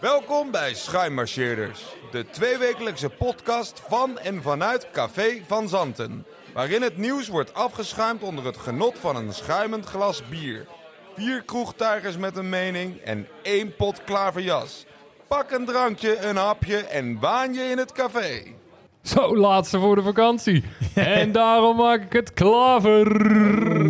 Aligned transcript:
Welkom 0.00 0.50
bij 0.50 0.74
Schuimmarcheerders, 0.74 1.82
de 2.10 2.24
tweewekelijkse 2.30 3.08
podcast 3.08 3.82
van 3.88 4.18
en 4.18 4.42
vanuit 4.42 4.90
Café 4.92 5.42
van 5.46 5.68
Zanten. 5.68 6.26
Waarin 6.54 6.82
het 6.82 6.96
nieuws 6.96 7.28
wordt 7.28 7.54
afgeschuimd 7.54 8.22
onder 8.22 8.44
het 8.44 8.56
genot 8.56 8.98
van 8.98 9.16
een 9.16 9.32
schuimend 9.32 9.84
glas 9.84 10.22
bier. 10.28 10.66
Vier 11.16 11.42
kroegtuigers 11.42 12.16
met 12.16 12.36
een 12.36 12.48
mening 12.48 12.96
en 12.96 13.26
één 13.42 13.76
pot 13.76 14.04
klaverjas. 14.04 14.86
Pak 15.28 15.50
een 15.50 15.64
drankje, 15.64 16.26
een 16.26 16.36
hapje 16.36 16.76
en 16.76 17.18
waan 17.20 17.54
je 17.54 17.62
in 17.62 17.78
het 17.78 17.92
café. 17.92 18.42
Zo, 19.02 19.36
laatste 19.36 19.78
voor 19.78 19.94
de 19.94 20.02
vakantie. 20.02 20.64
en 20.94 21.32
daarom 21.32 21.76
maak 21.76 22.02
ik 22.02 22.12
het 22.12 22.32
klaver. 22.32 23.04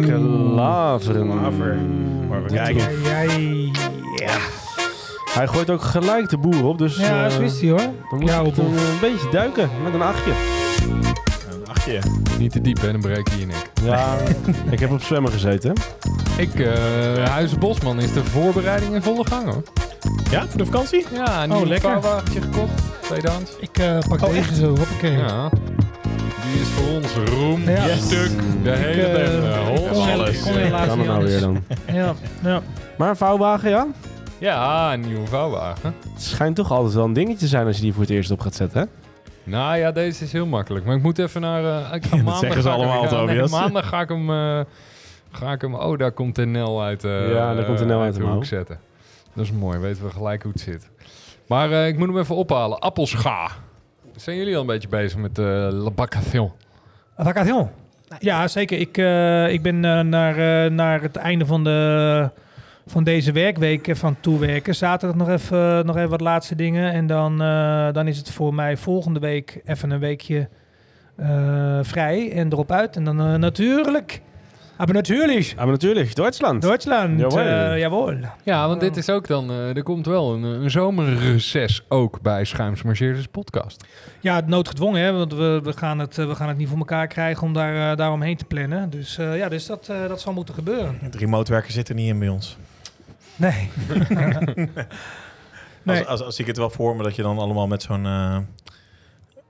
Klaveren. 0.00 1.26
Maar 2.28 2.42
we 2.42 2.48
kijken. 2.52 3.02
Jij, 3.02 3.70
ja. 4.16 4.66
Hij 5.38 5.46
gooit 5.46 5.70
ook 5.70 5.82
gelijk 5.82 6.28
de 6.28 6.38
boer 6.38 6.64
op, 6.64 6.78
dus 6.78 6.96
Ja, 6.96 7.24
eh, 7.24 7.30
zo 7.30 7.40
is 7.40 7.60
hij 7.60 7.70
hoor. 7.70 7.78
dan 7.78 8.18
moet 8.18 8.28
Ja, 8.28 8.40
je 8.40 8.46
op- 8.46 8.56
een, 8.58 8.64
een 8.64 9.00
beetje 9.00 9.28
duiken 9.30 9.70
met 9.84 9.94
een 9.94 10.02
achtje. 10.02 10.30
Een 11.50 11.66
achtje. 11.68 11.98
Niet 12.38 12.52
te 12.52 12.60
diep, 12.60 12.80
hè? 12.80 12.92
Dan 12.92 13.00
breek 13.00 13.28
je 13.28 13.38
je 13.38 13.46
nek. 13.46 13.70
Ja, 13.82 14.16
ik 14.70 14.78
heb 14.80 14.90
op 14.90 15.02
zwemmen 15.02 15.32
gezeten. 15.32 15.72
hè. 16.36 16.42
Ik, 16.42 16.54
eh 16.60 17.24
Huizen 17.24 17.58
Bosman, 17.58 18.00
is 18.00 18.12
de 18.12 18.24
voorbereiding 18.24 18.94
in 18.94 19.02
volle 19.02 19.26
gang, 19.26 19.44
hoor. 19.44 19.62
Ja, 20.30 20.46
voor 20.48 20.58
de 20.58 20.64
vakantie? 20.64 21.06
Ja, 21.14 21.42
een 21.42 21.50
Oh, 21.52 21.56
nieuw 21.56 21.66
lekker. 21.66 21.90
vouwwagentje 21.90 22.40
gekocht. 22.40 22.82
Tweedehands. 23.00 23.50
Ik 23.60 23.78
eh, 23.78 23.98
pak 24.08 24.22
Oh, 24.22 24.30
deze 24.32 24.54
zo, 24.54 24.66
hoppakee. 24.66 25.16
Ja. 25.16 25.48
Die 26.52 26.60
is 26.60 26.68
voor 26.68 26.88
ons 26.96 27.30
roem, 27.30 27.62
Ja. 27.68 27.84
die 27.84 27.94
stuk, 28.02 28.30
de 28.62 28.70
Ik, 28.70 28.76
hele 28.76 29.02
eh, 29.02 29.36
eh, 29.36 29.42
hel- 29.52 29.88
alles. 30.12 30.42
Kan 30.42 30.52
er 30.54 30.96
niet 30.96 31.06
nou 31.06 31.24
weer 31.24 31.40
dan. 31.40 31.64
Ja, 31.92 32.14
ja. 32.42 32.60
Maar 32.98 33.08
een 33.08 33.16
vouwwagen, 33.16 33.70
ja? 33.70 33.86
Ja, 34.38 34.92
een 34.92 35.00
nieuwe 35.00 35.26
vouwwagen. 35.26 35.94
Het 36.12 36.22
schijnt 36.22 36.56
toch 36.56 36.70
altijd 36.70 36.94
wel 36.94 37.04
een 37.04 37.12
dingetje 37.12 37.38
te 37.38 37.46
zijn 37.46 37.66
als 37.66 37.76
je 37.76 37.82
die 37.82 37.92
voor 37.92 38.02
het 38.02 38.10
eerst 38.10 38.30
op 38.30 38.40
gaat 38.40 38.54
zetten, 38.54 38.80
hè? 38.80 38.86
Nou 39.50 39.76
ja, 39.78 39.92
deze 39.92 40.24
is 40.24 40.32
heel 40.32 40.46
makkelijk. 40.46 40.84
Maar 40.84 40.96
ik 40.96 41.02
moet 41.02 41.18
even 41.18 41.40
naar... 41.40 41.64
eh, 41.64 41.94
ik 41.94 42.04
ga 42.04 42.16
maandag 42.16 42.38
zeggen 42.38 42.62
ze 42.62 42.68
allemaal, 42.68 43.02
ik 43.04 43.08
ga- 43.08 43.16
nee, 43.16 43.26
Tobias. 43.26 43.50
maandag 43.50 43.88
ga 43.88 44.00
ik 44.00 44.08
hem... 44.08 44.30
eh, 44.30 44.60
ga 45.30 45.52
ik 45.52 45.60
hem... 45.60 45.74
Oh, 45.74 45.98
daar 45.98 46.12
komt 46.12 46.34
de 46.34 46.46
Nel 46.46 46.82
uit, 46.82 47.04
eh, 47.04 47.32
Ja, 47.32 47.54
daar 47.54 47.64
komt 47.64 47.78
de 47.78 47.84
Nel 47.84 48.00
uit 48.00 48.14
de 48.14 48.20
de 48.20 48.26
hoek 48.26 48.44
zetten. 48.44 48.78
Dat 49.34 49.44
is 49.44 49.52
mooi. 49.52 49.78
Weten 49.78 50.04
we 50.04 50.10
gelijk 50.10 50.42
hoe 50.42 50.52
het 50.52 50.60
zit. 50.60 50.88
Maar 51.46 51.70
eh, 51.72 51.86
ik 51.86 51.98
moet 51.98 52.08
hem 52.08 52.18
even 52.18 52.34
ophalen. 52.36 52.78
Appelscha. 52.78 53.50
Zijn 54.16 54.36
jullie 54.36 54.54
al 54.54 54.60
een 54.60 54.66
beetje 54.66 54.88
bezig 54.88 55.18
met 55.18 55.34
de 55.34 55.68
La? 55.72 55.90
Vacation. 55.96 56.52
Ja, 58.18 58.48
zeker. 58.48 58.78
Ik, 58.78 58.98
eh, 58.98 59.52
ik 59.52 59.62
ben 59.62 59.80
naar, 60.08 60.64
eh, 60.64 60.70
naar 60.70 61.02
het 61.02 61.16
einde 61.16 61.46
van, 61.46 61.64
de, 61.64 62.30
van 62.88 63.04
deze 63.04 63.32
werkweek 63.32 63.88
eh, 63.88 63.94
van 63.94 64.16
toewerken. 64.20 64.74
Zaterdag 64.74 65.16
nog 65.16 65.28
even, 65.28 65.86
nog 65.86 65.96
even 65.96 66.08
wat 66.10 66.20
laatste 66.20 66.54
dingen. 66.54 66.92
En 66.92 67.06
dan, 67.06 67.42
eh, 67.42 67.92
dan 67.92 68.06
is 68.08 68.18
het 68.18 68.30
voor 68.30 68.54
mij 68.54 68.76
volgende 68.76 69.20
week 69.20 69.60
even 69.64 69.90
een 69.90 69.98
weekje 70.00 70.48
eh, 71.16 71.78
vrij 71.82 72.32
en 72.32 72.52
erop 72.52 72.72
uit. 72.72 72.96
En 72.96 73.04
dan 73.04 73.20
eh, 73.20 73.34
natuurlijk... 73.34 74.20
Maar 74.78 74.92
natuurlijk, 74.92 75.54
maar 75.56 75.66
natuurlijk, 75.66 76.14
Duitsland. 76.14 76.62
Duitsland. 76.62 77.20
Jawohl. 77.20 77.38
eh, 77.40 77.78
jawohl. 77.78 78.14
Ja, 78.44 78.68
want 78.68 78.80
dit 78.80 78.96
is 78.96 79.10
ook 79.10 79.26
dan... 79.26 79.50
eh, 79.50 79.76
er 79.76 79.82
komt 79.82 80.06
wel 80.06 80.34
een, 80.34 80.42
een 80.42 80.70
zomerreces 80.70 81.84
ook 81.88 82.20
bij 82.20 82.44
Schuims 82.44 82.82
Marcheerders 82.82 83.26
podcast. 83.26 83.84
Ja, 84.20 84.42
noodgedwongen, 84.46 85.00
hè, 85.02 85.12
want 85.12 85.32
we, 85.34 85.60
we, 85.62 85.72
gaan 85.72 85.98
het, 85.98 86.18
eh, 86.18 86.26
we 86.26 86.34
gaan 86.34 86.48
het 86.48 86.56
niet 86.56 86.68
voor 86.68 86.78
elkaar 86.78 87.06
krijgen 87.06 87.42
om 87.46 87.52
daar, 87.52 87.90
eh, 87.90 87.96
daaromheen 87.96 88.36
te 88.36 88.44
plannen. 88.44 88.90
Dus 88.90 89.18
eh, 89.18 89.36
ja, 89.36 89.48
dus 89.48 89.66
dat, 89.66 89.88
eh, 89.88 90.08
dat 90.08 90.20
zal 90.20 90.32
moeten 90.32 90.54
gebeuren. 90.54 90.98
Het 91.00 91.14
remote 91.14 91.52
werken 91.52 91.72
zit 91.72 91.88
er 91.88 91.94
niet 91.94 92.08
in 92.08 92.18
bij 92.18 92.28
ons. 92.28 92.56
Nee. 93.38 93.70
Nee. 95.82 95.98
Als, 95.98 96.06
als, 96.06 96.22
als 96.22 96.38
ik 96.38 96.46
het 96.46 96.56
wel 96.56 96.70
voor 96.70 96.96
me 96.96 97.02
dat 97.02 97.16
je 97.16 97.22
dan 97.22 97.38
allemaal 97.38 97.66
met 97.66 97.82
zo'n 97.82 98.06
eh 98.06 98.38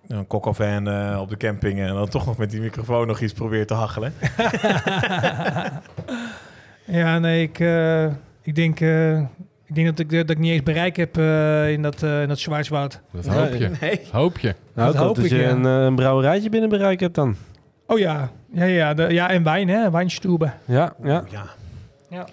een 0.08 0.86
eh 0.86 1.19
op 1.20 1.28
de 1.28 1.36
camping 1.36 1.81
en 1.81 1.94
dan 1.94 2.09
toch 2.09 2.27
nog 2.27 2.36
met 2.36 2.50
die 2.50 2.60
microfoon 2.60 3.06
nog 3.06 3.21
iets 3.21 3.32
probeert 3.32 3.69
te 3.69 3.75
hachelen. 3.75 4.12
ja, 7.00 7.19
nee, 7.19 7.43
ik, 7.43 7.60
eh, 7.60 8.04
ik, 8.43 8.54
denk, 8.54 8.81
eh, 8.81 9.19
ik 9.66 9.75
denk 9.75 9.87
dat 9.87 9.99
ik, 9.99 10.10
dat 10.10 10.31
ik 10.31 10.38
niet 10.38 10.53
eens 10.53 10.62
bereik 10.62 10.97
heb 10.97 11.16
eh, 11.16 11.70
in 11.70 11.82
dat, 11.82 12.03
eh 12.03 12.22
in 12.22 12.28
dat 12.28 12.38
Schwarzwald. 12.38 13.00
Dat 13.12 13.26
hoop 13.26 13.55
je. 13.55 13.70
Nee. 13.81 14.00
Hoop 14.12 14.38
je. 14.38 14.55
Nou, 14.75 14.93
Dat 14.93 15.03
hoop 15.03 15.16
dat 15.16 15.25
ik, 15.25 15.31
je 15.31 15.37
ja. 15.37 15.49
een, 15.49 15.66
eh, 15.66 15.84
een 15.84 15.94
brouwerijtje 15.94 16.49
binnen 16.49 16.69
bereik 16.69 17.00
hebt 17.00 17.15
dan. 17.15 17.37
Oh 17.87 17.99
ja, 17.99 18.31
ja, 18.53 18.65
ja, 18.65 18.94
de, 18.94 19.12
ja 19.12 19.31
en 19.31 19.43
wijn, 19.43 19.69
hè, 19.69 19.91
wijnstube. 19.91 20.53
Ja, 20.65 20.93
ja. 21.03 21.25
Ja. 22.10 22.26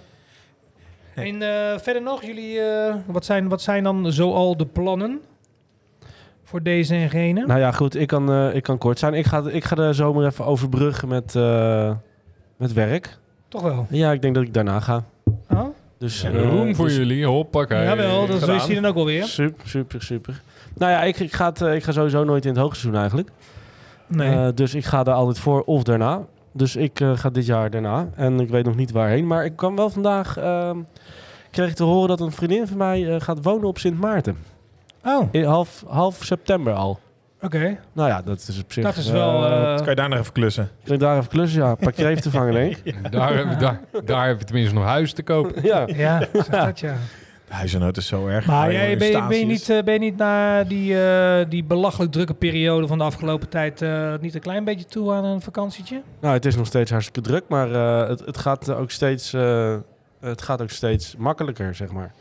Nee. 1.16 1.32
En 1.34 1.42
eh, 1.42 1.80
verder 1.80 2.02
nog, 2.02 2.24
jullie, 2.24 2.60
eh, 2.60 2.96
wat, 3.06 3.26
zijn, 3.26 3.50
wat 3.50 3.62
zijn 3.62 3.84
dan 3.84 4.12
zoal 4.12 4.58
de 4.58 4.66
plannen 4.66 5.22
voor 6.44 6.64
deze 6.64 6.96
en 6.96 7.10
gene? 7.10 7.46
Nou 7.46 7.60
ja, 7.60 7.72
goed, 7.72 7.96
ik 7.96 8.08
kan, 8.08 8.32
eh, 8.32 8.56
ik 8.56 8.64
kan 8.64 8.78
kort 8.78 9.00
zijn. 9.00 9.14
Ik 9.14 9.26
ga, 9.26 9.44
ik 9.50 9.64
ga 9.64 9.76
de 9.76 9.94
zomer 9.94 10.26
even 10.26 10.46
overbruggen 10.46 11.08
met, 11.08 11.36
eh, 11.36 11.92
met 12.58 12.74
werk. 12.74 13.18
Toch 13.48 13.62
wel. 13.62 13.86
Ja, 13.90 14.12
ik 14.12 14.22
denk 14.22 14.36
dat 14.36 14.44
ik 14.44 14.54
daarna 14.54 14.80
ga. 14.80 15.04
Oh? 15.50 15.66
Dus, 15.98 16.22
Ja, 16.22 16.30
eh, 16.32 16.50
Roem 16.50 16.76
voor 16.76 16.86
dus- 16.88 16.96
jullie. 16.96 17.26
Hoppakee. 17.26 17.84
Jawel, 17.84 18.28
dat 18.28 18.40
gedaan. 18.40 18.56
is 18.56 18.66
hij 18.66 18.76
dan 18.76 18.86
ook 18.86 18.96
wel 18.96 19.06
weer. 19.06 19.24
Super, 19.24 19.68
super, 19.70 20.02
super. 20.02 20.42
Nou 20.78 20.92
ja, 20.92 21.04
ik, 21.04 21.20
ik, 21.20 21.34
ga 21.34 21.46
het, 21.50 21.62
ik 21.62 21.84
ga 21.84 21.92
sowieso 21.92 22.24
nooit 22.24 22.46
in 22.46 22.52
het 22.52 22.60
hoogseizoen 22.60 23.00
eigenlijk. 23.00 23.30
Nee. 24.08 24.32
Eh, 24.36 24.48
dus 24.56 24.74
ik 24.76 24.86
ga 24.86 25.04
daar 25.04 25.16
altijd 25.16 25.40
voor 25.40 25.62
of 25.62 25.84
daarna. 25.84 26.22
Dus 26.58 26.76
ik 26.76 27.00
eh, 27.00 27.18
ga 27.18 27.30
dit 27.30 27.46
jaar 27.46 27.70
daarna. 27.70 28.08
En 28.16 28.40
ik 28.40 28.50
weet 28.50 28.66
nog 28.66 28.76
niet 28.76 28.92
waarheen. 28.92 29.28
Maar 29.28 29.46
ik 29.46 29.56
kwam 29.56 29.76
wel 29.76 29.90
vandaag... 29.90 30.38
ehm, 30.38 30.78
kreeg 31.52 31.70
ik 31.70 31.76
te 31.76 31.84
horen 31.84 32.08
dat 32.08 32.20
een 32.20 32.32
vriendin 32.32 32.68
van 32.68 32.78
mij 32.78 33.14
eh, 33.16 33.22
gaat 33.22 33.40
wonen 33.44 33.68
op 33.68 33.78
Sint 33.78 34.00
Maarten. 34.00 34.38
oh, 35.04 35.20
oké. 35.20 35.38
In 35.38 35.44
half, 35.44 35.84
half 35.88 36.24
september 36.24 36.74
al. 36.74 37.00
Nou 37.94 38.10
ja, 38.10 38.22
dat 38.22 38.46
is 38.48 38.62
op 38.62 38.72
zich... 38.74 38.84
Dat 38.84 38.96
is 38.96 39.10
wel... 39.10 39.46
eh, 39.46 39.76
Kan 39.76 39.86
je 39.90 39.96
daar 39.96 40.10
nog 40.10 40.20
even 40.20 40.32
klussen? 40.34 40.70
Kun 40.84 40.94
je 40.94 41.00
daar 41.00 41.18
even 41.18 41.30
klussen? 41.30 41.62
Ja, 41.62 41.76
pak 41.76 41.96
je 41.96 42.08
even 42.08 42.22
te 42.22 42.32
vangen, 42.32 42.54
denk 42.54 42.78
ik. 42.84 42.96
Daar, 43.12 43.36
heb 43.38 43.50
je- 43.50 43.56
daar, 43.58 43.80
daar 44.06 44.28
heb 44.28 44.40
je 44.40 44.46
tenminste 44.46 44.74
nog 44.76 44.84
huis 44.84 45.14
te 45.14 45.24
kopen. 45.24 45.64
Ja. 45.64 45.84
ja, 45.88 46.20
zeg 46.34 46.46
dat 46.48 46.80
ja. 46.80 46.96
Huizennood 47.56 47.98
is 47.98 48.08
zo 48.08 48.28
erg. 48.28 48.46
Maar 48.46 48.72
jij, 48.72 48.88
maar 48.88 48.98
ben, 48.98 49.08
je- 49.08 49.14
ben, 49.14 49.18
je 49.18 49.24
staties. 49.44 49.46
niet, 49.48 49.70
eh, 49.70 49.84
ben 49.84 49.94
je 49.94 50.00
niet 50.00 50.18
na 50.18 50.64
die, 50.64 51.04
eh, 51.06 51.46
die 51.50 51.64
belachelijk 51.64 52.12
drukke 52.12 52.34
periode 52.34 52.88
van 52.88 52.98
de 52.98 53.04
afgelopen 53.04 53.50
tijd 53.50 53.82
eh, 53.82 54.14
niet 54.22 54.36
een 54.36 54.42
klein 54.42 54.64
beetje 54.64 54.86
toe 54.86 55.14
aan 55.14 55.26
een 55.26 55.42
vakantietje? 55.42 56.02
Nou, 56.20 56.34
het 56.34 56.46
is 56.46 56.56
nog 56.56 56.68
steeds 56.68 56.92
hartstikke 56.92 57.22
druk, 57.22 57.44
maar 57.48 57.72
eh, 57.74 58.08
het, 58.10 58.20
het, 58.26 58.38
gaat 58.38 58.70
ook 58.74 58.92
steeds, 58.92 59.34
eh, 59.34 59.76
het 60.20 60.42
gaat 60.42 60.62
ook 60.62 60.70
steeds 60.70 61.16
makkelijker, 61.18 61.76
zeg 61.76 61.92
maar. 61.92 62.14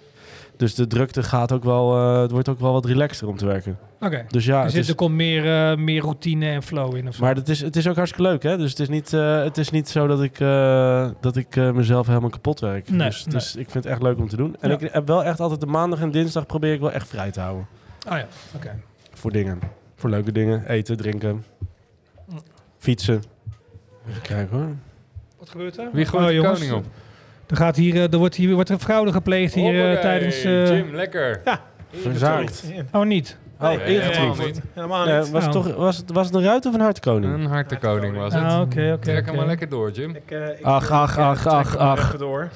Dus 0.65 0.75
de 0.75 0.87
drukte 0.87 1.23
gaat 1.23 1.53
ook 1.53 1.65
wel, 1.65 1.97
eh, 1.97 2.21
het 2.21 2.31
wordt 2.31 2.49
ook 2.49 2.61
wel 2.61 2.73
wat 2.73 2.85
relaxter 2.85 3.29
om 3.29 3.37
te 3.37 3.47
werken. 3.47 3.79
Oké. 4.01 4.25
Dus 4.29 4.45
ja, 4.45 4.65
Dus 4.65 4.73
het 4.73 4.89
er 4.89 4.95
komt 4.95 5.15
meer, 5.15 5.71
eh, 5.71 5.77
meer 5.77 6.01
routine 6.03 6.47
en 6.51 6.63
flow 6.63 6.97
in 6.97 7.09
of 7.09 7.15
zo. 7.15 7.23
maar 7.25 7.35
het 7.35 7.49
is, 7.49 7.61
het 7.61 7.77
is 7.77 7.89
ook 7.89 7.97
hartstikke 7.97 8.29
leuk, 8.31 8.43
hè? 8.43 8.57
Dus 8.57 8.71
het 8.71 8.81
is 8.81 8.89
niet, 8.89 9.13
eh, 9.13 9.43
het 9.43 9.59
is 9.59 9.71
niet 9.71 9.89
zo 9.89 10.07
dat 10.07 10.23
ik, 10.23 10.41
eh, 10.41 11.09
dat 11.21 11.37
ik 11.37 11.57
mezelf 11.57 12.07
helemaal 12.07 12.31
kapot 12.31 12.61
werk. 12.61 12.89
Nee, 12.91 13.09
dus, 13.09 13.25
nee. 13.25 13.35
dus 13.35 13.57
ik 13.57 13.71
vind 13.71 13.85
het 13.85 13.93
echt 13.93 14.03
leuk 14.03 14.19
om 14.19 14.29
te 14.29 14.37
doen. 14.37 14.57
En 14.61 14.69
Ja. 14.71 14.79
ik 14.79 14.93
heb 14.93 15.07
wel 15.07 15.25
echt 15.25 15.41
altijd 15.41 15.61
de 15.61 15.67
maandag 15.67 16.01
en 16.01 16.11
dinsdag 16.11 16.47
probeer 16.47 16.73
ik 16.73 16.81
wel 16.81 16.93
echt 16.93 17.09
vrij 17.09 17.31
te 17.31 17.41
houden. 17.41 17.67
Oh 18.09 18.17
ja, 18.17 18.27
oké. 18.55 18.81
Voor 19.13 19.31
dingen. 19.33 19.59
Voor 19.97 20.11
leuke 20.11 20.33
dingen. 20.33 20.67
Eten, 20.69 20.97
drinken. 20.97 21.45
Mm. 22.29 22.39
Fietsen. 22.79 23.23
Even 24.09 24.23
kijken 24.23 24.57
hoor. 24.57 24.69
Wat 25.39 25.49
gebeurt 25.49 25.79
er? 25.79 25.89
Wie 25.93 26.05
gooit 26.07 26.23
Oh, 26.37 26.43
de 26.43 26.49
koning 26.55 26.73
op? 26.73 26.85
Er, 27.47 27.57
gaat 27.57 27.77
hier, 27.77 27.95
eh, 27.95 28.13
er 28.13 28.19
wordt 28.19 28.35
hier 28.35 28.55
wordt 28.55 28.69
er 28.71 28.79
fraude 28.79 29.13
gepleegd 29.13 29.55
hier 29.55 29.75
eh, 29.75 29.81
Hoppakee, 29.81 30.01
tijdens... 30.03 30.43
eh, 30.45 30.69
Jim, 30.69 30.95
lekker. 30.95 31.41
Verzaakt. 31.93 32.65
Oh, 32.93 33.05
niet? 33.05 33.37
Oh, 33.61 33.69
Nee, 33.69 33.79
helemaal 33.79 34.47
niet. 34.47 34.61
Helemaal 34.73 35.07
niet. 35.07 35.31
was, 35.31 35.45
het 35.47 35.57
Oh. 35.57 35.63
toch, 35.65 35.75
was, 35.77 35.97
het, 35.97 36.13
was 36.13 36.27
het 36.27 36.35
een 36.35 36.43
ruit 36.43 36.67
of 36.67 36.75
een 36.75 36.81
hartkoning? 36.81 37.35
Een 37.35 37.47
hartekoning 37.47 38.17
was 38.17 38.35
het. 38.35 38.43
Ah, 38.43 38.61
oké, 38.61 38.91
oké. 38.93 38.99
Trek 39.03 39.27
hem 39.27 39.37
maar 39.37 39.47
lekker 39.47 39.69
door, 39.69 39.91
Jim. 39.91 40.11
Ik, 40.15 40.31
eh, 40.31 40.49
ik- 40.49 40.63
Ach, 40.63 40.91
ach, 40.91 41.19
ach, 41.19 41.41
trek 41.43 41.53
ach, 41.53 41.77
ach. 41.77 42.07
Even 42.07 42.19
door. 42.19 42.49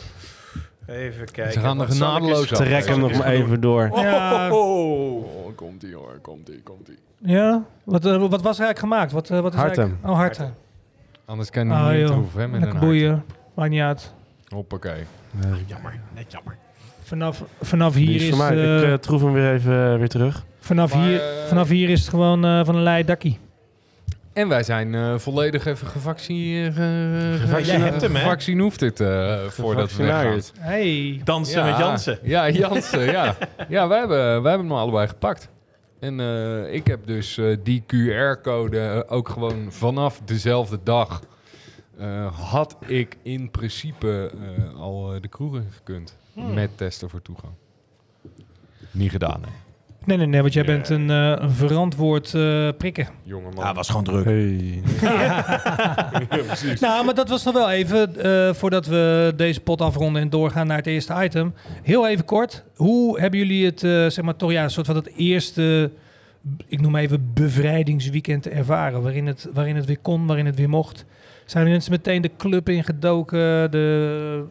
Even 0.87 1.25
kijken. 1.31 1.53
Ze 1.53 1.61
gaan 1.61 1.81
er 1.81 1.87
ik 1.87 1.93
genadeloos 1.93 2.53
af. 2.53 2.59
Trek 2.59 2.87
hem 2.87 3.01
nog 3.01 3.13
maar 3.19 3.27
even 3.27 3.61
door. 3.61 3.91
Ja, 3.95 4.51
Oh, 4.53 5.17
Oh, 5.47 5.57
komt 5.57 5.83
ie 5.83 5.95
hoor, 5.95 6.19
komt 6.23 6.49
ie, 6.49 6.61
komt 6.63 6.89
ie. 6.89 6.99
ja. 7.19 7.63
Wat, 7.85 8.05
eh, 8.07 8.11
wat 8.17 8.43
was 8.43 8.59
er 8.59 8.65
eigenlijk 8.65 8.79
gemaakt? 8.79 9.13
Wat, 9.13 9.29
wat 9.29 9.53
is 9.53 9.59
Harten. 9.61 9.83
eigenlijk- 9.83 10.13
Oh, 10.13 10.17
harten. 10.19 10.55
Anders 11.25 11.51
kan 11.51 11.67
je 11.67 11.73
Ah, 11.73 11.89
niet 11.91 11.99
joh. 11.99 12.07
troeven, 12.07 12.41
hè, 12.41 12.49
met 12.49 12.61
Lekker 12.61 12.79
een 12.81 12.87
boeien. 12.87 13.25
Maakt 13.55 13.71
niet 13.71 13.81
uit. 13.81 14.15
Hoppakee. 14.55 15.05
jammer. 15.67 16.01
Net 16.15 16.33
jammer. 16.33 16.57
Vanaf, 17.03 17.43
vanaf 17.63 17.95
hier 17.95 18.15
is 18.15 18.23
is... 18.23 18.29
voor 18.29 18.39
mij. 18.39 18.57
eh, 18.57 18.83
ik 18.83 18.89
eh, 18.89 18.95
troef 18.95 19.21
hem 19.23 19.33
weer 19.33 19.53
even 19.55 19.93
eh, 19.93 19.99
weer 19.99 20.09
terug. 20.09 20.45
vanaf, 20.61 20.95
Maar, 20.95 21.07
hier, 21.07 21.21
vanaf 21.47 21.69
hier 21.69 21.89
is 21.91 22.01
het 22.01 22.09
gewoon 22.09 22.45
eh, 22.45 22.65
van 22.65 22.75
een 22.75 22.83
lei 22.83 23.05
dakkie. 23.05 23.39
En 24.33 24.49
wij 24.49 24.63
zijn 24.63 24.95
eh, 24.95 25.19
volledig 25.19 25.67
even 25.67 25.87
gevaccineerd. 25.87 26.75
Jij 27.67 27.79
hebt 27.79 28.01
hem, 28.01 28.15
hè? 28.15 28.21
Gevaccineerd 28.21 28.81
het 28.81 29.01
eh, 29.01 29.37
voordat 29.47 29.97
we 29.97 30.05
weggaan. 30.05 30.41
Hey. 30.59 31.21
Dansen 31.25 31.65
met 31.65 31.79
Jansen. 31.79 32.19
Ja, 32.23 32.51
Jansen, 32.51 33.05
ja. 33.05 33.37
Ja, 33.69 33.89
wij 33.89 33.99
hebben, 33.99 34.43
wij 34.43 34.51
hebben 34.51 34.69
hem 34.69 34.79
allebei 34.79 35.09
gepakt. 35.09 35.49
En 36.01 36.21
eh, 36.21 36.73
ik 36.75 36.87
heb 36.87 37.07
dus 37.07 37.39
eh, 37.39 37.57
die 37.63 37.83
QR-code 37.87 39.05
ook 39.09 39.29
gewoon 39.29 39.67
vanaf 39.69 40.21
dezelfde 40.25 40.79
dag... 40.83 41.23
eh, 41.99 42.33
had 42.51 42.77
ik 42.87 43.17
in 43.23 43.51
principe 43.51 44.31
eh, 44.57 44.81
al 44.81 45.15
eh, 45.15 45.21
de 45.21 45.29
kroegen 45.29 45.67
gekund. 45.71 46.17
Hmm. 46.33 46.55
Met 46.55 46.77
testen 46.77 47.11
voor 47.11 47.23
toegang. 47.23 47.53
Niet 48.91 49.11
gedaan, 49.11 49.41
nee. 49.41 49.51
Nee, 50.05 50.17
nee, 50.17 50.27
nee, 50.27 50.41
want 50.41 50.53
jij 50.53 50.65
bent 50.65 50.89
een, 50.89 51.11
eh, 51.11 51.33
een 51.39 51.51
verantwoord 51.51 52.35
eh, 52.35 52.69
prikken. 52.79 53.09
Jonge 53.23 53.49
Ja, 53.57 53.67
het 53.67 53.77
was 53.77 53.89
gewoon 53.89 54.05
druk. 54.05 54.25
Hey. 54.25 54.83
Nou, 56.81 57.05
maar 57.05 57.15
dat 57.15 57.29
was 57.29 57.45
nog 57.45 57.55
wel 57.55 57.71
even, 57.71 58.17
eh, 58.49 58.55
voordat 58.55 58.87
we 58.87 59.33
deze 59.37 59.61
pot 59.61 59.81
afronden 59.81 60.23
en 60.23 60.31
doorgaan 60.31 60.67
naar 60.67 60.77
het 60.77 60.87
eerste 60.87 61.15
item. 61.25 61.55
Heel 61.83 62.09
even 62.09 62.25
kort, 62.25 62.65
hoe 62.77 63.21
hebben 63.21 63.39
jullie 63.39 63.65
het, 63.67 63.83
eh, 63.83 63.91
zeg 63.91 64.23
maar 64.25 64.37
toch 64.37 64.53
ja, 64.53 64.63
een 64.63 64.71
soort 64.71 64.87
van 64.87 64.97
het 64.97 65.11
eerste, 65.17 65.91
ik 66.67 66.81
noem 66.81 66.97
even 66.97 67.31
bevrijdingsweekend 67.35 68.49
ervaren, 68.49 69.03
waarin 69.03 69.27
het, 69.27 69.49
waarin 69.55 69.77
het 69.77 69.85
weer 69.87 69.99
kon, 69.99 70.27
waarin 70.27 70.47
het 70.47 70.57
weer 70.57 70.69
mocht? 70.69 71.05
Zijn 71.49 71.69
mensen 71.69 71.91
meteen 71.93 72.23
de 72.23 72.31
club 72.37 72.69
ingedoken, 72.69 73.71
de, 73.71 74.45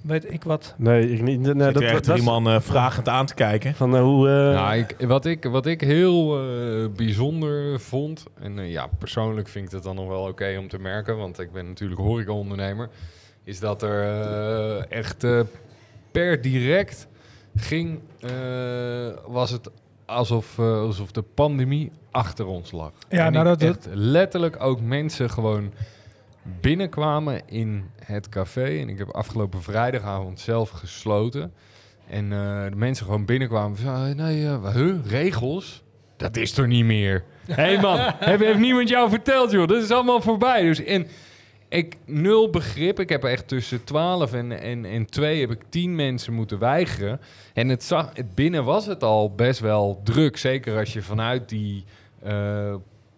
weet 0.00 0.32
ik 0.32 0.44
wat? 0.44 0.74
Nee, 0.76 1.10
ik 1.12 1.22
niet. 1.22 1.40
Nee, 1.40 1.64
Zit 1.64 1.74
dat, 1.74 1.82
er 1.82 1.88
echt 1.88 2.04
dat, 2.04 2.14
drie 2.14 2.22
man 2.22 2.48
eh, 2.48 2.60
vragend 2.60 3.08
aan 3.08 3.26
te 3.26 3.34
kijken. 3.34 3.74
Van 3.74 3.96
eh, 3.96 4.02
hoe... 4.02 4.28
eh, 4.28 4.34
Nou, 4.34 4.76
ik, 4.76 5.06
wat, 5.06 5.26
ik, 5.26 5.44
wat 5.44 5.66
ik 5.66 5.80
heel 5.80 6.38
eh, 6.40 6.86
bijzonder 6.96 7.80
vond, 7.80 8.24
en 8.40 8.68
ja, 8.68 8.86
persoonlijk 8.98 9.48
vind 9.48 9.66
ik 9.66 9.72
het 9.72 9.82
dan 9.82 9.94
nog 9.94 10.08
wel 10.08 10.22
oké 10.22 10.56
om 10.58 10.68
te 10.68 10.78
merken, 10.78 11.16
want 11.16 11.38
ik 11.40 11.52
ben 11.52 11.66
natuurlijk 11.66 12.00
horecaondernemer, 12.00 12.88
is 13.44 13.60
dat 13.60 13.82
er 13.82 14.78
echt 14.88 15.26
per 16.10 16.40
direct 16.42 17.06
ging, 17.56 17.98
eh, 18.20 18.30
was 19.26 19.50
het 19.50 19.70
alsof, 20.04 20.58
alsof 20.58 21.12
de 21.12 21.22
pandemie 21.34 21.90
achter 22.10 22.46
ons 22.46 22.72
lag. 22.72 22.90
Ja, 23.08 23.26
En 23.26 23.32
nou, 23.32 23.44
dat- 23.44 23.62
echt 23.62 23.88
letterlijk 23.92 24.62
ook 24.62 24.80
mensen 24.80 25.30
gewoon 25.30 25.72
binnenkwamen 26.60 27.40
in 27.46 27.84
het 28.04 28.28
café. 28.28 28.80
En 28.80 28.88
ik 28.88 28.98
heb 28.98 29.08
afgelopen 29.08 29.62
vrijdagavond 29.62 30.40
zelf 30.40 30.70
gesloten. 30.70 31.52
En 32.08 32.32
eh, 32.32 32.64
de 32.70 32.76
mensen 32.76 33.04
gewoon 33.04 33.24
binnenkwamen. 33.24 33.76
Van, 33.76 34.06
eh, 34.06 34.14
nee, 34.14 34.46
huh, 34.72 34.94
regels? 35.06 35.82
Dat 36.16 36.36
is 36.36 36.58
er 36.58 36.66
niet 36.66 36.84
meer. 36.84 37.24
Hé 37.46 37.54
hey 37.62 37.80
man, 37.80 37.98
heeft, 38.18 38.42
heeft 38.42 38.58
niemand 38.58 38.88
jou 38.88 39.10
verteld, 39.10 39.50
joh? 39.50 39.68
Dat 39.68 39.82
is 39.82 39.90
allemaal 39.90 40.20
voorbij. 40.20 40.62
Dus 40.62 40.84
en 40.84 41.06
ik 41.68 41.96
nul 42.04 42.50
begrip. 42.50 43.00
Ik 43.00 43.08
heb 43.08 43.24
echt 43.24 43.48
tussen 43.48 43.84
12 43.84 44.32
en, 44.32 44.60
en, 44.60 44.84
en 44.84 45.06
2 45.06 45.40
heb 45.40 45.50
ik 45.50 45.62
10 45.68 45.94
mensen 45.94 46.32
moeten 46.32 46.58
weigeren. 46.58 47.20
En 47.54 47.68
het 47.68 47.84
zag, 47.84 48.10
het 48.14 48.34
binnen 48.34 48.64
was 48.64 48.86
het 48.86 49.02
al 49.02 49.34
best 49.34 49.60
wel 49.60 50.00
druk. 50.04 50.36
Zeker 50.36 50.78
als 50.78 50.92
je 50.92 51.02
vanuit 51.02 51.48
die 51.48 51.84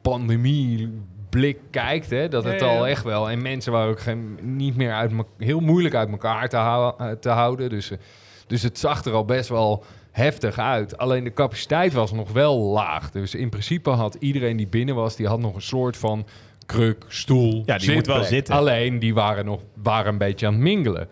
pandemie 0.02 0.90
blik 1.28 1.58
kijkt, 1.70 2.10
hè, 2.10 2.28
dat 2.28 2.44
het 2.44 2.60
ja, 2.60 2.66
ja. 2.66 2.76
al 2.76 2.86
echt 2.86 3.04
wel. 3.04 3.30
En 3.30 3.42
mensen 3.42 3.72
waren 3.72 3.90
ook 3.90 4.00
geen, 4.00 4.38
niet 4.42 4.76
meer 4.76 4.92
uit 4.92 5.12
heel 5.38 5.60
moeilijk 5.60 5.94
uit 5.94 6.10
elkaar 6.10 6.48
te, 6.48 6.56
hou- 6.56 6.94
eh, 6.98 7.10
te 7.10 7.28
houden. 7.28 7.68
Dus, 7.68 7.90
eh, 7.90 7.98
dus 8.46 8.62
het 8.62 8.78
zag 8.78 9.04
er 9.04 9.12
al 9.12 9.24
best 9.24 9.48
wel 9.48 9.84
heftig 10.10 10.58
uit. 10.58 10.98
Alleen 10.98 11.24
de 11.24 11.32
capaciteit 11.32 11.92
was 11.92 12.12
nog 12.12 12.32
wel 12.32 12.58
laag. 12.58 13.10
Dus 13.10 13.34
in 13.34 13.48
principe 13.48 13.90
had 13.90 14.14
iedereen 14.14 14.56
die 14.56 14.68
binnen 14.68 14.94
was, 14.94 15.16
die 15.16 15.26
had 15.26 15.40
nog 15.40 15.54
een 15.54 15.62
soort 15.62 15.96
van 15.96 16.26
kruk, 16.66 17.04
stoel. 17.08 17.62
Ja, 17.66 17.78
die 17.78 17.92
moet 17.92 18.06
wel 18.06 18.24
zitten. 18.24 18.54
Alleen 18.54 18.98
die 18.98 19.14
waren 19.14 19.44
nog 19.44 19.60
waren 19.82 20.12
een 20.12 20.18
beetje 20.18 20.46
aan 20.46 20.52
het 20.52 20.62
mingelen. 20.62 21.08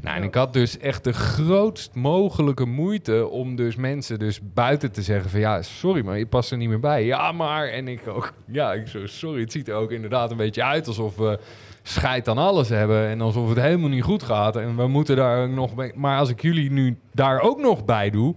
Nou, 0.00 0.16
en 0.16 0.22
ik 0.22 0.34
had 0.34 0.52
dus 0.52 0.78
echt 0.78 1.04
de 1.04 1.12
grootst 1.12 1.94
mogelijke 1.94 2.64
moeite 2.64 3.28
om 3.28 3.56
dus 3.56 3.76
mensen 3.76 4.18
dus 4.18 4.40
buiten 4.42 4.92
te 4.92 5.02
zeggen 5.02 5.30
van 5.30 5.40
ja, 5.40 5.62
sorry, 5.62 6.04
maar 6.04 6.18
je 6.18 6.26
past 6.26 6.50
er 6.50 6.56
niet 6.56 6.68
meer 6.68 6.80
bij. 6.80 7.04
Ja, 7.04 7.32
maar 7.32 7.68
en 7.68 7.88
ik 7.88 8.08
ook, 8.08 8.32
ja, 8.46 8.72
ik 8.72 8.86
zo 8.86 9.06
sorry. 9.06 9.40
Het 9.40 9.52
ziet 9.52 9.68
er 9.68 9.74
ook 9.74 9.90
inderdaad 9.90 10.30
een 10.30 10.36
beetje 10.36 10.64
uit 10.64 10.86
alsof 10.86 11.16
we 11.16 11.38
scheid 11.82 12.28
aan 12.28 12.38
alles 12.38 12.68
hebben 12.68 13.06
en 13.08 13.20
alsof 13.20 13.48
het 13.48 13.60
helemaal 13.60 13.88
niet 13.88 14.02
goed 14.02 14.22
gaat 14.22 14.56
en 14.56 14.76
we 14.76 14.86
moeten 14.86 15.16
daar 15.16 15.42
ook 15.42 15.50
nog 15.50 15.74
mee. 15.76 15.92
Maar 15.94 16.18
als 16.18 16.30
ik 16.30 16.42
jullie 16.42 16.70
nu 16.70 16.98
daar 17.12 17.40
ook 17.40 17.58
nog 17.58 17.84
bij 17.84 18.10
doe, 18.10 18.34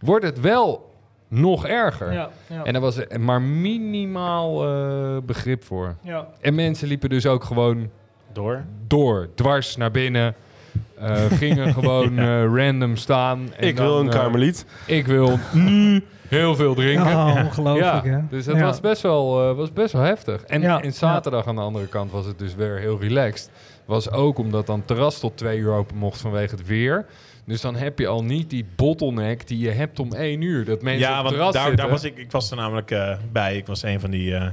wordt 0.00 0.24
het 0.24 0.40
wel 0.40 0.94
nog 1.28 1.66
erger. 1.66 2.12
Ja, 2.12 2.30
ja. 2.48 2.64
En 2.64 2.72
daar 2.72 2.82
was 2.82 2.96
er 2.96 3.20
maar 3.20 3.42
minimaal 3.42 4.64
eh, 4.68 5.16
begrip 5.22 5.64
voor. 5.64 5.96
ja. 6.02 6.28
En 6.40 6.54
mensen 6.54 6.88
liepen 6.88 7.08
dus 7.08 7.26
ook 7.26 7.44
gewoon 7.44 7.90
door. 8.32 8.64
door, 8.86 9.28
dwars 9.34 9.76
naar 9.76 9.90
binnen. 9.90 10.34
Eh, 10.98 11.24
gingen 11.30 11.72
gewoon 11.72 12.18
eh, 12.18 12.44
random 12.44 12.96
staan. 12.96 13.48
En 13.56 13.68
ik 13.68 13.76
wil 13.76 13.98
een 14.00 14.06
eh, 14.10 14.14
karmeliet. 14.20 14.66
ik 14.86 15.06
wil 15.06 15.38
nu 15.52 16.04
heel 16.28 16.54
veel 16.54 16.74
drinken. 16.74 17.06
Oh, 17.06 17.40
ongelooflijk, 17.44 18.04
ja, 18.04 18.10
hè? 18.10 18.18
dus 18.30 18.44
dat 18.44 18.56
Ja. 18.56 18.62
was, 18.64 18.80
best 18.80 19.02
wel, 19.02 19.48
eh, 19.50 19.56
was 19.56 19.72
best 19.72 19.92
wel 19.92 20.02
heftig. 20.02 20.42
En, 20.42 20.60
Ja, 20.60 20.82
en 20.82 20.92
zaterdag 20.92 21.46
aan 21.46 21.54
de 21.54 21.60
andere 21.60 21.86
kant 21.86 22.10
was 22.10 22.26
het 22.26 22.38
dus 22.38 22.54
weer 22.54 22.78
heel 22.78 23.00
relaxed. 23.00 23.50
Was 23.84 24.10
ook 24.10 24.38
omdat 24.38 24.66
dan 24.66 24.84
terras 24.84 25.20
tot 25.20 25.36
twee 25.36 25.58
uur 25.58 25.72
open 25.72 25.96
mocht 25.96 26.20
vanwege 26.20 26.54
het 26.54 26.66
weer. 26.66 27.06
Dus 27.44 27.60
dan 27.60 27.76
heb 27.76 27.98
je 27.98 28.06
al 28.06 28.24
niet 28.24 28.50
die 28.50 28.66
bottleneck 28.76 29.46
die 29.46 29.58
je 29.58 29.70
hebt 29.70 29.98
om 30.00 30.12
één 30.12 30.40
uur. 30.40 30.64
Dat 30.64 30.82
mensen 30.82 31.08
Ja, 31.08 31.18
op 31.20 31.24
het 31.26 31.36
want 31.36 31.36
terras 31.36 31.52
daar, 31.52 31.62
zitten. 31.62 31.80
daar 31.84 31.90
was 31.92 32.04
ik, 32.04 32.16
ik 32.16 32.30
was 32.30 32.50
er 32.50 32.56
namelijk 32.56 32.90
eh, 32.90 33.16
bij. 33.32 33.56
Ik 33.56 33.66
was 33.66 33.82
een 33.82 34.00
van 34.00 34.10
die, 34.10 34.34
eh, 34.34 34.46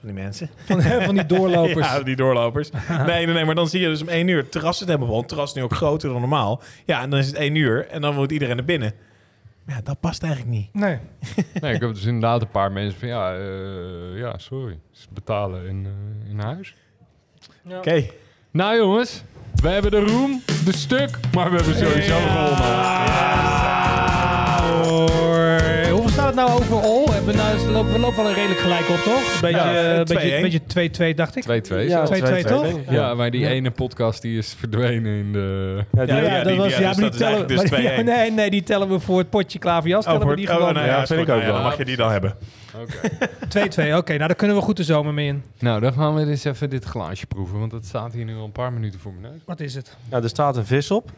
van 0.00 0.08
die 0.08 0.22
mensen. 0.22 0.50
Van, 0.66 0.82
van 0.82 1.14
die 1.14 1.26
doorlopers. 1.26 1.86
Ja, 1.92 2.02
die 2.02 2.16
doorlopers. 2.16 2.70
nee, 3.06 3.26
nee, 3.26 3.34
nee, 3.34 3.44
maar 3.44 3.54
dan 3.54 3.68
zie 3.68 3.80
je 3.80 3.86
dus 3.86 4.02
om 4.02 4.08
één 4.08 4.28
uur. 4.28 4.36
Het 4.36 4.52
terras 4.52 4.78
zit 4.78 4.86
helemaal 4.86 5.08
vol. 5.08 5.18
Het 5.18 5.28
terras 5.28 5.48
is 5.48 5.54
nu 5.54 5.62
ook 5.62 5.74
groter 5.74 6.08
dan 6.08 6.20
normaal. 6.20 6.62
Ja, 6.84 7.02
en 7.02 7.10
dan 7.10 7.18
is 7.18 7.26
het 7.26 7.36
één 7.36 7.54
uur 7.54 7.88
en 7.88 8.00
dan 8.00 8.14
moet 8.14 8.32
iedereen 8.32 8.56
naar 8.56 8.64
binnen. 8.64 8.92
Ja, 9.66 9.80
dat 9.84 10.00
past 10.00 10.22
eigenlijk 10.22 10.52
niet. 10.52 10.74
Nee. 10.74 10.98
Nee, 11.60 11.74
ik 11.74 11.80
heb 11.80 11.94
dus 11.94 12.04
inderdaad 12.04 12.42
een 12.42 12.50
paar 12.50 12.72
mensen 12.72 12.98
van 12.98 13.08
ja, 13.08 13.34
eh, 13.34 14.18
ja 14.18 14.38
sorry. 14.38 14.78
Ze 14.90 15.06
betalen 15.12 15.66
in, 15.66 15.86
eh, 15.86 16.30
in 16.30 16.38
huis. 16.38 16.74
Oké. 17.70 18.04
Nou 18.50 18.76
jongens, 18.76 19.22
we 19.62 19.68
hebben 19.68 19.90
de 19.90 20.00
roem, 20.04 20.42
de 20.64 20.76
stuk, 20.76 21.18
maar 21.34 21.50
we 21.50 21.56
hebben 21.56 21.74
sowieso 21.74 22.18
gewonnen. 22.18 22.66
Staat 26.16 26.26
het 26.26 26.34
nou 26.34 26.50
overal? 26.50 27.06
Hebben 27.12 27.34
we, 27.34 27.40
nou, 27.40 27.66
we 27.66 27.70
lopen, 27.72 27.92
we 27.92 27.98
lopen 27.98 28.16
wel 28.16 28.26
een 28.28 28.34
redelijk 28.34 28.60
gelijk 28.60 28.88
op, 28.88 28.96
toch? 28.96 29.34
Een 29.34 29.40
beetje, 29.40 29.56
Ja, 29.56 29.94
eh, 29.94 30.00
2-1. 30.00 30.04
beetje, 30.04 30.40
beetje 30.40 31.10
2-2, 31.12 31.14
dacht 31.14 31.36
ik. 31.36 31.42
2-2. 31.42 31.88
Ja, 31.88 32.06
zelfs. 32.06 32.10
2-2 32.20 32.44
toch? 32.44 32.66
Ja, 32.88 33.14
maar 33.14 33.30
die 33.30 33.40
Ja. 33.40 33.48
ene 33.48 33.70
podcast 33.70 34.22
die 34.22 34.38
is 34.38 34.54
verdwenen 34.58 35.12
in 35.18 35.32
de... 35.32 35.84
Ja, 35.92 36.04
die- 36.04 36.14
Ja, 36.14 36.36
dat 36.38 36.46
die- 36.46 36.56
was, 36.56 36.72
ja, 36.76 36.80
ja, 36.80 36.88
dus 36.88 36.96
maar 36.96 37.10
dat 37.10 37.18
die 37.18 37.20
tellen, 37.28 37.46
dus 37.48 37.70
maar- 37.70 37.80
2-1. 37.80 38.04
nee, 38.04 38.30
nee, 38.30 38.50
die 38.50 38.62
tellen 38.62 38.88
we 38.88 39.00
voor 39.00 39.18
het 39.18 39.30
potje 39.30 39.58
klaverjas. 39.58 39.98
Oh, 40.04 40.04
tellen 40.06 40.20
voor, 40.20 40.30
we 40.30 40.36
die 40.36 40.48
oh, 40.48 40.54
gewoon. 40.54 40.74
nou 40.74 40.86
ja, 40.86 41.06
vind 41.06 41.10
ik 41.10 41.18
ook 41.20 41.26
Nou 41.26 41.40
wel. 41.42 41.52
Dan 41.54 41.62
mag 41.62 41.76
je 41.76 41.84
die 41.84 41.96
dan 41.96 42.10
hebben. 42.10 42.36
Oké. 42.80 43.08
2-2, 43.92 43.96
oké. 43.96 44.12
nou, 44.14 44.18
daar 44.26 44.34
kunnen 44.34 44.56
we 44.56 44.62
goed 44.62 44.76
de 44.76 44.84
zomer 44.84 45.14
mee 45.14 45.26
in. 45.26 45.42
nou, 45.58 45.80
dan 45.80 45.92
gaan 45.92 46.14
we 46.14 46.26
eens 46.26 46.44
even 46.44 46.70
dit 46.70 46.84
glaasje 46.84 47.26
proeven, 47.26 47.58
want 47.58 47.70
dat 47.70 47.84
staat 47.84 48.12
hier 48.12 48.24
nu 48.24 48.36
al 48.36 48.44
een 48.44 48.52
paar 48.52 48.72
minuten 48.72 49.00
voor 49.00 49.12
mijn 49.20 49.32
neus. 49.32 49.42
Wat 49.46 49.60
is 49.60 49.74
het? 49.74 49.96
ja, 50.10 50.22
er 50.22 50.28
staat 50.28 50.56
een 50.56 50.66
vis 50.66 50.90
op. 50.90 51.10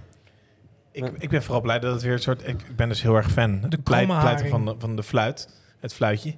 Ik, 0.92 1.12
ik 1.18 1.28
ben 1.28 1.42
vooral 1.42 1.60
blij 1.60 1.78
dat 1.78 1.92
het 1.92 2.02
weer 2.02 2.12
een 2.12 2.18
soort... 2.18 2.48
Ik, 2.48 2.62
ik 2.62 2.76
ben 2.76 2.88
dus 2.88 3.02
heel 3.02 3.14
erg 3.14 3.30
fan. 3.30 3.60
De 3.60 3.78
Pleit, 3.78 3.82
kromme 3.82 4.06
pleiten 4.06 4.24
haring. 4.24 4.50
van 4.50 4.64
de, 4.64 4.74
van 4.78 4.96
de 4.96 5.02
fluit. 5.02 5.48
Het 5.80 5.94
fluitje. 5.94 6.34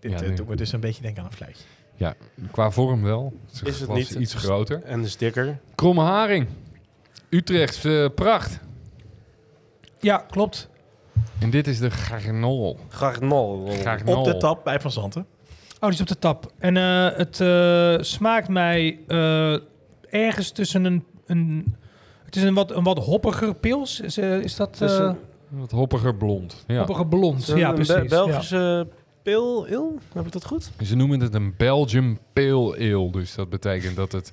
Dit 0.00 0.12
Ja, 0.12 0.22
eh, 0.26 0.36
doet 0.36 0.48
me 0.48 0.56
dus 0.56 0.72
een 0.72 0.80
beetje 0.80 1.02
denken 1.02 1.22
aan 1.22 1.28
een 1.28 1.36
fluitje. 1.36 1.64
Ja, 1.94 2.14
qua 2.50 2.70
vorm 2.70 3.02
wel. 3.02 3.32
Het 3.52 3.66
Is 3.66 3.80
het 3.80 3.92
niet 3.92 4.10
iets 4.10 4.34
groter. 4.34 4.82
En 4.82 5.02
de 5.02 5.08
sticker. 5.08 5.58
Kromme 5.74 6.02
haring. 6.02 6.46
Utrechts 7.28 7.84
eh, 7.84 8.06
pracht. 8.14 8.60
Ja, 10.00 10.24
klopt. 10.30 10.68
En 11.38 11.50
dit 11.50 11.66
is 11.66 11.78
de 11.78 11.90
garnol. 11.90 12.78
Garnol. 12.88 13.70
Garnol. 13.82 14.16
Op 14.16 14.24
de 14.24 14.36
tap 14.36 14.64
bij 14.64 14.80
Van 14.80 14.90
Zanten. 14.90 15.26
Oh, 15.80 15.88
die 15.88 15.92
is 15.92 16.00
op 16.00 16.06
de 16.06 16.18
tap. 16.18 16.52
En 16.58 16.76
eh, 16.76 17.08
het 17.16 17.40
eh, 17.40 17.96
smaakt 18.00 18.48
mij 18.48 18.98
eh, 19.06 19.56
ergens 20.10 20.50
tussen 20.50 20.84
een, 20.84 21.04
een... 21.26 21.76
Het 22.28 22.36
is 22.36 22.42
een 22.42 22.54
wat, 22.54 22.70
een 22.70 22.82
wat 22.84 22.98
hoppiger 22.98 23.54
pils. 23.54 24.00
Is, 24.00 24.18
eh, 24.18 24.38
is 24.38 24.56
dat 24.56 24.80
eh 24.80 24.88
een- 24.88 25.16
Wat 25.48 25.70
hoppiger 25.70 26.14
blond. 26.14 26.64
Ja. 26.66 26.78
hoppiger 26.78 27.06
blond? 27.06 27.46
Ja, 27.46 27.68
een 27.68 27.74
precies. 27.74 27.94
Be- 27.94 28.00
ja. 28.16 28.24
Belgische 28.24 28.86
il? 29.68 29.98
Heb 30.14 30.26
ik 30.26 30.32
dat 30.32 30.44
goed? 30.44 30.70
Ze 30.82 30.96
noemen 30.96 31.20
het 31.20 31.34
een 31.34 31.54
Belgium 31.56 32.18
Pale 32.32 32.76
Ale. 32.76 33.10
Dus 33.10 33.34
dat 33.34 33.48
betekent 33.48 33.96
dat 33.96 34.12
het... 34.12 34.32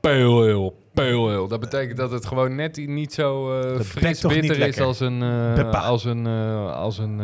Pale 0.00 0.52
Ale. 0.52 0.72
Pale 0.94 1.32
Ale. 1.36 1.48
Dat 1.48 1.60
betekent 1.60 1.96
dat 1.96 2.10
het 2.10 2.26
gewoon 2.26 2.54
net 2.54 2.76
niet 2.86 3.12
zo 3.12 3.60
eh, 3.60 3.80
fris 3.80 4.20
bitter 4.20 4.50
is 4.50 4.56
lekker. 4.56 4.84
als 4.84 5.00
een... 5.00 5.22
eh, 5.22 5.84
als 5.88 6.04
een, 6.04 6.26
als 6.66 6.98
een 6.98 7.20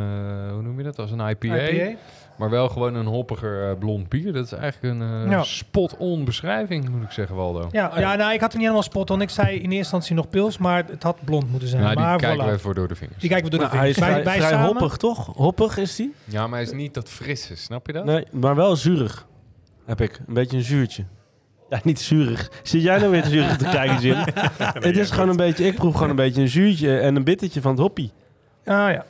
hoe 0.53 0.63
noem 0.63 0.79
je 0.79 0.85
dat? 0.85 0.99
Als 0.99 1.11
een 1.11 1.29
IPA. 1.29 1.69
IPA? 1.69 1.99
Maar 2.39 2.51
wel 2.51 2.69
gewoon 2.69 2.95
een 2.95 3.07
hoppiger 3.07 3.69
eh, 3.71 3.79
blond 3.79 4.09
bier. 4.09 4.33
Dat 4.33 4.45
is 4.45 4.53
eigenlijk 4.53 4.95
een 4.95 5.25
eh, 5.25 5.31
Ja. 5.31 5.43
spot-on 5.43 6.25
beschrijving, 6.25 6.89
moet 6.89 7.03
ik 7.03 7.11
zeggen, 7.11 7.37
Waldo. 7.37 7.69
Ja, 7.71 7.93
ja, 8.01 8.15
nou, 8.17 8.33
ik 8.33 8.41
had 8.41 8.49
hem 8.53 8.61
niet 8.61 8.61
helemaal 8.61 8.83
spot 8.83 9.11
on. 9.11 9.21
Ik 9.21 9.31
zei 9.31 9.49
in 9.49 9.61
eerste 9.63 9.77
instantie 9.77 10.15
nog 10.15 10.29
pils, 10.29 10.59
maar 10.59 10.85
het 10.87 11.03
had 11.03 11.17
blond 11.25 11.51
moeten 11.51 11.69
zijn. 11.69 11.83
Nou, 11.83 11.95
die 11.95 12.05
maar 12.05 12.19
kijken 12.19 12.45
voilà. 12.45 12.49
we 12.49 12.55
even 12.55 12.75
door 12.75 12.89
de 12.89 12.95
vingers. 12.95 13.21
Die 13.21 13.29
kijken 13.29 13.51
we 13.51 13.57
door 13.57 13.65
de 13.67 13.75
Nou, 13.75 13.79
hij 13.79 13.89
is 13.89 13.95
vingers. 13.97 14.13
vrij, 14.15 14.25
wij, 14.25 14.39
wij 14.39 14.47
vrij 14.49 14.59
samen, 14.59 14.79
hoppig, 14.81 14.97
toch? 14.97 15.27
Hoppig 15.37 15.77
is 15.77 15.97
die? 15.97 16.15
Ja, 16.25 16.47
maar 16.47 16.59
hij 16.59 16.63
is 16.69 16.73
niet 16.73 16.95
dat 16.95 17.09
frisse, 17.09 17.57
snap 17.57 17.87
je 17.87 17.93
dat? 17.93 18.05
Nee, 18.05 18.25
maar 18.33 18.55
wel 18.55 18.77
zuurig. 18.77 19.27
Heb 19.87 20.01
ik. 20.01 20.21
Een 20.27 20.35
beetje 20.35 20.57
een 20.57 20.63
zuurtje. 20.63 21.05
Ja, 21.71 21.81
niet 21.83 22.01
zuurig. 22.01 22.51
Zit 22.63 22.83
jij 22.83 22.99
nou 22.99 23.11
weer 23.11 23.23
te 23.23 23.29
zuurig 23.29 23.57
te 23.57 23.65
kijken, 23.79 24.01
Jim? 24.01 24.17
het 24.59 24.97
is 24.97 25.11
gewoon 25.11 25.29
een 25.29 25.37
beetje... 25.37 25.67
Ik 25.67 25.75
proef 25.75 25.95
gewoon 25.95 26.11
een 26.11 26.17
beetje 26.17 26.41
een 26.43 26.49
zuurtje 26.49 26.99
en 26.99 27.17
een 27.17 27.25
bittertje 27.25 27.61
van 27.61 27.71
het 27.71 27.81
hoppie. 27.81 28.13
Ah 28.65 28.91
ja. 28.93 29.05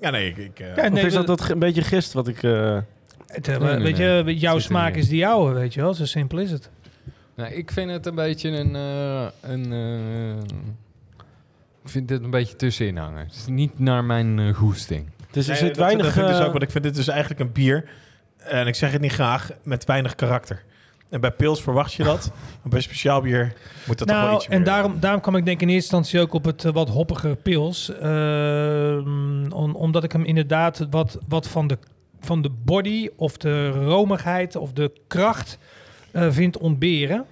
Ja, 0.00 0.10
nee, 0.10 0.28
ik... 0.28 0.36
ik 0.36 0.60
eh, 0.60 0.76
Ja, 0.76 0.82
of 0.86 0.90
nee, 0.92 1.04
is 1.06 1.12
dat, 1.12 1.26
dat 1.26 1.48
een 1.50 1.58
beetje 1.58 1.82
gist 1.82 2.12
wat 2.12 2.28
ik... 2.28 2.42
eh, 2.42 2.78
Het, 3.26 3.48
eh, 3.48 3.58
Nee, 3.58 3.74
nee, 3.74 3.82
weet 3.82 3.98
nee. 3.98 4.24
je, 4.24 4.36
jouw 4.38 4.58
Zit 4.58 4.66
smaak 4.66 4.94
is 4.94 5.08
die 5.08 5.18
jouwe, 5.18 5.52
weet 5.52 5.74
je 5.74 5.80
wel. 5.80 5.94
Zo 5.94 6.04
simpel 6.04 6.38
is 6.38 6.50
het. 6.50 6.70
Nou, 7.34 7.52
ik 7.52 7.70
vind 7.70 7.90
het 7.90 8.06
een 8.06 8.14
beetje 8.14 8.48
een... 8.50 8.76
eh, 8.76 9.26
een 9.40 9.72
Ik 11.84 11.90
vind 11.90 12.08
dit 12.08 12.22
een 12.22 12.30
beetje 12.30 12.56
tussenin 12.56 12.96
hangen. 12.96 13.24
Het 13.26 13.34
is 13.34 13.46
niet 13.46 13.78
naar 13.78 14.04
mijn 14.04 14.54
goesting. 14.54 15.08
Dus 15.30 15.44
er 15.44 15.50
Nee, 15.52 15.58
zit 15.60 15.68
dat- 15.68 15.76
weinig... 15.84 16.04
Dat 16.04 16.14
vind 16.14 16.26
ik 16.28 16.32
dus 16.32 16.42
ook, 16.44 16.50
want 16.52 16.62
ik 16.62 16.70
vind 16.70 16.84
dit 16.84 16.94
dus 16.94 17.08
eigenlijk 17.08 17.40
een 17.40 17.52
bier. 17.52 17.84
En 18.36 18.66
ik 18.66 18.74
zeg 18.74 18.92
het 18.92 19.00
niet 19.00 19.12
graag, 19.12 19.50
met 19.62 19.84
weinig 19.84 20.14
karakter. 20.14 20.62
En 21.10 21.20
bij 21.20 21.30
pils 21.30 21.62
verwacht 21.62 21.92
je 21.92 22.02
dat. 22.04 22.30
maar 22.62 22.70
bij 22.70 22.80
speciaal 22.80 23.20
bier 23.20 23.52
moet 23.86 23.98
dat 23.98 24.08
toch 24.08 24.16
wel 24.16 24.24
nou, 24.26 24.36
ietsje 24.36 24.50
en 24.50 24.56
meer. 24.56 24.66
daarom, 24.66 25.00
daarom 25.00 25.20
kwam 25.20 25.36
ik 25.36 25.44
denk 25.44 25.60
in 25.60 25.68
eerste 25.68 25.96
instantie 25.96 26.20
ook 26.20 26.32
op 26.34 26.44
het 26.44 26.64
eh, 26.64 26.72
wat 26.72 26.88
hoppige 26.88 27.36
pils. 27.42 27.92
Ehm, 27.98 29.50
om- 29.52 29.74
omdat 29.74 30.04
ik 30.04 30.12
hem 30.12 30.24
inderdaad 30.24 30.86
wat, 30.90 31.18
wat 31.28 31.48
van, 31.48 31.66
de, 31.66 31.78
van 32.20 32.42
de 32.42 32.50
body 32.64 33.08
of 33.16 33.36
de 33.36 33.70
romigheid 33.70 34.56
of 34.56 34.72
de 34.72 34.92
kracht 35.06 35.58
eh, 36.12 36.26
vind 36.30 36.58
ontberen. 36.58 37.24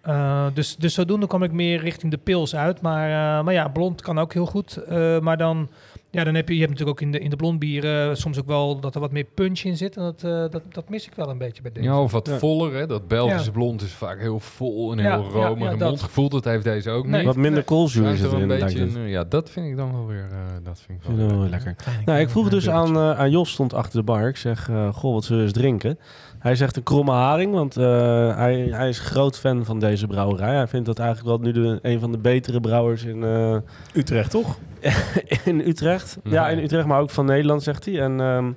Eh, 0.00 0.46
dus, 0.54 0.76
dus 0.76 0.94
zodoende 0.94 1.26
kwam 1.26 1.42
ik 1.42 1.52
meer 1.52 1.80
richting 1.80 2.10
de 2.12 2.18
pils 2.18 2.54
uit. 2.56 2.80
Maar, 2.80 3.44
maar 3.44 3.54
ja, 3.54 3.68
blond 3.68 4.02
kan 4.02 4.18
ook 4.18 4.32
heel 4.32 4.46
goed. 4.46 4.78
Maar 5.20 5.36
dan, 5.36 5.68
ja, 6.14 6.24
dan 6.24 6.34
heb 6.34 6.48
je, 6.48 6.54
je 6.54 6.60
hebt 6.60 6.72
natuurlijk 6.72 7.00
ook 7.00 7.06
in 7.06 7.12
de, 7.12 7.18
in 7.18 7.30
de 7.30 7.36
blondbieren 7.36 8.16
soms 8.16 8.38
ook 8.38 8.46
wel 8.46 8.80
dat 8.80 8.94
er 8.94 9.00
wat 9.00 9.12
meer 9.12 9.24
punch 9.34 9.60
in 9.60 9.76
zit. 9.76 9.96
En 9.96 10.02
dat, 10.02 10.22
eh, 10.24 10.30
dat, 10.50 10.62
dat 10.68 10.88
mis 10.88 11.06
ik 11.06 11.12
wel 11.14 11.28
een 11.30 11.38
beetje 11.38 11.62
bij 11.62 11.72
deze. 11.72 11.86
Ja, 11.86 12.00
of 12.00 12.12
wat 12.12 12.26
Ja. 12.28 12.38
voller. 12.38 12.74
Hè? 12.74 12.86
Dat 12.86 13.08
Belgische 13.08 13.46
Ja. 13.46 13.50
blond 13.52 13.82
is 13.82 13.92
vaak 13.92 14.20
heel 14.20 14.40
vol 14.40 14.92
en 14.92 14.98
heel 14.98 15.08
ja, 15.10 15.16
romig 15.16 15.58
ja, 15.66 15.70
en 15.72 15.78
dat. 15.78 15.88
mondgevoel. 15.88 16.28
Dat 16.28 16.44
heeft 16.44 16.64
deze 16.64 16.90
ook 16.90 17.06
Nee. 17.06 17.16
niet. 17.16 17.26
wat 17.26 17.36
minder 17.36 17.62
koolzuur 17.64 18.16
zit 18.16 18.32
er 18.32 18.40
een 18.42 18.48
beetje, 18.48 18.86
eh, 18.96 19.10
ja, 19.10 19.24
dat 19.24 19.50
vind 19.50 19.66
ik 19.66 19.76
dan 19.76 19.92
wel 19.92 20.06
weer. 20.06 20.26
eh, 20.30 20.38
dat 20.64 20.80
vind 20.86 21.00
ik 21.04 21.10
wel, 21.28 21.48
lekker. 21.48 21.76
Nou, 22.04 22.20
ik 22.20 22.28
vroeg 22.28 22.48
dus 22.48 22.68
aan, 22.68 22.96
eh, 22.96 23.18
aan 23.18 23.30
Jos, 23.30 23.50
stond 23.50 23.74
achter 23.74 23.98
de 23.98 24.04
bar. 24.04 24.28
Ik 24.28 24.36
zeg, 24.36 24.68
eh, 24.68 24.94
goh, 24.94 25.12
wat 25.12 25.24
zullen 25.24 25.40
we 25.42 25.48
eens 25.48 25.58
drinken? 25.58 25.98
Hij 26.44 26.56
zegt 26.56 26.76
een 26.76 26.82
kromme 26.82 27.12
haring, 27.12 27.52
want 27.52 27.76
eh, 27.76 28.36
hij, 28.36 28.68
hij 28.70 28.88
is 28.88 28.98
groot 28.98 29.38
fan 29.38 29.64
van 29.64 29.78
deze 29.78 30.06
brouwerij. 30.06 30.54
Hij 30.54 30.66
vindt 30.66 30.86
dat 30.86 30.98
eigenlijk 30.98 31.28
wel 31.28 31.52
nu 31.52 31.52
de, 31.52 31.78
een 31.82 32.00
van 32.00 32.12
de 32.12 32.18
betere 32.18 32.60
brouwers 32.60 33.04
in, 33.04 33.24
eh, 33.24 33.56
Utrecht, 33.94 34.30
toch? 34.30 34.58
in 35.44 35.60
Utrecht. 35.60 36.18
Ja, 36.24 36.48
in. 36.48 36.58
Utrecht, 36.58 36.86
maar 36.86 37.00
ook 37.00 37.10
van 37.10 37.26
Nederland, 37.26 37.62
zegt 37.62 37.84
hij. 37.84 38.00
En 38.00 38.20
ehm, 38.20 38.52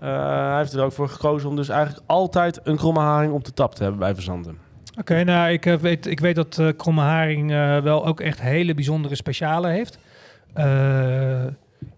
eh, 0.00 0.48
hij 0.48 0.58
heeft 0.58 0.72
er 0.72 0.82
ook 0.82 0.92
voor 0.92 1.08
gekozen 1.08 1.48
om 1.48 1.56
dus 1.56 1.68
eigenlijk 1.68 2.02
altijd 2.06 2.60
een 2.62 2.76
kromme 2.76 3.00
haring 3.00 3.32
op 3.32 3.44
de 3.44 3.52
tap 3.52 3.74
te 3.74 3.82
hebben 3.82 4.00
bij 4.00 4.14
Verzanten. 4.14 4.58
Oké, 4.98 5.24
nou, 5.24 5.50
ik, 5.50 5.64
weet, 5.64 6.06
ik 6.06 6.20
weet 6.20 6.34
dat 6.34 6.58
eh 6.58 6.68
Kromme 6.76 7.00
Haring 7.00 7.52
eh, 7.52 7.78
wel 7.78 8.06
ook 8.06 8.20
echt 8.20 8.40
hele 8.40 8.74
bijzondere 8.74 9.14
specialen 9.14 9.70
heeft. 9.70 9.98
Eh, 10.52 11.44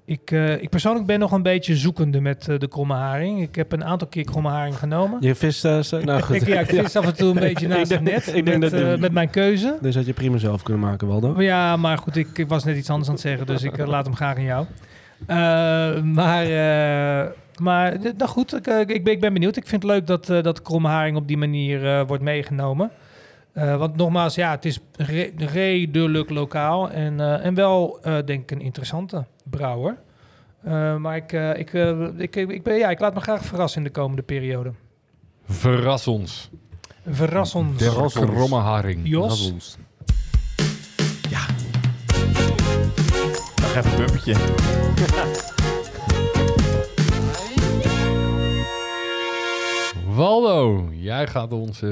ik, 0.05 0.31
eh, 0.31 0.63
ik 0.63 0.69
persoonlijk 0.71 1.07
ben 1.07 1.19
nog 1.19 1.33
een 1.33 1.43
beetje 1.43 1.77
zoekende 1.77 2.21
met 2.21 2.49
eh, 2.49 2.59
de 2.59 2.69
Kromme 2.69 2.95
Haring. 2.95 3.41
Ik 3.43 3.55
heb 3.55 3.73
een 3.73 3.85
aantal 3.85 4.09
keer 4.09 4.25
Kromme 4.25 4.49
Haring 4.49 4.79
genomen. 4.79 5.17
Je 5.21 5.35
vist, 5.35 5.65
eh, 5.65 5.81
zo- 5.81 6.01
nou 6.01 6.21
goed. 6.23 6.37
ik, 6.37 6.47
ja, 6.47 6.61
ik 6.61 6.67
vis 6.69 6.97
af 6.97 7.07
en 7.07 7.17
toe 7.17 7.29
een 7.29 7.41
beetje 7.49 7.69
naast 7.69 7.91
het 7.91 8.01
net 8.01 8.35
ik 8.35 8.45
denk 8.47 8.59
met, 8.59 8.71
dat- 8.71 8.99
met 8.99 9.13
mijn 9.13 9.31
keuze. 9.31 9.79
Deze 9.81 9.99
had 9.99 10.07
je 10.07 10.13
prima 10.13 10.37
zelf 10.39 10.63
kunnen 10.63 10.83
maken, 10.83 11.09
Waldo. 11.09 11.43
Ja, 11.43 11.77
maar 11.77 11.99
goed, 11.99 12.17
ik, 12.17 12.39
ik 12.39 12.49
was 12.49 12.65
net 12.65 12.77
iets 12.77 12.91
anders 12.91 13.09
aan 13.09 13.15
het 13.15 13.23
zeggen, 13.23 13.47
dus 13.47 13.63
ik 13.63 13.87
laat 13.87 14.05
hem 14.05 14.15
graag 14.17 14.37
aan 14.37 14.43
jou. 14.43 14.67
Maar, 16.05 16.47
maar 17.61 17.97
nou 18.17 18.31
goed, 18.31 18.55
ik, 18.55 18.67
ik, 18.91 19.05
ben, 19.05 19.13
ik 19.13 19.21
ben 19.21 19.33
benieuwd. 19.33 19.57
Ik 19.57 19.67
vind 19.67 19.83
het 19.83 19.91
leuk 19.93 20.07
dat, 20.07 20.27
dat 20.45 20.63
Kromme 20.63 20.89
Haring 20.89 21.17
op 21.17 21.29
die 21.29 21.37
manier 21.37 22.07
wordt 22.07 22.23
meegenomen. 22.23 22.91
Want 23.55 23.97
nogmaals, 23.97 24.35
ja, 24.35 24.51
het 24.51 24.65
is 24.65 24.79
re- 24.97 25.31
redelijk 25.37 26.31
lokaal 26.31 26.91
en, 26.91 27.43
en 27.43 27.55
wel, 27.55 27.99
denk 28.25 28.43
ik, 28.43 28.51
een 28.51 28.61
interessante 28.61 29.25
brouwer. 29.43 29.99
Eh, 30.65 30.97
maar 30.97 31.17
ik, 31.17 31.33
eh, 31.33 31.59
ik, 31.59 31.75
eh, 31.75 32.09
ik, 32.17 32.37
ik, 32.37 32.63
ben, 32.63 32.77
ja, 32.77 32.91
ik 32.91 33.01
laat 33.01 33.15
me 33.15 33.21
graag 33.21 33.45
verrassen 33.45 33.79
in 33.79 33.87
de 33.87 33.93
komende 33.93 34.23
periode. 34.23 34.73
Verras 35.45 36.07
ons. 36.07 36.51
Verras 37.09 37.55
ons. 37.55 37.79
De 37.79 37.85
Verras 37.91 38.17
ons. 38.17 38.31
kromme 38.31 38.57
haring. 38.57 39.01
Jos? 39.05 39.53
Nog 43.61 43.75
even 43.77 43.91
een 43.91 43.97
bumpertje. 43.97 44.35
Waldo, 50.15 50.89
jij 50.93 51.27
gaat 51.27 51.53
ons. 51.53 51.83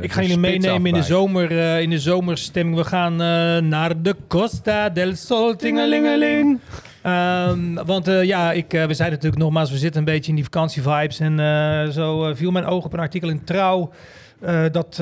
Ik 0.00 0.12
ga 0.12 0.20
jullie 0.20 0.38
meenemen 0.38 0.86
in 0.86 0.94
de, 0.94 1.02
zomer, 1.02 1.58
eh, 1.58 1.80
in 1.80 1.90
de 1.90 1.98
zomerstemming. 1.98 2.76
We 2.76 2.84
gaan 2.84 3.12
eh, 3.12 3.58
naar 3.58 4.02
de 4.02 4.16
Costa 4.28 4.88
del 4.88 5.16
Sol, 5.16 5.56
tingelingeling. 5.56 6.60
Ehm, 7.02 7.74
want 7.74 8.08
eh, 8.08 8.24
ja, 8.24 8.52
ik, 8.52 8.70
we 8.70 8.94
zijn 8.94 9.10
natuurlijk 9.10 9.42
nogmaals, 9.42 9.70
we 9.70 9.78
zitten 9.78 9.98
een 9.98 10.06
beetje 10.06 10.28
in 10.28 10.34
die 10.34 10.44
vakantievibes. 10.44 11.20
En 11.20 11.92
zo 11.92 12.34
viel 12.34 12.50
mijn 12.50 12.64
oog 12.64 12.84
op 12.84 12.92
een 12.92 12.98
artikel 12.98 13.28
in 13.28 13.44
Trouw. 13.44 13.90
dat 14.72 15.00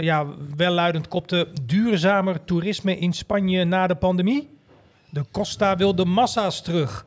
ja, 0.00 0.26
welluidend 0.56 1.08
kopte 1.08 1.48
duurzamer 1.62 2.44
toerisme 2.44 2.98
in 2.98 3.12
Spanje 3.12 3.64
na 3.64 3.86
de 3.86 3.94
pandemie. 3.94 4.48
De 5.10 5.24
Costa 5.32 5.76
wil 5.76 5.94
de 5.94 6.04
massa's 6.04 6.62
terug. 6.62 7.06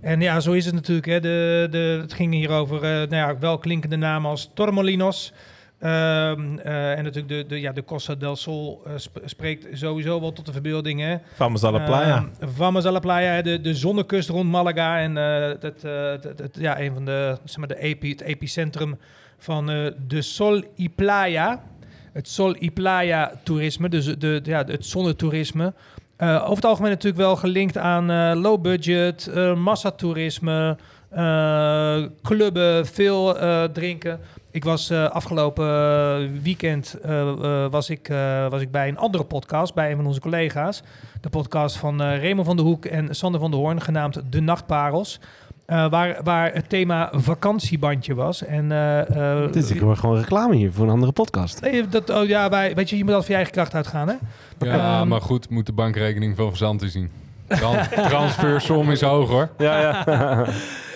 En 0.00 0.20
ja, 0.20 0.40
zo 0.40 0.52
is 0.52 0.64
het 0.64 0.74
natuurlijk. 0.74 1.06
Hè. 1.06 1.20
De, 1.20 1.66
de, 1.70 1.98
het 2.00 2.12
ging 2.12 2.32
hier 2.34 2.50
over 2.50 2.76
eh, 2.76 2.90
nou 2.90 3.08
ja, 3.14 3.38
welklinkende 3.38 3.96
namen 3.96 4.30
als 4.30 4.50
Tormolinos. 4.54 5.32
Ehm, 5.78 6.58
eh, 6.58 6.98
en 6.98 7.04
natuurlijk 7.04 7.28
de, 7.28 7.44
de, 7.48 7.60
ja, 7.60 7.72
de 7.72 7.84
Costa 7.84 8.14
del 8.14 8.36
Sol 8.36 8.82
eh, 8.86 8.92
sp- 8.96 9.22
spreekt 9.24 9.78
sowieso 9.78 10.20
wel 10.20 10.32
tot 10.32 10.46
de 10.46 10.52
verbeelding. 10.52 11.00
Hè. 11.00 11.16
Vamos 11.34 11.64
a 11.64 11.70
la 11.70 11.78
playa. 11.84 12.16
Ehm, 12.40 12.48
Vamos 12.50 12.86
a 12.86 12.90
la 12.90 12.98
playa, 12.98 13.42
de, 13.42 13.60
de 13.60 13.74
zonnekust 13.74 14.28
rond 14.28 14.50
Malaga. 14.50 14.98
En 15.00 15.16
het- 15.16 15.84
ja, 16.58 16.80
een 16.80 16.94
van 16.94 17.04
de, 17.04 17.38
zeg 17.44 17.56
maar, 17.56 17.68
de 17.68 17.78
epi, 17.82 18.10
het 18.10 18.20
epicentrum 18.20 18.98
van 19.38 19.66
de 20.06 20.22
Sol 20.22 20.62
y 20.76 20.88
Playa. 20.88 21.62
Het 22.12 22.28
Sol 22.28 22.56
y 22.58 22.70
Playa 22.70 23.32
toerisme, 23.42 23.88
dus 23.88 24.04
de, 24.04 24.16
de, 24.18 24.40
ja, 24.44 24.64
het 24.64 24.86
zonnetoerisme. 24.86 25.74
Eh, 26.20 26.34
over 26.42 26.54
het 26.54 26.64
algemeen 26.64 26.90
natuurlijk 26.90 27.22
wel 27.22 27.36
gelinkt 27.36 27.78
aan 27.78 28.10
eh, 28.10 28.40
low 28.40 28.60
budget, 28.60 29.26
eh 29.26 29.54
massatoerisme, 29.54 30.76
clubben, 32.22 32.86
veel 32.86 33.36
drinken. 33.72 34.20
Ik 34.50 34.64
was 34.64 34.92
afgelopen 34.92 36.42
weekend 36.42 36.96
was 37.70 37.90
ik, 37.90 38.12
was 38.50 38.60
ik 38.60 38.70
bij 38.70 38.88
een 38.88 38.98
andere 38.98 39.24
podcast, 39.24 39.74
bij 39.74 39.90
een 39.90 39.96
van 39.96 40.06
onze 40.06 40.20
collega's. 40.20 40.82
De 41.20 41.28
podcast 41.28 41.76
van 41.76 42.02
Raymond 42.02 42.46
van 42.46 42.56
der 42.56 42.64
Hoek 42.64 42.84
en 42.84 43.14
Sander 43.14 43.40
van 43.40 43.50
der 43.50 43.60
Hoorn, 43.60 43.80
genaamd 43.80 44.22
De 44.30 44.40
Nachtparels. 44.40 45.20
Eh, 45.70 45.90
waar, 45.90 46.16
waar 46.24 46.52
het 46.52 46.68
thema 46.68 47.10
vakantiebandje 47.12 48.14
was. 48.14 48.44
En, 48.44 48.72
eh, 48.72 49.40
eh, 49.40 49.52
Dit 49.52 49.56
is 49.56 49.70
ik 49.70 49.80
hoor 49.80 49.96
gewoon 49.96 50.16
reclame 50.16 50.56
hier 50.56 50.72
voor 50.72 50.84
een 50.84 50.90
andere 50.90 51.12
podcast. 51.12 51.60
Nee, 51.60 51.88
dat, 51.88 52.10
oh 52.10 52.26
ja, 52.26 52.48
wij, 52.48 52.74
weet 52.74 52.90
je, 52.90 52.96
je 52.96 53.04
moet 53.04 53.14
altijd 53.14 53.32
van 53.32 53.40
je 53.40 53.44
eigen 53.44 53.54
kracht 53.54 53.74
uitgaan, 53.74 54.08
hè? 54.08 54.14
Ja, 54.66 55.00
Ehm, 55.00 55.08
maar 55.08 55.20
goed, 55.20 55.50
moet 55.50 55.66
de 55.66 55.72
bankrekening 55.72 56.36
van 56.36 56.48
Verzanten 56.48 56.90
zien. 56.90 57.10
Tran 57.48 57.76
transfersom 57.88 58.90
is 58.90 59.00
hoog 59.00 59.28
hoor. 59.28 59.48
Ja, 59.58 59.80
ja. 59.80 60.46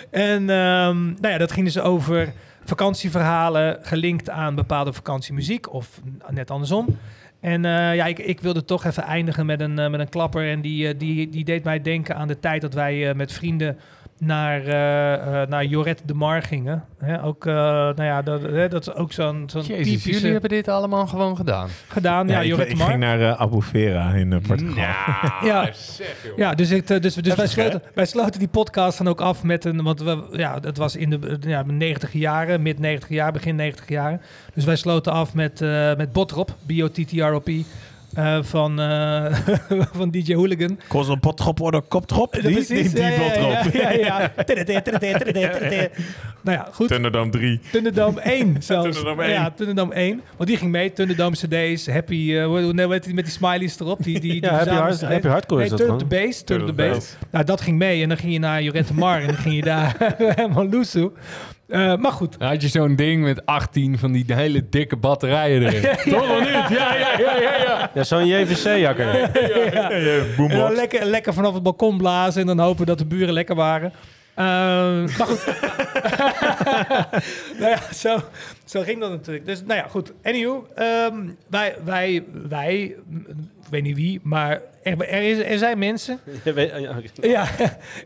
En 0.09 0.49
ehm, 0.49 1.05
nou 1.05 1.27
ja, 1.27 1.37
dat 1.37 1.51
ging 1.51 1.65
dus 1.65 1.79
over 1.79 2.33
vakantieverhalen 2.63 3.77
gelinkt 3.81 4.29
aan 4.29 4.55
bepaalde 4.55 4.93
vakantiemuziek 4.93 5.73
of 5.73 6.01
net 6.29 6.51
andersom. 6.51 6.97
En 7.39 7.65
eh, 7.65 7.95
ja, 7.95 8.05
ik, 8.05 8.19
ik 8.19 8.41
wilde 8.41 8.65
toch 8.65 8.85
even 8.85 9.03
eindigen 9.03 9.45
met 9.45 9.59
een, 9.59 9.79
eh, 9.79 9.89
met 9.89 9.99
een 9.99 10.09
klapper. 10.09 10.49
En 10.49 10.61
die, 10.61 10.87
eh, 10.87 10.99
die, 10.99 11.29
die 11.29 11.43
deed 11.43 11.63
mij 11.63 11.81
denken 11.81 12.15
aan 12.15 12.27
de 12.27 12.39
tijd 12.39 12.61
dat 12.61 12.73
wij 12.73 13.09
eh, 13.09 13.15
met 13.15 13.31
vrienden 13.31 13.77
naar, 14.19 14.65
eh, 14.65 15.41
eh, 15.41 15.49
naar 15.49 15.65
Joret 15.65 16.01
de 16.05 16.13
Mar 16.13 16.41
gingen. 16.41 16.83
Hè, 16.97 17.23
ook, 17.23 17.45
eh, 17.45 17.53
nou 17.53 18.03
ja, 18.03 18.21
dat, 18.21 18.41
hè, 18.41 18.67
dat 18.67 18.87
is 18.87 18.93
ook 18.93 19.11
zo'n 19.11 19.43
zo'n 19.47 19.61
Jezus, 19.61 19.85
typische 19.85 20.11
jullie 20.11 20.31
hebben 20.31 20.49
dit 20.49 20.67
allemaal 20.67 21.07
gewoon 21.07 21.35
gedaan. 21.35 21.69
gedaan. 21.87 22.27
Ja, 22.27 22.33
Ja, 22.33 22.39
ik, 22.39 22.47
Joret 22.47 22.65
ik 22.65 22.71
de 22.71 22.77
Mar. 22.77 22.87
ging 22.87 22.99
naar 22.99 23.21
eh, 23.21 23.41
Abu 23.41 23.61
Vera 23.61 24.13
in 24.13 24.41
Portugal. 24.47 24.73
Ja. 25.43 25.69
zeg 25.73 26.15
joh. 26.23 26.37
Ja, 26.37 26.53
dus, 26.53 26.71
ik, 26.71 26.87
dus, 26.87 27.13
dus 27.15 27.35
wij, 27.35 27.47
sloten, 27.47 27.81
wij 27.93 28.05
sloten 28.05 28.39
die 28.39 28.47
podcast 28.47 28.97
dan 28.97 29.07
ook 29.07 29.21
af 29.21 29.43
met 29.43 29.65
een... 29.65 29.83
Want 29.83 30.01
we, 30.01 30.23
ja, 30.31 30.57
het 30.61 30.77
was 30.77 30.95
in 30.95 31.09
de 31.09 31.37
ja, 31.39 31.63
90 31.67 32.13
jaren, 32.13 32.61
mid 32.61 32.79
90 32.79 33.09
jaar, 33.09 33.31
begin 33.31 33.55
90 33.55 33.87
jaren. 33.89 34.21
Dus 34.53 34.65
wij 34.65 34.75
sloten 34.75 35.11
af 35.11 35.33
met, 35.33 35.61
eh 35.61 35.95
met 35.95 36.11
Botrop, 36.11 36.55
B-O-T-T-R-O-P, 36.65 37.49
eh, 38.15 38.37
van, 38.41 38.79
eh, 38.79 39.35
van 39.97 40.11
DJ 40.11 40.33
Hooligan. 40.33 40.79
Kost 40.87 41.09
een 41.09 41.19
pottrop 41.19 41.61
of 41.61 41.73
een 41.73 41.87
koptrop? 41.87 42.33
Die, 42.33 42.41
Precies, 42.41 42.67
die, 42.67 42.89
die 42.89 43.81
ja, 43.81 43.91
ja. 43.91 44.31
Nou 46.45 46.57
ja, 46.57 46.69
goed. 46.71 46.87
Thunderdome 46.87 47.29
3. 47.31 47.59
Thunderdome 47.71 48.21
1 48.21 48.55
zelfs. 48.63 48.83
Thunderdome 48.83 49.23
1. 49.23 49.33
Ja, 49.33 49.51
Thunderdome 49.51 49.93
1. 49.93 50.21
Want 50.37 50.49
die 50.49 50.57
ging 50.57 50.71
mee. 50.71 50.93
Thunderdome 50.93 51.35
CD's, 51.35 51.87
Happy, 51.87 52.35
eh, 52.35 52.45
hoe 52.45 52.91
heet 52.91 53.03
die 53.03 53.13
met 53.13 53.23
die 53.23 53.33
smileys 53.33 53.79
erop. 53.79 54.03
Die, 54.03 54.19
die, 54.19 54.31
die 54.31 54.43
ja 54.43 54.55
happy, 54.55 54.69
hard, 54.69 55.01
happy 55.01 55.27
Hardcore 55.27 55.61
Nee, 55.61 55.71
is 55.71 55.77
dat 55.77 55.87
Turn 55.87 55.97
the. 55.97 56.05
Bass. 56.05 56.43
Turn 56.43 56.59
the 56.59 56.65
Turn 56.65 56.65
the 56.65 56.73
Bass. 56.73 57.15
Nou, 57.31 57.45
dat 57.45 57.61
ging 57.61 57.77
mee. 57.77 58.01
En 58.01 58.09
dan 58.09 58.17
ging 58.17 58.33
je 58.33 58.39
naar 58.39 58.61
Jorette 58.61 58.93
Mar 58.93 59.21
en 59.21 59.27
dan 59.27 59.35
ging 59.35 59.55
je 59.55 59.61
daar 59.61 60.13
helemaal 60.17 60.69
loesoe. 60.69 61.11
Eh, 61.67 61.95
maar 61.95 62.11
goed. 62.11 62.39
Dan 62.39 62.47
had 62.47 62.61
je 62.61 62.67
zo'n 62.67 62.95
ding 62.95 63.23
met 63.23 63.45
18 63.45 63.97
van 63.97 64.11
die 64.11 64.25
hele 64.27 64.69
dikke 64.69 64.95
batterijen 64.95 65.61
erin. 65.61 65.81
Toch 66.13 66.27
wel 66.27 66.39
niet? 66.39 66.49
Ja, 66.49 66.95
ja, 66.95 67.19
ja, 67.19 67.41
ja, 67.41 67.57
ja. 67.57 67.91
Ja, 67.93 68.03
zo'n 68.03 68.27
JVC-jakker. 68.27 69.07
En 69.15 70.05
dan 70.05 70.35
Boombox. 70.37 70.75
lekker, 70.75 71.05
lekker 71.05 71.33
vanaf 71.33 71.53
het 71.53 71.63
balkon 71.63 71.97
blazen 71.97 72.41
en 72.41 72.47
dan 72.47 72.59
hopen 72.59 72.85
dat 72.85 72.97
de 72.97 73.05
buren 73.05 73.33
lekker 73.33 73.55
waren. 73.55 73.93
Eh, 74.35 74.45
maar 75.17 75.27
goed. 75.27 75.45
nou 77.59 77.69
ja, 77.69 77.79
zo, 77.93 78.19
zo 78.65 78.81
ging 78.81 78.99
dat 78.99 79.09
natuurlijk. 79.09 79.45
Dus 79.45 79.63
nou 79.63 79.79
ja, 79.79 79.87
goed. 79.87 80.13
Anywho, 80.23 80.67
ehm, 80.75 81.15
wij, 81.49 81.75
wij, 81.83 82.23
wij, 82.47 82.81
ik 83.63 83.69
weet 83.69 83.83
niet 83.83 83.95
wie, 83.95 84.19
maar 84.23 84.61
er, 84.83 85.01
er, 85.01 85.21
is, 85.21 85.37
er 85.37 85.57
zijn 85.57 85.77
mensen 85.77 86.19
ja, 87.21 87.21
ja, 87.21 87.47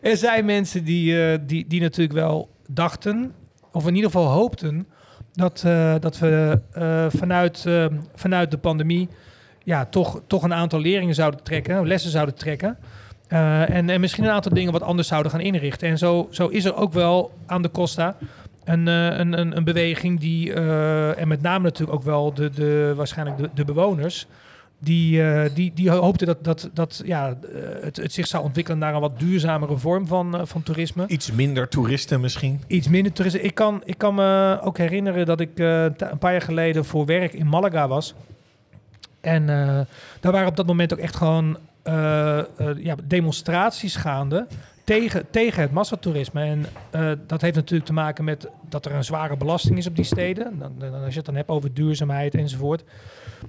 er 0.02 0.18
zijn 0.18 0.46
mensen 0.46 0.84
die, 0.84 1.24
eh, 1.24 1.38
die, 1.42 1.66
die 1.68 1.82
natuurlijk 1.82 2.20
wel 2.20 2.50
dachten, 2.68 3.34
of 3.72 3.88
in 3.88 3.96
ieder 3.96 4.12
geval 4.12 4.28
hoopten, 4.28 4.88
dat, 5.34 5.64
eh, 5.66 5.96
dat 6.00 6.20
we 6.20 6.60
eh, 6.72 7.06
vanuit, 7.10 7.66
eh, 7.66 7.86
vanuit 8.16 8.52
de 8.52 8.58
pandemie 8.58 9.08
ja, 9.64 9.86
toch, 9.86 10.22
toch 10.28 10.44
een 10.44 10.54
aantal 10.54 10.80
leringen 10.80 11.16
zouden 11.16 11.44
trekken, 11.44 11.88
lessen 11.88 12.12
zouden 12.12 12.36
trekken. 12.36 12.78
En, 13.28 13.90
en 13.90 14.00
misschien 14.00 14.24
een 14.24 14.32
aantal 14.32 14.54
dingen 14.54 14.72
wat 14.72 14.82
anders 14.82 15.08
zouden 15.08 15.32
gaan 15.32 15.42
inrichten. 15.42 15.90
En 15.90 15.98
zo, 15.98 16.28
zo 16.32 16.48
is 16.48 16.66
er 16.66 16.76
ook 16.76 16.94
wel 16.94 17.32
aan 17.46 17.62
de 17.62 17.72
Costa 17.72 18.16
een, 18.64 18.88
een, 18.88 19.40
een, 19.40 19.58
een 19.58 19.64
beweging 19.64 20.20
die, 20.20 20.54
en 21.14 21.28
met 21.28 21.42
name 21.42 21.64
natuurlijk 21.64 21.98
ook 21.98 22.04
wel 22.04 22.34
de, 22.34 22.50
de, 22.50 22.94
waarschijnlijk 22.96 23.38
de, 23.38 23.50
de 23.54 23.66
bewoners, 23.66 24.28
die, 24.80 25.24
eh, 25.24 25.50
die, 25.54 25.74
die 25.74 25.90
hoopten 25.90 26.28
dat, 26.28 26.44
dat, 26.44 26.70
dat 26.74 27.02
ja, 27.06 27.28
eh, 27.28 27.62
het, 27.82 27.98
het 27.98 28.14
zich 28.14 28.28
zou 28.28 28.44
ontwikkelen 28.44 28.80
naar 28.80 28.94
een 28.94 29.02
wat 29.02 29.20
duurzamere 29.20 29.78
vorm 29.78 30.08
van, 30.08 30.38
eh, 30.38 30.42
van 30.46 30.64
toerisme. 30.64 31.08
Iets 31.08 31.32
minder 31.32 31.68
toeristen 31.68 32.22
misschien. 32.22 32.62
Iets 32.68 32.88
minder 32.88 33.14
toerisme. 33.14 33.42
Ik 33.42 33.56
kan, 33.56 33.82
ik 33.86 33.98
kan 33.98 34.16
me 34.16 34.60
ook 34.62 34.78
herinneren 34.78 35.26
dat 35.26 35.40
ik 35.40 35.60
een 35.60 36.18
paar 36.20 36.32
jaar 36.32 36.42
geleden 36.42 36.86
voor 36.86 37.06
werk 37.06 37.34
in 37.34 37.48
Malaga 37.48 37.88
was. 37.88 38.14
En 39.22 39.46
daar 40.20 40.32
waren 40.32 40.48
op 40.48 40.56
dat 40.56 40.66
moment 40.66 40.94
ook 40.94 41.00
echt 41.00 41.16
gewoon 41.16 41.58
ja, 42.78 42.96
demonstraties 43.04 43.96
gaande 43.96 44.48
tegen, 44.84 45.26
tegen 45.30 45.62
het 45.62 45.72
massatoerisme. 45.72 46.42
En 46.42 46.66
dat 47.28 47.42
heeft 47.42 47.56
natuurlijk 47.56 47.86
te 47.86 47.94
maken 47.94 48.24
met 48.24 48.48
dat 48.70 48.86
er 48.86 48.94
een 48.94 49.04
zware 49.04 49.38
belasting 49.38 49.78
is 49.78 49.88
op 49.88 49.96
die 49.96 50.06
steden. 50.06 50.60
Dan, 50.60 50.74
dan, 50.78 50.94
als 50.94 51.12
je 51.12 51.18
het 51.18 51.26
dan 51.26 51.36
hebt 51.36 51.50
over 51.50 51.74
duurzaamheid 51.74 52.36
enzovoort. 52.36 52.84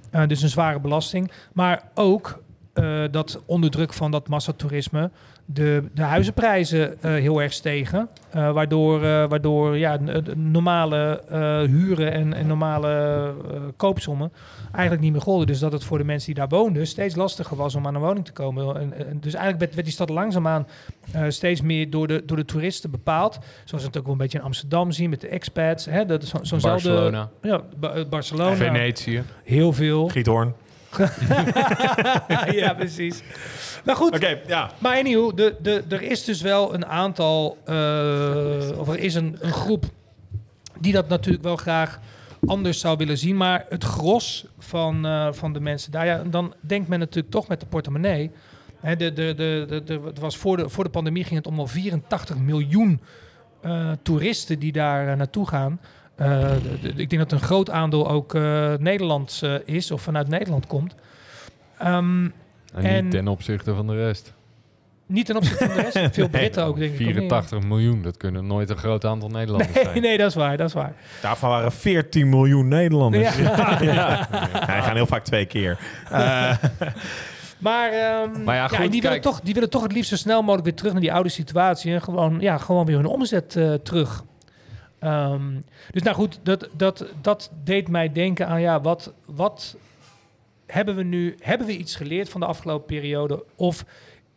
Eh, 0.09 0.27
dus 0.27 0.41
een 0.41 0.49
zware 0.49 0.79
belasting. 0.79 1.31
Maar 1.53 1.83
ook 1.93 2.43
eh, 2.73 3.01
dat 3.11 3.43
onder 3.45 3.69
druk 3.71 3.93
van 3.93 4.11
dat 4.11 4.27
massatoerisme 4.27 5.11
de, 5.45 5.83
de 5.93 6.01
huizenprijzen 6.01 7.01
eh, 7.01 7.11
heel 7.13 7.41
erg 7.41 7.53
stegen. 7.53 8.09
Eh, 8.29 8.51
waardoor 8.51 8.99
waardoor 8.99 9.77
ja, 9.77 9.97
normale 10.35 11.21
huren 11.69 12.11
en, 12.11 12.33
en 12.33 12.47
normale 12.47 13.33
koopsommen 13.77 14.31
eigenlijk 14.71 15.01
niet 15.01 15.11
meer 15.11 15.21
golden. 15.21 15.47
Dus 15.47 15.59
dat 15.59 15.71
het 15.71 15.83
voor 15.83 15.97
de 15.97 16.03
mensen 16.03 16.25
die 16.25 16.35
daar 16.35 16.47
woonden 16.59 16.87
steeds 16.87 17.15
lastiger 17.15 17.57
was 17.57 17.75
om 17.75 17.87
aan 17.87 17.95
een 17.95 18.01
woning 18.01 18.25
te 18.25 18.31
komen. 18.31 18.75
En, 18.75 18.93
en 19.07 19.19
dus 19.19 19.33
eigenlijk 19.33 19.59
werd, 19.59 19.73
werd 19.73 19.85
die 19.85 19.95
stad 19.95 20.09
langzaamaan 20.09 20.67
steeds 21.27 21.61
meer 21.61 21.89
door 21.89 22.07
de, 22.07 22.23
door 22.25 22.37
de 22.37 22.45
toeristen 22.45 22.91
bepaald. 22.91 23.39
Zoals 23.65 23.83
we 23.83 23.89
het 23.89 23.97
ook 23.97 24.03
wel 24.03 24.11
een 24.13 24.17
beetje 24.17 24.37
in 24.37 24.43
Amsterdam 24.43 24.91
zien 24.91 25.09
met 25.09 25.21
de 25.21 25.27
expats. 25.27 25.85
Hè, 25.85 26.05
dat 26.05 26.23
is 26.23 26.29
zo- 26.29 26.39
zo'nzelfde... 26.41 26.89
Barcelona, 26.89 27.29
Ja, 27.41 27.61
Ba- 27.79 28.05
Barcelona. 28.05 28.55
Venetië. 28.55 29.23
Heel 29.43 29.73
veel. 29.73 30.07
Giethoorn. 30.09 30.53
ja, 32.61 32.73
precies. 32.73 33.21
Maar 33.85 33.95
goed, 33.95 34.15
Oké, 34.15 34.39
ja. 34.47 34.71
maar 34.77 34.97
anyhow, 34.97 35.37
de, 35.37 35.55
de, 35.61 35.83
er 35.89 36.01
is 36.01 36.23
dus 36.23 36.41
wel 36.41 36.73
een 36.73 36.85
aantal, 36.85 37.57
eh, 37.65 38.79
of 38.79 38.87
er 38.87 38.99
is 38.99 39.15
een, 39.15 39.37
een 39.39 39.53
groep 39.53 39.85
die 40.79 40.93
dat 40.93 41.07
natuurlijk 41.07 41.43
wel 41.43 41.55
graag 41.55 41.99
anders 42.45 42.79
zou 42.79 42.97
willen 42.97 43.17
zien. 43.17 43.37
Maar 43.37 43.65
het 43.69 43.83
gros 43.83 44.45
van, 44.59 45.05
eh, 45.05 45.27
van 45.31 45.53
de 45.53 45.59
mensen 45.59 45.91
daar, 45.91 46.05
ja, 46.05 46.23
dan 46.23 46.53
denkt 46.59 46.87
men 46.87 46.99
natuurlijk 46.99 47.33
toch 47.33 47.47
met 47.47 47.59
de 47.59 47.65
portemonnee. 47.65 48.31
Hè, 48.79 48.95
de, 48.95 49.13
de, 49.13 49.33
de, 49.85 50.01
het 50.05 50.19
was 50.19 50.37
voor, 50.37 50.57
de, 50.57 50.69
voor 50.69 50.83
de 50.83 50.89
pandemie 50.89 51.23
ging 51.23 51.35
het 51.35 51.47
om 51.47 51.59
al 51.59 51.67
84 51.67 52.37
miljoen 52.37 53.01
eh, 53.61 53.91
toeristen 54.01 54.59
die 54.59 54.71
daar 54.71 55.17
naartoe 55.17 55.47
gaan. 55.47 55.79
Eh, 56.21 56.49
de- 56.61 56.79
de- 56.81 57.01
ik 57.01 57.09
denk 57.09 57.21
dat 57.21 57.31
een 57.31 57.45
groot 57.45 57.69
aandeel 57.69 58.09
ook 58.09 58.33
eh, 58.35 58.73
Nederlands 58.79 59.41
eh, 59.41 59.53
is 59.65 59.91
of 59.91 60.01
vanuit 60.01 60.27
Nederland 60.27 60.67
komt. 60.67 60.95
Ehm, 61.77 62.23
En, 62.25 62.31
En- 62.83 63.03
niet 63.03 63.11
ten 63.11 63.27
opzichte 63.27 63.75
van 63.75 63.87
de 63.87 63.95
rest. 63.95 64.33
niet 65.05 65.25
ten 65.25 65.35
opzichte 65.35 65.65
van 65.65 65.75
de 65.75 65.81
rest. 65.81 66.13
Veel 66.15 66.29
Britten 66.39 66.63
ook, 66.63 66.77
denk 66.77 66.93
ik. 66.93 66.99
of 66.99 67.05
niet? 67.05 67.13
84 67.15 67.61
miljoen, 67.63 68.01
dat 68.01 68.17
kunnen 68.17 68.47
nooit 68.47 68.69
een 68.69 68.77
groot 68.77 69.05
aantal 69.05 69.29
Nederlanders 69.29 69.73
Nee, 69.73 69.83
zijn. 69.83 70.01
nee, 70.07 70.17
dat 70.17 70.29
is 70.29 70.35
waar, 70.35 70.57
dat 70.57 70.67
is 70.67 70.73
waar. 70.73 70.93
Daarvan 71.21 71.49
waren 71.49 71.71
14 71.71 72.29
miljoen 72.29 72.67
Nederlanders. 72.67 73.35
Ja. 73.37 73.77
Ja. 73.81 74.27
Hij 74.51 74.81
gaan 74.81 74.95
heel 74.95 75.05
vaak 75.05 75.23
twee 75.23 75.45
keer. 75.45 75.77
Eh, 76.11 76.51
Maar, 77.57 77.91
ehm, 77.91 78.43
Maar 78.43 78.55
ja, 78.55 78.67
goed, 78.67 78.77
die, 78.77 78.87
willen 78.89 79.01
kijk. 79.01 79.21
toch, 79.21 79.39
die 79.41 79.53
willen 79.53 79.69
toch 79.69 79.83
het 79.83 79.91
liefst 79.91 80.09
zo 80.09 80.15
snel 80.15 80.41
mogelijk 80.41 80.63
weer 80.63 80.75
terug 80.75 80.91
naar 80.91 81.01
die 81.01 81.13
oude 81.13 81.29
situatie. 81.29 81.93
En 81.93 82.01
gewoon, 82.01 82.37
ja, 82.39 82.57
gewoon 82.57 82.85
weer 82.85 82.95
hun 82.95 83.05
omzet 83.05 83.55
eh, 83.55 83.73
terug. 83.73 84.23
Ehm, 85.01 85.59
dus 85.91 86.01
nou 86.01 86.15
goed, 86.15 86.39
dat, 86.43 86.69
dat, 86.77 87.05
dat 87.21 87.51
deed 87.63 87.87
mij 87.87 88.11
denken 88.11 88.47
aan, 88.47 88.61
ja, 88.61 88.81
wat, 88.81 89.13
wat 89.25 89.77
hebben 90.65 90.95
we 90.95 91.03
nu, 91.03 91.37
hebben 91.39 91.67
we 91.67 91.77
iets 91.77 91.95
geleerd 91.95 92.29
van 92.29 92.41
de 92.41 92.47
afgelopen 92.47 92.85
periode? 92.85 93.43
Of 93.55 93.85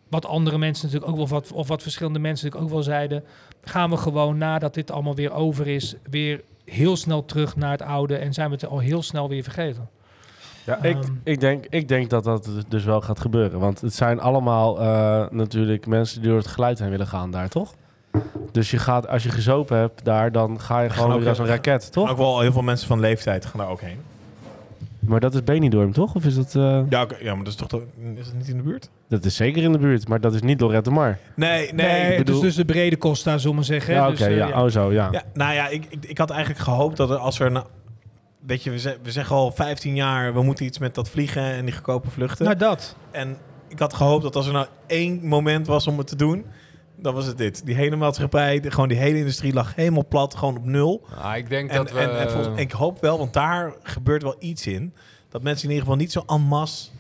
wat 0.09 0.27
andere 0.27 0.59
mensen 0.59 0.85
natuurlijk 0.87 1.13
ook 1.13 1.19
wel, 1.19 1.29
wat, 1.29 1.53
of 1.53 1.69
wat 1.69 1.83
verschillende 1.83 2.19
mensen 2.19 2.45
natuurlijk 2.45 2.73
ook 2.73 2.77
wel 2.77 2.95
zeiden, 2.95 3.25
gaan 3.63 3.91
we 3.91 3.97
gewoon 3.97 4.39
nadat 4.39 4.75
dit 4.75 4.91
allemaal 4.91 5.15
weer 5.15 5.33
over 5.33 5.67
is, 5.67 5.95
weer 6.11 6.41
heel 6.65 6.97
snel 6.97 7.25
terug 7.25 7.57
naar 7.57 7.71
het 7.71 7.83
oude 7.83 8.17
en 8.17 8.33
zijn 8.33 8.49
we 8.49 8.55
het 8.55 8.67
al 8.67 8.79
heel 8.79 9.03
snel 9.03 9.29
weer 9.29 9.43
vergeten? 9.43 9.89
Ja, 10.67 10.83
ik, 10.83 10.97
Ehm. 10.97 11.13
ik, 11.25 11.41
denk, 11.41 11.67
ik 11.69 11.89
denk 11.89 12.11
dat 12.11 12.25
dat 12.25 12.49
dus 12.69 12.85
wel 12.85 13.01
gaat 13.01 13.21
gebeuren. 13.21 13.59
Want 13.61 13.81
het 13.81 13.95
zijn 13.95 14.21
allemaal 14.21 14.81
eh, 14.81 15.31
natuurlijk 15.31 15.87
mensen 15.87 16.21
die 16.21 16.29
door 16.29 16.39
het 16.39 16.47
geluid 16.47 16.79
heen 16.79 16.91
willen 16.91 17.07
gaan 17.07 17.31
daar, 17.31 17.49
toch? 17.49 17.75
Dus 18.53 18.71
je 18.71 18.79
gaat, 18.79 19.09
als 19.09 19.23
je 19.23 19.31
gezopen 19.31 19.77
hebt 19.79 20.05
daar, 20.05 20.33
dan 20.33 20.61
ga 20.61 20.81
je 20.81 20.91
gewoon 20.91 21.13
ook 21.13 21.19
weer 21.21 21.29
als 21.29 21.39
een 21.39 21.47
raket, 21.47 21.93
toch? 21.93 22.11
ook 22.11 22.17
wel 22.17 22.41
heel 22.41 22.53
veel 22.53 22.63
mensen 22.63 22.87
van 22.89 23.01
leeftijd 23.01 23.47
gaan 23.47 23.61
daar 23.61 23.69
ook 23.69 23.81
heen. 23.81 23.99
Maar 25.01 25.21
dat 25.21 25.35
is 25.35 25.45
Benidorm, 25.45 25.93
toch? 25.93 26.15
Of 26.15 26.25
is 26.25 26.35
dat... 26.35 26.55
eh, 26.55 26.81
Ja, 26.89 27.03
oké, 27.03 27.17
ja 27.21 27.35
maar 27.35 27.45
dat 27.45 27.53
is 27.53 27.67
toch... 27.69 27.81
Is 28.17 28.25
dat 28.27 28.35
niet 28.35 28.49
in 28.49 28.57
de 28.57 28.63
buurt? 28.63 28.91
Dat 29.09 29.25
is 29.25 29.37
zeker 29.37 29.63
in 29.63 29.73
de 29.73 29.79
buurt, 29.79 30.09
maar 30.09 30.21
dat 30.21 30.35
is 30.35 30.43
niet 30.43 30.61
Lorette 30.61 30.91
Mar. 30.91 31.19
Nee, 31.35 31.73
Nee, 31.73 31.73
nee. 31.73 31.87
het 31.89 32.17
bedoel- 32.17 32.35
is 32.37 32.41
dus 32.41 32.55
de 32.55 32.65
brede 32.65 32.99
Costa, 32.99 33.31
zullen 33.31 33.49
we 33.51 33.55
maar 33.55 33.65
zeggen. 33.65 33.95
Ja, 33.95 34.01
hè? 34.01 34.07
oké, 34.09 34.17
Dus, 34.17 34.27
eh, 34.27 34.37
ja. 34.37 34.63
Oh 34.63 34.71
zo, 34.71 34.93
ja. 34.93 35.09
Ja, 35.13 35.23
nou 35.35 35.55
ja, 35.55 35.69
ik, 35.69 35.85
ik, 35.89 36.05
ik 36.05 36.19
had 36.19 36.31
eigenlijk 36.31 36.61
gehoopt 36.61 36.97
dat 36.97 37.11
er 37.11 37.17
als 37.17 37.39
er... 37.41 37.51
Nou, 37.51 37.67
weet 38.47 38.63
je, 38.63 38.71
we, 38.71 38.79
ze- 38.79 38.99
we 39.03 39.11
zeggen 39.13 39.37
al 39.37 39.51
15 39.53 39.95
jaar... 39.95 40.35
we 40.35 40.43
moeten 40.43 40.65
iets 40.65 40.79
met 40.79 40.95
dat 40.95 41.09
vliegen 41.09 41.43
en 41.43 41.65
die 41.65 41.75
goedkope 41.75 42.11
vluchten. 42.11 42.45
Nou, 42.45 42.57
dat. 42.57 42.97
En 43.11 43.37
ik 43.69 43.79
had 43.79 43.95
gehoopt 43.95 44.23
dat 44.23 44.37
als 44.37 44.47
er 44.47 44.53
nou 44.53 44.67
één 44.87 45.27
moment 45.27 45.67
was 45.67 45.87
om 45.87 45.99
het 45.99 46.07
te 46.07 46.17
doen... 46.17 46.45
dan 47.05 47.15
was 47.15 47.27
het 47.27 47.39
dit. 47.39 47.67
Die 47.67 47.75
hele 47.75 47.97
maatschappij, 47.97 48.61
de- 48.61 48.71
gewoon 48.71 48.89
die 48.89 48.99
hele 48.99 49.19
industrie 49.19 49.53
lag 49.53 49.75
helemaal 49.75 50.07
plat. 50.09 50.35
Gewoon 50.35 50.57
op 50.57 50.65
nul. 50.65 51.07
Ah, 51.19 51.37
ik 51.37 51.49
denk 51.49 51.71
En, 51.71 51.77
dat 51.77 51.93
we... 51.93 51.99
en, 51.99 52.19
en 52.19 52.31
volgens- 52.31 52.61
ik 52.61 52.73
hoop 52.73 53.01
wel, 53.01 53.19
want 53.19 53.33
daar 53.33 53.75
gebeurt 53.83 54.23
wel 54.23 54.37
iets 54.39 54.67
in... 54.67 54.93
dat 55.29 55.43
mensen 55.43 55.65
in 55.65 55.71
ieder 55.75 55.85
geval 55.87 56.01
niet 56.03 56.13
zo 56.13 56.23
en 56.27 56.41
masse... 56.41 56.91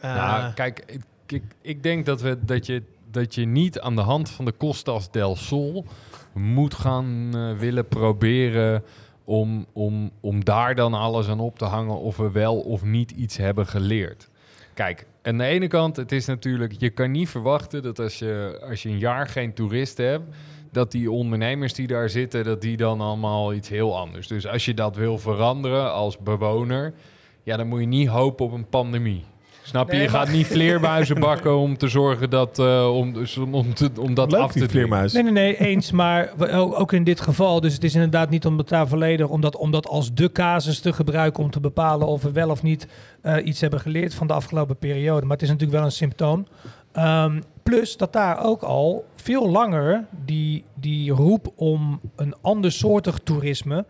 eh, 0.00 0.14
Nou, 0.14 0.52
kijk, 0.52 0.82
ik, 0.86 1.02
ik, 1.26 1.42
ik 1.60 1.82
denk 1.82 2.06
dat, 2.06 2.20
we, 2.20 2.38
dat, 2.44 2.66
je, 2.66 2.82
dat 3.10 3.34
je 3.34 3.44
niet 3.46 3.80
aan 3.80 3.94
de 3.96 4.02
hand 4.02 4.30
van 4.30 4.44
de 4.44 4.54
Costas 4.56 5.10
del 5.10 5.36
Sol 5.36 5.84
moet 6.32 6.74
gaan 6.74 7.30
eh, 7.34 7.58
willen 7.58 7.88
proberen 7.88 8.82
om, 9.24 9.66
om, 9.72 10.10
om 10.20 10.44
daar 10.44 10.74
dan 10.74 10.94
alles 10.94 11.28
aan 11.28 11.40
op 11.40 11.58
te 11.58 11.64
hangen 11.64 11.98
of 11.98 12.16
we 12.16 12.30
wel 12.30 12.60
of 12.60 12.82
niet 12.84 13.10
iets 13.10 13.36
hebben 13.36 13.66
geleerd. 13.66 14.28
Kijk, 14.76 15.06
aan 15.22 15.38
de 15.38 15.44
ene 15.44 15.66
kant, 15.66 15.96
het 15.96 16.12
is 16.12 16.26
natuurlijk, 16.26 16.72
je 16.78 16.90
kan 16.90 17.10
niet 17.10 17.28
verwachten 17.28 17.82
dat 17.82 17.98
als 17.98 18.18
je, 18.18 18.62
als 18.68 18.82
je 18.82 18.88
een 18.88 18.98
jaar 18.98 19.28
geen 19.28 19.54
toeristen 19.54 20.06
hebt, 20.06 20.24
dat 20.72 20.92
die 20.92 21.10
ondernemers 21.10 21.74
die 21.74 21.86
daar 21.86 22.10
zitten, 22.10 22.44
dat 22.44 22.60
die 22.60 22.76
dan 22.76 23.00
allemaal 23.00 23.54
iets 23.54 23.68
heel 23.68 23.98
anders. 23.98 24.26
Dus 24.26 24.46
als 24.46 24.64
je 24.64 24.74
dat 24.74 24.96
wil 24.96 25.18
veranderen 25.18 25.92
als 25.92 26.18
bewoner, 26.18 26.94
ja, 27.42 27.56
dan 27.56 27.66
moet 27.66 27.80
je 27.80 27.86
niet 27.86 28.08
hopen 28.08 28.46
op 28.46 28.52
een 28.52 28.68
pandemie. 28.68 29.24
Snap 29.66 29.86
je? 29.86 29.92
Nee, 29.92 30.02
je 30.02 30.10
maar- 30.10 30.20
gaat 30.20 30.34
niet 30.34 30.46
vleermuizen 30.46 31.20
bakken 31.28 31.56
om 31.56 31.76
te 31.76 31.88
zorgen 31.88 32.30
dat, 32.30 32.58
eh, 32.58 32.96
om, 32.96 33.14
om, 33.38 33.54
om, 33.54 33.74
te, 33.74 33.90
om 33.98 34.14
dat 34.14 34.32
leuk, 34.32 34.40
af 34.40 34.52
te 34.52 34.68
vleermuis. 34.68 35.12
Nee, 35.12 35.22
nee, 35.22 35.32
nee, 35.32 35.56
eens. 35.58 35.90
Maar 35.90 36.32
ook 36.52 36.92
in 36.92 37.04
dit 37.04 37.20
geval. 37.20 37.60
Dus 37.60 37.74
het 37.74 37.84
is 37.84 37.94
inderdaad 37.94 38.30
niet 38.30 38.46
om 38.46 38.58
het 38.58 38.68
daar 38.68 38.88
volledig... 38.88 39.28
om 39.28 39.40
dat, 39.40 39.56
om 39.56 39.70
dat 39.70 39.86
als 39.88 40.14
de 40.14 40.32
casus 40.32 40.80
te 40.80 40.92
gebruiken... 40.92 41.42
om 41.42 41.50
te 41.50 41.60
bepalen 41.60 42.06
of 42.06 42.22
we 42.22 42.32
wel 42.32 42.50
of 42.50 42.62
niet 42.62 42.86
eh, 43.22 43.46
iets 43.46 43.60
hebben 43.60 43.80
geleerd 43.80 44.14
van 44.14 44.26
de 44.26 44.32
afgelopen 44.32 44.76
periode. 44.76 45.22
Maar 45.22 45.36
het 45.36 45.42
is 45.42 45.48
natuurlijk 45.48 45.78
wel 45.78 45.86
een 45.86 45.92
symptoom. 45.92 46.46
Ehm, 46.92 47.40
plus 47.62 47.96
dat 47.96 48.12
daar 48.12 48.44
ook 48.44 48.62
al 48.62 49.04
veel 49.16 49.50
langer 49.50 50.04
die, 50.24 50.64
die 50.74 51.12
roep 51.12 51.52
om 51.56 52.00
een 52.16 52.34
andersoortig 52.40 53.18
toerisme... 53.24 53.84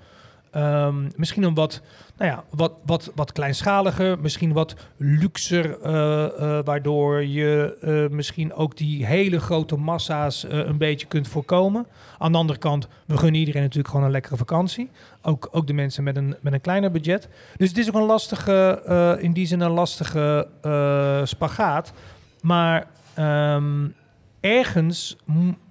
ehm, 0.50 0.94
misschien 1.16 1.42
een 1.42 1.54
wat, 1.54 1.82
nou 2.16 2.30
ja, 2.30 2.44
wat, 2.50 2.72
wat, 2.86 3.10
wat 3.14 3.32
kleinschaliger, 3.32 4.18
misschien 4.18 4.52
wat 4.52 4.74
luxer, 4.96 5.80
eh, 5.80 6.24
eh, 6.24 6.64
waardoor 6.64 7.24
je 7.24 7.76
eh, 7.80 8.16
misschien 8.16 8.54
ook 8.54 8.76
die 8.76 9.06
hele 9.06 9.40
grote 9.40 9.76
massa's 9.76 10.46
een 10.48 10.78
beetje 10.78 11.06
kunt 11.06 11.28
voorkomen. 11.28 11.86
Aan 12.18 12.32
de 12.32 12.38
andere 12.38 12.58
kant, 12.58 12.88
we 13.06 13.16
gunnen 13.16 13.40
iedereen 13.40 13.62
natuurlijk 13.62 13.88
gewoon 13.88 14.04
een 14.04 14.12
lekkere 14.12 14.36
vakantie. 14.36 14.90
Ook, 15.22 15.48
ook 15.50 15.66
de 15.66 15.72
mensen 15.72 16.04
met 16.04 16.16
een, 16.16 16.36
met 16.40 16.52
een 16.52 16.60
kleiner 16.60 16.90
budget. 16.90 17.28
Dus 17.56 17.68
het 17.68 17.78
is 17.78 17.88
ook 17.88 17.94
een 17.94 18.06
lastige, 18.06 19.18
in 19.20 19.32
die 19.32 19.46
zin 19.46 19.60
een 19.60 19.70
lastige 19.70 20.48
spagaat. 21.24 21.92
Maar 22.40 22.86
ehm, 23.14 23.88
ergens 24.40 25.16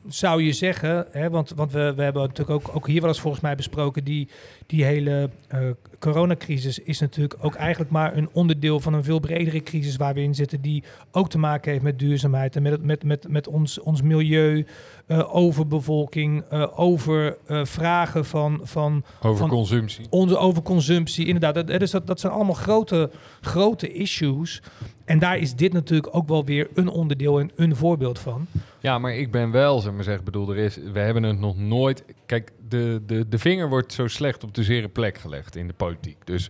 zou 0.07 0.43
je 0.43 0.53
zeggen, 0.53 1.05
hè, 1.11 1.29
want, 1.29 1.53
want 1.55 1.71
we, 1.71 1.93
we 1.95 2.03
hebben 2.03 2.21
natuurlijk 2.21 2.49
ook, 2.67 2.75
ook 2.75 2.87
hier 2.87 2.99
wel 3.01 3.09
eens 3.09 3.19
volgens 3.19 3.43
mij 3.43 3.55
besproken, 3.55 4.03
die, 4.03 4.27
die 4.65 4.83
hele 4.83 5.29
eh, 5.47 5.59
coronacrisis 5.99 6.79
is 6.79 6.99
natuurlijk 6.99 7.35
ook 7.41 7.55
eigenlijk 7.55 7.91
maar 7.91 8.17
een 8.17 8.29
onderdeel 8.31 8.79
van 8.79 8.93
een 8.93 9.03
veel 9.03 9.19
bredere 9.19 9.63
crisis 9.63 9.95
waar 9.95 10.13
we 10.13 10.21
in 10.21 10.35
zitten, 10.35 10.61
die 10.61 10.83
ook 11.11 11.29
te 11.29 11.37
maken 11.37 11.71
heeft 11.71 11.83
met 11.83 11.99
duurzaamheid 11.99 12.55
en 12.55 12.61
met, 12.61 12.83
met, 12.83 13.03
met, 13.03 13.27
met 13.29 13.47
ons, 13.47 13.79
ons 13.79 14.01
milieu, 14.01 14.65
eh, 15.07 15.35
overbevolking, 15.35 16.43
eh, 16.49 16.79
over 16.79 17.37
vragen 17.63 18.25
van, 18.25 18.59
van 18.63 19.03
Over 19.21 19.37
Van- 19.37 19.49
consumptie. 19.49 20.05
onze 20.09 20.37
overconsumptie. 20.37 21.25
Inderdaad, 21.25 21.67
dat, 21.67 21.79
dus 21.79 21.91
dat, 21.91 22.07
dat 22.07 22.19
zijn 22.19 22.33
allemaal 22.33 22.53
grote, 22.53 23.09
grote 23.41 23.91
issues. 23.93 24.61
En 25.05 25.19
daar 25.19 25.37
is 25.37 25.55
dit 25.55 25.73
natuurlijk 25.73 26.15
ook 26.15 26.27
wel 26.27 26.45
weer 26.45 26.67
een 26.73 26.87
onderdeel 26.87 27.39
en 27.39 27.51
een 27.55 27.75
voorbeeld 27.75 28.19
van. 28.19 28.47
Ja, 28.79 28.99
maar 28.99 29.15
ik 29.15 29.31
ben 29.31 29.51
wel, 29.51 29.79
zeg 29.79 29.93
maar 29.93 30.03
zeggen, 30.03 30.23
bedoel, 30.23 30.49
er 30.49 30.57
is, 30.57 30.77
we 30.93 30.99
hebben 30.99 31.23
het 31.23 31.39
nog 31.39 31.57
nooit... 31.57 32.03
Kijk, 32.25 32.51
de, 32.69 33.01
de, 33.05 33.27
de 33.29 33.37
vinger 33.37 33.69
wordt 33.69 33.93
zo 33.93 34.07
slecht 34.07 34.43
op 34.43 34.53
de 34.53 34.63
zere 34.63 34.87
plek 34.87 35.17
gelegd 35.17 35.55
in 35.55 35.67
de 35.67 35.73
politiek. 35.73 36.17
Dus 36.23 36.49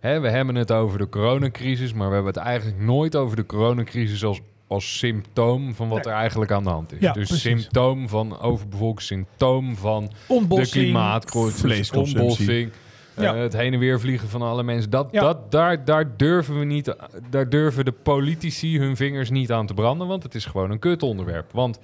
hè, 0.00 0.20
we 0.20 0.28
hebben 0.28 0.54
het 0.54 0.72
over 0.72 0.98
de 0.98 1.08
coronacrisis, 1.08 1.92
maar 1.92 2.08
we 2.08 2.14
hebben 2.14 2.32
het 2.34 2.42
eigenlijk 2.42 2.80
nooit 2.80 3.16
over 3.16 3.36
de 3.36 3.46
coronacrisis 3.46 4.24
als, 4.24 4.40
als 4.66 4.98
symptoom 4.98 5.74
van 5.74 5.88
wat 5.88 6.04
Nee. 6.04 6.12
er 6.14 6.18
eigenlijk 6.20 6.50
aan 6.50 6.62
de 6.64 6.70
hand 6.70 6.92
is. 6.92 7.00
Ja, 7.00 7.12
dus 7.12 7.28
precies. 7.28 7.42
symptoom 7.60 8.08
van 8.08 8.40
overbevolking, 8.40 9.00
symptoom 9.02 9.76
van 9.76 10.12
Ontbossing. 10.26 10.70
de 10.72 10.78
klimaatcrisis, 10.80 11.60
vleesconsumptie. 11.60 12.70
Eh, 13.16 13.22
Ja. 13.22 13.36
het 13.36 13.52
heen 13.52 13.72
en 13.72 13.78
weer 13.78 14.00
vliegen 14.00 14.28
van 14.28 14.42
alle 14.42 14.62
mensen. 14.62 14.90
Dat, 14.90 15.08
Ja. 15.10 15.20
dat, 15.20 15.50
daar, 15.50 15.84
daar, 15.84 16.16
durven 16.16 16.58
we 16.58 16.64
niet, 16.64 16.94
daar 17.30 17.48
durven 17.48 17.84
de 17.84 17.92
politici 17.92 18.78
hun 18.78 18.96
vingers 18.96 19.30
niet 19.30 19.52
aan 19.52 19.66
te 19.66 19.74
branden, 19.74 20.06
want 20.06 20.22
het 20.22 20.34
is 20.34 20.44
gewoon 20.44 20.70
een 20.70 20.78
kutonderwerp. 20.78 21.52
Want 21.52 21.78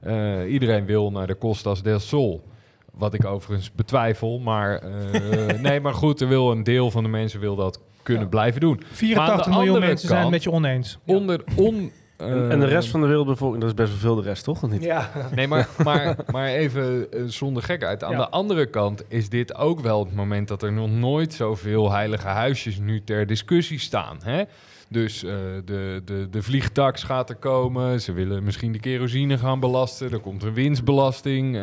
eh, 0.00 0.52
iedereen 0.52 0.84
wil 0.86 1.10
naar 1.10 1.26
de 1.26 1.38
Costas 1.38 1.82
del 1.82 1.98
Sol. 1.98 2.44
Wat 2.92 3.14
ik 3.14 3.24
overigens 3.24 3.72
betwijfel, 3.72 4.38
maar 4.38 4.78
eh, 4.78 5.60
nee, 5.68 5.80
maar 5.80 5.94
goed, 5.94 6.20
er 6.20 6.28
wil 6.28 6.50
een 6.50 6.62
deel 6.62 6.90
van 6.90 7.02
de 7.02 7.08
mensen 7.08 7.40
wil 7.40 7.56
dat 7.56 7.80
kunnen 8.02 8.22
Ja. 8.22 8.28
blijven 8.28 8.60
doen. 8.60 8.82
84 8.92 9.16
Maar 9.16 9.30
aan 9.30 9.42
de 9.42 9.48
miljoen 9.56 9.68
andere 9.74 9.86
mensen 9.86 10.08
zijn 10.08 10.20
het 10.22 10.30
met 10.30 10.42
je 10.42 10.50
oneens. 10.50 10.98
Onder, 11.06 11.44
on, 11.56 11.90
En, 12.16 12.50
en 12.50 12.60
de 12.60 12.66
rest 12.66 12.88
van 12.88 13.00
de 13.00 13.06
wereldbevolking, 13.06 13.60
dat 13.60 13.70
is 13.70 13.76
best 13.76 13.90
wel 13.90 13.98
veel 14.00 14.14
de 14.22 14.28
rest, 14.28 14.44
toch? 14.44 14.62
Of 14.62 14.70
niet? 14.70 14.82
Ja. 14.82 15.10
Nee, 15.34 15.48
maar, 15.48 15.68
maar, 15.84 16.16
maar 16.32 16.48
even 16.48 17.12
eh, 17.12 17.22
zonder 17.26 17.62
gekheid. 17.62 18.04
Aan 18.04 18.10
Ja. 18.10 18.16
de 18.18 18.28
andere 18.28 18.66
kant 18.66 19.02
is 19.08 19.28
dit 19.28 19.54
ook 19.56 19.80
wel 19.80 20.04
het 20.04 20.14
moment 20.14 20.48
dat 20.48 20.62
er 20.62 20.72
nog 20.72 20.90
nooit 20.90 21.34
zoveel 21.34 21.92
heilige 21.92 22.26
huisjes 22.28 22.78
nu 22.78 23.02
ter 23.04 23.26
discussie 23.26 23.78
staan. 23.78 24.18
Hè? 24.24 24.42
Dus 24.88 25.24
eh, 25.24 25.34
de, 25.64 26.02
de, 26.04 26.28
de 26.30 26.42
vliegtax 26.42 27.02
gaat 27.02 27.28
er 27.30 27.36
komen. 27.36 28.00
Ze 28.00 28.12
willen 28.12 28.42
misschien 28.44 28.72
de 28.72 28.80
kerosine 28.80 29.38
gaan 29.38 29.60
belasten. 29.60 30.12
Er 30.12 30.20
komt 30.20 30.42
een 30.42 30.54
winstbelasting 30.54 31.56
eh, 31.56 31.62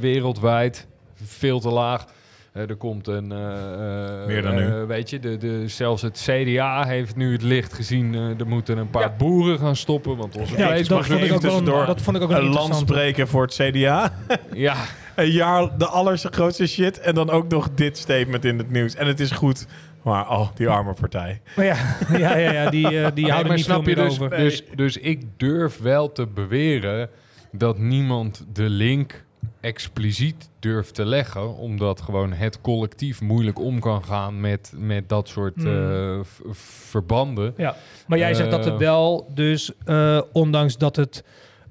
wereldwijd. 0.00 0.86
Veel 1.24 1.60
te 1.60 1.70
laag. 1.70 2.04
Eh, 2.52 2.68
er 2.68 2.76
komt 2.76 3.06
een... 3.06 3.32
eh, 3.32 4.20
eh, 4.20 4.26
Meer 4.26 4.42
dan 4.42 4.54
nu. 4.54 4.66
eh, 4.66 4.84
weet 4.84 5.10
je, 5.10 5.18
de, 5.18 5.36
de, 5.36 5.68
zelfs 5.68 6.02
het 6.02 6.26
CDA 6.30 6.84
heeft 6.86 7.16
nu 7.16 7.32
het 7.32 7.42
licht 7.42 7.72
gezien. 7.72 8.14
eh, 8.14 8.40
er 8.40 8.46
moeten 8.46 8.78
een 8.78 8.90
paar 8.90 9.02
Ja. 9.02 9.14
boeren 9.18 9.58
gaan 9.58 9.76
stoppen. 9.76 10.16
Want 10.16 10.36
onze 10.36 10.56
Ja, 10.58 10.66
vlees 10.66 10.88
dat 10.88 10.98
mag 10.98 11.06
vond 11.06 11.18
ik 11.18 11.24
niet. 11.24 11.34
ook 11.34 11.40
wel 11.42 11.50
een, 11.52 11.58
tussendoor 11.58 11.86
dat 11.86 12.02
vond 12.02 12.16
ik 12.16 12.22
ook 12.22 12.30
Een 12.30 12.36
land 12.36 12.48
interessant. 12.54 12.88
spreken 12.88 13.28
voor 13.28 13.42
het 13.42 13.54
CDA. 13.54 14.12
Ja, 14.52 14.76
Een 15.14 15.30
jaar 15.30 15.78
de 15.78 15.86
allergrootste 15.86 16.66
shit. 16.66 17.00
En 17.00 17.14
dan 17.14 17.30
ook 17.30 17.48
nog 17.48 17.68
dit 17.74 17.98
statement 17.98 18.44
in 18.44 18.58
het 18.58 18.70
nieuws. 18.70 18.94
En 18.94 19.06
het 19.06 19.20
is 19.20 19.30
goed. 19.30 19.66
Maar 20.02 20.30
oh, 20.30 20.48
die 20.54 20.68
arme 20.68 20.94
partij. 21.00 21.40
Maar 21.56 21.64
ja, 21.64 21.76
ja, 22.18 22.36
ja, 22.36 22.52
ja, 22.52 22.70
die, 22.70 22.88
die 22.90 22.98
Nee, 23.24 23.30
houden 23.30 23.54
niet 23.54 23.64
veel 23.64 23.82
meer 23.82 23.94
dus, 23.94 24.12
over. 24.12 24.30
dus, 24.30 24.64
dus 24.74 24.96
ik 24.96 25.22
durf 25.36 25.78
wel 25.78 26.12
te 26.12 26.26
beweren 26.26 27.08
dat 27.52 27.78
niemand 27.78 28.44
de 28.52 28.68
link 28.68 29.24
expliciet 29.60 30.48
durft 30.58 30.94
te 30.94 31.04
leggen, 31.04 31.56
omdat 31.56 32.00
gewoon 32.00 32.32
het 32.32 32.60
collectief 32.60 33.20
moeilijk 33.20 33.58
om 33.58 33.80
kan 33.80 34.04
gaan 34.04 34.40
met, 34.40 34.72
met 34.76 35.08
dat 35.08 35.28
soort 35.28 35.54
Hmm. 35.54 35.92
eh, 36.16 36.20
verbanden. 36.52 37.54
Ja, 37.56 37.76
maar 38.06 38.18
jij 38.18 38.34
zegt 38.34 38.50
dat 38.50 38.66
Eh. 38.66 38.72
er 38.72 38.78
wel, 38.78 39.30
dus 39.34 39.72
eh, 39.84 40.20
ondanks 40.32 40.78
dat 40.78 40.96
het 40.96 41.24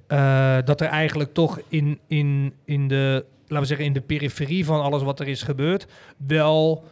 eh, 0.08 0.58
dat 0.66 0.82
er 0.82 0.88
eigenlijk 0.88 1.34
toch 1.34 1.60
in, 1.68 2.00
in, 2.08 2.54
in 2.66 2.88
de, 2.88 3.26
laten 3.42 3.60
we 3.60 3.66
zeggen, 3.66 3.86
in 3.86 3.94
de 3.94 4.02
periferie 4.02 4.66
van 4.66 4.82
alles 4.82 5.04
wat 5.04 5.20
er 5.20 5.28
is 5.28 5.42
gebeurd, 5.44 5.88
wel 6.28 6.84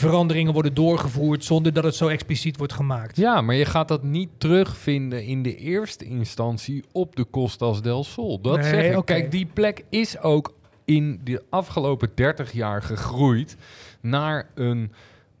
veranderingen 0.00 0.52
worden 0.52 0.74
doorgevoerd 0.74 1.44
zonder 1.44 1.72
dat 1.72 1.84
het 1.84 1.94
zo 1.94 2.08
expliciet 2.08 2.56
wordt 2.56 2.72
gemaakt. 2.72 3.16
Ja, 3.16 3.40
maar 3.40 3.54
je 3.54 3.64
gaat 3.64 3.88
dat 3.88 4.02
niet 4.02 4.28
terugvinden 4.38 5.24
in 5.24 5.42
de 5.42 5.56
eerste 5.56 6.04
instantie 6.04 6.84
op 6.92 7.16
de 7.16 7.26
Costas 7.30 7.82
del 7.82 8.04
Sol. 8.04 8.40
Dat 8.40 8.60
Nee, 8.60 8.68
zeg 8.70 8.84
ik. 8.90 8.96
oké. 8.96 9.04
Kijk, 9.12 9.30
die 9.30 9.46
plek 9.46 9.84
is 9.88 10.18
ook 10.20 10.54
in 10.84 11.20
de 11.24 11.42
afgelopen 11.50 12.10
30 12.14 12.52
jaar 12.52 12.82
gegroeid 12.82 13.56
naar 14.00 14.48
een 14.54 14.92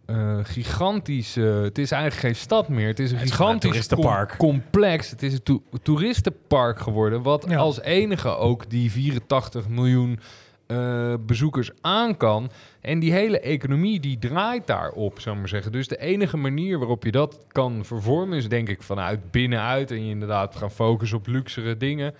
eh 0.06 0.38
gigantische... 0.42 1.40
Het 1.40 1.78
is 1.78 1.90
eigenlijk 1.90 2.22
geen 2.22 2.36
stad 2.36 2.68
meer. 2.68 2.86
Het 2.86 2.98
is 2.98 3.10
een 3.10 3.16
Het 3.18 3.26
is 3.28 3.32
gewoon 3.34 3.52
een 3.54 3.60
gigantisch 3.62 3.88
com- 3.88 4.36
complex. 4.36 5.10
Het 5.10 5.22
is 5.22 5.32
een 5.32 5.42
to- 5.42 5.62
toeristenpark 5.82 6.80
geworden. 6.80 7.22
Wat 7.22 7.44
Ja. 7.48 7.56
als 7.56 7.80
enige 7.80 8.28
ook 8.36 8.70
die 8.70 8.90
84 8.90 9.68
miljoen 9.68 10.18
eh, 10.66 11.14
bezoekers 11.26 11.70
aan 11.80 12.16
kan. 12.16 12.50
En 12.86 12.98
die 12.98 13.12
hele 13.12 13.40
economie 13.40 14.00
die 14.00 14.18
draait 14.18 14.66
daarop, 14.66 15.20
zou 15.20 15.34
ik 15.34 15.40
maar 15.40 15.50
zeggen. 15.50 15.72
Dus 15.72 15.88
de 15.88 16.00
enige 16.00 16.36
manier 16.36 16.78
waarop 16.78 17.04
je 17.04 17.10
dat 17.10 17.38
kan 17.48 17.84
vervormen 17.84 18.38
is 18.38 18.48
denk 18.48 18.68
ik 18.68 18.82
vanuit 18.82 19.30
binnenuit. 19.30 19.90
En 19.90 20.04
je 20.04 20.10
inderdaad 20.10 20.56
gaan 20.56 20.70
focussen 20.70 21.18
op 21.18 21.26
luxere 21.26 21.76
dingen. 21.76 22.14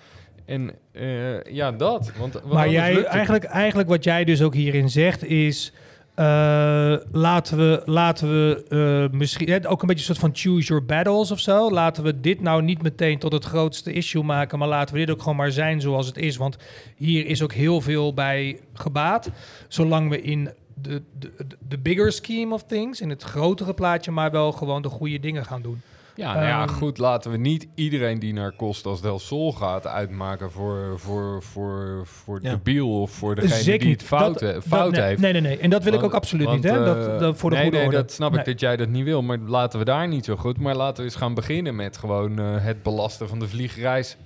En 0.44 0.70
eh, 0.92 1.42
ja, 1.42 1.72
dat. 1.72 2.12
Want, 2.18 2.32
want 2.32 2.52
Maar 2.52 2.70
jij, 2.70 3.04
eigenlijk, 3.04 3.44
eigenlijk 3.44 3.88
wat 3.88 4.04
jij 4.04 4.24
dus 4.24 4.42
ook 4.42 4.54
hierin 4.54 4.90
zegt 4.90 5.24
is... 5.24 5.72
eh, 6.16 6.94
laten 7.12 7.56
we, 7.58 7.82
laten 7.84 8.28
we 8.28 8.64
eh, 9.10 9.18
misschien 9.18 9.66
ook 9.66 9.80
een 9.82 9.88
beetje 9.88 10.08
een 10.08 10.14
soort 10.14 10.18
van 10.18 10.30
choose 10.34 10.66
your 10.68 10.84
battles 10.84 11.30
of 11.30 11.40
zo. 11.40 11.70
Laten 11.70 12.04
we 12.04 12.20
dit 12.20 12.40
nou 12.40 12.62
niet 12.62 12.82
meteen 12.82 13.18
tot 13.18 13.32
het 13.32 13.44
grootste 13.44 13.92
issue 13.92 14.22
maken, 14.22 14.58
maar 14.58 14.68
laten 14.68 14.94
we 14.94 15.00
dit 15.00 15.10
ook 15.10 15.22
gewoon 15.22 15.36
maar 15.36 15.52
zijn 15.52 15.80
zoals 15.80 16.06
het 16.06 16.16
is. 16.16 16.36
Want 16.36 16.56
hier 16.96 17.26
is 17.26 17.42
ook 17.42 17.52
heel 17.52 17.80
veel 17.80 18.14
bij 18.14 18.58
gebaat. 18.74 19.30
Zolang 19.68 20.10
we 20.10 20.20
in 20.22 20.50
de, 20.82 21.02
de- 21.18 21.32
de 21.68 21.78
bigger 21.78 22.12
scheme 22.12 22.54
of 22.54 22.62
things, 22.64 23.00
in 23.00 23.10
het 23.10 23.22
grotere 23.22 23.74
plaatje, 23.74 24.10
maar 24.10 24.30
wel 24.30 24.52
gewoon 24.52 24.82
de 24.82 24.88
goede 24.88 25.20
dingen 25.20 25.44
gaan 25.44 25.62
doen. 25.62 25.80
Ja, 26.16 26.34
nou 26.34 26.46
ja, 26.46 26.60
Ehm, 26.62 26.68
goed, 26.74 26.98
laten 26.98 27.30
we 27.30 27.36
niet 27.36 27.66
iedereen 27.74 28.18
die 28.18 28.32
naar 28.32 28.56
Costas 28.56 29.00
del 29.00 29.18
Sol 29.18 29.52
gaat 29.52 29.86
uitmaken 29.86 30.50
voor, 30.50 30.98
voor, 30.98 31.42
voor, 31.42 32.00
voor 32.04 32.38
Ja. 32.42 32.50
de 32.50 32.58
biel 32.62 33.00
of 33.00 33.10
voor 33.10 33.34
degene 33.34 33.54
Zeker 33.54 33.80
die 33.84 33.92
het 33.92 34.02
fout, 34.02 34.32
Dat- 34.32 34.40
he- 34.40 34.52
dat- 34.52 34.64
fout 34.64 34.90
nee, 34.92 35.00
heeft. 35.02 35.20
Nee, 35.20 35.32
nee, 35.32 35.40
nee. 35.40 35.58
En 35.58 35.70
dat 35.70 35.82
wil 35.84 35.92
ik 35.92 36.02
ook 36.02 36.14
absoluut 36.14 36.46
want, 36.46 36.62
niet, 36.62 36.72
hè? 36.72 36.78
eh, 36.78 36.84
Dat, 36.84 37.20
dat, 37.20 37.36
voor 37.38 37.50
de 37.50 37.56
nee, 37.56 37.64
goede 37.64 37.78
nee, 37.78 37.86
orde. 37.86 38.00
dat 38.00 38.12
snap 38.12 38.30
Nee. 38.30 38.38
ik 38.40 38.44
dat 38.46 38.60
jij 38.60 38.76
dat 38.76 38.88
niet 38.88 39.04
wil. 39.04 39.22
Maar 39.22 39.38
laten 39.38 39.78
we 39.78 39.84
daar 39.84 40.08
niet 40.08 40.24
zo 40.24 40.36
goed. 40.36 40.60
Maar 40.60 40.74
laten 40.76 40.96
we 40.96 41.02
eens 41.02 41.14
gaan 41.18 41.34
beginnen 41.34 41.76
met 41.76 41.96
gewoon 41.96 42.38
eh, 42.38 42.44
het 42.58 42.82
belasten 42.82 43.28
van 43.28 43.38
de 43.38 43.48
vliegreis 43.48 44.16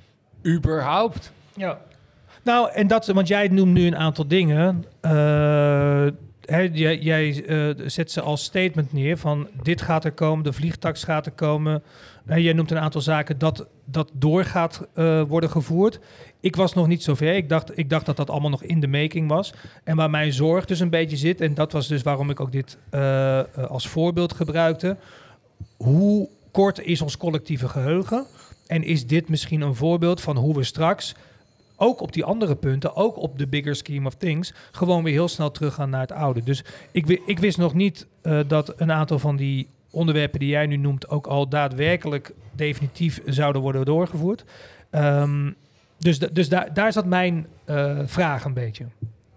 überhaupt. 0.46 1.32
Ja. 1.56 1.78
Nou, 2.44 2.70
en 2.72 2.86
dat, 2.86 3.06
want 3.06 3.28
jij 3.28 3.48
noemt 3.48 3.72
nu 3.72 3.86
een 3.86 3.96
aantal 3.96 4.26
dingen. 4.28 4.84
Eh, 5.00 6.06
jij 6.72 7.44
eh, 7.44 7.86
zet 7.86 8.10
ze 8.10 8.20
als 8.20 8.44
statement 8.44 8.92
neer 8.92 9.18
van 9.18 9.48
dit 9.62 9.82
gaat 9.82 10.04
er 10.04 10.12
komen, 10.12 10.44
de 10.44 10.52
vliegtax 10.52 11.04
gaat 11.04 11.26
er 11.26 11.32
komen. 11.32 11.82
En 12.26 12.42
jij 12.42 12.52
noemt 12.52 12.70
een 12.70 12.78
aantal 12.78 13.00
zaken 13.00 13.38
dat 13.38 13.66
dat 13.84 14.10
door 14.14 14.44
gaat 14.44 14.88
eh, 14.94 15.22
worden 15.22 15.50
gevoerd. 15.50 16.00
Ik 16.40 16.56
was 16.56 16.74
nog 16.74 16.86
niet 16.86 17.02
zover. 17.02 17.34
Ik 17.34 17.48
dacht, 17.48 17.78
ik 17.78 17.90
dacht 17.90 18.06
dat 18.06 18.16
dat 18.16 18.30
allemaal 18.30 18.50
nog 18.50 18.62
in 18.62 18.80
de 18.80 18.86
making 18.86 19.28
was. 19.28 19.52
En 19.84 19.96
waar 19.96 20.10
mijn 20.10 20.32
zorg 20.32 20.64
dus 20.64 20.80
een 20.80 20.90
beetje 20.90 21.16
zit, 21.16 21.40
en 21.40 21.54
dat 21.54 21.72
was 21.72 21.88
dus 21.88 22.02
waarom 22.02 22.30
ik 22.30 22.40
ook 22.40 22.52
dit 22.52 22.78
eh, 22.90 23.40
als 23.68 23.88
voorbeeld 23.88 24.32
gebruikte. 24.32 24.96
Hoe 25.76 26.28
kort 26.50 26.80
is 26.80 27.00
ons 27.00 27.16
collectieve 27.16 27.68
geheugen? 27.68 28.26
En 28.66 28.82
is 28.82 29.06
dit 29.06 29.28
misschien 29.28 29.60
een 29.60 29.74
voorbeeld 29.74 30.20
van 30.20 30.36
hoe 30.36 30.54
we 30.54 30.64
straks 30.64 31.14
ook 31.80 32.00
op 32.00 32.12
die 32.12 32.24
andere 32.24 32.56
punten, 32.56 32.96
ook 32.96 33.16
op 33.16 33.38
de 33.38 33.46
bigger 33.46 33.76
scheme 33.76 34.06
of 34.06 34.14
things, 34.14 34.52
gewoon 34.70 35.04
weer 35.04 35.12
heel 35.12 35.28
snel 35.28 35.50
teruggaan 35.50 35.90
naar 35.90 36.00
het 36.00 36.12
oude. 36.12 36.42
Dus 36.42 36.64
ik, 36.90 37.08
ik 37.08 37.38
wist 37.38 37.58
nog 37.58 37.74
niet 37.74 38.06
eh, 38.22 38.40
dat 38.46 38.72
een 38.76 38.92
aantal 38.92 39.18
van 39.18 39.36
die 39.36 39.68
onderwerpen 39.90 40.40
die 40.40 40.48
jij 40.48 40.66
nu 40.66 40.76
noemt 40.76 41.08
ook 41.08 41.26
al 41.26 41.48
daadwerkelijk 41.48 42.32
definitief 42.52 43.20
zouden 43.24 43.62
worden 43.62 43.84
doorgevoerd. 43.84 44.44
Ehm, 44.90 45.50
dus 45.98 46.18
da- 46.18 46.28
dus 46.32 46.48
daar, 46.48 46.92
zat 46.92 47.06
mijn 47.06 47.46
eh, 47.64 47.98
vraag 48.04 48.44
een 48.44 48.54
beetje. 48.54 48.86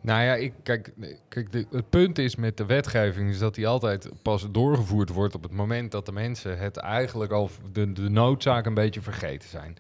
Nou 0.02 0.24
ja, 0.24 0.36
ik, 0.36 0.54
kijk, 0.64 0.94
kijk 1.30 1.52
de, 1.52 1.66
het 1.72 1.90
punt 1.90 2.18
is 2.18 2.36
met 2.36 2.58
de 2.58 2.66
wetgeving 2.66 3.30
is 3.30 3.40
dat 3.40 3.56
die 3.56 3.68
altijd 3.68 4.10
pas 4.22 4.48
doorgevoerd 4.52 5.10
wordt 5.10 5.36
op 5.36 5.44
het 5.44 5.52
moment 5.52 5.92
dat 5.92 6.06
de 6.06 6.12
mensen 6.12 6.58
het 6.58 6.78
eigenlijk 6.78 7.32
al 7.32 7.50
de, 7.72 7.86
noodzaak 8.10 8.66
een 8.66 8.74
beetje 8.74 9.02
vergeten 9.02 9.50
zijn. 9.50 9.78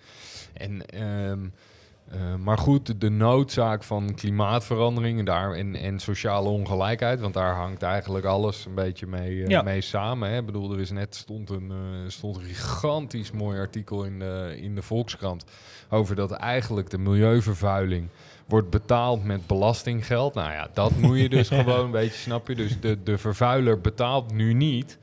En 0.54 0.86
ehm, 0.86 1.40
Eh, 2.12 2.36
maar 2.36 2.58
goed, 2.58 3.02
de 3.02 3.10
noodzaak 3.10 3.84
van 3.84 4.14
klimaatverandering 4.16 5.20
en, 5.20 5.26
daar, 5.26 5.52
en, 5.54 5.76
en 5.76 6.00
sociale 6.00 6.50
ongelijkheid, 6.50 7.20
want 7.20 7.34
daar 7.34 7.56
hangt 7.56 7.82
eigenlijk 7.84 8.26
alles 8.26 8.66
een 8.66 8.76
beetje 8.76 9.08
mee, 9.08 9.44
eh, 9.44 9.50
Ja. 9.50 9.62
mee 9.62 9.82
samen. 9.82 10.30
Hè. 10.30 10.38
Ik 10.38 10.46
bedoel, 10.46 10.74
er 10.74 10.80
is 10.80 10.92
net 10.92 11.16
stond 11.16 11.50
een, 11.50 11.72
eh, 11.72 11.78
stond 12.10 12.36
een 12.36 12.44
gigantisch 12.44 13.32
mooi 13.32 13.60
artikel 13.60 14.04
in 14.04 14.20
de, 14.20 14.58
in 14.62 14.76
de 14.76 14.82
Volkskrant 14.82 15.46
over 15.90 16.16
dat 16.16 16.32
eigenlijk 16.32 16.90
de 16.90 16.98
milieuvervuiling 16.98 18.08
wordt 18.48 18.70
betaald 18.70 19.24
met 19.24 19.48
belastinggeld. 19.48 20.34
Nou 20.34 20.52
ja, 20.52 20.68
dat 20.74 20.92
moet 20.98 21.20
je 21.20 21.30
dus 21.30 21.50
gewoon 21.60 21.86
een 21.86 21.92
beetje, 21.92 22.20
snap 22.20 22.48
je? 22.48 22.56
Dus 22.56 22.80
de, 22.80 23.04
de 23.04 23.18
vervuiler 23.18 23.82
betaalt 23.82 24.34
nu 24.34 24.54
niet. 24.54 24.98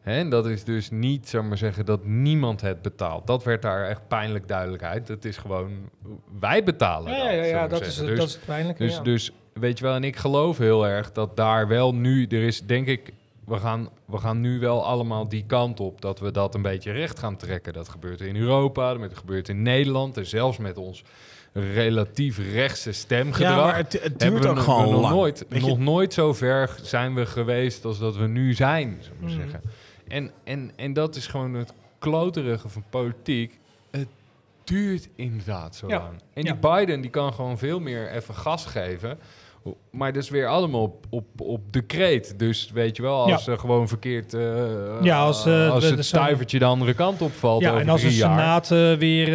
Hè, 0.00 0.18
en 0.18 0.28
dat 0.30 0.46
is 0.46 0.64
dus 0.64 0.90
niet, 0.90 1.28
zeg 1.28 1.42
maar 1.42 1.56
zeggen, 1.58 1.84
dat 1.86 2.04
niemand 2.04 2.60
het 2.60 2.82
betaalt. 2.82 3.26
Dat 3.26 3.44
werd 3.44 3.62
daar 3.62 3.88
echt 3.88 4.08
pijnlijk 4.08 4.48
duidelijkheid. 4.48 5.08
Het 5.08 5.24
is 5.24 5.36
gewoon, 5.36 5.70
wij 6.40 6.64
betalen 6.64 7.12
Ja, 7.12 7.24
dat, 7.24 7.34
ja, 7.34 7.42
ja, 7.44 7.68
dat, 7.68 7.80
is, 7.80 7.94
zeggen. 7.96 8.16
dat 8.16 8.24
Dus- 8.24 8.26
is 8.26 8.34
het 8.34 8.44
pijnlijke. 8.44 8.82
dus, 8.84 8.94
ja. 8.94 9.02
dus 9.02 9.30
weet 9.52 9.78
je 9.78 9.84
wel, 9.84 9.94
en 9.94 10.04
ik 10.04 10.16
geloof 10.16 10.58
heel 10.58 10.86
erg 10.86 11.12
dat 11.12 11.36
daar 11.36 11.68
wel 11.68 11.94
nu, 11.94 12.26
er 12.26 12.42
is 12.42 12.60
denk 12.66 12.86
ik, 12.86 13.12
we 13.44 13.56
gaan, 13.56 13.88
we 14.04 14.18
gaan 14.18 14.40
nu 14.40 14.58
wel 14.58 14.84
allemaal 14.86 15.28
die 15.28 15.44
kant 15.46 15.80
op 15.80 16.00
dat 16.00 16.20
we 16.20 16.30
dat 16.30 16.54
een 16.54 16.62
beetje 16.62 16.92
recht 16.92 17.18
gaan 17.18 17.36
trekken. 17.36 17.72
Dat 17.72 17.88
gebeurt 17.88 18.20
in 18.20 18.36
Europa, 18.36 18.94
dat 18.94 19.16
gebeurt 19.18 19.48
in 19.48 19.62
Nederland 19.62 20.16
en 20.16 20.26
zelfs 20.26 20.58
met 20.58 20.76
ons 20.76 21.02
relatief 21.52 22.38
rechtse 22.52 22.92
stemgedrag. 22.92 23.50
Ja, 23.56 23.64
maar 23.64 23.76
het, 23.76 23.92
het 23.92 24.02
hebben 24.02 24.30
duurt 24.30 24.42
we 24.42 24.48
ook 24.48 24.54
nog- 24.54 24.64
gewoon 24.64 24.90
nog 24.90 25.00
lang. 25.00 25.14
Nooit, 25.14 25.46
nog 25.48 25.78
nooit 25.78 26.12
zo 26.12 26.32
ver 26.32 26.76
zijn 26.82 27.14
we 27.14 27.26
geweest 27.26 27.84
als 27.84 27.98
dat 27.98 28.16
we 28.16 28.26
nu 28.26 28.54
zijn, 28.54 28.98
zou 29.00 29.14
ik 29.14 29.20
maar 29.20 29.30
Mhm. 29.30 29.40
zeggen. 29.40 29.60
En, 30.10 30.30
en, 30.44 30.70
en 30.76 30.92
dat 30.92 31.16
is 31.16 31.26
gewoon 31.26 31.54
het 31.54 31.72
kloterige 31.98 32.68
van 32.68 32.84
politiek. 32.90 33.58
Het 33.90 34.08
duurt 34.64 35.08
inderdaad 35.16 35.76
zo 35.76 35.88
Ja. 35.88 35.98
lang. 35.98 36.12
En 36.32 36.42
Ja. 36.44 36.52
die 36.52 36.70
Biden 36.70 37.00
die 37.00 37.10
kan 37.10 37.32
gewoon 37.32 37.58
veel 37.58 37.80
meer 37.80 38.10
even 38.10 38.34
gas 38.34 38.66
geven. 38.66 39.18
Maar 39.90 40.12
dat 40.12 40.22
is 40.22 40.28
weer 40.30 40.46
allemaal 40.46 40.82
op, 40.82 41.06
op, 41.10 41.24
op 41.40 41.72
decreet. 41.72 42.38
Dus 42.38 42.70
weet 42.72 42.96
je 42.96 43.02
wel, 43.02 43.20
als 43.22 43.30
Ja. 43.30 43.38
ze 43.38 43.58
gewoon 43.58 43.88
verkeerd... 43.88 44.34
eh, 44.34 44.40
Ja, 45.02 45.20
als, 45.20 45.46
eh, 45.46 45.70
als 45.70 45.88
de- 45.88 45.94
het 45.96 46.04
stuivertje 46.04 46.58
de 46.58 46.64
andere 46.64 46.94
kant 46.94 47.22
opvalt 47.22 47.62
ja, 47.62 47.68
over 47.70 47.80
en 47.80 47.88
als 47.88 48.00
de 48.02 48.14
jaar. 48.16 48.30
Senaat 48.38 48.70
eh, 48.70 48.92
weer 48.94 49.34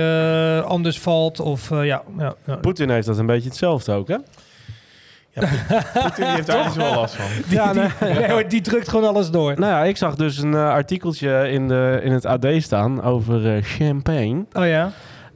eh, 0.60 0.64
anders 0.66 1.00
valt 1.00 1.40
of 1.40 1.72
eh, 1.72 1.86
ja, 1.86 2.04
ja, 2.18 2.36
ja. 2.46 2.56
Poetin 2.56 2.90
heeft 2.90 3.08
dat 3.08 3.18
een 3.18 3.26
beetje 3.26 3.50
hetzelfde 3.50 3.92
ook, 3.94 4.08
hè? 4.08 4.18
Poetin 5.94 6.12
die 6.16 6.26
heeft 6.26 6.48
daar 6.48 6.64
dus 6.64 6.76
wel 6.76 6.96
last 6.96 7.16
van. 7.16 7.26
Ja, 7.50 7.74
nee. 7.74 7.88
Nee, 8.00 8.32
hoor, 8.32 8.48
die 8.48 8.62
drukt 8.62 8.90
gewoon 8.90 9.08
alles 9.10 9.32
door. 9.32 9.54
Nou 9.60 9.72
ja, 9.72 9.84
ik 9.84 9.98
zag 9.98 10.16
dus 10.16 10.38
een 10.38 10.54
eh, 10.54 10.68
artikeltje 10.70 11.50
in, 11.50 11.68
de, 11.68 12.00
in 12.04 12.12
het 12.12 12.26
AD 12.26 12.46
staan 12.58 13.02
over 13.04 13.56
eh, 13.56 13.64
champagne. 13.64 14.46
Oh 14.54 14.66
ja? 14.68 14.92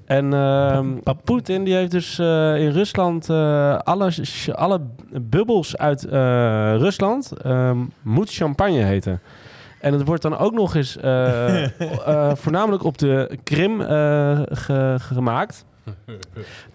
En 0.06 0.34
ehm 0.34 0.88
Poetin 1.24 1.64
die 1.64 1.74
heeft 1.76 1.92
dus 1.92 2.20
eh, 2.20 2.56
in 2.56 2.70
Rusland 2.72 3.30
eh, 3.30 3.78
alle, 3.78 4.12
alle 4.54 4.80
bubbels 5.22 5.78
uit 5.78 6.06
eh, 6.06 6.12
Rusland 6.78 7.32
ehm, 7.42 7.78
moet 8.02 8.32
champagne 8.34 8.84
heten. 8.84 9.22
En 9.80 9.94
het 9.94 10.06
wordt 10.06 10.22
dan 10.22 10.38
ook 10.38 10.54
nog 10.54 10.76
eens 10.76 10.98
eh, 10.98 11.64
eh, 12.08 12.32
voornamelijk 12.36 12.84
op 12.84 12.98
de 12.98 13.38
Krim 13.44 13.82
eh, 13.82 14.40
ge- 14.52 14.96
gemaakt. 15.00 15.66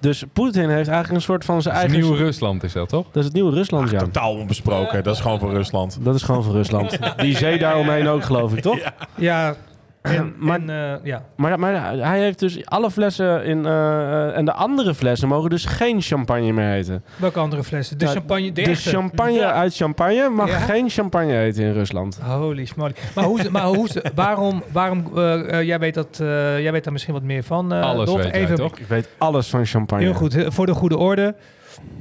Dus 0.00 0.24
Poetin 0.32 0.68
heeft 0.68 0.88
eigenlijk 0.88 1.10
een 1.10 1.22
soort 1.22 1.44
van 1.44 1.62
zijn 1.62 1.74
Dat 1.74 1.84
is 1.84 1.90
eigen... 1.90 2.08
Nieuw 2.08 2.18
Rusland 2.24 2.62
is 2.62 2.72
dat, 2.72 2.88
toch? 2.88 3.04
Dat 3.06 3.16
is 3.16 3.24
het 3.24 3.32
nieuwe 3.32 3.52
Rusland, 3.52 3.84
Ach, 3.84 3.90
ja. 3.90 3.98
totaal 3.98 4.34
onbesproken. 4.34 5.02
Dat 5.02 5.14
is 5.14 5.20
gewoon 5.20 5.38
voor 5.38 5.52
Rusland. 5.52 5.98
Dat 6.00 6.14
is 6.14 6.22
gewoon 6.22 6.44
van 6.44 6.52
Rusland. 6.52 6.98
Die 7.16 7.36
zee 7.36 7.58
daaromheen 7.58 8.08
ook, 8.08 8.24
geloof 8.24 8.54
ik, 8.54 8.62
toch? 8.62 8.78
Ja. 9.14 9.56
En, 10.04 10.34
Maar- 10.38 10.58
en, 10.60 10.70
eh, 10.70 11.04
ja. 11.04 11.22
Maar, 11.36 11.58
maar 11.58 11.92
hij 11.96 12.20
heeft 12.20 12.38
dus 12.38 12.66
alle 12.66 12.90
flessen 12.90 13.44
in... 13.44 13.66
eh, 13.66 14.36
en 14.36 14.44
de 14.44 14.52
andere 14.52 14.94
flessen 14.94 15.28
mogen 15.28 15.50
dus 15.50 15.64
geen 15.64 16.00
champagne 16.00 16.52
meer 16.52 16.68
heten. 16.68 17.04
Welke 17.16 17.38
andere 17.38 17.64
flessen? 17.64 17.98
De 17.98 18.04
Nou, 18.04 18.16
champagne, 18.16 18.52
de 18.52 18.62
De 18.62 18.74
champagne 18.74 19.32
Ja. 19.32 19.52
uit 19.52 19.76
champagne 19.76 20.28
mag 20.28 20.48
Ja. 20.48 20.58
geen 20.58 20.90
champagne 20.90 21.32
heten 21.32 21.64
in 21.64 21.72
Rusland. 21.72 22.18
Holy 22.22 22.64
smoly. 22.64 22.92
Maar, 23.14 23.24
hoe, 23.24 23.50
maar 23.50 23.62
hoe, 23.66 23.88
waarom, 24.14 24.62
waarom 24.72 25.04
eh, 25.16 25.62
jij, 25.62 25.78
weet 25.78 25.94
dat, 25.94 26.18
eh, 26.20 26.60
jij 26.60 26.72
weet 26.72 26.84
daar 26.84 26.92
misschien 26.92 27.14
wat 27.14 27.22
meer 27.22 27.42
van, 27.42 27.72
eh 27.72 27.82
Alles 27.82 28.06
Dolf. 28.06 28.22
weet 28.22 28.32
jij, 28.32 28.40
Even, 28.42 28.54
toch? 28.56 28.78
Ik 28.78 28.86
weet 28.86 29.08
alles 29.18 29.48
van 29.48 29.66
champagne. 29.66 30.04
Heel 30.04 30.14
goed, 30.14 30.36
voor 30.48 30.66
de 30.66 30.74
goede 30.74 30.96
orde. 30.98 31.34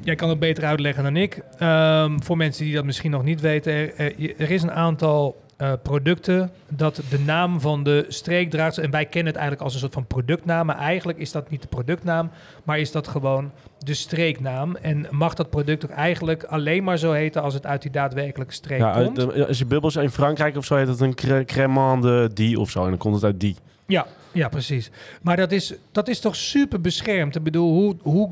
Jij 0.01 0.15
kan 0.15 0.29
het 0.29 0.39
beter 0.39 0.63
uitleggen 0.65 1.03
dan 1.03 1.15
ik. 1.17 1.41
Ehm, 1.57 2.19
voor 2.19 2.37
mensen 2.37 2.63
die 2.65 2.73
dat 2.75 2.83
misschien 2.85 3.11
nog 3.11 3.23
niet 3.23 3.41
weten, 3.41 3.73
er, 3.97 4.13
er 4.37 4.51
is 4.51 4.61
een 4.63 4.71
aantal 4.71 5.41
eh, 5.57 5.71
producten 5.83 6.51
dat 6.69 7.01
de 7.09 7.19
naam 7.19 7.59
van 7.61 7.83
de 7.83 8.05
streek 8.07 8.49
draagt. 8.49 8.77
En 8.77 8.91
wij 8.91 9.05
kennen 9.05 9.25
het 9.33 9.41
eigenlijk 9.41 9.61
als 9.63 9.73
een 9.73 9.79
soort 9.79 9.93
van 9.93 10.05
productnaam. 10.07 10.65
Maar 10.65 10.77
eigenlijk 10.77 11.17
is 11.19 11.31
dat 11.31 11.49
niet 11.49 11.61
de 11.61 11.67
productnaam, 11.67 12.29
maar 12.63 12.79
is 12.79 12.91
dat 12.91 13.07
gewoon 13.07 13.51
de 13.79 13.93
streeknaam. 13.93 14.75
En 14.75 15.05
mag 15.09 15.33
dat 15.33 15.49
product 15.49 15.85
ook 15.85 15.91
eigenlijk 15.91 16.43
alleen 16.43 16.83
maar 16.83 16.97
zo 16.97 17.11
heten 17.11 17.41
als 17.41 17.53
het 17.53 17.65
uit 17.65 17.81
die 17.81 17.91
daadwerkelijke 17.91 18.53
streek 18.53 18.79
Ja, 18.79 18.93
uit 18.93 19.05
komt? 19.05 19.15
de- 19.33 19.47
als 19.47 19.57
je 19.57 19.65
bubbels 19.65 19.95
in 19.95 20.09
Frankrijk 20.09 20.55
of 20.57 20.65
zo 20.65 20.75
heet 20.75 20.87
het 20.87 20.99
een 20.99 21.15
cre- 21.15 21.45
cremant 21.45 22.01
de 22.03 22.29
die 22.33 22.59
of 22.59 22.69
zo. 22.69 22.83
En 22.83 22.89
dan 22.89 22.97
komt 22.97 23.15
het 23.15 23.23
uit 23.23 23.39
die. 23.39 23.55
Ja, 23.87 24.05
ja, 24.31 24.47
precies. 24.49 24.91
Maar 25.21 25.35
dat 25.37 25.51
is, 25.51 25.73
dat 25.91 26.07
is 26.07 26.19
toch 26.19 26.35
super 26.35 26.81
beschermd? 26.81 27.35
Ik 27.35 27.43
bedoel, 27.43 27.71
hoe, 27.73 27.95
hoe, 28.01 28.29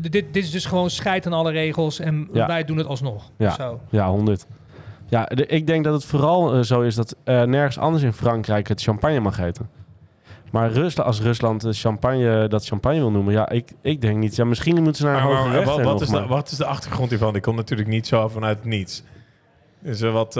dit, 0.00 0.12
dit 0.12 0.24
is 0.32 0.50
dus 0.50 0.64
gewoon 0.64 0.90
scheid 0.90 1.26
aan 1.26 1.32
alle 1.32 1.50
regels 1.50 1.98
en 1.98 2.28
Ja. 2.32 2.46
wij 2.46 2.64
doen 2.64 2.76
het 2.76 2.86
alsnog. 2.86 3.30
Ja. 3.36 3.50
Zo. 3.50 3.80
Ja, 3.90 4.08
100. 4.10 4.46
Ja, 5.08 5.24
de- 5.24 5.46
ik 5.46 5.66
denk 5.66 5.84
dat 5.84 5.94
het 5.94 6.04
vooral 6.04 6.54
eh, 6.54 6.60
zo 6.62 6.80
is 6.80 6.94
dat 6.94 7.16
eh, 7.24 7.42
nergens 7.42 7.78
anders 7.78 8.02
in 8.02 8.12
Frankrijk 8.12 8.68
het 8.68 8.82
champagne 8.82 9.20
mag 9.20 9.36
heten. 9.36 9.68
Maar 10.50 10.70
Rusland, 10.72 11.08
als 11.08 11.20
Rusland 11.20 11.64
eh, 11.64 11.72
champagne, 11.72 12.48
dat 12.48 12.66
champagne 12.66 12.98
wil 12.98 13.10
noemen, 13.10 13.32
ja, 13.32 13.48
ik, 13.48 13.72
ik 13.80 14.00
denk 14.00 14.16
niet. 14.18 14.36
Ja, 14.36 14.44
misschien 14.44 14.74
moeten 14.82 14.94
ze 14.94 15.04
naar 15.04 15.20
een 15.22 15.28
Maar, 15.28 15.64
maar, 15.66 15.82
wat, 15.82 16.00
is 16.00 16.08
de, 16.08 16.26
wat 16.26 16.50
is 16.50 16.56
de 16.56 16.64
achtergrond 16.64 17.10
hiervan? 17.10 17.32
Die 17.32 17.42
komt 17.42 17.56
natuurlijk 17.56 17.88
niet 17.88 18.06
zo 18.06 18.28
vanuit 18.28 18.64
niets. 18.64 19.02
Is 19.82 20.00
er 20.00 20.10
wat... 20.10 20.36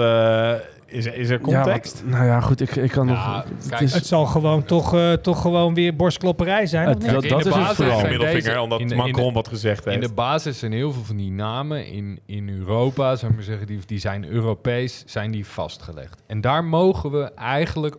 is, 0.91 1.05
er- 1.05 1.15
is 1.15 1.29
er 1.29 1.37
Ja, 1.37 1.41
context? 1.61 2.01
wat- 2.01 2.11
nou 2.11 2.25
ja, 2.25 2.41
goed, 2.41 2.61
ik, 2.61 2.75
ik 2.75 2.91
kan 2.91 3.07
Ja, 3.07 3.13
nog... 3.35 3.43
het 3.43 3.69
kijk, 3.69 3.81
is- 3.81 3.93
Het 3.93 4.05
zal 4.05 4.25
gewoon 4.25 4.63
toch, 4.63 4.93
eh, 4.95 5.13
toch 5.13 5.41
gewoon 5.41 5.73
weer 5.73 5.95
borstklopperij 5.95 6.65
zijn. 6.65 6.87
Het- 6.87 6.97
of 6.97 7.01
niet? 7.03 7.11
dat- 7.11 7.23
in 7.23 7.29
de 7.29 7.35
is 7.35 7.43
het 7.55 7.75
vooral. 7.75 8.01
middelvinger, 8.01 8.59
omdat 8.59 8.79
in 8.79 8.87
de- 8.87 8.93
in 8.93 8.99
de- 9.01 9.05
Macron 9.07 9.33
wat 9.33 9.47
gezegd 9.47 9.85
In 9.85 9.91
heeft. 9.91 10.07
de 10.07 10.13
basis 10.13 10.59
zijn 10.59 10.71
heel 10.71 10.91
veel 10.91 11.03
van 11.03 11.15
die 11.17 11.31
namen 11.31 11.87
in, 11.87 12.19
in 12.25 12.49
Europa, 12.49 13.15
zou 13.15 13.31
ik 13.31 13.37
maar 13.37 13.45
zeggen, 13.47 13.67
die, 13.67 13.79
die 13.85 13.99
zijn 13.99 14.25
Europees, 14.25 15.03
zijn 15.05 15.31
die 15.31 15.45
vastgelegd. 15.45 16.21
En 16.27 16.41
daar 16.41 16.63
mogen 16.63 17.11
we 17.11 17.23
eigenlijk, 17.33 17.95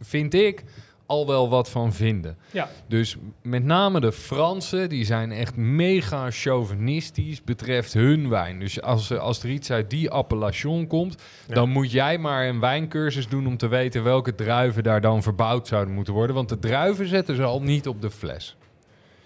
vind 0.00 0.34
ik, 0.34 0.64
al 1.12 1.26
wel 1.26 1.48
wat 1.48 1.70
van 1.70 1.92
vinden. 1.92 2.36
Ja. 2.50 2.68
Dus 2.88 3.16
met 3.42 3.64
name 3.64 4.00
de 4.00 4.12
Fransen, 4.12 4.88
die 4.88 5.04
zijn 5.04 5.32
echt 5.32 5.56
mega 5.56 6.30
chauvinistisch 6.30 7.42
betreft 7.44 7.92
hun 7.92 8.28
wijn. 8.28 8.58
Dus 8.58 8.82
als, 8.82 9.10
er- 9.10 9.18
als 9.18 9.42
er 9.42 9.48
iets 9.50 9.70
uit 9.70 9.90
die 9.90 10.10
appellation 10.10 10.86
komt, 10.86 11.16
Ja. 11.48 11.54
dan 11.54 11.68
moet 11.70 11.90
jij 11.92 12.18
maar 12.18 12.46
een 12.48 12.60
wijncursus 12.60 13.28
doen 13.28 13.46
om 13.46 13.56
te 13.56 13.68
weten 13.68 14.02
welke 14.04 14.34
druiven 14.34 14.82
daar 14.82 15.00
dan 15.00 15.22
verbouwd 15.22 15.68
zouden 15.68 15.94
moeten 15.94 16.14
worden. 16.14 16.36
Want 16.36 16.48
de 16.48 16.58
druiven 16.58 17.06
zetten 17.08 17.36
ze 17.36 17.42
al 17.42 17.62
niet 17.62 17.88
op 17.88 18.00
de 18.02 18.10
fles. 18.10 18.56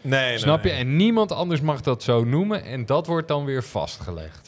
nee, 0.00 0.28
nee, 0.28 0.38
Snap 0.38 0.62
je? 0.64 0.68
nee. 0.70 0.78
En 0.78 0.96
niemand 0.96 1.32
anders 1.32 1.60
mag 1.60 1.80
dat 1.80 2.02
zo 2.02 2.24
noemen. 2.24 2.64
En 2.64 2.86
dat 2.86 3.06
wordt 3.06 3.28
dan 3.28 3.44
weer 3.44 3.62
vastgelegd. 3.64 4.45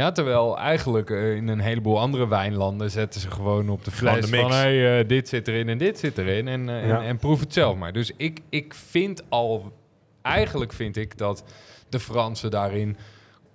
Ja, 0.00 0.12
terwijl 0.12 0.58
eigenlijk 0.58 1.10
eh, 1.10 1.34
in 1.36 1.48
een 1.48 1.60
heleboel 1.60 2.00
andere 2.00 2.28
wijnlanden 2.28 2.90
zetten 2.90 3.20
ze 3.20 3.30
gewoon 3.30 3.68
op 3.68 3.84
de 3.84 3.90
fles 3.90 4.30
de 4.30 4.36
van 4.36 4.50
hey, 4.52 5.00
eh, 5.00 5.08
dit 5.08 5.28
zit 5.28 5.48
erin 5.48 5.68
en 5.68 5.78
dit 5.78 5.98
zit 5.98 6.18
erin 6.18 6.48
en, 6.48 6.68
eh, 6.68 6.86
Ja. 6.88 7.00
en, 7.00 7.06
en 7.06 7.16
proef 7.16 7.40
het 7.40 7.52
zelf 7.52 7.76
maar. 7.76 7.92
Dus 7.92 8.12
ik, 8.16 8.40
ik 8.48 8.74
vind 8.74 9.22
al, 9.28 9.72
eigenlijk 10.22 10.72
vind 10.72 10.96
ik 10.96 11.18
dat 11.18 11.44
de 11.88 12.00
Fransen 12.00 12.50
daarin 12.50 12.96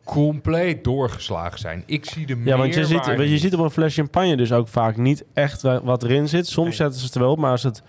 compleet 0.03 0.83
doorgeslagen 0.83 1.59
zijn. 1.59 1.83
Ik 1.85 2.05
zie 2.05 2.25
de 2.25 2.41
Ja, 2.43 2.57
want 2.57 2.73
je 2.73 2.85
ziet, 2.85 3.05
je 3.05 3.37
ziet 3.37 3.53
op 3.53 3.59
een 3.59 3.69
fles 3.69 3.95
champagne 3.95 4.37
dus 4.37 4.51
ook 4.53 4.67
vaak 4.67 4.97
niet 4.97 5.23
echt 5.33 5.61
wa- 5.61 5.83
wat 5.83 6.03
erin 6.03 6.27
zit. 6.27 6.47
Soms 6.47 6.67
Nee. 6.67 6.75
zetten 6.77 6.99
ze 6.99 7.05
het 7.05 7.15
er 7.15 7.21
wel 7.21 7.31
op, 7.31 7.37
maar 7.37 7.51
als 7.51 7.63
het 7.63 7.83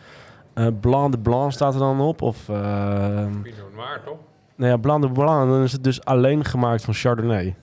eh 0.54 0.66
Blanc 0.80 1.12
de 1.12 1.18
Blanc 1.18 1.52
staat 1.52 1.72
er 1.74 1.80
dan 1.80 2.00
op, 2.00 2.22
of... 2.22 2.48
eh 2.48 2.56
Pinot 3.42 3.74
Noir, 3.74 4.00
toch? 4.04 4.18
nou 4.56 4.70
ja, 4.70 4.76
Blanc 4.76 5.02
de 5.02 5.10
Blanc, 5.12 5.50
dan 5.50 5.62
is 5.62 5.72
het 5.72 5.84
dus 5.84 6.04
alleen 6.04 6.44
gemaakt 6.44 6.84
van 6.84 6.94
Chardonnay. 6.94 7.54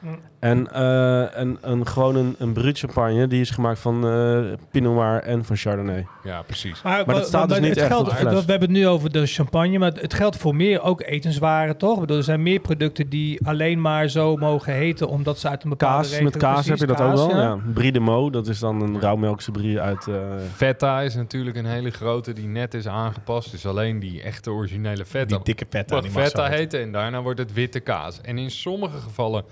Mm. 0.00 0.18
En, 0.40 0.72
eh, 0.72 1.38
en 1.38 1.58
een, 1.60 1.86
gewoon 1.86 2.16
een, 2.16 2.34
een 2.38 2.52
brut 2.52 2.78
champagne, 2.78 3.26
die 3.26 3.40
is 3.40 3.50
gemaakt 3.50 3.78
van 3.78 4.08
eh, 4.08 4.38
Pinot 4.70 4.94
Noir 4.94 5.22
en 5.22 5.44
van 5.44 5.56
Chardonnay. 5.56 6.06
Ja, 6.24 6.42
precies. 6.42 6.82
Maar 6.82 7.04
dat 7.04 7.26
staat 7.26 7.48
dus 7.48 7.58
niet 7.58 7.68
het 7.68 7.78
echt 7.78 7.86
geldt, 7.86 8.08
op 8.08 8.14
de 8.14 8.20
fles. 8.20 8.44
We 8.44 8.50
hebben 8.50 8.68
het 8.68 8.78
nu 8.78 8.86
over 8.86 9.12
de 9.12 9.26
champagne, 9.26 9.78
maar 9.78 9.92
het 9.92 10.14
geldt 10.14 10.36
voor 10.36 10.54
meer 10.54 10.82
ook 10.82 11.02
etenswaren, 11.02 11.76
toch? 11.76 11.94
Ik 11.94 12.00
bedoel, 12.00 12.16
er 12.16 12.22
zijn 12.22 12.42
meer 12.42 12.60
producten 12.60 13.08
die 13.08 13.46
alleen 13.46 13.80
maar 13.80 14.08
zo 14.08 14.36
mogen 14.36 14.72
heten, 14.72 15.08
omdat 15.08 15.38
ze 15.38 15.48
uit 15.48 15.62
een 15.64 15.70
bepaalde 15.70 15.96
Kaas, 15.96 16.08
regio... 16.10 16.24
met 16.24 16.36
kaas 16.36 16.52
Precies, 16.52 16.68
heb 16.68 16.78
je 16.78 16.86
dat 16.86 16.96
kaas, 16.96 17.20
ook 17.20 17.30
wel. 17.32 17.40
ja. 17.40 17.46
Ja. 17.48 17.58
Brie 17.74 17.92
de 17.92 18.00
Mo, 18.00 18.30
dat 18.30 18.46
is 18.48 18.58
dan 18.58 18.80
een 18.82 19.00
rauwmelkse 19.00 19.50
brie 19.50 19.80
uit... 19.80 20.06
eh, 20.06 20.14
Feta 20.54 21.00
is 21.00 21.14
natuurlijk 21.14 21.56
een 21.56 21.66
hele 21.66 21.90
grote 21.90 22.32
die 22.32 22.46
net 22.46 22.74
is 22.74 22.88
aangepast. 22.88 23.50
Dus 23.50 23.66
alleen 23.66 23.98
die 24.00 24.22
echte 24.22 24.50
originele 24.50 25.04
feta 25.04 25.26
Die 25.36 25.44
dikke 25.44 25.66
feta. 25.70 25.94
wat 25.94 26.02
die 26.04 26.12
feta 26.12 26.50
en 26.50 26.92
daarna 26.92 27.22
wordt 27.22 27.38
het 27.38 27.52
witte 27.52 27.80
kaas. 27.80 28.20
En 28.20 28.38
in 28.38 28.50
sommige 28.50 28.98
gevallen 28.98 29.44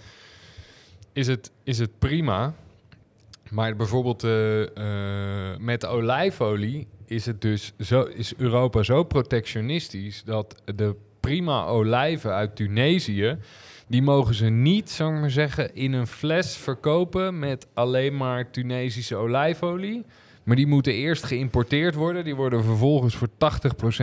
is 1.17 1.27
het, 1.27 1.51
is 1.65 1.79
het 1.79 1.99
prima. 1.99 2.55
Maar 3.51 3.77
bijvoorbeeld 3.77 4.25
eh, 4.25 4.63
eh, 4.63 5.59
met 5.59 5.87
olijfolie 5.87 6.87
is 7.05 7.27
het 7.27 7.41
dus 7.41 7.73
zo, 7.79 8.03
is 8.03 8.35
Europa 8.37 8.83
zo 8.83 9.05
protectionistisch 9.05 10.23
dat 10.25 10.63
de 10.75 10.95
prima 11.21 11.65
olijven 11.65 12.33
uit 12.33 12.57
Tunesië. 12.57 13.39
Die 13.87 14.03
mogen 14.03 14.35
ze 14.35 14.47
niet, 14.47 14.91
zou 14.91 15.15
ik 15.15 15.21
maar 15.21 15.31
zeggen, 15.31 15.75
in 15.75 15.93
een 15.93 16.07
fles 16.07 16.57
verkopen 16.57 17.39
met 17.39 17.67
alleen 17.75 18.17
maar 18.17 18.51
Tunesische 18.51 19.17
olijfolie. 19.17 20.05
Maar 20.47 20.57
die 20.57 20.67
moeten 20.67 20.93
eerst 20.93 21.25
geïmporteerd 21.25 21.95
worden. 21.95 22.25
Die 22.25 22.35
worden 22.35 22.65
vervolgens 22.65 23.15
voor 23.17 23.29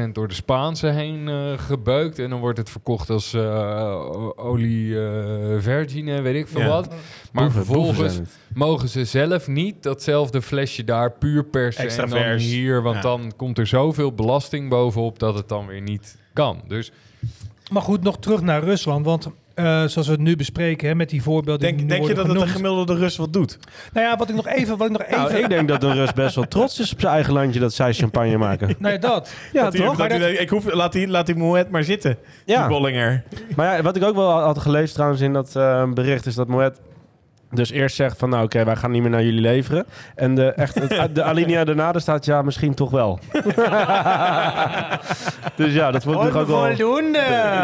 80% 0.08 0.12
door 0.12 0.28
de 0.28 0.34
Spaanse 0.34 0.88
heen 0.88 1.28
eh, 1.28 1.54
gebeukt. 1.58 2.20
En 2.20 2.30
dan 2.30 2.40
wordt 2.40 2.58
het 2.58 2.70
verkocht 2.70 3.10
als 3.10 3.34
eh, 3.34 3.42
o- 3.42 4.34
olie 4.36 5.00
eh, 5.06 5.56
vergine, 5.60 6.22
weet 6.22 6.36
ik 6.36 6.48
veel 6.48 6.62
Ja. 6.62 6.68
wat. 6.68 6.88
Maar 7.32 7.44
Boeven- 7.44 7.66
vervolgens 7.66 8.20
mogen 8.54 8.90
ze 8.90 9.06
zelf 9.06 9.48
niet 9.48 9.84
datzelfde 9.84 10.42
flesje 10.42 10.84
daar 10.84 11.12
puur 11.12 11.44
persen 11.44 11.84
Extra 11.84 12.04
en 12.04 12.10
dan 12.10 12.20
vers. 12.20 12.44
hier. 12.44 12.82
Want 12.82 12.96
Ja. 12.96 13.02
dan 13.02 13.34
komt 13.38 13.58
er 13.58 13.68
zoveel 13.68 14.14
belasting 14.14 14.70
bovenop 14.70 15.20
dat 15.20 15.36
het 15.36 15.50
dan 15.50 15.68
weer 15.68 15.82
niet 15.82 16.18
kan. 16.34 16.62
Dus 16.68 16.92
Maar 17.72 17.82
goed, 17.82 18.02
nog 18.04 18.18
terug 18.20 18.42
naar 18.42 18.64
Rusland. 18.64 19.06
Want 19.06 19.28
eh, 19.54 19.66
zoals 19.66 20.06
we 20.08 20.12
het 20.14 20.20
nu 20.22 20.36
bespreken, 20.36 20.88
hè, 20.88 20.96
met 20.96 21.10
die 21.10 21.22
voorbeelden 21.24 21.68
die 21.68 21.76
Denk, 21.78 21.90
denk 21.90 22.08
je 22.08 22.14
dat 22.14 22.28
het 22.28 22.40
de 22.40 22.48
gemiddelde 22.48 22.96
Rus 22.96 23.18
wat 23.18 23.34
doet? 23.34 23.58
Nou 23.94 24.08
ja, 24.08 24.18
wat 24.18 24.30
ik 24.30 24.36
nog 24.36 24.48
even... 24.48 24.78
Wat 24.78 24.88
ik 24.88 24.94
nog 24.94 25.04
even 25.04 25.18
Nou, 25.18 25.34
ik 25.36 25.50
denk 25.50 25.68
dat 25.68 25.82
de 25.82 25.92
Rus 25.94 26.14
best 26.14 26.36
wel 26.36 26.48
trots 26.48 26.80
is 26.80 26.94
op 26.94 27.00
zijn 27.00 27.14
eigen 27.14 27.34
landje 27.34 27.60
dat 27.60 27.74
zij 27.74 27.94
champagne 27.94 28.38
maken. 28.38 28.76
Nou 28.80 28.94
ja, 28.94 29.00
dat. 29.00 29.34
Ja, 29.54 29.64
Dat 29.64 29.74
hij- 29.74 29.86
toch? 29.86 29.96
dat 29.98 30.12
hij- 30.12 30.34
ik 30.34 30.50
hoef, 30.50 30.74
laat 30.74 30.92
die, 30.92 31.08
laat 31.08 31.26
die 31.26 31.36
Moet 31.36 31.70
maar 31.70 31.84
zitten, 31.84 32.18
die 32.46 32.56
Ja. 32.56 32.68
Bollinger. 32.68 33.24
Maar 33.56 33.76
ja, 33.78 33.82
wat 33.82 33.96
ik 33.96 34.04
ook 34.04 34.16
wel 34.16 34.32
had 34.32 34.60
gelezen 34.60 34.94
trouwens 34.94 35.22
in 35.22 35.34
dat 35.34 35.56
eh, 35.56 35.92
bericht 35.94 36.26
is 36.26 36.36
dat 36.36 36.48
Moet 36.48 36.80
dus 37.54 37.72
eerst 37.72 37.96
zegt 37.96 38.18
van 38.18 38.30
nou 38.30 38.44
oké, 38.44 38.64
wij 38.64 38.76
gaan 38.76 38.92
niet 38.92 39.02
meer 39.02 39.12
naar 39.12 39.24
jullie 39.24 39.42
leveren. 39.42 39.86
En 40.16 40.36
de, 40.36 40.46
echt, 40.46 40.76
het, 40.76 41.16
de 41.16 41.24
alinea 41.24 41.64
daarna 41.64 41.94
er 41.94 42.02
staat 42.02 42.26
ja, 42.26 42.42
misschien 42.42 42.74
toch 42.74 42.92
wel. 42.92 43.20
dus 45.56 45.74
ja, 45.74 45.92
dat 45.92 46.04
vond 46.04 46.16
ik 46.16 46.32
toch 46.32 46.42
ook 46.42 46.48
wel... 46.48 47.12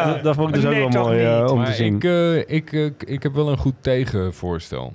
Dat, 0.05 0.23
dat 0.23 0.35
vond 0.35 0.49
ik 0.49 0.55
dus 0.55 0.65
ook 0.65 0.91
wel 0.91 1.03
mooi 1.03 1.25
eh, 1.25 1.51
om 1.51 1.65
te 1.65 1.73
zien. 1.73 1.95
ik, 1.95 2.03
eh, 2.03 2.37
ik, 2.37 2.73
eh, 2.73 2.85
ik 2.97 3.23
heb 3.23 3.33
wel 3.33 3.49
een 3.49 3.57
goed 3.57 3.75
tegenvoorstel. 3.81 4.93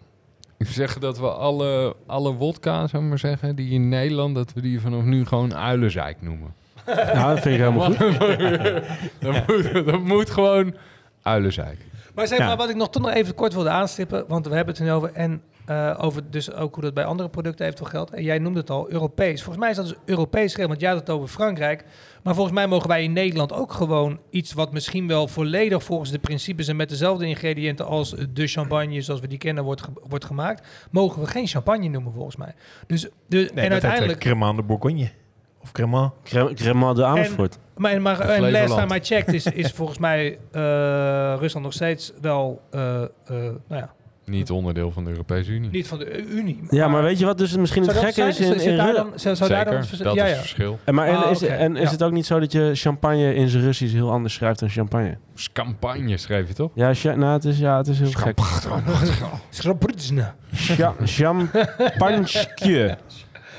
Ik 0.59 0.67
zeggen 0.67 1.01
dat 1.01 1.19
we 1.19 1.31
alle, 1.31 1.97
alle 2.07 2.33
wodka, 2.33 2.87
zou 2.87 3.03
ik 3.03 3.09
maar 3.09 3.19
zeggen, 3.19 3.57
die 3.57 3.71
in 3.71 3.89
Nederland, 3.89 4.35
dat 4.35 4.53
we 4.53 4.61
die 4.61 4.81
vanaf 4.81 5.03
nu 5.03 5.27
gewoon 5.27 5.55
uilenzeik 5.55 6.17
noemen. 6.21 6.55
Ja, 6.87 7.29
dat 7.29 7.41
vind 7.41 7.55
ik 7.55 7.61
helemaal 7.61 7.93
goed. 7.95 8.19
dat, 9.21 9.47
moet, 9.47 9.87
dat 9.87 10.01
moet 10.01 10.31
gewoon 10.31 10.75
uilenzeik. 11.23 11.79
Maar 12.15 12.27
zeg 12.27 12.39
Ja. 12.39 12.47
maar, 12.47 12.57
wat 12.57 12.69
ik 12.69 12.77
nog 12.77 12.91
toch 12.91 13.03
nog 13.03 13.13
even 13.13 13.35
kort 13.35 13.55
wilde 13.55 13.69
aanstippen, 13.71 14.25
want 14.29 14.47
we 14.47 14.55
hebben 14.55 14.75
het 14.75 14.83
nu 14.85 14.93
over 14.93 15.13
en 15.13 15.43
eh, 15.67 15.99
over 16.01 16.31
dus 16.31 16.53
ook 16.53 16.75
hoe 16.75 16.85
dat 16.85 16.95
bij 16.95 17.05
andere 17.05 17.29
producten 17.29 17.65
eventueel 17.67 17.91
geldt. 17.91 18.11
En 18.11 18.23
jij 18.23 18.39
noemde 18.39 18.61
het 18.61 18.71
al, 18.71 18.91
Europees. 18.91 19.39
Volgens 19.43 19.59
mij 19.65 19.71
is 19.71 19.77
dat 19.77 19.87
dus 19.87 19.95
Europees 20.05 20.53
regel, 20.55 20.69
want 20.69 20.81
jij 20.81 20.91
had 20.91 20.99
het 21.01 21.11
over 21.11 21.29
Frankrijk. 21.29 21.85
Maar 22.23 22.35
volgens 22.35 22.55
mij 22.55 22.67
mogen 22.67 22.89
wij 22.89 23.03
in 23.03 23.13
Nederland 23.13 23.53
ook 23.53 23.73
gewoon 23.73 24.19
iets 24.31 24.53
wat 24.53 24.73
misschien 24.73 25.09
wel 25.09 25.29
volledig 25.29 25.83
volgens 25.85 26.11
de 26.11 26.19
principes 26.19 26.69
en 26.69 26.77
met 26.77 26.89
dezelfde 26.89 27.27
ingrediënten 27.27 27.87
als 27.87 28.15
de 28.33 28.47
champagne 28.47 29.01
zoals 29.01 29.21
we 29.21 29.29
die 29.29 29.39
kennen 29.39 29.65
wordt, 29.65 29.83
ge- 29.83 29.91
wordt 30.09 30.25
gemaakt, 30.25 30.69
mogen 30.91 31.21
we 31.23 31.27
geen 31.29 31.47
champagne 31.47 31.89
noemen 31.89 32.13
volgens 32.13 32.37
mij. 32.37 32.55
Dus, 32.87 33.09
de, 33.27 33.51
en 33.55 33.71
uiteindelijk... 33.73 34.19
Cremant 34.19 34.57
de 34.57 34.63
Bourgogne. 34.63 35.11
Of 35.63 35.73
Cremant. 35.73 36.13
Crem- 36.23 36.55
Cremant 36.55 36.97
de 36.97 37.05
Amersfoort. 37.05 37.59
Maar, 37.77 38.03
maar 38.03 38.21
en 38.21 38.51
last 38.51 38.77
time 38.77 38.97
I 38.97 39.01
checked 39.03 39.35
is, 39.35 39.47
is 39.47 39.71
volgens 39.81 39.99
mij 39.99 40.39
eh, 40.53 40.61
Rusland 41.39 41.65
nog 41.65 41.73
steeds 41.73 42.13
wel, 42.21 42.61
eh, 42.71 43.03
eh, 43.03 43.09
nou 43.27 43.53
ja, 43.69 43.93
Niet 44.25 44.51
onderdeel 44.51 44.91
van 44.93 45.05
de 45.05 45.11
Europese 45.11 45.51
Unie. 45.51 45.71
niet 45.71 45.87
van 45.89 45.99
de 45.99 46.23
Unie. 46.25 46.61
Ja, 46.71 46.89
maar 46.89 47.03
weet 47.03 47.19
je 47.19 47.25
wat 47.25 47.39
dus 47.39 47.57
misschien 47.57 47.83
het 47.87 47.97
gekke 47.97 48.23
is? 48.23 48.37
zijn? 48.37 48.53
In, 48.53 48.61
Zit 48.61 48.69
in 48.71 48.77
daar 48.77 48.87
Ru- 48.87 48.95
dan, 48.95 49.13
zou, 49.15 49.37
zou 49.37 49.51
daar 49.51 49.65
dan 49.65 49.85
vers- 49.85 49.99
dat 50.01 50.15
ja, 50.15 50.23
is 50.25 50.29
ja. 50.31 50.35
het 50.37 50.39
verschil. 50.39 50.79
En, 50.85 50.95
maar, 50.95 51.09
en 51.09 51.17
Ah, 51.17 51.31
is, 51.31 51.43
en 51.43 51.77
is 51.77 51.83
ja. 51.83 51.91
het 51.91 52.03
ook 52.03 52.13
niet 52.13 52.27
zo 52.27 52.41
dat 52.41 52.53
je 52.53 52.71
champagne 52.75 53.35
in 53.35 53.49
zijn 53.49 53.63
Russisch 53.63 53.95
heel 53.95 54.11
anders 54.11 54.35
schrijft 54.35 54.59
dan 54.61 54.69
champagne? 54.69 55.19
Campagne 55.53 56.17
schreef 56.17 56.49
je 56.49 56.55
toch? 56.55 56.71
Ja, 56.75 56.93
nou, 57.03 57.33
het, 57.33 57.45
is, 57.45 57.59
ja 57.59 57.77
het 57.77 57.87
is 57.87 57.99
heel 57.99 58.11
gek. 58.13 58.39
Schrabritsne. 59.51 60.33
Cha- 60.55 60.95
Champagne. 61.05 62.23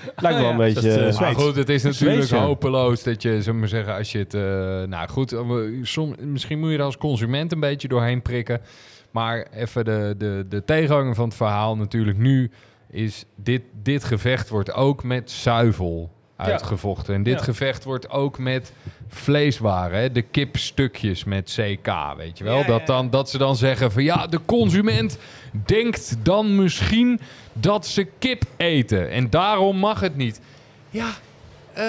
Lijkt 0.16 0.40
wel 0.40 0.50
een 0.50 0.58
beetje... 0.58 0.92
eh, 0.92 1.04
Maar 1.04 1.14
Zweeds. 1.14 1.42
goed, 1.44 1.56
het 1.56 1.70
is 1.70 1.84
natuurlijk 1.84 2.24
Zweeds, 2.24 2.44
hopeloos 2.44 3.04
dat 3.04 3.22
je, 3.22 3.30
zullen 3.30 3.46
we 3.46 3.60
maar 3.60 3.68
zeggen, 3.68 3.96
als 3.96 4.12
je 4.12 4.18
het... 4.18 4.34
eh, 4.34 4.42
nou 4.90 5.08
goed, 5.10 5.32
eh, 5.34 5.42
som, 5.82 6.16
misschien 6.20 6.60
moet 6.60 6.72
je 6.72 6.78
er 6.78 6.84
als 6.84 6.98
consument 6.98 7.52
een 7.52 7.60
beetje 7.60 7.88
doorheen 7.88 8.22
prikken. 8.22 8.62
Maar 9.12 9.48
even 9.54 9.86
de, 9.86 10.16
de, 10.18 10.46
de 10.50 10.64
tegenhanger 10.66 11.16
van 11.16 11.26
het 11.28 11.36
verhaal 11.38 11.78
natuurlijk 11.78 12.18
nu 12.18 12.52
is... 12.90 13.26
Dit, 13.36 13.62
dit 13.84 14.04
gevecht 14.04 14.50
wordt 14.50 14.74
ook 14.74 15.04
met 15.04 15.32
zuivel 15.32 16.12
uitgevochten. 16.36 17.14
En 17.16 17.24
dit 17.24 17.38
Ja. 17.40 17.44
gevecht 17.44 17.84
wordt 17.84 18.10
ook 18.10 18.38
met 18.38 18.74
vleeswaren. 19.08 20.00
Hè? 20.00 20.12
De 20.12 20.22
kipstukjes 20.22 21.24
met 21.24 21.58
CK, 21.60 21.94
weet 22.18 22.38
je 22.38 22.44
wel? 22.44 22.54
Ja, 22.58 22.60
ja, 22.62 22.68
Dat, 22.68 22.86
dan, 22.88 23.10
dat 23.10 23.30
ze 23.30 23.38
dan 23.38 23.56
zeggen 23.56 23.92
van... 23.92 24.04
Ja, 24.04 24.28
de 24.28 24.40
consument 24.46 25.18
denkt 25.66 26.16
dan 26.26 26.56
misschien 26.56 27.20
dat 27.54 27.88
ze 27.88 28.08
kip 28.20 28.44
eten. 28.58 29.10
En 29.12 29.30
daarom 29.30 29.78
mag 29.78 30.00
het 30.00 30.16
niet. 30.16 30.40
Ja, 30.90 31.08
eh, 31.74 31.84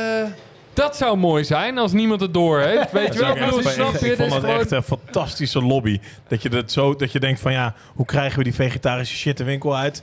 dat 0.72 0.96
zou 0.96 1.16
mooi 1.16 1.44
zijn 1.44 1.78
als 1.78 1.92
niemand 1.92 2.20
het 2.20 2.34
door 2.34 2.60
heeft. 2.60 2.92
Weet 2.92 3.14
je 3.14 3.20
wel? 3.24 3.34
Dat 3.34 3.36
is 3.36 3.42
ook 3.44 3.48
Ik 3.48 3.54
bedoel, 3.54 3.58
echt- 3.64 3.74
snap 3.74 3.94
ik, 3.94 4.00
je? 4.00 4.06
ik 4.06 4.10
Het 4.10 4.16
vond 4.18 4.28
is 4.28 4.34
dat 4.34 4.44
gewoon- 4.44 4.60
echt 4.60 4.70
een 4.70 4.82
fantastische 4.82 5.62
lobby. 5.62 6.00
Dat 6.28 6.42
je, 6.42 6.48
dat, 6.48 6.72
zo, 6.72 6.96
dat 6.96 7.12
je 7.12 7.20
denkt 7.20 7.40
van 7.40 7.52
ja, 7.52 7.74
hoe 7.94 8.06
krijgen 8.06 8.38
we 8.38 8.44
die 8.44 8.54
vegetarische 8.54 9.16
shit 9.16 9.36
de 9.36 9.44
winkel 9.44 9.76
uit? 9.76 10.02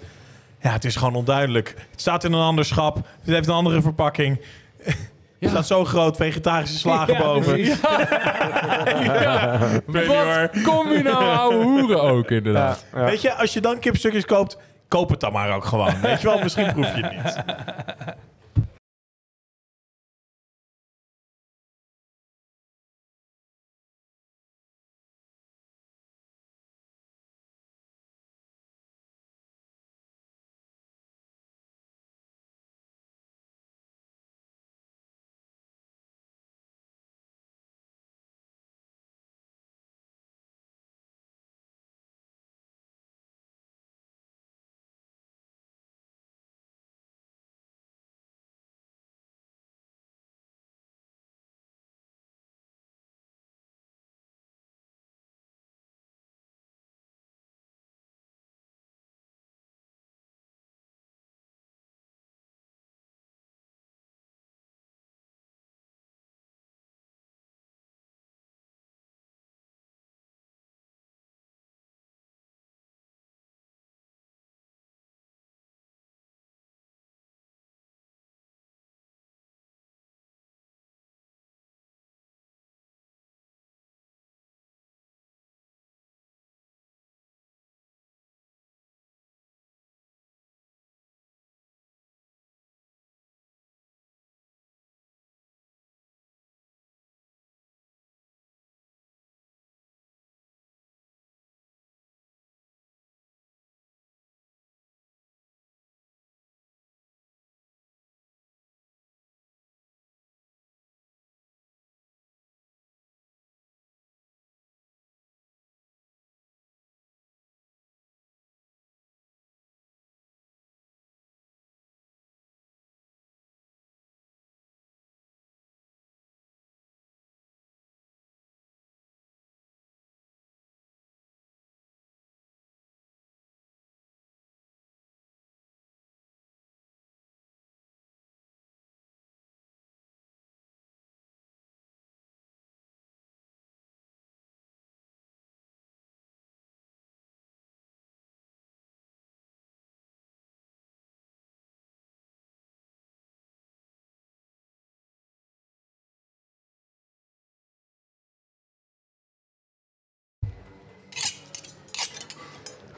Ja, 0.63 0.71
het 0.71 0.85
is 0.85 0.95
gewoon 0.95 1.15
onduidelijk. 1.15 1.73
Het 1.91 2.01
staat 2.01 2.23
in 2.23 2.33
een 2.33 2.41
ander 2.41 2.65
schap. 2.65 2.95
Het 2.95 3.05
heeft 3.25 3.47
een 3.47 3.53
andere 3.53 3.81
verpakking. 3.81 4.41
Er 5.39 5.49
staat 5.49 5.67
zo 5.67 5.85
groot 5.85 6.17
vegetarische 6.17 6.77
slagen 6.77 7.13
Ja, 7.13 7.19
boven. 7.19 7.67
hoor. 10.07 10.49
Wat 10.51 10.61
kom 10.61 10.91
je 10.91 11.01
nou 11.03 11.23
ouwe 11.23 11.63
hoeren 11.63 12.01
ook 12.01 12.31
inderdaad? 12.31 12.85
Ja. 12.93 13.03
Weet 13.03 13.21
je, 13.21 13.33
als 13.33 13.53
je 13.53 13.61
dan 13.61 13.79
kipstukjes 13.79 14.25
koopt, 14.25 14.57
koop 14.87 15.09
het 15.09 15.19
dan 15.19 15.31
maar 15.31 15.55
ook 15.55 15.65
gewoon. 15.65 16.01
Weet 16.01 16.21
je 16.21 16.27
wel, 16.27 16.39
misschien 16.39 16.73
proef 16.73 16.95
je 16.95 17.01
het 17.05 17.11
niet. 17.23 17.35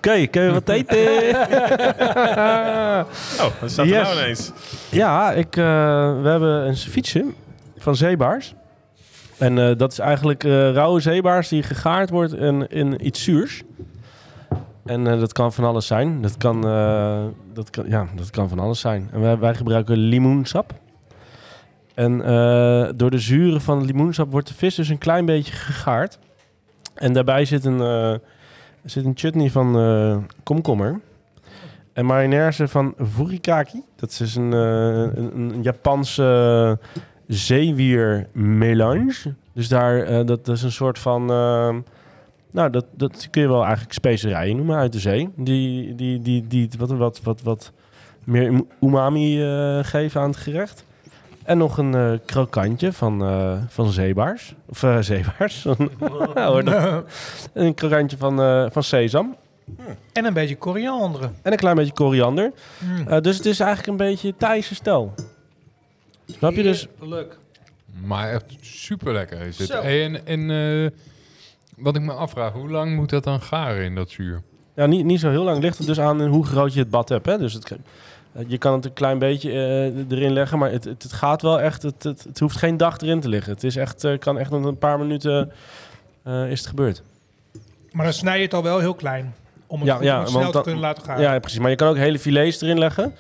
Oké, 0.06 0.28
kun 0.28 0.42
je 0.42 0.52
wat 0.52 0.70
eten? 0.78 0.98
Oh, 3.40 3.52
dat 3.62 3.72
staat 3.72 3.86
er 3.86 3.92
Yes. 3.92 4.04
nou 4.04 4.18
ineens. 4.20 4.52
ja, 4.92 5.32
ik, 5.32 5.58
eh, 5.58 5.64
we 6.22 6.28
hebben 6.30 6.68
een 6.68 6.78
ceviche 6.78 7.26
van 7.78 7.96
zeebaars. 7.96 8.54
En 9.38 9.58
eh, 9.58 9.78
dat 9.78 9.92
is 9.92 10.00
eigenlijk 10.00 10.44
eh, 10.44 10.72
rauwe 10.72 11.00
zeebaars 11.00 11.48
die 11.48 11.64
gegaard 11.64 12.10
wordt 12.10 12.34
in, 12.34 12.68
in 12.68 13.06
iets 13.06 13.24
zuurs. 13.24 13.64
En 14.86 15.04
dat 15.04 15.34
kan 15.34 15.54
van 15.54 15.64
alles 15.64 15.88
zijn. 15.88 16.22
Dat 16.22 16.38
kan, 16.38 16.62
dat 17.54 17.70
kan, 17.70 17.86
ja, 17.88 18.08
dat 18.16 18.30
kan 18.30 18.50
van 18.50 18.60
alles 18.60 18.80
zijn. 18.80 19.10
En 19.12 19.22
wij, 19.22 19.38
wij 19.38 19.56
gebruiken 19.56 19.98
limoensap. 19.98 20.74
En 21.94 22.18
door 22.98 23.10
de 23.10 23.20
zuren 23.20 23.62
van 23.62 23.78
het 23.78 23.86
limoensap 23.86 24.32
wordt 24.32 24.48
de 24.48 24.54
vis 24.54 24.76
dus 24.76 24.90
een 24.90 24.98
klein 24.98 25.26
beetje 25.26 25.54
gegaard. 25.54 26.20
En 26.94 27.14
daarbij 27.14 27.46
zit 27.46 27.66
een, 27.66 28.20
eh, 28.86 28.92
zit 28.92 29.06
een 29.06 29.12
chutney 29.16 29.50
van 29.50 29.78
eh, 29.78 30.18
komkommer. 30.44 31.00
En 31.94 32.06
mayonaise 32.06 32.68
van 32.68 32.94
furikake. 33.10 33.84
Dat 33.96 34.20
is 34.22 34.36
een, 34.36 34.54
eh, 34.54 35.18
een, 35.18 35.40
een 35.40 35.64
Japanse 35.64 36.80
zeewier 37.28 38.28
melange. 38.32 39.34
Dus 39.54 39.68
daar, 39.68 40.00
eh, 40.00 40.16
dat, 40.26 40.46
dat 40.46 40.56
is 40.56 40.64
een 40.64 40.72
soort 40.72 41.00
van... 41.00 41.26
nou, 42.52 42.70
dat, 42.70 42.86
dat 42.92 43.28
kun 43.30 43.42
je 43.42 43.48
wel 43.48 43.64
eigenlijk 43.64 43.94
specerijen 43.94 44.56
noemen 44.56 44.78
uit 44.78 44.92
de 44.92 45.00
zee. 45.00 45.30
Die, 45.36 45.96
die, 45.96 46.20
die, 46.22 46.48
die 46.48 46.70
wat, 46.78 46.90
wat, 46.90 47.22
wat, 47.24 47.42
wat 47.42 47.72
meer 48.26 48.64
umami 48.82 49.44
eh, 49.44 49.80
geven 49.82 50.22
aan 50.22 50.30
het 50.30 50.38
gerecht. 50.38 50.86
En 51.46 51.58
nog 51.58 51.78
een 51.78 51.96
eh, 51.96 52.12
krokantje 52.26 52.94
van, 52.94 53.24
eh, 53.24 53.58
van 53.68 53.92
zeebaars. 53.92 54.56
Of 54.66 54.84
eh, 54.84 54.98
zeebaars. 55.00 55.64
Hoor 56.34 56.64
dat. 56.64 57.04
een 57.54 57.74
krokantje 57.74 58.18
van, 58.18 58.42
eh, 58.42 58.66
van 58.72 58.84
sesam. 58.84 59.36
En 60.14 60.26
een 60.26 60.34
beetje 60.34 60.56
koriander. 60.56 61.22
En 61.42 61.52
een 61.52 61.58
klein 61.58 61.76
beetje 61.76 61.94
koriander. 61.94 62.52
Mm. 62.80 63.08
Eh, 63.08 63.22
dus 63.22 63.38
het 63.38 63.46
is 63.46 63.60
eigenlijk 63.60 63.90
een 63.90 64.08
beetje 64.08 64.34
Thaise 64.38 64.76
stijl. 64.76 65.14
Snap 66.26 66.54
je 66.54 66.64
dus? 66.64 66.88
Leuk. 67.00 67.38
Maar 68.04 68.30
echt 68.30 68.46
super 68.62 69.14
lekker 69.14 69.42
is 69.42 69.58
het. 69.58 69.74
Hey, 69.74 70.04
en 70.04 70.26
en 70.26 70.52
eh, 70.52 70.92
wat 71.78 71.96
ik 71.96 72.02
me 72.02 72.14
afvraag, 72.14 72.54
hoe 72.54 72.70
lang 72.70 72.96
moet 72.96 73.10
dat 73.10 73.24
dan 73.24 73.42
garen 73.42 73.84
in 73.84 73.96
dat 73.96 74.10
zuur? 74.10 74.42
Ja, 74.76 74.86
niet, 74.86 75.06
niet 75.06 75.20
zo 75.20 75.30
heel 75.30 75.44
lang. 75.44 75.62
Ligt 75.62 75.78
het 75.78 75.88
dus 75.88 76.00
aan 76.00 76.26
hoe 76.26 76.46
groot 76.46 76.74
je 76.74 76.80
het 76.80 76.90
bad 76.90 77.10
hebt. 77.10 77.26
Hè? 77.26 77.38
Dus 77.38 77.54
het, 77.54 77.76
je 78.48 78.58
kan 78.58 78.74
het 78.74 78.86
een 78.86 78.94
klein 78.94 79.20
beetje 79.20 79.52
eh, 79.52 80.18
erin 80.18 80.34
leggen, 80.34 80.58
maar 80.58 80.72
het, 80.72 80.84
het, 80.84 81.04
het 81.04 81.14
gaat 81.14 81.42
wel 81.42 81.62
echt. 81.62 81.82
Het, 81.82 82.04
het, 82.04 82.24
het 82.24 82.40
hoeft 82.40 82.58
geen 82.58 82.78
dag 82.78 83.00
erin 83.00 83.20
te 83.20 83.30
liggen. 83.30 83.54
Het 83.54 83.64
is 83.64 83.76
echt, 83.76 84.04
eh, 84.04 84.20
kan 84.20 84.38
echt 84.38 84.52
een 84.52 84.78
paar 84.78 85.00
minuten 85.00 85.52
eh, 86.24 86.52
is 86.52 86.60
het 86.60 86.68
gebeurd. 86.68 87.04
Maar 87.92 88.06
dan 88.06 88.14
snij 88.14 88.38
je 88.38 88.44
het 88.44 88.54
al 88.54 88.64
wel 88.64 88.80
heel 88.80 88.94
klein. 88.94 89.34
Om 89.68 89.80
het, 89.80 89.88
Ja, 89.88 89.98
ja, 90.02 90.18
om 90.18 90.24
het 90.24 90.32
want 90.32 90.44
snel 90.46 90.52
te 90.52 90.62
kunnen 90.62 90.82
laten 90.82 91.04
gaan. 91.04 91.22
Ja, 91.22 91.40
precies. 91.40 91.60
Maar 91.60 91.70
je 91.70 91.76
kan 91.76 91.88
ook 91.88 91.96
hele 91.96 92.20
filets 92.20 92.62
erin 92.62 92.80
leggen. 92.80 93.14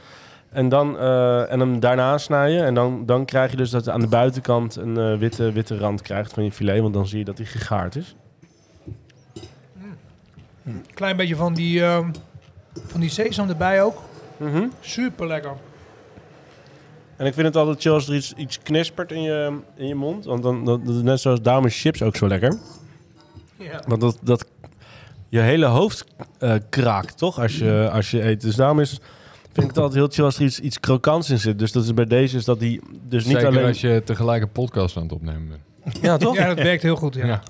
En, 0.55 0.70
dan, 0.70 0.97
eh, 0.97 1.51
en 1.51 1.59
hem 1.59 1.80
daarna 1.80 2.18
snijden. 2.18 2.66
En 2.66 2.74
dan, 2.74 3.05
dan 3.05 3.26
krijg 3.26 3.51
je 3.51 3.57
dus 3.57 3.70
dat 3.70 3.89
aan 3.89 3.99
de 3.99 4.07
buitenkant 4.07 4.76
een 4.76 4.97
eh, 4.97 5.18
witte, 5.18 5.51
witte 5.51 5.78
rand 5.78 6.01
krijgt 6.01 6.34
van 6.34 6.43
je 6.43 6.51
filet. 6.51 6.82
Want 6.82 6.93
dan 6.93 7.07
zie 7.07 7.20
je 7.20 7.26
dat 7.26 7.38
hij 7.38 7.47
gegaard 7.47 7.95
is. 7.95 8.16
Klein 10.93 11.18
beetje 11.18 11.36
van 11.36 11.53
die, 11.53 11.84
ehm, 11.84 12.11
van 12.88 12.99
die 12.99 13.09
sesam 13.09 13.49
erbij 13.49 13.82
ook. 13.82 14.01
Super 14.80 15.28
lekker. 15.28 15.52
En 17.16 17.26
ik 17.26 17.34
vind 17.34 17.48
het 17.48 17.56
altijd 17.56 17.82
chill 17.82 17.92
als 17.92 18.08
er 18.08 18.16
iets, 18.16 18.34
iets 18.34 18.60
knispert 18.60 19.12
in 19.12 19.22
je, 19.22 19.60
in 19.76 19.88
je 19.88 19.96
mond. 19.96 20.26
Want 20.26 20.44
dan, 20.44 20.66
dat, 20.66 20.86
dat 20.86 20.96
is 20.96 21.02
net 21.02 21.20
zoals 21.20 21.42
daarom 21.42 21.66
is 21.66 21.82
chips 21.82 22.02
ook 22.02 22.16
zo 22.16 22.28
lekker. 22.28 22.58
Ja. 23.58 23.82
Want 23.88 24.02
dat, 24.02 24.18
dat 24.22 24.46
je 25.30 25.40
hele 25.40 25.66
hoofd 25.66 26.06
eh, 26.40 26.56
kraakt, 26.70 27.18
toch? 27.18 27.40
Als 27.40 27.58
je, 27.58 27.90
als 27.92 28.12
je 28.12 28.24
eet. 28.24 28.42
Dus 28.42 28.56
daarom 28.56 28.80
is, 28.80 28.90
vind 29.42 29.58
ik 29.58 29.68
het 29.68 29.78
altijd 29.78 29.94
heel 29.94 30.08
chill 30.08 30.24
als 30.24 30.38
er 30.38 30.44
iets, 30.44 30.60
iets 30.60 30.80
krokants 30.80 31.30
in 31.30 31.40
zit. 31.40 31.60
Dus 31.60 31.72
dat 31.72 31.84
is 31.84 31.94
bij 31.94 32.06
deze 32.06 32.38
is 32.38 32.46
dat 32.46 32.60
die 32.60 32.82
dus 33.02 33.26
niet 33.26 33.34
Zeker 33.34 33.50
alleen... 33.50 33.66
als 33.66 33.82
je 33.82 34.02
tegelijk 34.06 34.42
een 34.42 34.52
podcast 34.52 34.98
aan 34.98 35.04
het 35.04 35.12
opnemen 35.12 35.50
bent. 35.50 35.98
Ja, 36.02 36.18
toch? 36.18 36.36
Ja, 36.36 36.48
dat 36.48 36.58
werkt 36.58 36.84
heel 36.84 36.96
goed. 36.96 37.16
Ja. 37.16 37.26
Ja. 37.26 37.42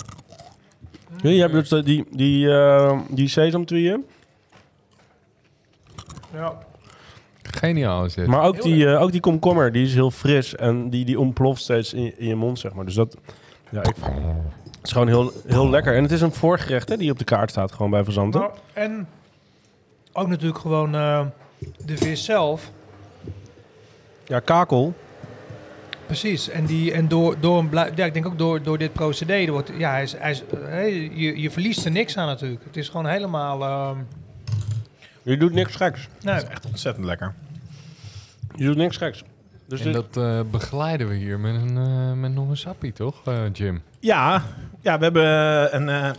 Ja, 1.22 1.30
je 1.30 1.42
hebt 1.42 1.54
dus 1.54 1.72
eh, 1.72 1.86
die, 1.86 2.06
die, 2.12 2.50
eh 2.52 3.00
die 3.10 3.28
sesamtweeën. 3.28 4.06
Ja. 6.34 6.58
Geniaal 7.56 8.06
is 8.06 8.14
dit. 8.14 8.28
Maar 8.28 8.44
ook 8.44 8.62
die, 8.62 8.88
eh, 8.92 9.02
ook 9.02 9.12
die 9.12 9.22
komkommer, 9.22 9.72
die 9.72 9.86
is 9.86 9.94
heel 9.94 10.12
fris. 10.12 10.56
En 10.56 10.90
die, 10.90 11.06
die 11.06 11.20
ontploft 11.20 11.62
steeds 11.62 11.94
in, 11.94 12.04
je- 12.04 12.14
in 12.18 12.28
je 12.28 12.36
mond, 12.36 12.60
zeg 12.60 12.74
maar. 12.74 12.86
Dus 12.86 12.94
dat... 12.94 13.18
Ja, 13.70 13.80
ik, 13.84 13.96
het 13.96 14.84
is 14.84 14.92
gewoon 14.92 15.08
heel, 15.08 15.32
heel 15.48 15.70
lekker. 15.70 15.96
En 15.96 16.04
het 16.04 16.12
is 16.12 16.22
een 16.22 16.32
voorgerecht 16.34 16.90
hè, 16.90 16.98
die 16.98 17.12
op 17.12 17.18
de 17.20 17.24
kaart 17.26 17.50
staat, 17.50 17.72
gewoon 17.72 17.92
bij 17.92 18.04
Verzanten. 18.04 18.40
Nou, 18.42 18.52
en 18.74 19.08
ook 20.14 20.28
natuurlijk 20.28 20.60
gewoon 20.60 20.96
eh, 20.96 21.22
de 21.86 21.98
vis 21.98 22.24
zelf. 22.26 22.72
Ja, 24.26 24.40
kakel. 24.40 24.94
Precies. 26.06 26.50
En, 26.50 26.66
die, 26.66 26.92
en 26.92 27.08
door, 27.08 27.36
door 27.40 27.58
een 27.60 27.70
ja, 27.96 28.06
ik 28.06 28.14
denk 28.14 28.26
ook 28.26 28.38
door, 28.38 28.62
door 28.64 28.78
dit 28.78 28.94
procedé, 28.94 29.34
er 29.34 29.52
wordt, 29.52 29.72
ja, 29.78 29.92
hij 29.92 30.04
is, 30.04 30.16
hij 30.18 30.32
is, 30.32 30.44
eh, 30.46 30.60
hey, 30.64 31.12
je, 31.14 31.42
je 31.42 31.52
verliest 31.52 31.86
er 31.86 31.92
niks 31.92 32.18
aan 32.18 32.28
natuurlijk. 32.28 32.64
Het 32.64 32.78
is 32.78 32.90
gewoon 32.90 33.06
helemaal... 33.08 33.62
ehm, 33.64 33.98
Je 35.26 35.38
doet 35.38 35.54
niks 35.54 35.76
geks. 35.76 36.08
nee, 36.22 36.34
Dat 36.34 36.44
is 36.44 36.50
echt 36.50 36.66
ontzettend 36.66 37.06
lekker. 37.06 37.34
Je 38.56 38.66
doet 38.66 38.76
niks 38.78 38.98
geks. 38.98 39.24
Dus 39.68 39.80
en 39.80 39.86
dit- 39.92 40.14
dat 40.14 40.24
eh, 40.24 40.40
begeleiden 40.52 41.08
we 41.08 41.16
hier 41.16 41.40
met, 41.40 41.56
een, 41.56 41.78
eh, 41.78 42.12
met 42.14 42.34
nog 42.34 42.50
een 42.50 42.58
sappie, 42.58 42.94
toch, 42.94 43.22
eh, 43.26 43.42
Jim? 43.54 43.82
Ja, 44.00 44.44
ja, 44.82 44.98
we 44.98 45.04
hebben 45.04 45.26
een... 45.76 45.90
eh, 45.90 46.12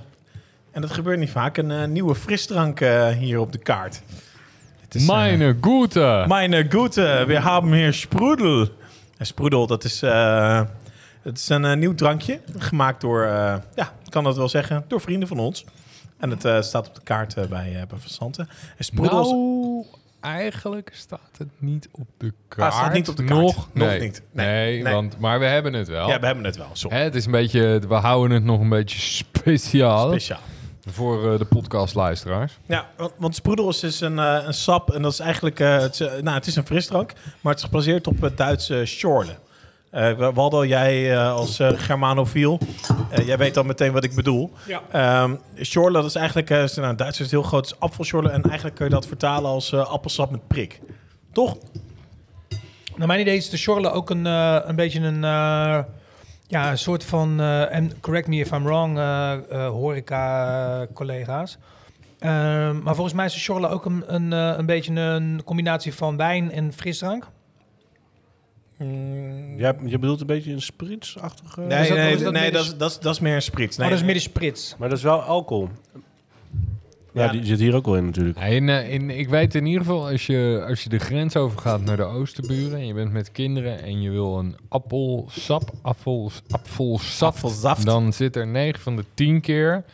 en 0.70 0.80
dat 0.80 0.90
gebeurt 0.90 1.18
niet 1.18 1.30
vaak, 1.30 1.56
een 1.56 1.92
nieuwe 1.92 2.14
frisdrank 2.14 2.80
eh, 2.80 3.08
hier 3.08 3.38
op 3.40 3.52
de 3.52 3.58
kaart. 3.58 4.02
Het 4.80 4.94
is, 4.94 5.06
Meine 5.06 5.56
Gute! 5.60 6.24
Meine 6.28 6.66
Gute, 6.68 7.24
we 7.26 7.40
hebben 7.40 7.72
hier 7.72 7.92
Sprudel. 7.92 8.68
En 9.18 9.26
Sprudel, 9.26 9.66
dat 9.66 9.84
is, 9.84 10.02
eh, 10.02 10.62
het 11.22 11.38
is 11.38 11.48
een 11.48 11.78
nieuw 11.78 11.94
drankje. 11.94 12.40
Gemaakt 12.58 13.00
door, 13.00 13.22
eh, 13.24 13.54
ja, 13.74 13.92
ik 14.04 14.10
kan 14.10 14.24
dat 14.24 14.36
wel 14.36 14.48
zeggen, 14.48 14.84
door 14.88 15.00
vrienden 15.00 15.28
van 15.28 15.38
ons. 15.38 15.64
En 16.18 16.30
het 16.30 16.44
eh, 16.44 16.60
staat 16.62 16.88
op 16.88 16.94
de 16.94 17.00
kaart 17.04 17.34
eh, 17.34 17.44
bij, 17.46 17.70
uh, 17.72 17.82
bij. 17.88 18.46
En 18.76 18.84
Sprudel 18.84 19.20
is- 19.20 19.30
Nou, 19.30 19.84
eigenlijk 20.20 20.90
staat 20.94 21.30
het 21.38 21.48
niet 21.58 21.88
op 21.92 22.06
de 22.18 22.32
kaart. 22.48 22.72
Ah, 22.72 22.78
staat 22.78 22.92
niet 22.92 23.08
op 23.08 23.16
de 23.16 23.24
kaart. 23.24 23.40
Nog, 23.72 23.98
niet. 23.98 24.22
Nee, 24.32 24.46
Nee, 24.46 24.82
nee. 24.82 24.92
Want, 24.92 25.18
maar 25.18 25.38
we 25.38 25.44
hebben 25.44 25.72
het 25.72 25.88
wel. 25.88 26.08
Ja, 26.08 26.20
we 26.20 26.26
hebben 26.26 26.44
het 26.44 26.56
wel. 26.56 26.68
Hè, 26.88 26.98
het 26.98 27.14
is 27.14 27.24
een 27.26 27.32
beetje, 27.32 27.80
we 27.88 27.94
houden 27.94 28.30
het 28.36 28.44
nog 28.44 28.60
een 28.60 28.68
beetje 28.68 28.98
speciaal 29.00 30.08
Speciaal. 30.08 30.40
voor 30.86 31.32
eh, 31.32 31.38
de 31.38 31.44
podcastluisteraars. 31.44 32.58
Ja, 32.66 32.86
want, 32.96 33.12
want 33.18 33.34
Sprudel 33.34 33.68
is 33.68 34.00
een, 34.00 34.16
een 34.18 34.54
sap 34.54 34.90
en 34.90 35.02
dat 35.02 35.12
is 35.12 35.18
eigenlijk, 35.18 35.58
het, 35.58 36.00
is, 36.00 36.08
nou, 36.20 36.36
het 36.36 36.46
is 36.46 36.56
een 36.56 36.66
frisdrank, 36.66 37.12
maar 37.40 37.52
het 37.52 37.62
is 37.62 37.68
gebaseerd 37.68 38.06
op 38.06 38.20
het 38.20 38.36
Duitse 38.36 38.82
Schorle. 38.84 39.36
Eh 39.90 40.30
Waldo, 40.34 40.64
jij 40.66 41.18
als 41.28 41.56
Germanofiel, 41.60 42.58
eh, 43.10 43.26
jij 43.26 43.38
weet 43.38 43.54
dan 43.54 43.66
meteen 43.66 43.92
wat 43.92 44.04
ik 44.04 44.14
bedoel. 44.14 44.52
Ja. 44.66 44.82
Ehm 44.90 45.34
Schorle, 45.54 45.92
dat 45.92 46.04
is 46.04 46.14
eigenlijk, 46.14 46.50
eh, 46.50 46.64
nou, 46.76 46.94
Duits 46.94 47.18
is 47.18 47.18
het 47.18 47.30
heel 47.30 47.42
groot, 47.42 47.66
is 47.66 47.80
apfelschorle 47.80 48.30
en 48.30 48.42
eigenlijk 48.42 48.76
kun 48.76 48.84
je 48.84 48.90
dat 48.90 49.06
vertalen 49.06 49.50
als 49.50 49.72
eh, 49.72 49.90
appelsap 49.90 50.30
met 50.30 50.46
prik. 50.46 50.80
Toch? 51.32 51.56
Naar 52.96 53.06
mijn 53.06 53.20
idee 53.20 53.36
is 53.36 53.50
de 53.50 53.56
Schorle 53.56 53.90
ook 53.90 54.10
een, 54.10 54.24
een 54.24 54.76
beetje 54.76 55.00
een, 55.00 55.20
ja, 56.48 56.70
een 56.70 56.78
soort 56.78 57.04
van, 57.04 57.40
en 57.40 58.00
correct 58.00 58.26
me 58.26 58.36
if 58.36 58.50
I'm 58.50 58.64
wrong, 58.64 58.98
horeca-collega's. 59.50 61.58
Ehm, 62.18 62.82
maar 62.82 62.94
volgens 62.94 63.14
mij 63.14 63.26
is 63.26 63.32
de 63.32 63.38
Schorle 63.38 63.68
ook 63.68 63.84
een, 63.84 64.14
een, 64.14 64.32
een 64.32 64.66
beetje 64.66 65.00
een 65.00 65.42
combinatie 65.44 65.94
van 65.94 66.16
wijn 66.16 66.52
en 66.52 66.72
frisdrank. 66.72 67.26
Ja, 69.56 69.74
je 69.84 69.98
bedoelt 69.98 70.20
een 70.20 70.26
beetje 70.26 70.52
een 70.52 70.62
spritsachtige... 70.62 71.60
Nee, 71.60 71.80
Is 71.82 71.88
dat- 71.88 71.96
nee, 71.96 72.14
is 72.14 72.22
dat 72.22 72.32
nee 72.32 72.42
meer 72.42 72.52
dat, 72.52 72.64
is, 72.64 72.76
dat, 72.76 72.90
is, 72.90 72.98
dat 72.98 73.12
is 73.14 73.20
meer 73.20 73.34
een 73.34 73.42
sprits. 73.42 73.76
Nee, 73.76 73.86
oh, 73.86 73.92
dat 73.92 74.00
is 74.00 74.06
meer 74.06 74.14
de 74.16 74.20
sprits. 74.20 74.74
Maar 74.78 74.88
dat 74.88 74.98
is 74.98 75.04
wel 75.04 75.20
alcohol. 75.20 75.68
Ja, 77.12 77.24
Ja. 77.24 77.32
die 77.32 77.44
zit 77.44 77.58
hier 77.58 77.74
ook 77.74 77.84
wel 77.86 77.96
in 77.96 78.04
natuurlijk. 78.04 78.38
In, 78.40 78.68
eh, 78.68 78.92
in, 78.92 79.10
ik 79.10 79.28
weet 79.28 79.54
in 79.54 79.66
ieder 79.66 79.80
geval, 79.80 80.08
als 80.08 80.26
je, 80.26 80.64
als 80.68 80.82
je 80.82 80.88
de 80.88 80.98
grens 80.98 81.36
overgaat 81.36 81.80
naar 81.80 81.96
de 81.96 82.02
Oosterburen... 82.02 82.78
en 82.78 82.86
je 82.86 82.94
bent 82.94 83.12
met 83.12 83.32
kinderen 83.32 83.82
en 83.82 84.00
je 84.02 84.10
wil 84.10 84.38
een 84.38 84.56
appelsap, 84.68 85.70
appel, 85.82 86.30
appelsap... 86.50 87.34
Appelsaft. 87.34 87.84
dan 87.84 88.12
zit 88.12 88.36
er 88.36 88.46
9 88.46 88.80
van 88.82 88.96
de 88.96 89.04
10 89.14 89.40
keer 89.40 89.84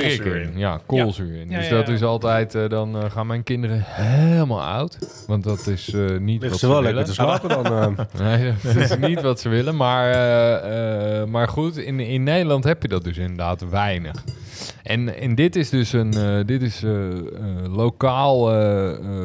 Koolzuur 0.00 0.36
in. 0.36 0.52
Ja, 0.58 0.80
koolzuur 0.86 1.34
in. 1.40 1.50
Ja, 1.50 1.58
dus 1.58 1.68
ja, 1.68 1.74
dat 1.76 1.86
ja. 1.86 1.92
is 1.92 2.02
altijd, 2.02 2.54
eh, 2.54 2.68
dan 2.68 2.96
eh, 2.96 3.10
gaan 3.10 3.26
mijn 3.26 3.42
kinderen 3.42 3.82
helemaal 3.86 4.62
oud. 4.62 4.98
Want 5.26 5.44
dat 5.44 5.66
is 5.66 5.92
eh, 5.94 6.00
niet 6.18 6.40
Ligt 6.40 6.50
wat 6.52 6.60
ze 6.60 6.66
ze 6.66 6.72
wel 6.72 6.82
willen. 6.82 6.94
lekker 6.94 7.14
te 7.14 7.20
slapen 7.20 7.48
dan. 7.48 7.66
eh. 7.66 8.04
Nee, 8.38 8.52
dat 8.62 8.76
is 8.76 8.96
niet 8.96 9.20
wat 9.22 9.40
ze 9.40 9.48
willen. 9.48 9.76
Maar, 9.76 10.10
eh, 10.10 11.20
eh, 11.20 11.28
maar 11.28 11.48
goed, 11.48 11.76
in, 11.76 12.00
in 12.00 12.22
Nederland 12.22 12.64
heb 12.64 12.82
je 12.82 12.88
dat 12.88 13.04
dus 13.04 13.16
inderdaad 13.18 13.68
weinig. 13.68 14.24
En, 14.82 15.20
en 15.20 15.34
dit 15.34 15.56
is 15.56 15.68
dus 15.70 15.92
een 15.92 16.12
eh, 16.12 16.44
dit 16.46 16.62
is, 16.62 16.82
eh, 16.82 17.10
eh, 17.10 17.16
lokaal 17.68 18.48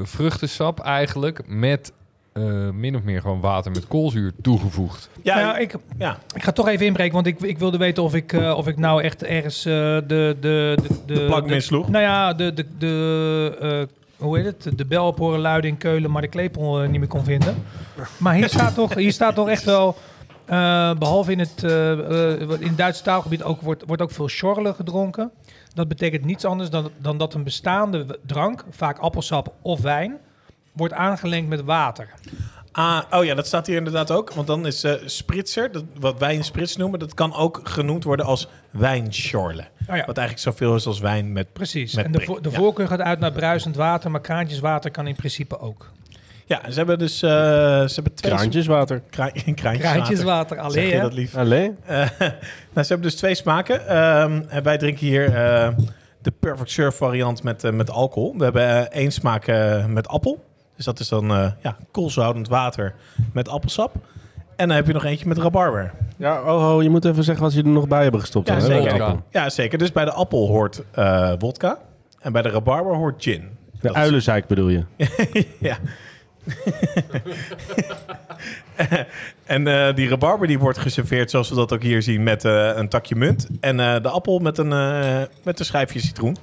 vruchtensap 0.04 0.80
eigenlijk 0.80 1.42
met 1.48 1.92
eh, 2.40 2.70
min 2.74 2.96
of 2.96 3.04
meer 3.04 3.22
gewoon 3.22 3.40
water 3.40 3.72
met 3.72 3.88
koolzuur 3.88 4.32
toegevoegd. 4.42 5.10
Ja, 5.24 5.36
Nou 5.36 5.48
ja, 5.48 5.58
ik, 5.58 5.76
ja. 5.98 6.18
ik 6.36 6.44
ga 6.44 6.52
toch 6.52 6.68
even 6.68 6.86
inbreken, 6.86 7.14
want 7.14 7.28
ik, 7.28 7.40
ik 7.42 7.58
wilde 7.60 7.78
weten 7.78 8.04
of 8.04 8.16
ik, 8.16 8.34
eh, 8.34 8.58
of 8.58 8.68
ik 8.68 8.78
nou 8.78 9.02
echt 9.04 9.24
ergens 9.24 9.66
eh, 9.66 9.74
de, 9.74 10.02
de, 10.08 10.38
de, 10.40 10.78
de, 11.06 11.14
De 11.14 11.26
plank 11.26 11.48
de- 11.48 11.54
missloeg? 11.54 11.90
Nou 11.90 12.04
ja, 12.04 12.34
de, 12.34 12.54
de, 12.54 12.66
de, 12.78 13.58
eh, 14.20 14.26
hoe 14.26 14.38
heet 14.38 14.46
het? 14.64 14.78
De 14.78 14.86
bel 14.86 15.08
op 15.08 15.18
horen 15.18 15.40
luiden 15.40 15.70
in 15.70 15.78
Keulen, 15.78 16.12
maar 16.12 16.22
de 16.22 16.28
klepel 16.28 16.82
eh, 16.82 16.90
niet 16.90 17.00
meer 17.00 17.08
kon 17.10 17.24
vinden. 17.24 17.56
Maar 18.18 18.34
hier 18.34 18.50
staat 18.50 18.76
toch, 18.76 18.94
hier 18.94 19.12
staat 19.14 19.36
toch 19.36 19.50
echt 19.50 19.64
wel, 19.64 19.96
eh, 20.46 20.94
behalve 20.94 21.32
in 21.32 21.40
het, 21.40 21.64
eh, 21.64 21.92
eh, 22.32 22.42
in 22.42 22.68
het 22.68 22.78
Duitse 22.78 23.04
taalgebied 23.04 23.44
ook, 23.44 23.62
wordt, 23.62 23.84
wordt 23.88 24.02
ook 24.02 24.12
veel 24.12 24.30
schorle 24.30 24.74
gedronken. 24.74 25.32
Dat 25.74 25.88
betekent 25.88 26.26
niets 26.26 26.46
anders 26.46 26.70
dan, 26.70 26.90
dan 26.98 27.18
dat 27.18 27.34
een 27.34 27.44
bestaande 27.44 28.20
drank, 28.26 28.64
vaak 28.70 28.98
appelsap 28.98 29.54
of 29.62 29.82
wijn, 29.82 30.18
wordt 30.80 30.94
aangelengd 30.94 31.50
met 31.50 31.62
water. 31.62 32.10
Ah, 32.72 33.02
oh 33.12 33.26
ja, 33.26 33.36
dat 33.36 33.48
staat 33.48 33.68
hier 33.68 33.78
inderdaad 33.78 34.12
ook. 34.12 34.34
Want 34.34 34.48
dan 34.48 34.66
is 34.66 34.84
eh 34.84 34.94
spritzer, 35.06 35.72
dat, 35.72 35.84
wat 36.00 36.20
wij 36.20 36.36
een 36.36 36.44
sprits 36.44 36.76
noemen, 36.76 37.00
dat 37.00 37.14
kan 37.14 37.36
ook 37.36 37.62
genoemd 37.64 38.04
worden 38.04 38.26
als 38.26 38.48
wijnschorle. 38.70 39.62
Oh 39.62 39.96
ja. 39.96 40.06
Wat 40.06 40.18
eigenlijk 40.18 40.40
zoveel 40.40 40.76
is 40.76 40.86
als 40.86 41.00
wijn 41.00 41.34
met... 41.34 41.54
Precies. 41.54 41.96
Met 41.96 42.06
en 42.06 42.12
de, 42.12 42.22
vo- 42.22 42.42
de 42.42 42.50
ja. 42.50 42.58
voorkeur 42.58 42.88
gaat 42.88 43.00
uit 43.00 43.20
naar 43.20 43.32
bruisend 43.32 43.76
water, 43.76 44.12
maar 44.12 44.22
kraantjeswater 44.22 44.92
kan 44.92 45.08
in 45.08 45.16
principe 45.16 45.60
ook. 45.60 45.92
Ja, 46.46 46.72
ze 46.72 46.78
hebben 46.78 47.00
dus 47.00 47.22
eh, 47.22 47.30
ze 47.30 47.94
hebben 47.94 48.14
twee... 48.14 48.32
Kraantjeswater. 48.32 49.02
Kra 49.10 49.30
kraantjeswater. 49.32 49.80
Kraantjeswater, 49.80 50.58
Zeg 50.58 50.66
alleen 50.66 50.88
je 50.88 51.00
dat 51.00 51.14
lief? 51.14 51.36
Allee? 51.36 51.74
Eh, 51.86 51.98
nou, 52.74 52.86
ze 52.86 52.88
hebben 52.88 53.02
dus 53.02 53.16
twee 53.16 53.36
smaken. 53.36 53.88
Ehm, 53.88 54.42
en 54.48 54.64
wij 54.64 54.78
drinken 54.78 55.08
hier 55.08 55.36
eh, 55.36 55.70
de 56.22 56.32
Perfect 56.32 56.72
Surf 56.72 56.96
variant 56.96 57.44
met, 57.44 57.72
met 57.72 57.90
alcohol. 57.90 58.34
We 58.38 58.44
hebben 58.44 58.92
één 58.92 59.12
smaak 59.12 59.48
met 59.88 60.08
appel. 60.08 60.48
Dus 60.80 60.88
dat 60.88 61.00
is 61.00 61.08
dan 61.10 61.32
eh 61.32 61.52
ja, 61.64 61.76
koolzoutend 61.92 62.48
water 62.48 62.94
met 63.34 63.48
appelsap. 63.50 63.96
En 64.56 64.68
dan 64.68 64.76
heb 64.76 64.88
je 64.88 64.94
nog 64.94 65.04
eentje 65.06 65.28
met 65.28 65.38
rabarber. 65.38 65.94
Ja, 66.18 66.42
oh, 66.42 66.76
oh, 66.76 66.84
je 66.84 66.90
moet 66.90 67.06
even 67.06 67.24
zeggen 67.24 67.44
wat 67.44 67.54
ze 67.54 67.60
er 67.60 67.68
nog 67.68 67.88
bij 67.88 68.04
hebben 68.04 68.20
gestopt. 68.20 68.48
Ja, 68.48 68.54
hè? 68.54 68.62
zeker. 68.62 69.16
Ja, 69.32 69.50
zeker. 69.50 69.78
Dus 69.78 69.92
bij 69.92 70.06
de 70.06 70.12
appel 70.12 70.48
hoort 70.48 70.84
eh 70.92 71.32
wodka. 71.40 71.78
En 72.20 72.32
bij 72.32 72.42
de 72.42 72.50
rabarber 72.50 72.96
hoort 72.96 73.24
gin. 73.24 73.42
De 73.42 73.78
Dat 73.82 73.92
is- 73.92 73.98
uilenzeik 74.02 74.48
bedoel 74.48 74.68
je? 74.70 74.84
ja. 75.70 75.78
en 79.46 79.68
eh, 79.68 79.96
die 79.96 80.10
rabarber 80.10 80.48
die 80.48 80.60
wordt 80.60 80.78
geserveerd 80.78 81.30
zoals 81.30 81.50
we 81.50 81.56
dat 81.56 81.74
ook 81.74 81.84
hier 81.84 82.02
zien 82.02 82.24
met 82.24 82.46
eh, 82.46 82.72
een 82.76 82.90
takje 82.90 83.16
munt. 83.16 83.48
En 83.60 83.80
eh, 83.80 84.02
de 84.02 84.10
appel 84.10 84.40
met 84.40 84.58
een, 84.58 84.72
eh, 84.74 85.22
met 85.44 85.60
een 85.60 85.66
schijfje 85.66 86.00
citroen. 86.00 86.38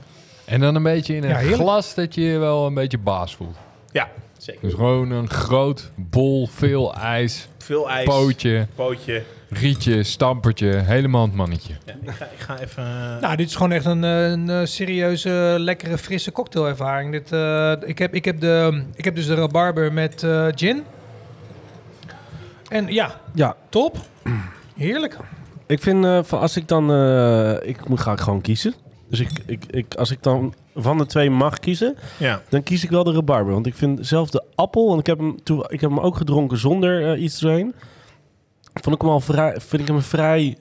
En 0.45 0.61
dan 0.61 0.75
een 0.75 0.83
beetje 0.83 1.15
in 1.15 1.23
een 1.25 1.29
Ja, 1.49 1.55
glas 1.57 1.95
dat 1.95 2.15
je 2.15 2.21
je 2.21 2.39
wel 2.39 2.67
een 2.67 2.75
beetje 2.75 2.99
baas 2.99 3.35
voelt. 3.37 3.57
Ja, 3.93 4.09
zeker. 4.47 4.63
Dus 4.63 4.75
gewoon 4.75 5.11
een 5.11 5.31
groot 5.31 5.91
bol, 5.95 6.47
veel 6.47 6.95
ijs, 6.95 7.49
Veel 7.59 7.91
ijs. 7.91 8.05
pootje, 8.09 8.67
Pootje. 8.75 9.23
rietje, 9.49 10.03
stampertje, 10.03 10.67
helemaal 10.67 11.23
het 11.23 11.35
mannetje. 11.35 11.75
Ja, 11.87 11.93
ik, 12.03 12.11
ga, 12.11 12.25
ik 12.25 12.39
ga 12.41 12.59
even... 12.61 12.83
eh, 12.85 13.21
Nou, 13.21 13.37
dit 13.37 13.49
is 13.49 13.55
gewoon 13.55 13.73
echt 13.73 13.85
een, 13.85 14.05
eh, 14.05 14.31
een 14.31 14.51
eh, 14.51 14.61
serieuze, 14.65 15.55
lekkere, 15.59 15.99
frisse 15.99 16.33
cocktailervaring. 16.33 17.13
Dit, 17.13 17.33
eh, 17.33 17.73
ik, 17.81 17.99
heb, 17.99 18.15
ik, 18.15 18.25
heb 18.25 18.41
de, 18.41 18.83
ik 18.95 19.05
heb 19.05 19.15
dus 19.15 19.27
de 19.27 19.35
rabarber 19.35 19.93
met 19.93 20.23
eh, 20.23 20.47
gin. 20.55 20.85
En 22.69 22.87
ja, 22.93 23.21
Ja, 23.35 23.57
top. 23.69 23.97
Heerlijk. 24.77 25.17
ik 25.67 25.83
vind 25.83 26.05
eh, 26.05 26.19
van 26.23 26.41
als 26.41 26.57
ik 26.57 26.69
dan... 26.69 26.93
eh, 26.93 27.69
ik 27.69 27.89
moet 27.89 28.01
ga 28.01 28.17
gewoon 28.17 28.41
kiezen. 28.41 28.75
Dus 29.09 29.21
ik, 29.21 29.31
ik, 29.47 29.65
ik, 29.71 29.95
als 29.95 30.11
ik 30.11 30.23
dan 30.23 30.55
van 30.75 30.99
de 30.99 31.07
twee 31.07 31.31
mag 31.31 31.59
kiezen, 31.59 31.97
ja. 32.19 32.43
dan 32.49 32.63
kies 32.63 32.85
ik 32.85 32.91
wel 32.91 33.05
de 33.05 33.13
rabarber. 33.13 33.53
Want 33.53 33.67
ik 33.67 33.75
vind 33.75 34.07
zelf 34.07 34.31
de 34.31 34.45
appel, 34.55 34.87
want 34.89 35.01
ik 35.01 35.07
heb 35.07 35.19
hem, 35.19 35.43
toen, 35.43 35.65
ik 35.69 35.81
heb 35.81 35.91
hem 35.91 36.01
ook 36.01 36.17
gedronken 36.17 36.59
zonder 36.59 37.13
eh, 37.13 37.23
iets 37.23 37.39
doorheen. 37.39 37.75
Vond 38.75 38.95
ik 38.95 39.03
hem 39.03 39.11
al 39.11 39.21
vrij, 39.21 39.61
vind 39.61 39.83
ik 39.83 39.89
hem 39.89 40.03
vrij 40.03 40.57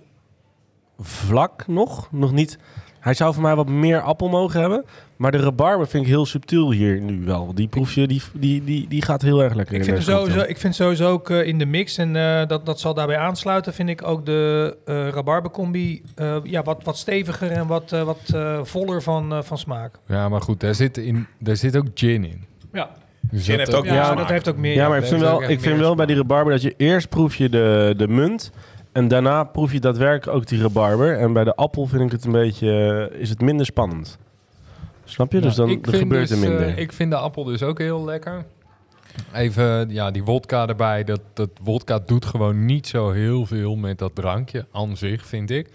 vlak 1.00 1.68
nog. 1.68 2.08
Nog 2.12 2.32
niet. 2.32 2.58
Hij 3.00 3.14
zou 3.14 3.34
voor 3.34 3.43
mij 3.43 3.56
wat 3.56 3.70
meer 3.70 4.02
appel 4.02 4.30
mogen 4.30 4.60
hebben. 4.60 4.86
Maar 5.16 5.32
de 5.32 5.38
rabarber 5.38 5.88
vind 5.88 6.03
ik 6.03 6.09
heel 6.09 6.26
subtiel 6.26 6.72
hier 6.72 7.01
nu 7.01 7.26
wel. 7.26 7.53
Die 7.53 7.68
proefje, 7.68 8.07
die, 8.07 8.22
die, 8.34 8.63
die, 8.63 8.88
die 8.88 9.01
gaat 9.01 9.22
heel 9.22 9.43
erg 9.43 9.53
lekker 9.53 9.76
Ik 9.76 9.80
in 9.80 9.86
vind, 9.86 10.03
sowieso, 10.03 10.39
ik 10.39 10.57
vind 10.57 10.76
sowieso 10.76 11.11
ook 11.11 11.30
eh, 11.30 11.47
in 11.47 11.57
de 11.57 11.66
mix, 11.66 11.97
en 11.97 12.16
eh, 12.16 12.47
dat, 12.47 12.66
dat 12.66 12.80
zal 12.80 12.93
daarbij 12.93 13.18
aansluiten, 13.18 13.74
vind 13.74 13.89
ik 13.89 14.07
ook 14.07 14.26
de 14.26 14.78
eh 14.86 15.07
rabarbercombi 15.09 16.01
eh, 16.16 16.36
ja, 16.43 16.63
wat, 16.63 16.84
wat 16.84 16.97
steviger 16.97 17.51
en 17.51 17.68
wat, 17.68 17.91
eh, 17.91 18.03
wat 18.03 18.34
voller 18.63 19.01
van, 19.01 19.34
eh, 19.34 19.41
van 19.41 19.57
smaak. 19.57 19.95
Ja, 20.07 20.30
maar 20.30 20.41
goed, 20.41 20.59
daar 20.59 20.76
zit, 20.76 20.97
in, 20.97 21.28
daar 21.39 21.55
zit 21.55 21.78
ook 21.78 21.88
gin 21.93 22.24
in. 22.26 22.45
Ja, 22.74 22.89
Dus 23.32 23.45
Gin 23.45 23.57
dat, 23.57 23.68
heeft 23.68 23.78
ook 23.78 23.86
ja, 23.86 24.16
dat 24.16 24.30
heeft 24.30 24.49
ook 24.49 24.57
meer. 24.57 24.76
Ja, 24.76 24.88
maar 24.89 24.97
ik 24.97 25.05
vind 25.05 25.22
wel, 25.22 25.43
ik 25.43 25.59
vind 25.59 25.80
wel 25.80 25.95
bij 25.95 26.05
die 26.05 26.16
rabarber 26.16 26.53
dat 26.53 26.61
je 26.61 26.74
eerst 26.78 27.09
proef 27.09 27.36
je 27.36 27.49
de, 27.49 27.93
de 27.97 28.07
munt. 28.07 28.51
En 28.91 29.07
daarna 29.07 29.43
proef 29.43 29.72
je 29.72 29.80
daadwerkelijk 29.80 30.38
ook 30.38 30.47
die 30.47 30.61
rabarber. 30.61 31.18
En 31.18 31.34
bij 31.34 31.43
de 31.43 31.55
appel 31.55 31.86
vind 31.86 32.01
ik 32.01 32.11
het 32.11 32.26
een 32.26 32.32
beetje, 32.32 33.11
is 33.20 33.30
het 33.30 33.41
minder 33.41 33.66
spannend. 33.66 34.18
Snap 35.06 35.32
je? 35.32 35.39
dus 35.41 35.56
dan 35.56 35.70
ik 35.70 35.86
er 35.86 35.91
vind 35.91 36.01
gebeurt 36.03 36.28
dus, 36.28 36.41
er 36.41 36.49
minder. 36.49 36.68
eh, 36.68 36.78
ik 36.78 36.91
vind 36.91 37.12
de 37.12 37.18
appel 37.18 37.43
dus 37.43 37.64
ook 37.64 37.80
heel 37.80 38.06
lekker. 38.06 38.45
Even, 39.34 39.89
ja, 39.89 40.12
die 40.12 40.24
wodka 40.24 40.68
erbij. 40.68 41.03
Dat, 41.03 41.22
dat 41.34 41.49
wodka 41.64 41.99
doet 42.06 42.26
gewoon 42.26 42.66
niet 42.66 42.88
zo 42.88 43.12
heel 43.12 43.45
veel 43.45 43.76
met 43.76 43.97
dat 43.97 44.16
drankje 44.16 44.66
aan 44.72 44.97
zich, 44.97 45.26
vind 45.26 45.49
ik. 45.51 45.70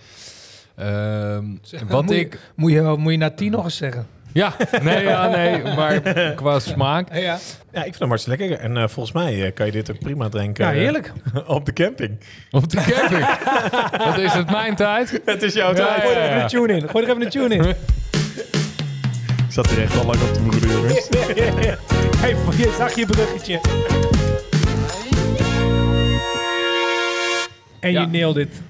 Ehm, 0.77 1.45
wat 1.89 2.03
moet, 2.03 2.11
ik... 2.11 2.33
je, 2.33 2.39
moet, 2.55 2.73
je, 2.73 2.95
moet 2.99 3.13
je 3.13 3.19
na 3.19 3.31
tien 3.31 3.51
nog 3.51 3.65
eens 3.65 3.77
zeggen. 3.77 4.07
Ja, 4.33 4.53
nee, 4.83 5.03
ja, 5.05 5.29
nee, 5.29 5.63
maar 5.63 6.01
qua 6.35 6.59
smaak... 6.59 7.09
Ja, 7.15 7.19
ja. 7.19 7.39
ja, 7.73 7.79
ik 7.79 7.85
vind 7.85 7.99
hem 7.99 8.09
hartstikke 8.09 8.45
lekker. 8.45 8.59
En 8.65 8.77
eh, 8.77 8.89
volgens 8.89 9.15
mij 9.15 9.45
eh, 9.47 9.55
kan 9.55 9.67
je 9.67 9.73
dit 9.73 9.91
ook 9.91 9.99
prima 9.99 10.29
drinken 10.29 10.65
ja 10.65 10.73
eh, 10.73 10.77
heerlijk. 10.79 11.13
op 11.47 11.65
de 11.67 11.73
camping. 11.73 12.19
Op 12.51 12.69
de 12.69 12.77
camping. 12.77 13.27
Wat 14.07 14.19
is 14.19 14.33
het 14.33 14.51
mijn 14.51 14.77
tijd? 14.77 15.21
Het 15.25 15.43
is 15.43 15.55
jouw 15.55 15.69
Ja, 15.69 15.75
tijd. 15.75 16.03
Gooi 16.03 16.15
er 16.15 16.23
even 16.29 16.43
een 16.43 16.49
tune 16.49 16.73
in. 16.73 16.89
Gooi 16.89 17.05
er 17.05 17.11
even 17.11 17.23
een 17.23 17.31
tune 17.31 17.55
in. 17.55 17.75
Ik 19.51 19.57
zat 19.57 19.71
hier 19.71 19.83
echt 19.83 19.99
al 19.99 20.05
lang 20.05 20.21
op 20.23 20.33
te 20.35 20.41
broeden, 20.41 20.71
jongens. 20.71 21.09
Hey, 22.21 22.37
je 22.57 22.75
zag 22.79 22.95
je 22.95 23.07
bruggetje. 23.07 23.61
En 27.81 27.93
Ja. 27.93 28.01
je 28.01 28.07
nailed 28.07 28.37
it. 28.37 28.63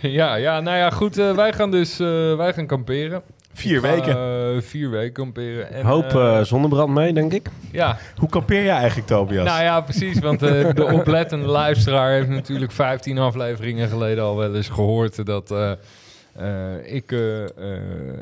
Ja, 0.00 0.34
ja, 0.34 0.60
nou 0.60 0.76
ja, 0.76 0.90
goed. 0.90 1.18
eh, 1.18 1.34
wij 1.34 1.52
gaan 1.52 1.70
dus 1.70 2.00
eh, 2.00 2.36
wij 2.36 2.52
gaan 2.52 2.66
kamperen. 2.66 3.22
Vier 3.52 3.80
weken. 3.80 4.16
eh, 4.16 4.62
vier 4.62 4.90
weken 4.90 5.12
kamperen. 5.12 5.72
En, 5.72 5.84
Hoop 5.86 6.04
eh, 6.14 6.38
eh, 6.38 6.44
zonnebrand 6.44 6.94
mee, 6.94 7.12
denk 7.12 7.32
ik. 7.32 7.48
ja, 7.72 7.98
Hoe 8.16 8.28
kampeer 8.28 8.64
jij 8.64 8.76
eigenlijk, 8.76 9.06
Tobias? 9.08 9.44
nou 9.46 9.62
ja, 9.62 9.80
precies. 9.80 10.18
Want 10.18 10.42
eh, 10.42 10.68
de 10.74 10.84
oplettende 10.92 11.46
luisteraar 11.46 12.10
heeft 12.12 12.28
natuurlijk 12.28 12.72
15 12.72 13.18
afleveringen 13.18 13.88
geleden 13.88 14.24
al 14.24 14.36
wel 14.36 14.54
eens 14.54 14.68
gehoord 14.68 15.26
dat 15.26 15.50
eh, 15.50 15.72
eh, 16.36 16.94
ik 16.94 17.12
eh, 17.12 17.42
eh, 17.42 17.48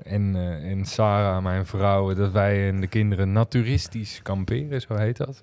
en, 0.05 0.37
eh, 0.37 0.71
en 0.71 0.85
Sarah, 0.85 1.43
mijn 1.43 1.67
vrouw, 1.67 2.15
dat 2.15 2.33
wij 2.33 2.69
en 2.69 2.81
de 2.81 2.87
kinderen 2.87 3.33
naturistisch 3.33 4.21
kamperen, 4.23 4.81
zo 4.81 4.95
heet 4.95 5.17
dat. 5.17 5.43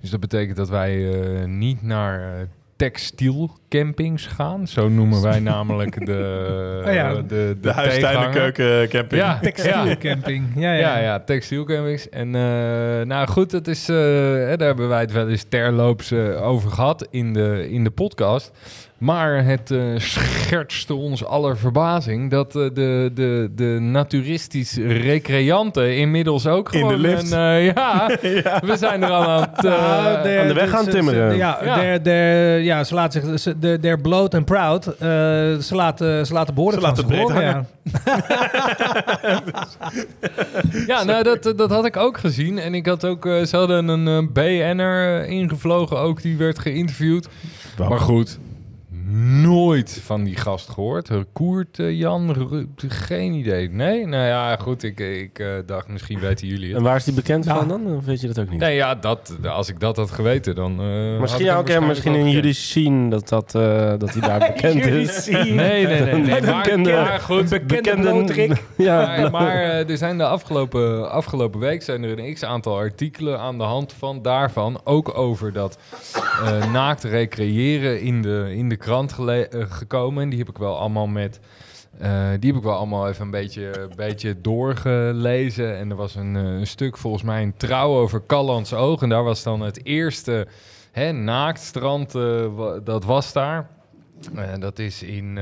Dus 0.00 0.10
dat 0.10 0.20
betekent 0.20 0.56
dat 0.56 0.68
wij 0.68 1.12
eh, 1.12 1.44
niet 1.44 1.82
naar 1.82 2.46
textielcampings 2.76 4.26
gaan. 4.26 4.66
Zo 4.68 4.88
noemen 4.88 5.22
wij 5.22 5.40
namelijk 5.54 6.06
de, 6.06 6.82
Oh 6.86 6.92
ja. 6.92 7.14
de, 7.14 7.22
de, 7.26 7.58
de 7.60 8.28
keukencamping. 8.32 9.20
Ja, 9.22 9.32
ja. 9.32 9.38
Textielcamping. 9.50 10.52
Ja, 10.54 10.72
ja. 10.72 10.78
Ja, 10.78 10.98
ja, 10.98 11.20
textielcampings. 11.20 12.08
En 12.08 12.34
eh, 12.34 13.06
nou 13.06 13.26
goed, 13.26 13.50
dat 13.50 13.66
is, 13.66 13.88
eh, 13.88 13.96
hè, 13.96 14.56
daar 14.56 14.66
hebben 14.66 14.88
wij 14.88 15.00
het 15.00 15.12
wel 15.12 15.28
eens 15.28 15.44
terloops 15.48 16.10
eh, 16.10 16.46
over 16.46 16.70
gehad 16.70 17.06
in 17.10 17.32
de, 17.32 17.68
in 17.70 17.84
de 17.84 17.90
podcast. 17.90 18.52
Maar 18.98 19.44
het 19.44 19.70
eh, 19.70 19.80
schertste 19.96 20.94
ons 20.94 21.24
aller 21.24 21.58
verbazing 21.58 22.30
dat 22.30 22.56
eh, 22.56 22.62
de, 22.74 23.10
de, 23.14 23.50
de 23.54 23.64
naturistisch 23.80 24.76
recreanten 24.76 25.96
inmiddels 25.96 26.46
ook 26.46 26.72
In 26.72 26.80
de 26.80 26.86
gewoon... 26.86 27.00
lift. 27.00 27.32
een, 27.32 27.38
eh, 27.38 27.66
ja, 27.66 28.18
we 28.70 28.76
zijn 28.76 29.02
er 29.02 29.10
al 29.10 29.22
aan 29.24 29.40
het... 29.40 29.62
Ja, 29.62 30.22
de- 30.22 30.38
aan 30.40 30.48
de 30.48 30.54
weg 30.54 30.64
de- 30.70 30.76
gaan 30.76 30.86
timmeren. 30.88 31.36
Ja, 31.36 31.58
Ja. 31.64 31.74
der- 31.74 32.02
der- 32.02 32.58
ja, 32.60 32.84
ze 32.84 32.94
laten 32.94 33.22
zich, 33.22 33.38
ze, 33.40 33.58
de- 33.58 33.78
they're 33.80 34.00
bloot 34.00 34.34
and 34.34 34.44
proud. 34.44 34.86
Eh, 34.86 34.98
ze 35.58 35.70
laten, 35.74 36.26
ze 36.26 36.32
laten 36.32 36.54
behoorlijk 36.54 36.86
Ze 36.86 36.94
van 36.94 37.04
laten 37.10 37.16
breed 37.16 37.30
horen, 37.30 37.44
hangen. 37.52 37.68
Ja, 40.86 41.04
nou, 41.04 41.22
dat, 41.22 41.52
dat 41.56 41.70
had 41.70 41.84
ik 41.84 41.96
ook 41.96 42.18
gezien. 42.18 42.58
En 42.58 42.74
ik 42.74 42.86
had 42.86 43.04
ook, 43.04 43.26
eh, 43.26 43.42
ze 43.42 43.56
hadden 43.56 43.88
een 43.88 44.08
eh, 44.08 44.32
BN'er 44.32 45.26
ingevlogen 45.26 45.98
ook, 45.98 46.22
die 46.22 46.36
werd 46.36 46.58
geïnterviewd. 46.58 47.28
Maar 47.88 48.00
goed, 48.00 48.38
nooit 49.18 50.00
van 50.04 50.24
die 50.24 50.36
gast 50.36 50.68
gehoord. 50.70 51.10
Koert 51.32 51.78
eh, 51.78 51.98
Jan, 51.98 52.32
Ru- 52.32 52.66
geen 52.88 53.32
idee. 53.32 53.70
Nee, 53.70 54.06
nou 54.06 54.26
ja, 54.26 54.56
goed. 54.56 54.82
Ik, 54.82 55.00
ik 55.00 55.38
eh, 55.38 55.46
dacht, 55.66 55.88
misschien 55.88 56.18
weten 56.20 56.46
jullie 56.46 56.68
het. 56.68 56.76
En 56.76 56.82
waar 56.82 56.96
is 56.96 57.04
die 57.04 57.14
bekend 57.14 57.44
Ja. 57.44 57.54
van 57.56 57.68
dan? 57.68 57.96
Of 57.96 58.04
weet 58.04 58.20
je 58.20 58.26
dat 58.26 58.38
ook 58.38 58.50
niet? 58.50 58.60
Nee, 58.60 58.74
ja, 58.76 58.94
dat, 58.94 59.36
als 59.48 59.68
ik 59.68 59.80
dat 59.80 59.96
had 59.96 60.10
geweten, 60.10 60.54
dan. 60.54 60.80
eh, 60.80 61.10
had 61.10 61.20
misschien 61.20 61.48
ook 61.50 61.54
waarschijnlijk 61.54 61.86
misschien 61.88 62.14
in 62.14 62.30
jullie 62.30 62.52
zien 62.52 63.10
dat, 63.10 63.28
dat, 63.28 63.54
eh, 63.54 63.92
dat 63.98 64.12
hij 64.14 64.20
daar 64.28 64.38
bekend 64.54 64.86
is. 64.86 65.26
Nee, 65.28 65.52
nee, 65.52 65.86
nee. 65.86 66.14
nee. 66.20 66.40
Maar, 66.42 66.62
bekende- 66.62 66.92
maar 66.92 67.20
goed, 67.20 67.48
bekende 67.66 68.10
blootrik. 68.10 68.62
ja, 68.76 69.06
Maar, 69.06 69.30
maar 69.30 69.54
eh, 69.56 69.90
er 69.90 69.96
zijn 69.96 70.18
de 70.18 70.26
afgelopen, 70.26 71.10
afgelopen 71.10 71.60
week 71.60 71.82
zijn 71.82 72.02
er 72.02 72.18
een 72.18 72.34
x-aantal 72.34 72.76
artikelen 72.76 73.38
aan 73.40 73.58
de 73.58 73.64
hand 73.64 73.92
van 73.98 74.22
daarvan. 74.22 74.80
Ook 74.84 75.18
over 75.18 75.52
dat 75.52 75.78
eh, 76.44 76.72
naakt 76.72 77.04
recreëren 77.04 78.00
in 78.00 78.22
de, 78.22 78.52
in 78.54 78.68
de 78.68 78.76
krant 78.76 79.03
eh, 79.08 79.64
gekomen. 79.68 80.22
En 80.22 80.28
die 80.28 80.38
heb 80.38 80.48
ik 80.48 80.58
wel 80.58 80.78
allemaal 80.78 81.06
met... 81.06 81.40
eh, 81.98 82.28
die 82.38 82.50
heb 82.50 82.58
ik 82.60 82.66
wel 82.66 82.76
allemaal 82.76 83.08
even 83.08 83.24
een 83.24 83.30
beetje, 83.30 83.88
beetje 83.96 84.40
doorgelezen. 84.40 85.76
En 85.78 85.90
er 85.90 85.96
was 85.96 86.14
een, 86.14 86.36
eh, 86.36 86.42
een 86.42 86.66
stuk, 86.66 86.96
volgens 86.96 87.22
mij, 87.22 87.42
een 87.42 87.56
trouw 87.56 87.96
over 87.96 88.22
Callands 88.26 88.72
Oog. 88.74 89.02
En 89.02 89.08
daar 89.08 89.24
was 89.24 89.42
dan 89.42 89.60
het 89.60 89.84
eerste 89.84 90.46
hè, 90.92 91.12
naaktstrand, 91.12 92.12
dat 92.84 93.04
was 93.04 93.32
daar. 93.32 93.68
Dat 94.58 94.78
is 94.78 95.02
in, 95.02 95.38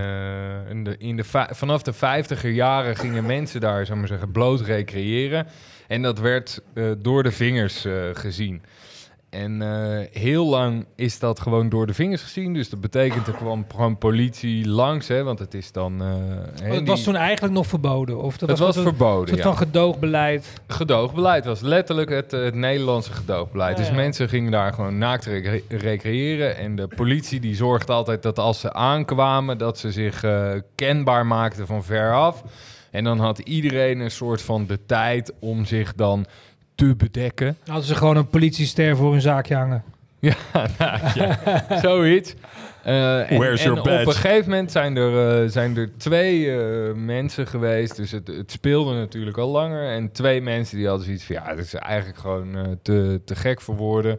in 0.68 0.84
de, 0.84 0.96
in 0.98 1.16
de 1.16 1.24
va- 1.24 1.48
vanaf 1.52 1.82
de 1.82 1.92
vijftiger 1.92 2.50
jaren 2.50 2.96
gingen 2.96 3.26
mensen 3.26 3.60
daar, 3.60 3.86
zou 3.86 3.98
maar 3.98 4.08
zeggen, 4.08 4.30
bloot 4.32 4.60
recreëren. 4.60 5.46
En 5.88 6.02
dat 6.02 6.18
werd 6.18 6.62
door 6.98 7.22
de 7.22 7.32
vingers 7.32 7.86
gezien. 8.12 8.62
En 9.32 9.62
eh, 9.62 10.06
heel 10.22 10.46
lang 10.46 10.86
is 10.96 11.18
dat 11.18 11.40
gewoon 11.40 11.68
door 11.68 11.86
de 11.86 11.94
vingers 11.94 12.22
gezien. 12.22 12.54
Dus 12.54 12.68
dat 12.70 12.80
betekent 12.80 13.26
er 13.26 13.32
kwam 13.32 13.64
gewoon 13.70 13.98
politie 13.98 14.68
langs, 14.68 15.08
hè, 15.08 15.22
want 15.22 15.38
het 15.38 15.54
is 15.54 15.72
dan. 15.72 16.00
eh, 16.02 16.06
hè, 16.62 16.68
het 16.68 16.78
die- 16.78 16.86
was 16.86 17.02
toen 17.02 17.16
eigenlijk 17.16 17.54
nog 17.54 17.66
verboden. 17.66 18.22
Of 18.22 18.36
dat 18.36 18.48
het 18.48 18.58
was 18.58 18.76
een 18.76 18.82
verboden. 18.82 19.28
soort 19.28 19.40
ja. 19.40 19.44
van 19.44 19.56
gedoogbeleid. 19.56 20.60
Gedoogbeleid 20.66 21.44
was 21.44 21.60
letterlijk 21.60 22.10
het, 22.10 22.30
het 22.30 22.54
Nederlandse 22.54 23.12
gedoogbeleid. 23.12 23.72
Ja, 23.76 23.78
dus 23.82 23.88
ja. 23.90 23.94
mensen 23.96 24.28
gingen 24.28 24.50
daar 24.52 24.72
gewoon 24.72 24.98
naakt 24.98 25.24
recre- 25.24 25.62
recreëren. 25.68 26.56
En 26.56 26.76
de 26.76 26.88
politie 26.96 27.40
die 27.40 27.54
zorgde 27.54 27.92
altijd 27.92 28.22
dat 28.22 28.38
als 28.38 28.60
ze 28.60 28.72
aankwamen... 28.72 29.58
dat 29.58 29.78
ze 29.78 29.92
zich 29.92 30.24
eh, 30.24 30.50
kenbaar 30.74 31.26
maakten 31.26 31.66
van 31.66 31.84
veraf. 31.84 32.42
En 32.90 33.04
dan 33.04 33.18
had 33.18 33.38
iedereen 33.38 34.00
een 34.00 34.10
soort 34.10 34.42
van 34.42 34.66
de 34.66 34.78
tijd 34.86 35.32
om 35.40 35.64
zich 35.64 35.94
dan 35.94 36.26
te 36.88 36.94
bedekken. 36.96 37.56
Hadden 37.66 37.84
ze 37.84 37.94
gewoon 37.94 38.16
een 38.16 38.28
politiester 38.28 38.96
voor 38.96 39.12
hun 39.12 39.20
zaakje 39.20 39.54
hangen. 39.54 39.82
Ja, 40.20 40.34
nou, 40.78 40.98
ja, 41.14 41.80
zoiets. 41.80 42.34
Eh, 42.82 43.30
en 43.30 43.38
Where's 43.38 43.64
en 43.64 43.66
your 43.66 43.82
badge? 43.82 44.00
op 44.00 44.06
een 44.06 44.20
gegeven 44.20 44.50
moment 44.50 44.72
zijn 44.72 44.96
er, 44.96 45.42
eh, 45.42 45.50
zijn 45.50 45.76
er 45.76 45.90
twee 45.96 46.56
eh, 46.56 46.94
mensen 46.94 47.46
geweest. 47.46 47.96
Dus 47.96 48.10
het, 48.10 48.26
het 48.26 48.50
speelde 48.50 48.94
natuurlijk 48.94 49.36
al 49.36 49.48
langer. 49.48 49.88
En 49.88 50.12
twee 50.12 50.42
mensen 50.42 50.76
die 50.76 50.86
hadden 50.86 51.04
zoiets 51.04 51.24
van... 51.24 51.34
Ja, 51.34 51.44
het 51.46 51.58
is 51.58 51.74
eigenlijk 51.74 52.18
gewoon 52.18 52.78
te, 52.82 53.20
te 53.24 53.34
gek 53.34 53.60
voor 53.60 53.76
woorden. 53.76 54.18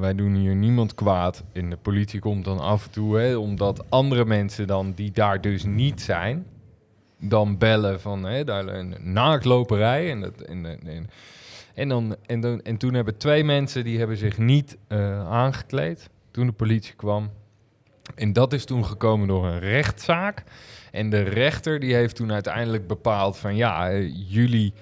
Wij 0.00 0.14
doen 0.14 0.34
hier 0.34 0.54
niemand 0.54 0.94
kwaad. 0.94 1.44
En 1.52 1.70
de 1.70 1.76
politie 1.76 2.20
komt 2.20 2.44
dan 2.44 2.58
af 2.58 2.84
en 2.84 2.90
toe... 2.90 3.18
Hè, 3.18 3.36
omdat 3.36 3.84
andere 3.88 4.24
mensen 4.24 4.66
dan, 4.66 4.92
die 4.94 5.10
daar 5.10 5.40
dus 5.40 5.64
niet 5.64 6.00
zijn... 6.00 6.46
dan 7.20 7.58
bellen 7.58 8.00
van 8.00 8.24
hè, 8.24 8.44
daar 8.44 8.66
een 8.66 8.94
naaktloperij. 9.00 10.10
En, 10.10 10.20
dat, 10.20 10.40
en, 10.40 10.66
en, 10.86 11.10
en, 11.78 11.88
dan, 11.88 12.16
en, 12.26 12.40
dan, 12.40 12.62
en 12.62 12.76
toen 12.76 12.94
hebben 12.94 13.16
twee 13.16 13.44
mensen... 13.44 13.84
die 13.84 13.98
hebben 13.98 14.16
zich 14.16 14.38
niet 14.38 14.76
eh, 14.88 15.28
aangekleed... 15.28 16.10
toen 16.30 16.46
de 16.46 16.52
politie 16.52 16.94
kwam. 16.94 17.30
En 18.14 18.32
dat 18.32 18.52
is 18.52 18.64
toen 18.64 18.84
gekomen 18.84 19.28
door 19.28 19.46
een 19.46 19.58
rechtszaak. 19.58 20.44
En 20.90 21.10
de 21.10 21.22
rechter 21.22 21.80
die 21.80 21.94
heeft 21.94 22.16
toen 22.16 22.32
uiteindelijk 22.32 22.86
bepaald 22.86 23.38
van 23.38 23.56
ja, 23.56 23.90
eh, 23.90 24.10
jullie 24.28 24.72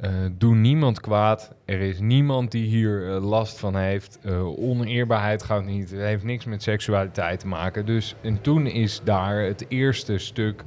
eh, 0.00 0.10
doen 0.32 0.60
niemand 0.60 1.00
kwaad. 1.00 1.52
Er 1.64 1.80
is 1.80 2.00
niemand 2.00 2.50
die 2.50 2.66
hier 2.66 3.00
last 3.20 3.58
van 3.58 3.76
heeft. 3.76 4.18
Oneerbaarheid 4.56 5.42
gaat 5.42 5.64
niet. 5.64 5.90
Het 5.90 6.00
heeft 6.00 6.24
niks 6.24 6.44
met 6.44 6.62
seksualiteit 6.62 7.40
te 7.40 7.46
maken. 7.46 7.86
Dus 7.86 8.14
en 8.22 8.40
toen 8.40 8.66
is 8.66 9.00
daar 9.04 9.42
het 9.42 9.64
eerste 9.68 10.18
stuk 10.18 10.64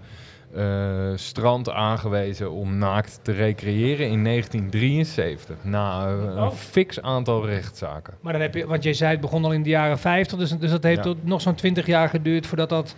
eh, 0.55 1.11
strand 1.15 1.69
aangewezen 1.69 2.51
om 2.51 2.77
naakt 2.77 3.19
te 3.21 3.31
recreëren 3.31 4.07
in 4.07 4.23
1973. 4.23 5.55
Na 5.61 6.05
eh, 6.07 6.11
een 6.11 6.43
Oh. 6.43 6.51
fix 6.51 7.01
aantal 7.01 7.45
rechtszaken. 7.45 8.13
Maar 8.21 8.33
dan 8.33 8.41
heb 8.41 8.53
je, 8.55 8.67
want 8.67 8.83
jij 8.83 8.93
zei 8.93 9.11
het 9.11 9.21
begon 9.21 9.45
al 9.45 9.53
in 9.53 9.63
de 9.63 9.69
jaren 9.69 9.99
50, 9.99 10.37
dus, 10.37 10.57
dus 10.57 10.71
dat 10.71 10.83
heeft 10.83 10.97
Ja. 10.97 11.03
tot 11.03 11.25
nog 11.25 11.41
zo'n 11.41 11.55
20 11.55 11.85
jaar 11.85 12.09
geduurd 12.09 12.47
voordat 12.47 12.69
dat 12.69 12.95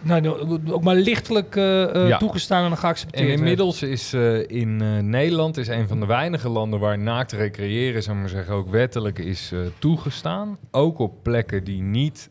nou, 0.00 0.28
ook 0.70 0.82
maar 0.82 0.94
lichtelijk 0.94 1.56
eh, 1.56 2.08
Ja. 2.08 2.18
toegestaan 2.18 2.70
en 2.70 2.76
geaccepteerd 2.78 3.22
En 3.22 3.28
werd. 3.28 3.38
inmiddels 3.40 3.82
is 3.82 4.14
in 4.46 4.76
Nederland 5.10 5.56
is 5.56 5.68
een 5.68 5.88
van 5.88 6.00
de 6.00 6.06
weinige 6.06 6.48
landen 6.48 6.80
waar 6.80 6.98
naakt 6.98 7.32
recreëren, 7.32 8.02
zou 8.02 8.14
ik 8.16 8.22
maar 8.22 8.30
zeggen, 8.30 8.54
ook 8.54 8.70
wettelijk 8.70 9.18
is 9.18 9.52
toegestaan. 9.78 10.58
Ook 10.70 10.98
op 10.98 11.12
plekken 11.22 11.64
die 11.64 11.82
niet. 11.82 12.30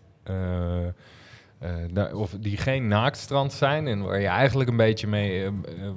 Eh, 1.60 1.70
daar, 1.91 2.14
of 2.14 2.32
die 2.39 2.58
geen 2.58 2.88
naaktstrand 2.88 3.53
zijn 3.53 3.88
en 3.88 4.01
waar 4.03 4.20
je 4.20 4.28
eigenlijk 4.28 4.70
een 4.70 4.78
beetje 4.78 5.08
mee, 5.08 5.43
eh, 5.45 5.51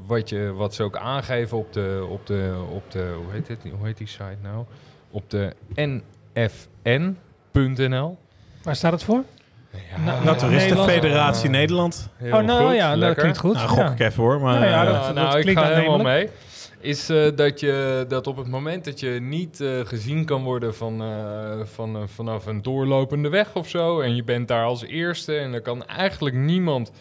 wat, 0.07 0.29
je, 0.29 0.53
wat 0.53 0.75
ze 0.75 0.83
ook 0.83 0.97
aangeven 0.97 1.59
op 1.59 1.73
de, 1.73 2.07
op 2.11 2.27
de, 2.27 2.55
op 2.71 2.91
de 2.91 3.13
hoe 3.17 3.33
heet 3.33 3.49
het, 3.49 3.59
hoe 3.79 3.87
heet 3.87 3.97
die 3.99 4.07
site 4.07 4.37
nou? 4.43 4.65
Op 5.11 5.31
de 5.31 5.55
nfn.nl. 6.95 8.19
Waar 8.63 8.77
staat 8.77 8.93
het 8.93 9.03
voor? 9.03 9.23
Ja, 9.73 10.01
Nou, 10.05 10.25
Naturistenfederatie 10.25 11.51
Nederland. 11.51 12.09
heel 12.17 12.37
oh, 12.37 12.43
nou 12.43 12.67
goed, 12.67 12.77
ja, 12.77 12.89
dat 12.91 12.99
lekker. 12.99 13.19
klinkt 13.19 13.39
goed. 13.39 13.55
Nou, 13.55 13.69
gok 13.69 13.79
ja. 13.79 13.91
ik 13.91 14.01
even 14.01 14.23
hoor. 14.23 14.41
Maar, 14.41 14.55
Nou 14.61 14.67
ja, 14.71 14.87
eh, 14.87 14.93
dat- 15.07 15.15
nou, 15.15 15.37
ik 15.37 15.43
klinkt 15.43 15.61
ga 15.61 15.67
helemaal 15.69 15.93
aannemelijk. 15.93 16.31
mee. 16.31 16.39
Is 16.81 17.09
eh, 17.09 17.27
dat, 17.37 17.61
je, 17.61 18.05
dat 18.09 18.27
op 18.27 18.37
het 18.37 18.47
moment 18.49 18.85
dat 18.85 19.01
je 19.01 19.09
niet 19.09 19.61
eh, 19.61 19.69
gezien 19.85 20.25
kan 20.25 20.43
worden 20.43 20.75
van, 20.75 21.03
eh, 21.03 21.61
van, 21.65 22.09
vanaf 22.09 22.47
een 22.47 22.63
doorlopende 22.63 23.29
weg 23.29 23.55
of 23.55 23.69
zo. 23.69 24.01
En 24.01 24.15
je 24.17 24.25
bent 24.25 24.49
daar 24.49 24.65
als 24.65 24.85
eerste 24.85 25.37
en 25.37 25.53
er 25.53 25.61
kan 25.61 25.87
eigenlijk 25.87 26.37
niemand 26.37 26.93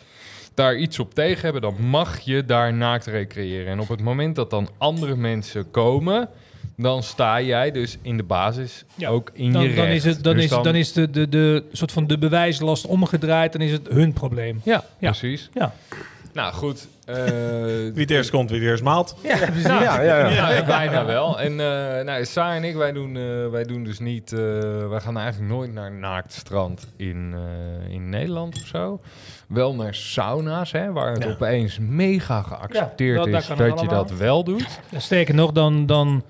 daar 0.53 0.75
iets 0.75 0.99
op 0.99 1.13
tegen 1.13 1.41
hebben. 1.41 1.61
Dan 1.61 1.75
mag 1.79 2.19
je 2.19 2.45
daar 2.45 2.73
naakt 2.73 3.05
recreëren. 3.05 3.71
En 3.71 3.79
op 3.79 3.87
het 3.89 4.01
moment 4.01 4.35
dat 4.35 4.49
dan 4.49 4.69
andere 4.77 5.15
mensen 5.15 5.71
komen. 5.71 6.29
Dan 6.77 7.03
sta 7.03 7.41
jij 7.41 7.71
dus 7.71 7.97
in 8.01 8.17
de 8.17 8.23
basis 8.23 8.85
Ja, 8.95 9.09
ook 9.09 9.31
in 9.33 9.51
Dan, 9.51 9.61
je 9.63 9.73
dan 9.75 9.85
recht. 9.85 9.95
is, 9.95 10.03
het, 10.03 10.23
dan 10.23 10.35
Dus 10.35 10.43
is, 10.43 10.49
dan 10.49 10.75
is 10.75 10.93
de, 10.93 11.09
de, 11.09 11.29
de 11.29 11.63
soort 11.71 11.91
van 11.91 12.07
de 12.07 12.17
bewijslast 12.17 12.85
omgedraaid, 12.85 13.51
dan 13.51 13.61
is 13.61 13.71
het 13.71 13.87
hun 13.89 14.13
probleem. 14.13 14.61
Ja, 14.63 14.83
Ja. 14.99 15.09
precies. 15.09 15.49
Ja. 15.53 15.73
Nou 16.33 16.53
goed. 16.53 16.87
eh, 17.05 17.15
wie 17.95 18.01
het 18.01 18.11
eerst 18.11 18.29
komt, 18.29 18.49
wie 18.49 18.59
het 18.59 18.69
eerst 18.69 18.83
maalt. 18.83 19.15
Ja, 19.23 19.37
precies. 19.37 19.63
ja, 19.87 20.01
ja, 20.01 20.29
ja. 20.29 20.49
Ja, 20.51 20.65
bijna 20.77 21.05
wel. 21.05 21.39
En 21.39 21.51
eh 21.59 22.03
nou, 22.05 22.25
Saar 22.25 22.55
en 22.55 22.63
ik, 22.63 22.75
wij 22.75 22.91
doen, 22.91 23.15
eh, 23.17 23.47
wij 23.51 23.63
doen 23.63 23.83
dus 23.83 23.99
niet... 23.99 24.31
eh, 24.33 24.39
wij 24.89 24.99
gaan 24.99 25.17
eigenlijk 25.17 25.51
nooit 25.53 25.73
naar 25.73 25.91
naaktstrand 25.91 26.87
in, 26.97 27.33
eh, 27.87 27.93
in 27.93 28.09
Nederland 28.09 28.55
of 28.55 28.65
zo. 28.67 29.01
Wel 29.47 29.75
naar 29.75 29.95
sauna's, 29.95 30.71
hè, 30.71 30.91
waar 30.91 31.11
het 31.13 31.23
Ja. 31.23 31.29
opeens 31.29 31.77
mega 31.81 32.41
geaccepteerd 32.41 33.17
Ja, 33.17 33.23
dat- 33.23 33.31
daar 33.31 33.41
is 33.41 33.47
dat 33.47 33.57
je 33.57 33.63
allemaal. 33.87 34.05
dat 34.07 34.17
wel 34.17 34.43
doet. 34.43 34.79
Ja, 34.89 34.99
Sterker 34.99 35.35
nog, 35.35 35.51
dan, 35.51 35.85
dan... 35.85 36.23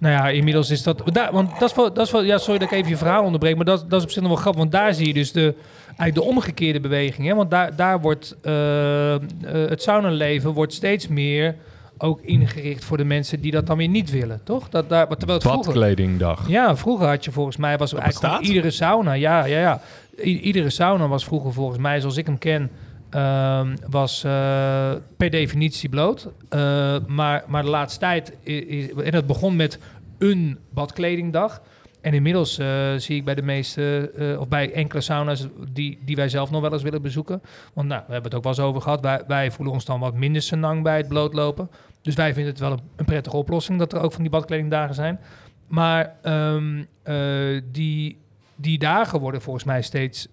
Nou 0.00 0.14
ja, 0.14 0.28
inmiddels 0.28 0.70
is 0.70 0.82
dat... 0.82 1.02
Daar, 1.04 1.32
want 1.32 1.50
dat 1.58 1.70
is 1.70 1.76
wel... 1.76 1.92
Dat 1.92 2.06
is 2.06 2.12
wel 2.12 2.22
ja, 2.22 2.38
sorry 2.38 2.58
dat 2.58 2.70
ik 2.70 2.76
even 2.78 2.90
je 2.90 2.96
verhaal 2.96 3.24
onderbreek, 3.24 3.56
maar 3.56 3.64
dat, 3.64 3.84
dat 3.88 3.98
is 3.98 4.04
op 4.04 4.10
zich 4.10 4.22
nog 4.22 4.30
wel 4.30 4.40
grappig. 4.40 4.60
Want 4.60 4.72
daar 4.72 4.94
zie 4.94 5.06
je 5.06 5.12
dus 5.12 5.32
de, 5.32 5.54
eigenlijk 5.86 6.14
de 6.14 6.22
omgekeerde 6.22 6.80
beweging. 6.80 7.26
Hè? 7.26 7.34
Want 7.34 7.50
daar, 7.50 7.76
daar 7.76 8.00
wordt... 8.00 8.36
eh, 8.42 9.14
het 9.42 9.82
saunaleven 9.82 10.52
wordt 10.52 10.72
steeds 10.72 11.08
meer 11.08 11.54
ook 11.98 12.20
ingericht 12.20 12.84
voor 12.84 12.96
de 12.96 13.04
mensen 13.04 13.40
die 13.40 13.50
dat 13.50 13.66
dan 13.66 13.76
weer 13.76 13.88
niet 13.88 14.10
willen, 14.10 14.40
toch? 14.44 14.68
Dat, 14.68 14.88
daar, 14.88 15.08
terwijl 15.08 15.32
het 15.38 15.42
vroeger... 15.48 15.64
Badkledingdag. 15.72 16.48
Ja, 16.48 16.76
vroeger 16.76 17.06
had 17.06 17.24
je 17.24 17.30
volgens 17.32 17.56
mij 17.56 17.78
was 17.78 17.94
eigenlijk 17.94 18.42
iedere 18.42 18.70
sauna. 18.70 19.12
Ja, 19.12 19.44
ja, 19.44 19.58
ja. 19.58 19.80
I- 20.24 20.40
iedere 20.40 20.70
sauna 20.70 21.08
was 21.08 21.24
vroeger 21.24 21.52
volgens 21.52 21.78
mij, 21.78 22.00
zoals 22.00 22.16
ik 22.16 22.26
hem 22.26 22.38
ken, 22.38 22.70
ehm, 23.10 23.76
was 23.90 24.24
eh, 24.24 24.92
per 25.16 25.30
definitie 25.30 25.88
bloot. 25.88 26.28
Eh, 26.48 26.96
maar, 27.06 27.44
maar 27.46 27.62
de 27.62 27.68
laatste 27.68 27.98
tijd 27.98 28.36
is, 28.42 28.92
en 28.92 29.10
dat 29.10 29.26
begon 29.26 29.56
met 29.56 29.78
een 30.18 30.58
badkledingdag. 30.70 31.62
En 32.00 32.14
inmiddels 32.14 32.58
eh, 32.58 32.94
zie 32.96 33.16
ik 33.16 33.24
bij 33.24 33.34
de 33.34 33.42
meeste, 33.42 34.12
of 34.38 34.48
bij 34.48 34.72
enkele 34.72 35.00
sauna's 35.00 35.46
die, 35.72 35.98
die 36.04 36.16
wij 36.16 36.28
zelf 36.28 36.50
nog 36.50 36.60
wel 36.60 36.72
eens 36.72 36.82
willen 36.82 37.02
bezoeken. 37.02 37.42
Want 37.72 37.88
nou, 37.88 38.02
we 38.06 38.12
hebben 38.12 38.30
het 38.30 38.34
ook 38.34 38.42
wel 38.44 38.52
eens 38.52 38.62
over 38.62 38.82
gehad. 38.82 39.00
Wij, 39.00 39.22
wij 39.26 39.50
voelen 39.50 39.74
ons 39.74 39.84
dan 39.84 40.00
wat 40.00 40.14
minder 40.14 40.42
senang 40.42 40.82
bij 40.82 40.96
het 40.96 41.08
blootlopen. 41.08 41.70
Dus 42.02 42.14
wij 42.14 42.34
vinden 42.34 42.52
het 42.52 42.60
wel 42.60 42.78
een, 42.96 43.04
prettige 43.04 43.36
oplossing 43.36 43.78
dat 43.78 43.92
er 43.92 44.00
ook 44.00 44.12
van 44.12 44.22
die 44.22 44.30
badkledingdagen 44.30 44.94
zijn. 44.94 45.20
Maar 45.66 46.16
ehm, 46.22 46.84
eh, 47.02 47.62
die, 47.72 48.18
die 48.56 48.78
dagen 48.78 49.20
worden 49.20 49.42
volgens 49.42 49.64
mij 49.64 49.82
steeds 49.82 50.28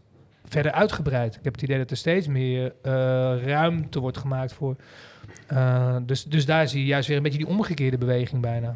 verder 0.49 0.71
uitgebreid. 0.71 1.35
Ik 1.35 1.43
heb 1.43 1.53
het 1.53 1.61
idee 1.61 1.77
dat 1.77 1.91
er 1.91 1.97
steeds 1.97 2.27
meer 2.27 2.73
eh, 2.81 2.91
ruimte 3.45 3.99
wordt 3.99 4.17
gemaakt 4.17 4.53
voor. 4.53 4.75
eh, 5.47 5.95
dus, 6.05 6.23
dus 6.23 6.45
daar 6.45 6.67
zie 6.67 6.79
je 6.79 6.85
juist 6.85 7.07
weer 7.07 7.17
een 7.17 7.23
beetje 7.23 7.37
die 7.37 7.47
omgekeerde 7.47 7.97
beweging 7.97 8.41
bijna. 8.41 8.75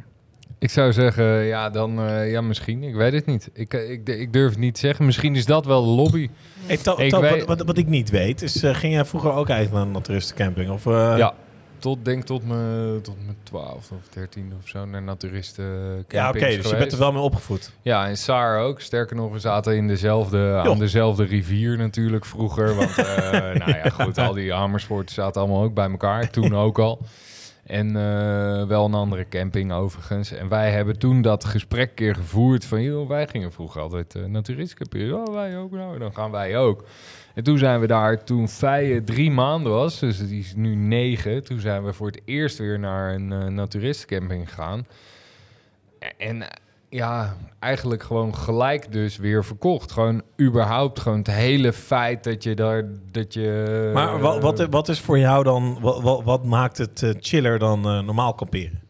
Ik 0.59 0.69
zou 0.69 0.93
zeggen, 0.93 1.25
ja, 1.43 1.69
dan 1.69 1.99
eh, 1.99 2.31
ja, 2.31 2.41
misschien. 2.41 2.83
Ik 2.83 2.95
weet 2.95 3.13
het 3.13 3.25
niet. 3.25 3.49
Ik, 3.53 3.73
ik, 3.73 4.09
ik 4.09 4.33
durf 4.33 4.49
het 4.49 4.59
niet 4.59 4.73
te 4.73 4.79
zeggen. 4.79 5.05
Misschien 5.05 5.35
is 5.35 5.45
dat 5.45 5.65
wel 5.65 5.81
de 5.83 5.89
lobby. 5.89 6.29
Hey, 6.65 6.77
To- 6.77 6.91
Ik 6.97 7.15
weet- 7.15 7.45
wat, 7.45 7.57
wat, 7.57 7.67
wat 7.67 7.77
ik 7.77 7.87
niet 7.87 8.09
weet, 8.09 8.41
is 8.41 8.59
ging 8.61 8.93
jij 8.93 9.05
vroeger 9.05 9.31
ook 9.31 9.49
uit 9.49 9.71
naar 9.71 9.81
een 9.81 9.91
naturistencamping? 9.91 10.69
Of, 10.69 10.85
eh, 10.85 11.13
ja. 11.17 11.33
Tot, 11.81 12.05
denk 12.05 12.23
tot 12.23 12.47
mijn 12.47 13.01
tot 13.01 13.15
mijn 13.25 13.37
12 13.43 13.91
of 13.91 14.09
13 14.09 14.53
of 14.61 14.67
zo 14.67 14.85
naar 14.85 15.01
naturisten 15.01 15.65
Ja, 16.07 16.29
oké, 16.29 16.39
dus 16.39 16.69
je 16.69 16.75
bent 16.77 16.91
er 16.91 16.97
wel 16.97 17.11
mee 17.11 17.21
opgevoed. 17.21 17.71
Ja, 17.81 18.07
en 18.07 18.17
Saar 18.17 18.59
ook. 18.59 18.81
Sterker 18.81 19.15
nog, 19.15 19.31
we 19.31 19.39
zaten 19.39 19.75
in 19.75 19.87
dezelfde, 19.87 20.61
aan 20.65 20.79
dezelfde 20.79 21.23
rivier 21.23 21.77
natuurlijk 21.77 22.25
vroeger. 22.25 22.75
Want, 22.75 22.97
eh, 22.97 23.31
nou 23.65 23.71
ja, 23.71 23.89
goed, 23.89 24.17
al 24.17 24.33
die 24.33 24.53
Amersfoort 24.53 25.11
zaten 25.11 25.41
allemaal 25.41 25.63
ook 25.63 25.73
bij 25.73 25.89
elkaar. 25.89 26.29
Toen 26.29 26.55
ook 26.65 26.79
al. 26.79 27.01
En 27.65 27.87
eh, 27.87 28.67
wel 28.67 28.85
een 28.85 28.93
andere 28.93 29.27
camping 29.29 29.71
overigens. 29.71 30.31
En 30.31 30.47
wij 30.47 30.71
hebben 30.71 30.99
toen 30.99 31.21
dat 31.21 31.45
gesprek 31.45 31.95
keer 31.95 32.15
gevoerd 32.15 32.65
van... 32.65 32.81
joh, 32.81 33.07
wij 33.07 33.27
gingen 33.27 33.51
vroeger 33.51 33.81
altijd 33.81 34.15
uh, 34.15 34.25
naturisten 34.25 34.77
camperen. 34.77 35.27
Oh, 35.27 35.33
wij 35.33 35.57
ook. 35.57 35.71
Nou, 35.71 35.99
dan 35.99 36.13
gaan 36.13 36.31
wij 36.31 36.57
ook. 36.57 36.83
En 37.33 37.43
toen 37.43 37.57
zijn 37.57 37.79
we 37.79 37.87
daar, 37.87 38.23
toen 38.23 38.47
Feije 38.47 39.03
drie 39.03 39.31
maanden 39.31 39.71
was, 39.71 39.99
dus 39.99 40.27
die 40.27 40.39
is 40.39 40.53
nu 40.55 40.75
negen... 40.75 41.43
toen 41.43 41.59
zijn 41.59 41.83
we 41.83 41.93
voor 41.93 42.07
het 42.07 42.21
eerst 42.25 42.57
weer 42.57 42.79
naar 42.79 43.13
een 43.13 43.31
uh, 43.31 43.45
naturistencamping 43.45 44.49
gegaan. 44.49 44.85
En 46.17 46.43
ja, 46.89 47.35
eigenlijk 47.59 48.03
gewoon 48.03 48.35
gelijk 48.35 48.91
dus 48.91 49.17
weer 49.17 49.45
verkocht. 49.45 49.91
Gewoon 49.91 50.21
überhaupt 50.41 50.99
gewoon 50.99 51.17
het 51.17 51.27
hele 51.27 51.73
feit 51.73 52.23
dat 52.23 52.43
je 52.43 52.55
daar 52.55 52.85
dat 53.11 53.33
je. 53.33 53.91
Maar 53.93 54.19
wat, 54.19 54.41
wat, 54.41 54.67
wat 54.69 54.89
is 54.89 54.99
voor 54.99 55.19
jou 55.19 55.43
dan? 55.43 55.77
Wat, 55.81 56.01
wat, 56.01 56.23
wat 56.23 56.45
maakt 56.45 56.77
het 56.77 57.01
uh, 57.01 57.13
chiller 57.19 57.59
dan 57.59 57.79
uh, 57.79 58.03
normaal 58.03 58.33
kamperen? 58.33 58.80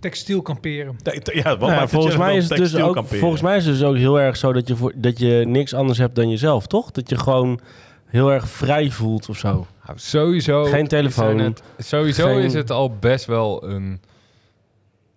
Textiel 0.00 0.42
kamperen. 0.42 0.96
Ja, 1.22 1.58
wat 1.58 1.70
nou, 1.70 1.88
volgens 1.88 2.16
mij 2.16 2.36
is 2.36 2.48
het 2.48 2.58
dus 2.58 2.76
ook. 2.76 2.94
Kamperen? 2.94 3.18
Volgens 3.18 3.42
mij 3.42 3.56
is 3.56 3.66
het 3.66 3.74
dus 3.78 3.84
ook 3.84 3.96
heel 3.96 4.20
erg 4.20 4.36
zo 4.36 4.52
dat 4.52 4.68
je 4.68 4.76
voor, 4.76 4.92
dat 4.94 5.18
je 5.18 5.44
niks 5.46 5.74
anders 5.74 5.98
hebt 5.98 6.14
dan 6.14 6.30
jezelf, 6.30 6.66
toch? 6.66 6.90
Dat 6.90 7.08
je 7.08 7.18
gewoon 7.18 7.60
heel 8.06 8.32
erg 8.32 8.48
vrij 8.48 8.90
voelt 8.90 9.28
of 9.28 9.38
zo. 9.38 9.66
Nou, 9.86 9.98
sowieso. 9.98 10.64
Geen 10.64 10.88
telefoon. 10.88 11.38
Het, 11.38 11.62
sowieso 11.78 12.26
geen... 12.26 12.42
is 12.42 12.54
het 12.54 12.70
al 12.70 12.90
best 12.90 13.24
wel 13.24 13.64
een 13.64 14.00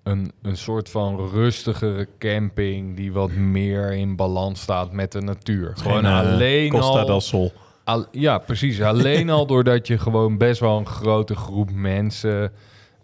een, 0.03 0.31
een 0.41 0.57
soort 0.57 0.89
van 0.89 1.29
rustigere 1.29 2.07
camping 2.19 2.95
die 2.95 3.13
wat 3.13 3.31
meer 3.31 3.93
in 3.93 4.15
balans 4.15 4.61
staat 4.61 4.91
met 4.91 5.11
de 5.11 5.21
natuur. 5.21 5.71
Gewoon 5.75 6.05
uh, 6.05 6.19
alleen 6.19 6.69
Costa 6.69 6.99
al, 6.99 7.05
del 7.05 7.21
Sol. 7.21 7.53
Al, 7.83 8.05
ja, 8.11 8.37
precies. 8.37 8.81
Alleen 8.81 9.29
al 9.39 9.45
doordat 9.45 9.87
je 9.87 9.97
gewoon 9.97 10.37
best 10.37 10.59
wel 10.59 10.77
een 10.77 10.87
grote 10.87 11.35
groep 11.35 11.71
mensen 11.71 12.51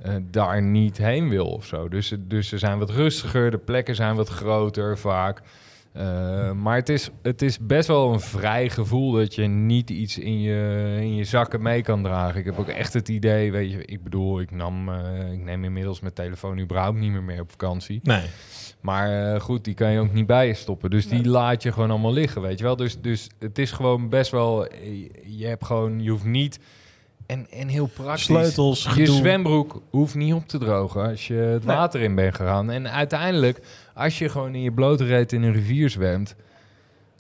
uh, 0.06 0.16
daar 0.22 0.62
niet 0.62 0.98
heen 0.98 1.30
wil 1.30 1.46
of 1.46 1.66
zo. 1.66 1.88
Dus, 1.90 2.16
dus 2.20 2.48
ze 2.48 2.58
zijn 2.58 2.80
wat 2.80 2.90
rustiger, 2.90 3.52
de 3.52 3.58
plekken 3.58 3.96
zijn 3.96 4.16
wat 4.16 4.30
groter 4.30 4.98
vaak. 4.98 5.42
Uh, 5.98 6.52
maar 6.52 6.76
het 6.76 6.90
is, 6.90 7.10
het 7.22 7.42
is 7.42 7.60
best 7.60 7.88
wel 7.88 8.14
een 8.14 8.20
vrij 8.20 8.70
gevoel 8.70 9.12
dat 9.12 9.36
je 9.36 9.44
niet 9.48 9.90
iets 9.90 10.18
in 10.18 10.42
je, 10.42 10.98
in 11.00 11.16
je 11.16 11.24
zakken 11.24 11.62
mee 11.62 11.82
kan 11.82 12.04
dragen. 12.04 12.40
Ik 12.40 12.46
heb 12.46 12.60
ook 12.60 12.68
echt 12.68 12.94
het 12.94 13.10
idee, 13.10 13.52
weet 13.52 13.72
je, 13.72 13.86
ik 13.86 14.04
bedoel, 14.04 14.40
ik, 14.40 14.52
nam, 14.52 14.90
uh, 14.90 15.32
ik 15.32 15.44
neem 15.44 15.64
inmiddels 15.64 16.00
mijn 16.00 16.14
telefoon 16.14 16.60
überhaupt 16.60 16.98
niet 16.98 17.12
meer 17.12 17.24
mee 17.24 17.42
op 17.42 17.52
vakantie. 17.52 18.00
Nee. 18.04 18.24
Maar 18.82 19.34
uh, 19.34 19.40
goed, 19.40 19.64
die 19.64 19.74
kan 19.74 19.92
je 19.92 20.00
ook 20.00 20.14
niet 20.14 20.28
bij 20.28 20.48
je 20.48 20.54
stoppen. 20.54 20.90
Dus 20.90 21.08
die 21.08 21.22
nee. 21.22 21.30
laat 21.30 21.64
je 21.64 21.72
gewoon 21.72 21.92
allemaal 21.92 22.14
liggen, 22.14 22.42
weet 22.42 22.58
je 22.58 22.64
wel. 22.64 22.76
Dus, 22.76 23.02
dus 23.02 23.30
het 23.40 23.58
is 23.58 23.72
gewoon 23.72 24.10
best 24.10 24.32
wel, 24.32 24.68
je 25.26 25.46
hebt 25.46 25.66
gewoon, 25.66 26.04
je 26.04 26.10
hoeft 26.10 26.26
niet... 26.26 26.60
En, 27.28 27.48
en 27.52 27.68
heel 27.68 27.88
praktisch. 27.88 28.24
Sleutels, 28.24 28.84
Je 28.84 28.90
gedoe. 28.90 29.16
zwembroek 29.16 29.82
hoeft 29.90 30.16
niet 30.16 30.34
op 30.34 30.48
te 30.48 30.58
drogen 30.58 31.10
als 31.10 31.28
je 31.28 31.34
het 31.34 31.66
Nee. 31.66 31.76
water 31.76 32.02
in 32.02 32.16
bent 32.16 32.36
gegaan. 32.36 32.70
En 32.70 32.92
uiteindelijk, 32.92 33.60
als 33.94 34.18
je 34.20 34.30
gewoon 34.30 34.56
in 34.56 34.62
je 34.62 34.72
blote 34.72 35.06
reet 35.06 35.32
in 35.34 35.44
een 35.44 35.54
rivier 35.54 35.90
zwemt, 35.90 36.36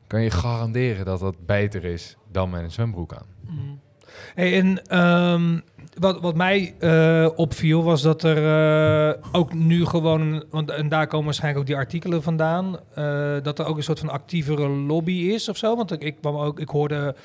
kan 0.07 0.21
je 0.21 0.31
garanderen 0.31 1.05
dat 1.05 1.19
dat 1.19 1.35
beter 1.45 1.85
is 1.85 2.17
dan 2.31 2.49
met 2.49 2.63
een 2.63 2.71
zwembroek 2.71 3.13
aan. 3.13 3.25
Hey, 4.35 4.59
en 4.59 4.81
ehm, 4.87 5.59
wat, 5.99 6.19
wat 6.21 6.35
mij 6.35 6.75
eh, 6.79 7.27
opviel 7.35 7.83
was 7.83 8.01
dat 8.01 8.23
er 8.23 8.37
eh, 9.17 9.23
ook 9.31 9.53
nu 9.53 9.85
gewoon, 9.85 10.43
want 10.49 10.71
en 10.71 10.89
daar 10.89 11.07
komen 11.07 11.25
waarschijnlijk 11.25 11.61
ook 11.61 11.67
die 11.67 11.75
artikelen 11.77 12.23
vandaan, 12.23 12.79
eh, 12.93 13.35
dat 13.43 13.59
er 13.59 13.65
ook 13.65 13.77
een 13.77 13.83
soort 13.83 13.99
van 13.99 14.09
actievere 14.09 14.67
lobby 14.69 15.11
is 15.13 15.49
of 15.49 15.57
zo. 15.57 15.75
Want 15.75 15.91
ik, 15.91 16.01
ik, 16.01 16.15
kwam 16.21 16.35
ook, 16.35 16.59
ik 16.59 16.69
hoorde 16.69 17.15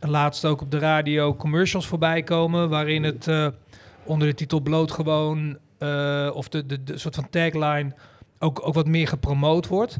laatst 0.00 0.44
ook 0.44 0.60
op 0.60 0.70
de 0.70 0.78
radio 0.78 1.34
commercials 1.34 1.86
voorbij 1.86 2.22
komen, 2.22 2.68
waarin 2.68 3.02
het 3.02 3.28
eh, 3.28 3.46
onder 4.04 4.28
de 4.28 4.34
titel 4.34 4.60
bloot 4.60 4.90
gewoon, 4.90 5.58
eh, 5.78 6.30
of 6.34 6.48
de, 6.48 6.66
de, 6.66 6.84
de 6.84 6.98
soort 6.98 7.14
van 7.14 7.30
tagline, 7.30 7.92
ook, 8.38 8.66
ook 8.66 8.74
wat 8.74 8.86
meer 8.86 9.08
gepromoot 9.08 9.66
wordt. 9.66 9.98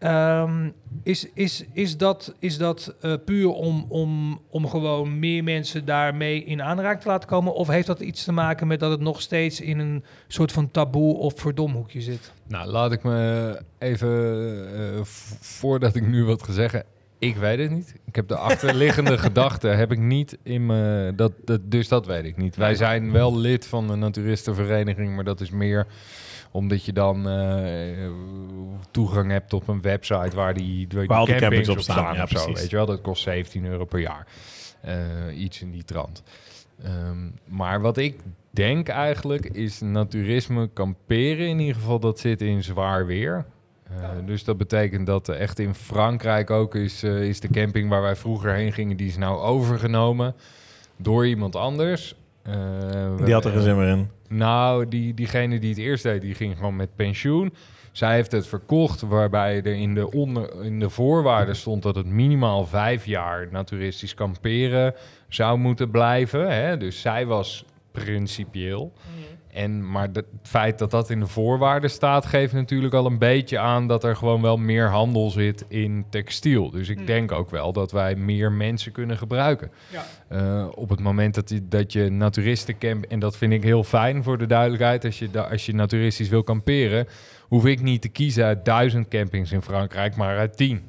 Um, 0.00 0.72
is, 1.02 1.28
is, 1.34 1.64
is 1.72 1.96
dat, 1.96 2.34
is 2.38 2.58
dat 2.58 2.94
uh, 3.02 3.14
puur 3.24 3.48
om, 3.48 3.84
om, 3.88 4.40
om 4.50 4.68
gewoon 4.68 5.18
meer 5.18 5.44
mensen 5.44 5.84
daarmee 5.84 6.44
in 6.44 6.62
aanraking 6.62 7.02
te 7.02 7.08
laten 7.08 7.28
komen? 7.28 7.54
Of 7.54 7.68
heeft 7.68 7.86
dat 7.86 8.00
iets 8.00 8.24
te 8.24 8.32
maken 8.32 8.66
met 8.66 8.80
dat 8.80 8.90
het 8.90 9.00
nog 9.00 9.20
steeds 9.20 9.60
in 9.60 9.78
een 9.78 10.04
soort 10.28 10.52
van 10.52 10.70
taboe 10.70 11.16
of 11.16 11.32
verdomhoekje 11.36 12.00
zit? 12.00 12.32
Nou, 12.46 12.68
laat 12.70 12.92
ik 12.92 13.02
me 13.02 13.60
even, 13.78 15.06
voordat 15.40 15.94
ik 15.94 16.06
nu 16.06 16.24
wat 16.24 16.42
ga 16.42 16.52
zeggen, 16.52 16.84
ik 17.18 17.36
weet 17.36 17.58
het 17.58 17.70
niet. 17.70 17.94
Ik 18.04 18.16
heb 18.16 18.28
de 18.28 18.36
achterliggende 18.36 19.18
gedachte 19.28 19.68
heb 19.68 19.92
ik 19.92 19.98
niet 19.98 20.38
in 20.42 20.66
me, 20.66 21.12
dat, 21.16 21.32
dat, 21.44 21.70
dus 21.70 21.88
dat 21.88 22.06
weet 22.06 22.24
ik 22.24 22.36
niet. 22.36 22.56
Wij 22.56 22.74
zijn 22.74 23.12
wel 23.12 23.36
lid 23.36 23.66
van 23.66 23.86
de 23.86 23.94
naturistenvereniging, 23.94 25.14
maar 25.14 25.24
dat 25.24 25.40
is 25.40 25.50
meer 25.50 25.86
omdat 26.50 26.84
je 26.84 26.92
dan 26.92 27.28
uh, 27.28 28.10
toegang 28.90 29.30
hebt 29.30 29.52
op 29.52 29.68
een 29.68 29.80
website 29.80 30.36
waar 30.36 30.54
die, 30.54 30.86
die 30.86 30.98
waar 30.98 31.06
campings, 31.06 31.40
campings 31.40 31.68
op 31.68 31.80
staan. 31.80 32.14
Ja, 32.14 32.22
of 32.22 32.28
zo, 32.28 32.52
weet 32.52 32.70
je 32.70 32.76
wel, 32.76 32.86
dat 32.86 33.00
kost 33.00 33.22
17 33.22 33.64
euro 33.64 33.84
per 33.84 34.00
jaar. 34.00 34.26
Uh, 34.86 35.40
iets 35.40 35.60
in 35.60 35.70
die 35.70 35.84
trant. 35.84 36.22
Um, 36.84 37.34
maar 37.44 37.80
wat 37.80 37.96
ik 37.96 38.20
denk 38.50 38.88
eigenlijk 38.88 39.44
is 39.44 39.80
naturisme 39.80 40.68
kamperen 40.68 41.46
in 41.46 41.58
ieder 41.58 41.74
geval, 41.74 41.98
dat 41.98 42.18
zit 42.18 42.40
in 42.40 42.62
zwaar 42.62 43.06
weer. 43.06 43.44
Uh, 43.92 44.02
ja. 44.02 44.20
Dus 44.26 44.44
dat 44.44 44.56
betekent 44.56 45.06
dat 45.06 45.28
echt 45.28 45.58
in 45.58 45.74
Frankrijk 45.74 46.50
ook 46.50 46.74
is, 46.74 47.04
uh, 47.04 47.22
is 47.22 47.40
de 47.40 47.48
camping 47.48 47.88
waar 47.88 48.02
wij 48.02 48.16
vroeger 48.16 48.52
heen 48.52 48.72
gingen, 48.72 48.96
die 48.96 49.08
is 49.08 49.16
nou 49.16 49.40
overgenomen 49.40 50.34
door 50.96 51.26
iemand 51.26 51.56
anders. 51.56 52.14
Uh, 52.48 53.24
die 53.24 53.34
had 53.34 53.44
er 53.44 53.52
geen 53.52 53.62
zin 53.62 53.76
meer 53.76 53.88
in. 53.88 54.10
Nou, 54.28 54.88
die, 54.88 55.14
diegene 55.14 55.58
die 55.58 55.70
het 55.70 55.78
eerst 55.78 56.02
deed, 56.02 56.20
die 56.20 56.34
ging 56.34 56.56
gewoon 56.56 56.76
met 56.76 56.96
pensioen. 56.96 57.54
Zij 57.92 58.14
heeft 58.14 58.32
het 58.32 58.46
verkocht, 58.46 59.00
waarbij 59.00 59.56
er 59.56 59.74
in 59.74 59.94
de, 59.94 60.10
onder, 60.10 60.64
in 60.64 60.80
de 60.80 60.90
voorwaarden 60.90 61.56
stond 61.56 61.82
dat 61.82 61.94
het 61.94 62.06
minimaal 62.06 62.66
vijf 62.66 63.06
jaar 63.06 63.48
naturistisch 63.50 64.14
kamperen 64.14 64.94
zou 65.28 65.58
moeten 65.58 65.90
blijven. 65.90 66.50
Hè? 66.50 66.76
Dus 66.76 67.00
zij 67.00 67.26
was 67.26 67.64
principieel. 67.92 68.92
Mm. 69.16 69.37
En, 69.52 69.90
maar 69.90 70.08
het 70.12 70.24
feit 70.42 70.78
dat 70.78 70.90
dat 70.90 71.10
in 71.10 71.20
de 71.20 71.26
voorwaarden 71.26 71.90
staat, 71.90 72.26
geeft 72.26 72.52
natuurlijk 72.52 72.94
al 72.94 73.06
een 73.06 73.18
beetje 73.18 73.58
aan 73.58 73.86
dat 73.86 74.04
er 74.04 74.16
gewoon 74.16 74.42
wel 74.42 74.56
meer 74.56 74.88
handel 74.88 75.30
zit 75.30 75.64
in 75.68 76.06
textiel. 76.10 76.70
Dus 76.70 76.88
ik 76.88 76.98
mm. 76.98 77.06
denk 77.06 77.32
ook 77.32 77.50
wel 77.50 77.72
dat 77.72 77.92
wij 77.92 78.14
meer 78.14 78.52
mensen 78.52 78.92
kunnen 78.92 79.18
gebruiken. 79.18 79.70
Ja. 79.90 80.04
Uh, 80.32 80.66
op 80.74 80.88
het 80.88 81.00
moment 81.00 81.34
dat 81.34 81.48
je, 81.50 81.68
dat 81.68 81.92
je 81.92 82.10
naturistencamp, 82.10 83.04
en 83.04 83.18
dat 83.18 83.36
vind 83.36 83.52
ik 83.52 83.62
heel 83.62 83.84
fijn 83.84 84.22
voor 84.22 84.38
de 84.38 84.46
duidelijkheid, 84.46 85.04
als 85.04 85.18
je, 85.18 85.48
als 85.50 85.66
je 85.66 85.74
naturistisch 85.74 86.28
wil 86.28 86.42
kamperen, 86.42 87.08
hoef 87.40 87.66
ik 87.66 87.80
niet 87.80 88.02
te 88.02 88.08
kiezen 88.08 88.44
uit 88.44 88.64
duizend 88.64 89.08
campings 89.08 89.52
in 89.52 89.62
Frankrijk, 89.62 90.16
maar 90.16 90.38
uit 90.38 90.56
tien. 90.56 90.82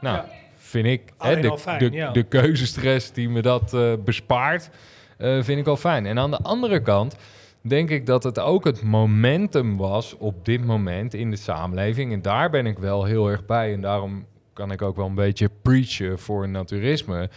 Nou, 0.00 0.16
ja. 0.16 0.28
vind 0.56 0.86
ik 0.86 1.02
hè, 1.18 1.40
de, 1.40 1.58
fijn, 1.58 1.78
de, 1.78 1.90
ja. 1.90 2.10
de 2.10 2.22
keuzestress 2.22 3.12
die 3.12 3.28
me 3.28 3.42
dat 3.42 3.74
uh, 3.74 3.92
bespaart, 4.04 4.70
uh, 5.18 5.42
vind 5.42 5.58
ik 5.58 5.66
al 5.66 5.76
fijn. 5.76 6.06
En 6.06 6.18
aan 6.18 6.30
de 6.30 6.38
andere 6.42 6.80
kant 6.80 7.16
denk 7.60 7.90
ik 7.90 8.06
dat 8.06 8.22
het 8.22 8.38
ook 8.38 8.64
het 8.64 8.82
momentum 8.82 9.76
was 9.76 10.16
op 10.16 10.44
dit 10.44 10.64
moment 10.64 11.14
in 11.14 11.30
de 11.30 11.36
samenleving. 11.36 12.12
En 12.12 12.22
daar 12.22 12.50
ben 12.50 12.66
ik 12.66 12.78
wel 12.78 13.04
heel 13.04 13.28
erg 13.28 13.46
bij. 13.46 13.72
En 13.72 13.80
daarom 13.80 14.26
kan 14.52 14.70
ik 14.70 14.82
ook 14.82 14.96
wel 14.96 15.06
een 15.06 15.14
beetje 15.14 15.50
preachen 15.62 16.18
voor 16.18 16.48
naturisme. 16.48 17.30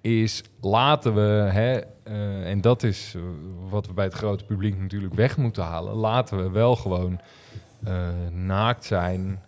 Is 0.00 0.42
laten 0.60 1.14
we, 1.14 1.50
hè, 1.50 1.80
uh, 2.08 2.50
en 2.50 2.60
dat 2.60 2.82
is 2.82 3.14
uh, 3.16 3.22
wat 3.68 3.86
we 3.86 3.92
bij 3.92 4.04
het 4.04 4.14
grote 4.14 4.44
publiek 4.44 4.78
natuurlijk 4.78 5.14
weg 5.14 5.36
moeten 5.36 5.62
halen. 5.62 5.94
Laten 5.94 6.42
we 6.42 6.50
wel 6.50 6.76
gewoon 6.76 7.20
uh, 7.88 8.08
naakt 8.32 8.84
zijn, 8.84 9.42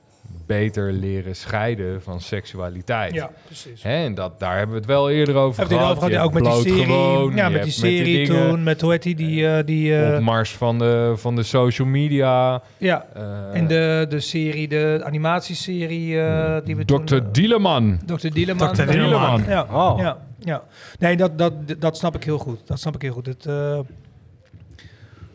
beter 0.46 0.92
leren 0.92 1.36
scheiden 1.36 2.02
van 2.02 2.20
seksualiteit. 2.20 3.14
Ja, 3.14 3.30
precies. 3.46 3.82
Hè, 3.82 4.04
en 4.04 4.14
dat, 4.14 4.40
daar 4.40 4.56
hebben 4.56 4.70
we 4.74 4.76
het 4.80 4.86
wel 4.86 5.10
eerder 5.10 5.34
over 5.34 5.66
gehad. 5.66 5.82
over 5.82 5.94
gehad, 5.96 6.10
Je 6.10 6.18
ook 6.18 6.32
met 6.32 6.44
die 6.44 6.52
serie. 6.52 6.84
gewoon, 6.84 7.36
ja, 7.36 7.48
met 7.48 7.62
die 7.62 7.72
serie 7.72 8.26
dingen, 8.26 8.48
toen, 8.48 8.62
met 8.62 8.80
hoe 8.80 8.90
heet 8.90 9.02
die, 9.02 9.14
die, 9.14 9.40
uh, 9.42 9.58
die 9.64 9.90
uh, 9.90 10.14
Opmars 10.14 10.56
van 10.56 10.78
de, 10.78 11.12
van 11.16 11.36
de 11.36 11.42
social 11.42 11.88
media. 11.88 12.62
ja, 12.78 13.06
Uh, 13.16 13.54
en 13.60 13.66
de, 13.66 14.06
de 14.08 14.20
serie, 14.20 14.68
de 14.68 15.00
animatieserie 15.04 16.14
uh, 16.14 16.56
die 16.64 16.76
we 16.76 16.84
toen... 16.84 17.04
Dr. 17.04 17.16
Dieleman. 17.32 17.98
Dr. 18.06 18.28
Dieleman. 18.28 18.74
Dr. 18.74 18.82
Dieleman. 18.86 19.44
Ja, 19.48 19.66
Oh. 19.70 19.98
ja, 20.00 20.18
ja. 20.38 20.62
Nee, 20.98 21.16
dat, 21.16 21.38
dat, 21.38 21.52
dat 21.78 21.96
snap 21.96 22.14
ik 22.14 22.24
heel 22.24 22.38
goed. 22.38 22.66
Dat 22.66 22.80
snap 22.80 22.94
ik 22.94 23.02
heel 23.02 23.12
goed. 23.12 23.26
Het, 23.26 23.46
uh, 23.46 23.78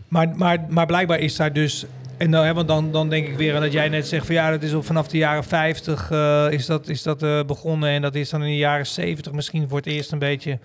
maar, 0.07 0.29
maar, 0.35 0.65
maar 0.69 0.85
blijkbaar 0.85 1.19
is 1.19 1.35
daar 1.35 1.53
dus 1.53 1.85
En 2.17 2.31
dan, 2.31 2.45
hè, 2.45 2.53
want 2.53 2.67
dan, 2.67 2.91
dan 2.91 3.09
denk 3.09 3.27
ik 3.27 3.37
weer 3.37 3.55
aan 3.55 3.61
dat 3.61 3.71
jij 3.71 3.89
net 3.89 4.07
zegt 4.07 4.25
van 4.25 4.35
ja, 4.35 4.51
dat 4.51 4.63
is 4.63 4.73
vanaf 4.79 5.07
de 5.07 5.17
jaren 5.17 5.43
50 5.43 6.11
eh, 6.11 6.47
is 6.49 6.65
dat, 6.65 6.87
is 6.87 7.03
dat 7.03 7.23
eh, 7.23 7.43
begonnen. 7.43 7.89
En 7.89 8.01
dat 8.01 8.15
is 8.15 8.29
dan 8.29 8.43
in 8.43 8.49
de 8.49 8.57
jaren 8.57 8.87
70 8.87 9.31
misschien 9.31 9.69
voor 9.69 9.77
het 9.77 9.87
eerst 9.87 10.11
een 10.11 10.19
beetje 10.19 10.59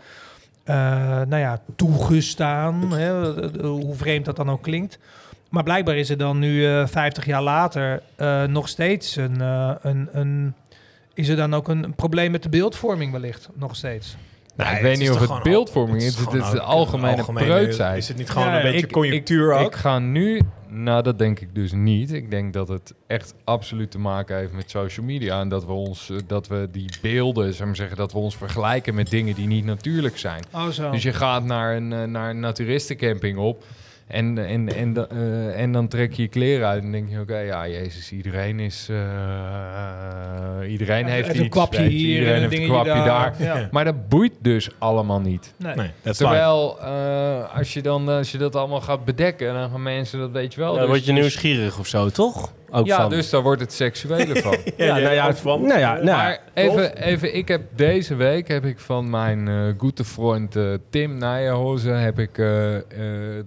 eh, 0.64 0.76
nou 1.20 1.36
ja, 1.36 1.60
toegestaan. 1.76 2.92
Hè, 2.92 3.32
hoe 3.62 3.94
vreemd 3.94 4.24
dat 4.24 4.36
dan 4.36 4.50
ook 4.50 4.62
klinkt. 4.62 4.98
Maar 5.48 5.62
blijkbaar 5.62 5.96
is 5.96 6.10
er 6.10 6.18
dan 6.18 6.38
nu 6.38 6.66
eh 6.66 6.86
50 6.86 7.26
jaar 7.26 7.42
later 7.42 8.02
nog 8.48 8.68
steeds 8.68 9.16
een, 9.16 9.40
een, 9.40 10.08
een. 10.12 10.54
Is 11.14 11.28
er 11.28 11.36
dan 11.36 11.54
ook 11.54 11.68
een 11.68 11.94
probleem 11.94 12.30
met 12.30 12.42
de 12.42 12.48
beeldvorming 12.48 13.12
wellicht? 13.12 13.48
Nog 13.54 13.76
steeds. 13.76 14.16
Nou, 14.56 14.68
Nee, 14.70 14.78
ik 14.78 14.84
weet 14.84 14.98
niet 14.98 15.10
of 15.10 15.28
het 15.28 15.42
beeldvorming 15.42 16.02
het 16.02 16.12
is. 16.12 16.18
Het 16.18 16.32
is 16.34 16.50
de 16.50 16.60
algemene, 16.60 17.16
algemene- 17.16 17.46
preutsheid. 17.46 17.96
Is 17.98 18.08
het 18.08 18.16
niet 18.16 18.30
gewoon 18.30 18.48
Ja, 18.48 18.56
een 18.56 18.62
beetje 18.62 18.86
Ik- 18.86 18.92
conjunctuur 18.92 19.52
ik, 19.52 19.58
ook? 19.60 19.66
Ik 19.66 19.74
ga 19.78 19.98
nu... 19.98 20.40
Nou, 20.68 21.02
dat 21.02 21.18
denk 21.18 21.40
ik 21.40 21.54
dus 21.54 21.72
niet. 21.72 22.12
Ik 22.12 22.30
denk 22.30 22.52
dat 22.52 22.68
het 22.68 22.94
echt 23.06 23.34
absoluut 23.44 23.90
te 23.90 23.98
maken 23.98 24.36
heeft 24.36 24.52
met 24.52 24.70
social 24.70 25.06
media. 25.06 25.40
En 25.40 25.48
dat 25.48 25.64
we, 25.64 25.72
ons, 25.72 26.10
eh, 26.10 26.16
dat 26.26 26.48
we 26.48 26.68
die 26.72 26.88
beelden, 27.02 27.54
zou 27.54 27.66
maar 27.66 27.76
zeggen, 27.76 27.96
dat 27.96 28.12
we 28.12 28.18
ons 28.18 28.36
vergelijken 28.36 28.94
met 28.94 29.10
dingen 29.10 29.34
die 29.34 29.46
niet 29.46 29.64
natuurlijk 29.64 30.18
zijn. 30.18 30.42
Oh, 30.54 30.68
zo. 30.68 30.90
Dus 30.90 31.02
je 31.02 31.12
gaat 31.12 31.44
naar 31.44 31.76
een, 31.76 31.92
eh, 31.92 32.02
naar 32.04 32.30
een 32.30 32.40
naturistencamping 32.40 33.38
op. 33.38 33.64
En, 34.12 34.46
en, 34.46 34.74
en, 34.74 35.08
eh, 35.10 35.60
en 35.60 35.72
dan 35.72 35.88
trek 35.88 36.12
je 36.12 36.22
je 36.22 36.28
kleren 36.28 36.68
uit 36.68 36.82
en 36.82 36.92
denk 36.92 37.10
je, 37.10 37.20
oké, 37.20 37.38
ja, 37.38 37.68
jezus, 37.68 38.12
iedereen 38.12 38.60
is... 38.60 38.86
eh, 38.90 38.96
eh, 40.62 40.70
iedereen 40.70 41.06
heeft 41.06 41.28
een 41.28 41.40
iets, 41.40 41.48
kwapje 41.48 41.78
weet 41.78 41.90
je, 41.90 41.96
hier 41.96 42.08
iedereen 42.08 42.34
en 42.34 42.42
een 42.42 42.50
heeft 42.50 42.52
een 42.52 42.58
dingetje 42.58 42.82
kwapje 42.82 43.04
daar. 43.04 43.34
daar. 43.38 43.58
Ja. 43.58 43.68
Maar 43.70 43.84
dat 43.84 44.08
boeit 44.08 44.32
dus 44.40 44.70
allemaal 44.78 45.20
niet. 45.20 45.54
Nee. 45.56 45.90
Terwijl, 46.02 46.80
eh, 46.80 47.56
als, 47.56 47.72
je 47.72 47.82
dan, 47.82 48.08
als 48.08 48.32
je 48.32 48.38
dat 48.38 48.56
allemaal 48.56 48.80
gaat 48.80 49.04
bedekken, 49.04 49.54
dan 49.54 49.70
gaan 49.70 49.82
mensen, 49.82 50.18
dat 50.18 50.30
weet 50.30 50.54
je 50.54 50.60
wel. 50.60 50.70
Dan 50.72 50.80
dus- 50.80 50.88
word 50.88 51.04
je 51.04 51.12
dus- 51.12 51.20
nieuwsgierig 51.20 51.78
of 51.78 51.86
zo, 51.86 52.08
toch? 52.08 52.52
Ook 52.74 52.86
Ja, 52.86 52.96
van. 52.96 53.10
dus 53.10 53.30
daar 53.30 53.42
wordt 53.42 53.60
het 53.60 53.72
seksuele 53.72 54.36
van. 54.42 54.56
Ja, 54.76 54.98
nou 54.98 55.14
ja, 55.14 55.34
van. 55.34 55.62
nou 55.62 55.78
ja, 55.78 55.92
nou 55.92 56.06
ja. 56.06 56.16
Maar 56.16 56.40
even, 56.54 56.96
even, 56.96 57.36
ik 57.36 57.48
heb 57.48 57.62
deze 57.74 58.14
week 58.14 58.48
heb 58.48 58.64
ik 58.64 58.78
van 58.78 59.10
mijn 59.10 59.48
eh 59.48 59.74
goede 59.78 60.04
vriend 60.04 60.56
eh, 60.56 60.72
Tim 60.90 61.16
Nijenhozen 61.18 62.00
heb 62.00 62.18
ik, 62.18 62.38
eh, 62.38 62.76
eh, 62.76 62.82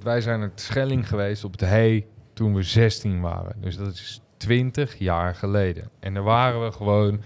wij 0.04 0.22
zijn 0.22 0.40
naar 0.40 0.52
Schelling 0.56 1.08
geweest 1.08 1.44
op 1.44 1.58
de 1.58 1.66
Hey 1.66 2.06
toen 2.34 2.56
we 2.56 2.62
16 2.64 3.22
waren. 3.22 3.56
Dus 3.62 3.78
dat 3.78 3.94
is 3.94 4.22
20 4.38 4.96
jaar 4.98 5.36
geleden. 5.36 5.90
En 6.00 6.14
daar 6.14 6.24
waren 6.24 6.64
we 6.64 6.72
gewoon 6.72 7.22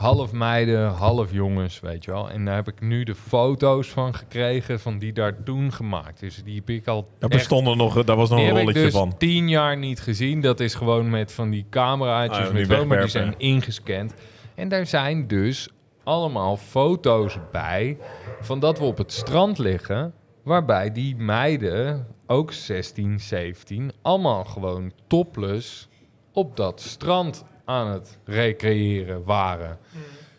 half 0.00 0.32
meiden, 0.32 0.88
half 0.88 1.32
jongens, 1.32 1.80
weet 1.80 2.04
je 2.04 2.10
wel. 2.10 2.30
En 2.30 2.44
daar 2.44 2.54
heb 2.54 2.68
ik 2.68 2.80
nu 2.80 3.04
de 3.04 3.14
foto's 3.14 3.88
van 3.88 4.14
gekregen 4.14 4.80
van 4.80 4.98
die 4.98 5.12
daar 5.12 5.42
toen 5.42 5.72
gemaakt. 5.72 6.20
Dus 6.20 6.42
die 6.44 6.54
heb 6.54 6.68
ik 6.68 6.86
al 6.86 7.08
Daar 7.18 7.28
bestond 7.28 7.66
er 7.66 7.76
nog, 7.76 8.04
daar 8.04 8.16
was 8.16 8.30
nog 8.30 8.38
een 8.38 8.44
heb 8.44 8.54
ik 8.54 8.60
rolletje 8.60 8.82
dus 8.82 8.92
van. 8.92 9.16
tien 9.16 9.48
jaar 9.48 9.76
niet 9.76 10.00
gezien. 10.00 10.40
Dat 10.40 10.60
is 10.60 10.74
gewoon 10.74 11.10
met 11.10 11.32
van 11.32 11.50
die 11.50 11.66
cameraatjes 11.70 12.46
Ah, 12.46 12.52
met 12.52 12.56
die 12.56 12.66
wel, 12.66 12.86
maar 12.86 13.00
die 13.00 13.08
zijn 13.08 13.34
ingescand. 13.36 14.14
En 14.54 14.68
daar 14.68 14.86
zijn 14.86 15.26
dus 15.26 15.68
allemaal 16.04 16.56
foto's 16.56 17.38
bij 17.52 17.98
van 18.40 18.60
dat 18.60 18.78
we 18.78 18.84
op 18.84 18.98
het 18.98 19.12
strand 19.12 19.58
liggen. 19.58 20.12
Waarbij 20.42 20.92
die 20.92 21.16
meiden, 21.16 22.06
ook 22.26 22.52
16, 22.52 23.20
17, 23.20 23.92
allemaal 24.02 24.44
gewoon 24.44 24.92
topless 25.06 25.88
op 26.32 26.56
dat 26.56 26.80
strand 26.80 27.44
aan 27.70 27.90
het 27.90 28.18
recreëren 28.24 29.24
waren. 29.24 29.78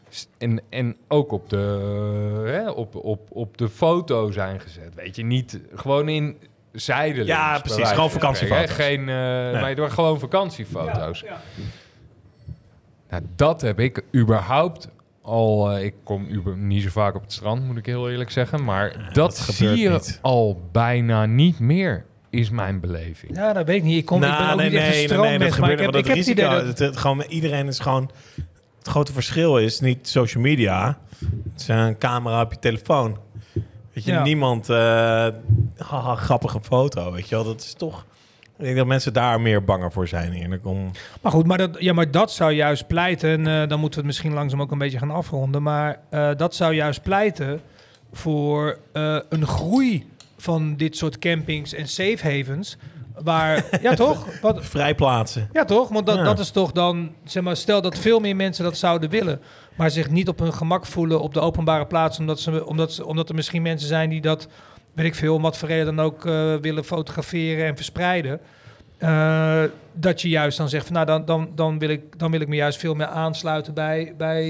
S- 0.09 0.27
En, 0.37 0.61
en 0.69 0.95
ook 1.07 1.31
op 1.31 1.49
de, 1.49 1.57
hè, 2.45 2.69
op, 2.69 2.95
op, 2.95 3.27
op 3.29 3.57
de 3.57 3.69
foto 3.69 4.31
zijn 4.31 4.59
gezet. 4.59 4.95
Weet 4.95 5.15
je, 5.15 5.23
niet 5.23 5.59
gewoon 5.75 6.09
in 6.09 6.37
zijdelings. 6.71 7.27
Ja, 7.31 7.59
precies, 7.59 7.77
wijze 7.77 7.93
gewoon 7.93 8.11
vakantiefoto's. 8.11 8.71
Geen, 8.71 8.99
eh 8.99 9.61
maar 9.61 9.75
door 9.75 9.89
gewoon 9.91 10.19
vakantiefoto's. 10.19 11.23
Nou, 13.09 13.23
dat 13.35 13.61
heb 13.61 13.79
ik 13.79 14.03
überhaupt 14.15 14.87
al... 15.21 15.71
eh, 15.71 15.83
ik 15.83 15.93
kom 16.03 16.25
uber, 16.29 16.57
niet 16.57 16.83
zo 16.83 16.89
vaak 16.89 17.15
op 17.15 17.21
het 17.21 17.33
strand, 17.33 17.63
moet 17.65 17.77
ik 17.77 17.85
heel 17.85 18.09
eerlijk 18.09 18.31
zeggen. 18.31 18.63
Maar 18.63 18.89
dat, 19.13 19.13
dat 19.13 19.35
zie 19.37 19.69
je 19.77 19.89
niet. 19.89 20.19
al 20.21 20.61
bijna 20.71 21.25
niet 21.25 21.59
meer, 21.59 22.05
is 22.31 22.49
mijn 22.49 22.79
beleving. 22.79 23.35
Ja, 23.35 23.53
dat 23.53 23.65
weet 23.65 23.75
ik 23.75 23.83
niet. 23.83 23.97
Ik, 23.97 24.05
kom, 24.05 24.23
ik 24.23 24.29
ben 24.29 24.39
Nou, 24.39 24.51
ook 24.51 24.57
nee, 24.57 24.69
niet 24.69 24.79
echt 24.79 24.87
een 24.87 24.91
nee, 24.91 25.07
nee, 25.07 25.37
nee, 25.37 25.39
dat 25.39 25.53
strandmens, 25.53 25.57
maar 25.59 25.71
ik 25.71 25.79
heb, 25.79 25.87
ik 25.87 25.93
Dat 25.93 26.07
heb 26.07 26.17
het 26.17 26.27
idee 26.27 26.45
risico, 26.45 26.65
dat... 26.65 26.67
het, 26.67 26.79
het, 26.79 26.97
gewoon, 26.97 27.21
iedereen 27.21 27.67
is 27.67 27.79
gewoon... 27.79 28.11
Het 28.77 28.87
grote 28.87 29.13
verschil 29.13 29.57
is 29.57 29.79
niet 29.79 30.07
social 30.07 30.43
media. 30.43 30.97
Het 31.19 31.61
is 31.61 31.67
een 31.67 31.97
camera 31.97 32.41
op 32.41 32.51
je 32.51 32.59
telefoon. 32.59 33.17
Weet 33.93 34.03
je, 34.03 34.11
Ja. 34.11 34.23
niemand... 34.23 34.69
eh 34.69 35.27
haha, 35.77 36.15
grappige 36.15 36.59
foto, 36.61 37.11
weet 37.11 37.29
je 37.29 37.35
wel. 37.35 37.43
Dat 37.43 37.61
is 37.61 37.73
toch... 37.73 38.05
Ik 38.57 38.67
denk 38.67 38.77
dat 38.77 38.87
mensen 38.87 39.13
daar 39.13 39.41
meer 39.41 39.63
banger 39.63 39.91
voor 39.91 40.07
zijn 40.07 40.33
eerlijk 40.33 40.65
om... 40.65 40.91
Maar 41.21 41.31
goed, 41.31 41.45
maar 41.45 41.57
dat, 41.57 41.75
ja, 41.79 41.93
maar 41.93 42.11
dat 42.11 42.31
zou 42.31 42.51
juist 42.51 42.87
pleiten... 42.87 43.29
en 43.29 43.61
eh, 43.61 43.69
dan 43.69 43.79
moeten 43.79 43.89
we 43.89 43.95
het 43.95 44.05
misschien 44.05 44.33
langzaam 44.33 44.61
ook 44.61 44.71
een 44.71 44.77
beetje 44.77 44.97
gaan 44.97 45.11
afronden... 45.11 45.63
maar 45.63 45.99
eh, 46.09 46.29
dat 46.37 46.55
zou 46.55 46.73
juist 46.73 47.01
pleiten 47.01 47.61
voor 48.13 48.77
eh, 48.93 49.17
een 49.29 49.47
groei 49.47 50.05
van 50.41 50.75
dit 50.75 50.97
soort 50.97 51.19
campings 51.19 51.73
en 51.73 51.87
safe 51.87 52.17
havens... 52.21 52.77
Waar, 53.23 53.65
ja 53.81 53.93
toch? 53.93 54.39
Wat, 54.41 54.65
Vrijplaatsen. 54.65 55.49
Ja, 55.53 55.65
toch? 55.65 55.89
Want 55.89 56.05
dat, 56.05 56.15
Ja. 56.17 56.23
dat 56.23 56.39
is 56.39 56.49
toch 56.49 56.71
dan, 56.71 57.11
zeg 57.23 57.43
maar, 57.43 57.55
stel 57.57 57.81
dat 57.81 57.97
veel 57.97 58.19
meer 58.19 58.35
mensen 58.35 58.63
dat 58.63 58.77
zouden 58.77 59.09
willen, 59.09 59.41
maar 59.75 59.91
zich 59.91 60.09
niet 60.09 60.27
op 60.27 60.39
hun 60.39 60.53
gemak 60.53 60.85
voelen 60.85 61.21
op 61.21 61.33
de 61.33 61.39
openbare 61.39 61.85
plaats, 61.87 62.19
omdat, 62.19 62.39
ze, 62.39 62.65
omdat, 62.65 62.93
ze, 62.93 63.05
omdat 63.05 63.29
er 63.29 63.35
misschien 63.35 63.61
mensen 63.61 63.87
zijn 63.87 64.09
die 64.09 64.21
dat, 64.21 64.47
weet 64.93 65.05
ik 65.05 65.15
veel, 65.15 65.35
om 65.35 65.41
wat 65.41 65.57
voor 65.57 65.67
reden 65.67 65.95
dan 65.95 66.05
ook 66.05 66.25
eh, 66.25 66.55
willen 66.55 66.83
fotograferen 66.83 67.65
en 67.65 67.75
verspreiden. 67.75 68.39
Eh, 69.01 69.63
dat 69.93 70.21
je 70.21 70.29
juist 70.29 70.57
dan 70.57 70.69
zegt 70.69 70.85
van 70.85 70.93
nou 70.93 71.05
dan, 71.05 71.25
dan, 71.25 71.49
dan, 71.55 71.79
wil 71.79 71.89
ik, 71.89 72.19
dan 72.19 72.31
wil 72.31 72.41
ik 72.41 72.47
me 72.47 72.55
juist 72.55 72.79
veel 72.79 72.93
meer 72.93 73.05
aansluiten 73.07 73.73
bij, 73.73 74.13
bij 74.17 74.43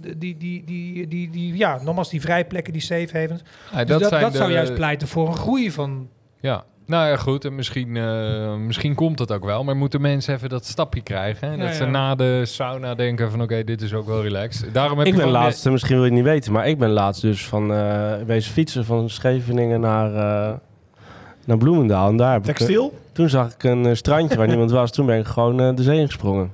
die, 0.00 0.16
die, 0.18 0.36
die, 0.38 0.64
die, 0.64 1.08
die, 1.08 1.30
die 1.30 1.56
ja, 1.56 1.82
nogmaals 1.82 2.10
die 2.10 2.20
vrijplekken, 2.20 2.72
die 2.72 2.82
safe 2.82 3.18
havens. 3.18 3.42
Ja, 3.72 3.78
Dus 3.84 3.86
dat 3.86 4.10
dat, 4.20 4.34
zou 4.34 4.48
de- 4.48 4.54
juist 4.54 4.74
pleiten 4.74 5.08
voor 5.08 5.28
een 5.28 5.36
groei 5.36 5.70
van 5.70 6.08
Ja, 6.40 6.64
nou 6.86 7.08
ja, 7.08 7.16
goed. 7.16 7.44
En 7.44 7.54
misschien, 7.54 7.96
eh, 7.96 8.54
misschien 8.56 8.94
komt 8.94 9.18
dat 9.18 9.32
ook 9.32 9.44
wel. 9.44 9.64
Maar 9.64 9.76
moeten 9.76 10.00
mensen 10.00 10.34
even 10.34 10.48
dat 10.48 10.64
stapje 10.64 11.00
krijgen? 11.02 11.50
Hè? 11.50 11.56
Dat 11.56 11.66
Ja, 11.68 11.72
ze 11.74 11.84
ja. 11.84 11.90
na 11.90 12.14
de 12.14 12.40
sauna 12.44 12.94
denken 12.94 13.30
van... 13.30 13.42
oké, 13.42 13.64
dit 13.64 13.82
is 13.82 13.94
ook 13.94 14.06
wel 14.06 14.22
relaxed. 14.22 14.74
Daarom 14.74 14.98
heb 14.98 15.06
Ik 15.06 15.12
ben 15.12 15.22
van 15.22 15.32
de- 15.32 15.38
laatst, 15.38 15.68
misschien 15.70 15.94
wil 15.94 16.04
je 16.04 16.10
het 16.10 16.18
niet 16.20 16.28
weten, 16.28 16.52
maar 16.52 16.68
ik 16.68 16.78
ben 16.78 16.90
laatst 16.90 17.22
dus 17.22 17.46
van 17.46 17.72
eh 17.72 18.12
wezen 18.26 18.52
fietsen 18.52 18.84
van 18.84 19.10
Scheveningen 19.10 19.80
naar, 19.80 20.14
eh, 20.14 20.56
naar 21.44 21.56
Bloemendaal. 21.56 22.08
En 22.08 22.16
daar 22.16 22.32
heb 22.32 22.42
ik, 22.42 22.48
eh, 22.48 22.54
Textiel? 22.54 22.98
toen 23.12 23.28
zag 23.28 23.52
ik 23.54 23.62
een 23.62 23.86
eh, 23.86 23.94
strandje 23.94 24.36
waar 24.36 24.48
niemand 24.54 24.70
was. 24.70 24.90
Toen 24.92 25.06
ben 25.06 25.18
ik 25.18 25.26
gewoon 25.26 25.60
eh, 25.60 25.76
de 25.76 25.82
zee 25.82 25.98
ingesprongen. 25.98 26.52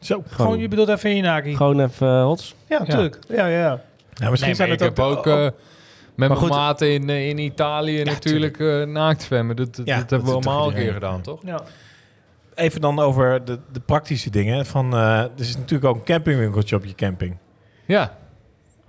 Zo. 0.00 0.22
gewoon, 0.26 0.58
je 0.58 0.68
bedoelt 0.68 0.88
even 0.88 1.10
in 1.10 1.16
je 1.16 1.22
naki. 1.22 1.56
Gewoon 1.56 1.80
even 1.80 2.22
hots. 2.22 2.54
Ja, 2.68 2.78
natuurlijk. 2.78 3.18
Ja, 3.28 3.46
ja, 3.46 3.58
ja. 3.58 3.80
Ja, 4.14 4.30
misschien 4.30 4.48
Nee, 4.48 4.54
zijn 4.56 4.70
het 4.70 4.80
ik 4.80 4.86
heb 4.86 4.98
ook... 4.98 5.26
oh, 5.26 5.32
eh, 5.44 5.50
met 6.14 6.28
mijn 6.28 6.46
maten 6.46 6.92
in, 6.92 7.08
in 7.08 7.38
Italië 7.38 8.02
natuurlijk 8.02 8.60
eh 8.60 8.82
naakt 8.82 9.22
zwemmen. 9.22 9.56
Dat, 9.56 9.76
dat, 9.76 9.86
Ja, 9.86 9.98
dat 9.98 10.08
dat 10.08 10.10
hebben 10.10 10.28
we 10.28 10.48
allemaal 10.48 10.68
een 10.68 10.74
keer 10.74 10.92
gedaan, 10.92 11.20
toch? 11.20 11.40
ja. 11.44 11.62
Even 12.54 12.80
dan 12.80 12.98
over 12.98 13.44
de, 13.44 13.58
de 13.72 13.80
praktische 13.80 14.30
dingen. 14.30 14.66
Van, 14.66 14.92
eh, 14.92 15.18
er 15.18 15.30
is 15.36 15.56
natuurlijk 15.56 15.84
ook 15.84 15.96
een 15.96 16.04
campingwinkeltje 16.04 16.76
op 16.76 16.84
je 16.84 16.94
camping. 16.94 17.36
Ja. 17.84 18.16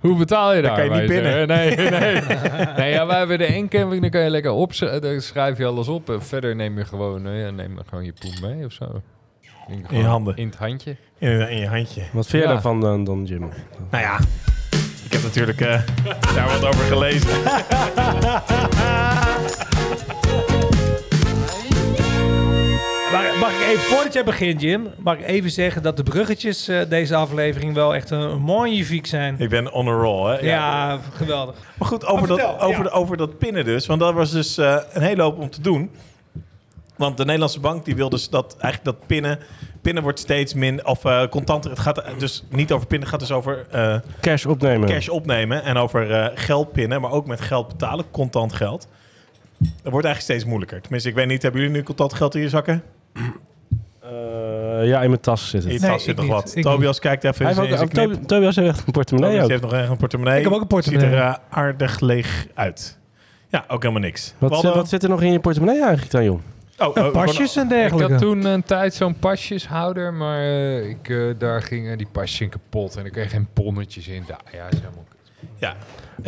Hoe 0.00 0.16
betaal 0.16 0.54
je 0.54 0.62
daar? 0.62 0.76
kan 0.76 0.84
je 0.84 0.90
niet 0.90 1.08
binnen. 1.08 1.46
Nee, 1.56 1.76
nee. 1.76 2.20
nee 2.78 2.90
ja, 2.92 3.06
wij 3.06 3.18
hebben 3.18 3.38
de 3.38 3.44
één 3.44 3.68
camping, 3.68 4.00
dan 4.00 4.10
kan 4.10 4.20
je 4.20 4.30
lekker 4.30 4.50
op, 4.50 4.78
daar 4.78 5.20
schrijf 5.20 5.58
je 5.58 5.64
alles 5.66 5.88
op. 5.88 6.10
En 6.10 6.22
verder 6.22 6.56
neem 6.56 6.78
je 6.78 6.84
gewoon, 6.84 7.26
eh, 7.26 7.40
ja, 7.40 7.50
neem 7.50 7.78
gewoon 7.88 8.04
je 8.04 8.12
poen 8.20 8.34
mee 8.50 8.64
of 8.64 8.72
zo. 8.72 9.02
In, 9.68 9.84
je 9.98 10.04
handen. 10.04 10.36
In 10.36 10.46
het 10.46 10.56
handje. 10.56 10.96
In, 11.18 11.48
in 11.50 11.58
je 11.58 11.66
handje. 11.68 12.02
Wat 12.12 12.26
vind 12.26 12.42
je 12.42 12.48
Ja. 12.48 12.54
daarvan 12.54 12.80
dan, 12.80 13.04
dan 13.04 13.24
Jim? 13.24 13.40
Nou 13.90 14.02
ja, 14.04 14.18
ik 15.04 15.12
heb 15.12 15.22
natuurlijk 15.22 15.60
eh, 15.60 15.80
daar 16.34 16.48
wat 16.48 16.64
over 16.64 16.84
gelezen. 16.84 17.30
Maar 23.12 23.36
mag 23.40 23.50
ik 23.50 23.66
even, 23.66 23.80
voordat 23.82 24.12
jij 24.12 24.24
begint, 24.24 24.60
Jim, 24.60 24.88
mag 24.98 25.18
ik 25.18 25.26
even 25.26 25.50
zeggen 25.50 25.82
dat 25.82 25.96
de 25.96 26.02
bruggetjes 26.02 26.68
eh, 26.68 26.80
deze 26.88 27.14
aflevering 27.14 27.74
wel 27.74 27.94
echt 27.94 28.10
een 28.10 28.38
magnifiek 28.38 29.06
zijn. 29.06 29.34
Ik 29.38 29.48
ben 29.48 29.72
on 29.72 29.88
a 29.88 29.92
roll, 29.92 30.30
hè? 30.30 30.38
Ja, 30.38 30.98
geweldig. 31.14 31.54
Maar 31.78 31.88
goed, 31.88 32.06
over, 32.06 32.28
Maar 32.28 32.36
dat, 32.38 32.60
over, 32.60 32.76
ja. 32.76 32.82
de- 32.82 32.90
over 32.90 33.16
dat 33.16 33.38
pinnen 33.38 33.64
dus. 33.64 33.86
Want 33.86 34.00
dat 34.00 34.14
was 34.14 34.30
dus 34.30 34.58
eh, 34.58 34.76
een 34.92 35.02
hele 35.02 35.22
hoop 35.22 35.38
om 35.38 35.50
te 35.50 35.60
doen. 35.60 35.90
Want 36.96 37.16
de 37.16 37.24
Nederlandse 37.24 37.60
bank 37.60 37.84
die 37.84 37.96
wil 37.96 38.08
dus 38.08 38.28
dat 38.28 38.56
eigenlijk 38.58 38.98
dat 38.98 39.06
pinnen... 39.06 39.38
Pinnen 39.82 40.02
wordt 40.02 40.18
steeds 40.18 40.54
min... 40.54 40.86
Of 40.86 41.04
eh 41.04 41.28
contanter... 41.28 41.70
Het 41.70 41.78
gaat 41.80 42.02
dus 42.18 42.44
niet 42.50 42.72
over 42.72 42.86
pinnen. 42.86 43.08
Het 43.08 43.18
gaat 43.18 43.28
dus 43.28 43.36
over 43.36 43.66
eh, 43.70 43.96
Cash 44.20 44.44
opnemen. 44.44 44.88
cash 44.88 45.08
opnemen. 45.08 45.62
En 45.62 45.76
over 45.76 46.10
eh, 46.12 46.26
geld 46.34 46.72
pinnen. 46.72 47.00
Maar 47.00 47.10
ook 47.10 47.26
met 47.26 47.40
geld 47.40 47.68
betalen. 47.68 48.04
Contant 48.10 48.52
geld. 48.52 48.88
Dat 49.58 49.92
wordt 49.92 50.06
eigenlijk 50.06 50.20
steeds 50.20 50.44
moeilijker. 50.44 50.80
Tenminste, 50.80 51.08
ik 51.08 51.14
weet 51.14 51.26
niet. 51.26 51.42
Hebben 51.42 51.60
jullie 51.60 51.76
nu 51.76 51.82
contant 51.82 52.14
geld 52.14 52.34
in 52.34 52.40
je 52.40 52.48
zakken? 52.48 52.82
Eh, 54.02 54.86
ja, 54.86 55.02
in 55.02 55.08
mijn 55.08 55.20
tas 55.20 55.48
zit 55.50 55.62
In 55.64 55.68
je 55.68 55.72
het. 55.74 55.82
Nee, 55.82 55.90
tas 55.90 56.02
zit 56.02 56.10
ik 56.10 56.16
nog 56.16 56.24
niet. 56.24 56.34
wat. 56.34 56.56
Ik 56.56 56.62
Tobias 56.62 56.98
kijkt 56.98 57.24
even 57.24 57.44
Hij 57.46 57.54
in 57.54 57.60
heeft 57.60 57.78
zijn 57.78 57.90
in 57.90 57.98
oh, 57.98 58.12
knip. 58.14 58.28
Tobias 58.28 58.56
heeft 58.56 58.68
echt 58.68 58.86
een 58.86 58.92
portemonnee 58.92 59.30
Tobias 59.30 59.44
ook. 59.44 59.50
heeft 59.50 59.62
nog 59.62 59.72
ergens 59.72 59.90
een 59.90 59.96
portemonnee. 59.96 60.38
Ik 60.38 60.44
heb 60.44 60.52
ook 60.52 60.60
een 60.60 60.66
portemonnee. 60.66 61.08
Ziet 61.10 61.18
er 61.18 61.24
eh, 61.24 61.34
aardig 61.48 62.00
leeg 62.00 62.46
uit. 62.54 62.98
Ja, 63.48 63.64
ook 63.68 63.82
helemaal 63.82 64.02
niks. 64.02 64.34
Wat, 64.38 64.50
Waldo? 64.50 64.74
wat 64.74 64.88
zit 64.88 65.02
er 65.02 65.08
nog 65.08 65.22
in 65.22 65.32
je 65.32 65.40
portemonnee 65.40 65.80
eigenlijk 65.80 66.10
dan, 66.10 66.24
joh? 66.24 66.40
Oh, 66.78 66.96
En 66.96 67.04
oh, 67.04 67.12
pasjes 67.12 67.56
en 67.56 67.62
Ik 67.62 67.68
dergelijke. 67.68 68.12
had 68.12 68.20
toen 68.22 68.44
een 68.44 68.62
tijd 68.62 68.94
zo'n 68.94 69.18
pasjeshouder, 69.18 70.14
maar 70.14 70.40
eh, 70.40 70.88
ik, 70.88 71.34
daar 71.38 71.62
gingen 71.62 71.98
die 71.98 72.06
pasjes 72.12 72.40
in 72.40 72.48
kapot 72.48 72.96
en 72.96 73.04
ik 73.04 73.12
kreeg 73.12 73.30
geen 73.30 73.48
ponnetjes 73.52 74.08
in. 74.08 74.24
Ja, 74.26 74.38
ja, 74.52 74.66
is 74.70 74.78
helemaal. 74.78 75.04
Ja. 75.58 75.76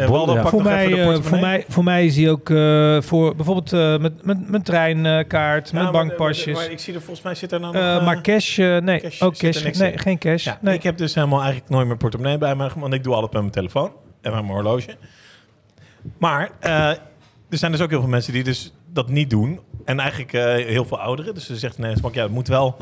Waldo, 0.07 0.37
voor, 0.45 0.63
mij, 0.63 1.01
eh, 1.01 1.19
voor, 1.21 1.39
mij, 1.39 1.65
voor 1.69 1.85
mij 1.85 2.05
is 2.05 2.17
hij 2.17 2.31
ook 2.31 2.51
eh, 2.51 3.01
voor 3.01 3.35
bijvoorbeeld 3.37 3.73
eh, 3.73 3.99
met, 3.99 4.25
met 4.25 4.49
mijn 4.51 4.63
treinkaart, 4.63 5.67
Ja, 5.69 5.73
mijn 5.73 5.85
maar- 5.85 5.93
bankpasjes. 5.93 6.55
Maar, 6.55 6.63
maar 6.63 6.73
ik 6.73 6.79
zie 6.79 6.95
er 6.95 7.01
volgens 7.01 7.25
mij 7.25 7.35
zit 7.35 7.53
er 7.53 7.61
nou 7.61 7.73
nog... 7.75 8.03
Maar 8.05 8.21
cash, 8.21 8.59
eh, 8.59 8.77
nee, 8.77 9.01
cash 9.01 9.23
ook 9.23 9.37
zit 9.37 9.53
cash. 9.53 9.63
niks 9.65 9.79
Nee, 9.79 9.93
in. 9.93 9.99
geen 9.99 10.19
cash. 10.19 10.45
ja, 10.45 10.59
nee. 10.61 10.75
Ik 10.75 10.83
heb 10.83 10.97
dus 10.97 11.15
helemaal 11.15 11.41
eigenlijk 11.41 11.71
nooit 11.71 11.87
mijn 11.87 11.99
portemonnee 11.99 12.39
bij 12.39 12.55
me, 12.57 12.71
want 12.77 12.95
ik 12.95 13.05
doe 13.05 13.15
alles 13.15 13.31
met 13.31 13.41
mijn 13.41 13.53
telefoon 13.53 13.93
en 14.21 14.33
met 14.33 14.41
mijn 14.43 14.47
horloge. 14.53 14.97
Maar 16.19 16.51
eh, 16.61 16.89
er 17.51 17.59
zijn 17.59 17.73
dus 17.73 17.81
ook 17.81 17.91
heel 17.91 18.01
veel 18.01 18.09
mensen 18.09 18.33
die 18.33 18.45
dus 18.45 18.73
dat 18.93 19.09
niet 19.09 19.31
doen. 19.31 19.61
En 19.85 20.01
eigenlijk 20.01 20.33
eh, 20.33 20.43
heel 20.67 20.85
veel 20.85 21.01
ouderen. 21.01 21.35
Dus 21.35 21.47
ze 21.47 21.57
zegt 21.57 21.79
nee, 21.79 21.95
ja, 22.13 22.23
het 22.23 22.33
moet 22.33 22.49
wel... 22.49 22.77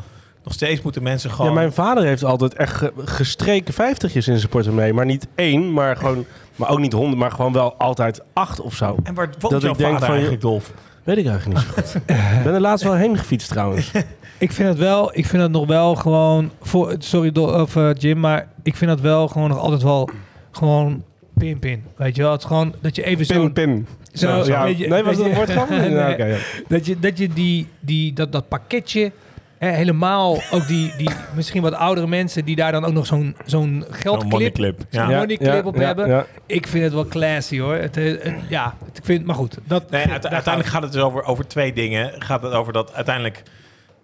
Nog 0.47 0.55
steeds 0.55 0.81
moeten 0.81 1.03
mensen 1.03 1.31
gewoon... 1.31 1.47
Ja, 1.47 1.53
mijn 1.53 1.73
vader 1.73 2.03
heeft 2.03 2.23
altijd 2.23 2.53
echt 2.53 2.73
ge- 2.75 2.91
gestreken 3.05 3.73
vijftigjes 3.73 4.27
in 4.27 4.37
zijn 4.37 4.49
portemonnee. 4.49 4.93
Maar 4.93 5.05
niet 5.05 5.27
één, 5.35 5.73
maar, 5.73 5.95
gewoon, 5.97 6.25
maar 6.55 6.69
ook 6.69 6.79
niet 6.79 6.93
honderd, 6.93 7.17
maar 7.17 7.31
gewoon 7.31 7.53
wel 7.53 7.73
altijd 7.77 8.21
acht 8.33 8.61
of 8.61 8.75
zo. 8.75 8.95
En 9.03 9.13
waar 9.13 9.29
woont 9.39 9.53
dat 9.53 9.61
jouw 9.61 9.71
ik 9.71 9.77
denk 9.77 9.89
vader 9.91 10.05
van, 10.05 10.13
eigenlijk, 10.15 10.41
Dolf? 10.41 10.71
Weet 11.03 11.17
ik 11.17 11.25
eigenlijk 11.27 11.59
niet 11.59 11.67
zo 11.67 11.81
goed. 11.81 11.95
Ik 12.37 12.43
ben 12.43 12.53
er 12.53 12.59
laatst 12.61 12.83
wel 12.83 12.93
heen 12.93 13.17
gefietst 13.17 13.49
trouwens. 13.49 13.91
Ik 14.39 14.51
vind 14.51 14.69
het 14.69 14.77
wel, 14.77 15.09
ik 15.17 15.25
vind 15.25 15.41
het 15.41 15.51
nog 15.51 15.67
wel 15.67 15.95
gewoon, 15.95 16.51
voor, 16.61 16.95
sorry 16.99 17.37
of 17.37 17.75
eh, 17.75 17.89
Jim, 17.97 18.19
maar 18.19 18.47
ik 18.63 18.75
vind 18.75 18.91
het 18.91 19.01
wel 19.01 19.27
gewoon 19.27 19.49
nog 19.49 19.59
altijd 19.59 19.81
wel 19.81 20.09
gewoon 20.51 21.03
pin 21.37 21.59
pin. 21.59 21.83
Weet 21.95 22.15
je 22.15 22.21
wel, 22.21 22.31
het 22.31 22.41
is 22.41 22.47
gewoon 22.47 22.73
dat 22.81 22.95
je 22.95 23.03
even 23.03 23.25
zo, 23.25 23.39
Pin, 23.41 23.53
pin. 23.53 23.87
zo, 24.13 24.43
ja. 24.45 24.65
je- 24.65 24.87
nee, 24.87 25.03
was 25.03 25.17
dat 25.17 25.25
een 25.25 25.33
woordgrap? 25.33 25.69
Nee. 25.69 25.89
Ja, 25.91 26.11
oké, 26.11 26.25
ja. 26.25 26.37
dat 26.67 26.85
je 26.85 26.99
dat 26.99 27.17
je 27.17 27.27
die 27.29 27.67
die 27.79 28.13
dat 28.13 28.31
dat 28.31 28.47
pakketje 28.47 29.11
helemaal 29.57 30.41
ook 30.51 30.67
die 30.67 30.93
die 30.97 31.09
misschien 31.35 31.61
wat 31.61 31.73
oudere 31.73 32.07
mensen 32.07 32.45
die 32.45 32.55
daar 32.55 32.71
dan 32.71 32.85
ook 32.85 32.93
nog 32.93 33.05
zo'n 33.05 33.35
zo'n 33.45 33.83
Zo'n 33.85 33.93
geldclip 33.95 34.31
moneyclip. 34.31 34.81
Ja. 34.89 35.09
Ja. 35.09 35.19
moneyclip 35.19 35.65
op 35.65 35.75
hebben. 35.75 36.07
Ja. 36.09 36.25
Ik 36.45 36.67
vind 36.67 36.83
het 36.83 36.93
wel 36.93 37.07
classy 37.07 37.59
hoor. 37.59 37.75
Het, 37.75 37.97
eh, 37.97 38.03
het- 38.23 38.35
ja, 38.49 38.75
ik 38.93 38.99
vind 39.05 39.25
maar 39.25 39.35
goed. 39.35 39.57
Dat 39.63 39.89
Nee, 39.89 40.05
uite- 40.07 40.29
uiteindelijk 40.29 40.73
gaat 40.73 40.83
het 40.83 40.91
dus 40.91 41.01
over, 41.01 41.23
over 41.23 41.47
twee 41.47 41.73
dingen. 41.73 42.11
Gaat 42.21 42.41
het 42.41 42.53
over 42.53 42.73
dat 42.73 42.93
uiteindelijk 42.93 43.43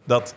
dat 0.06 0.36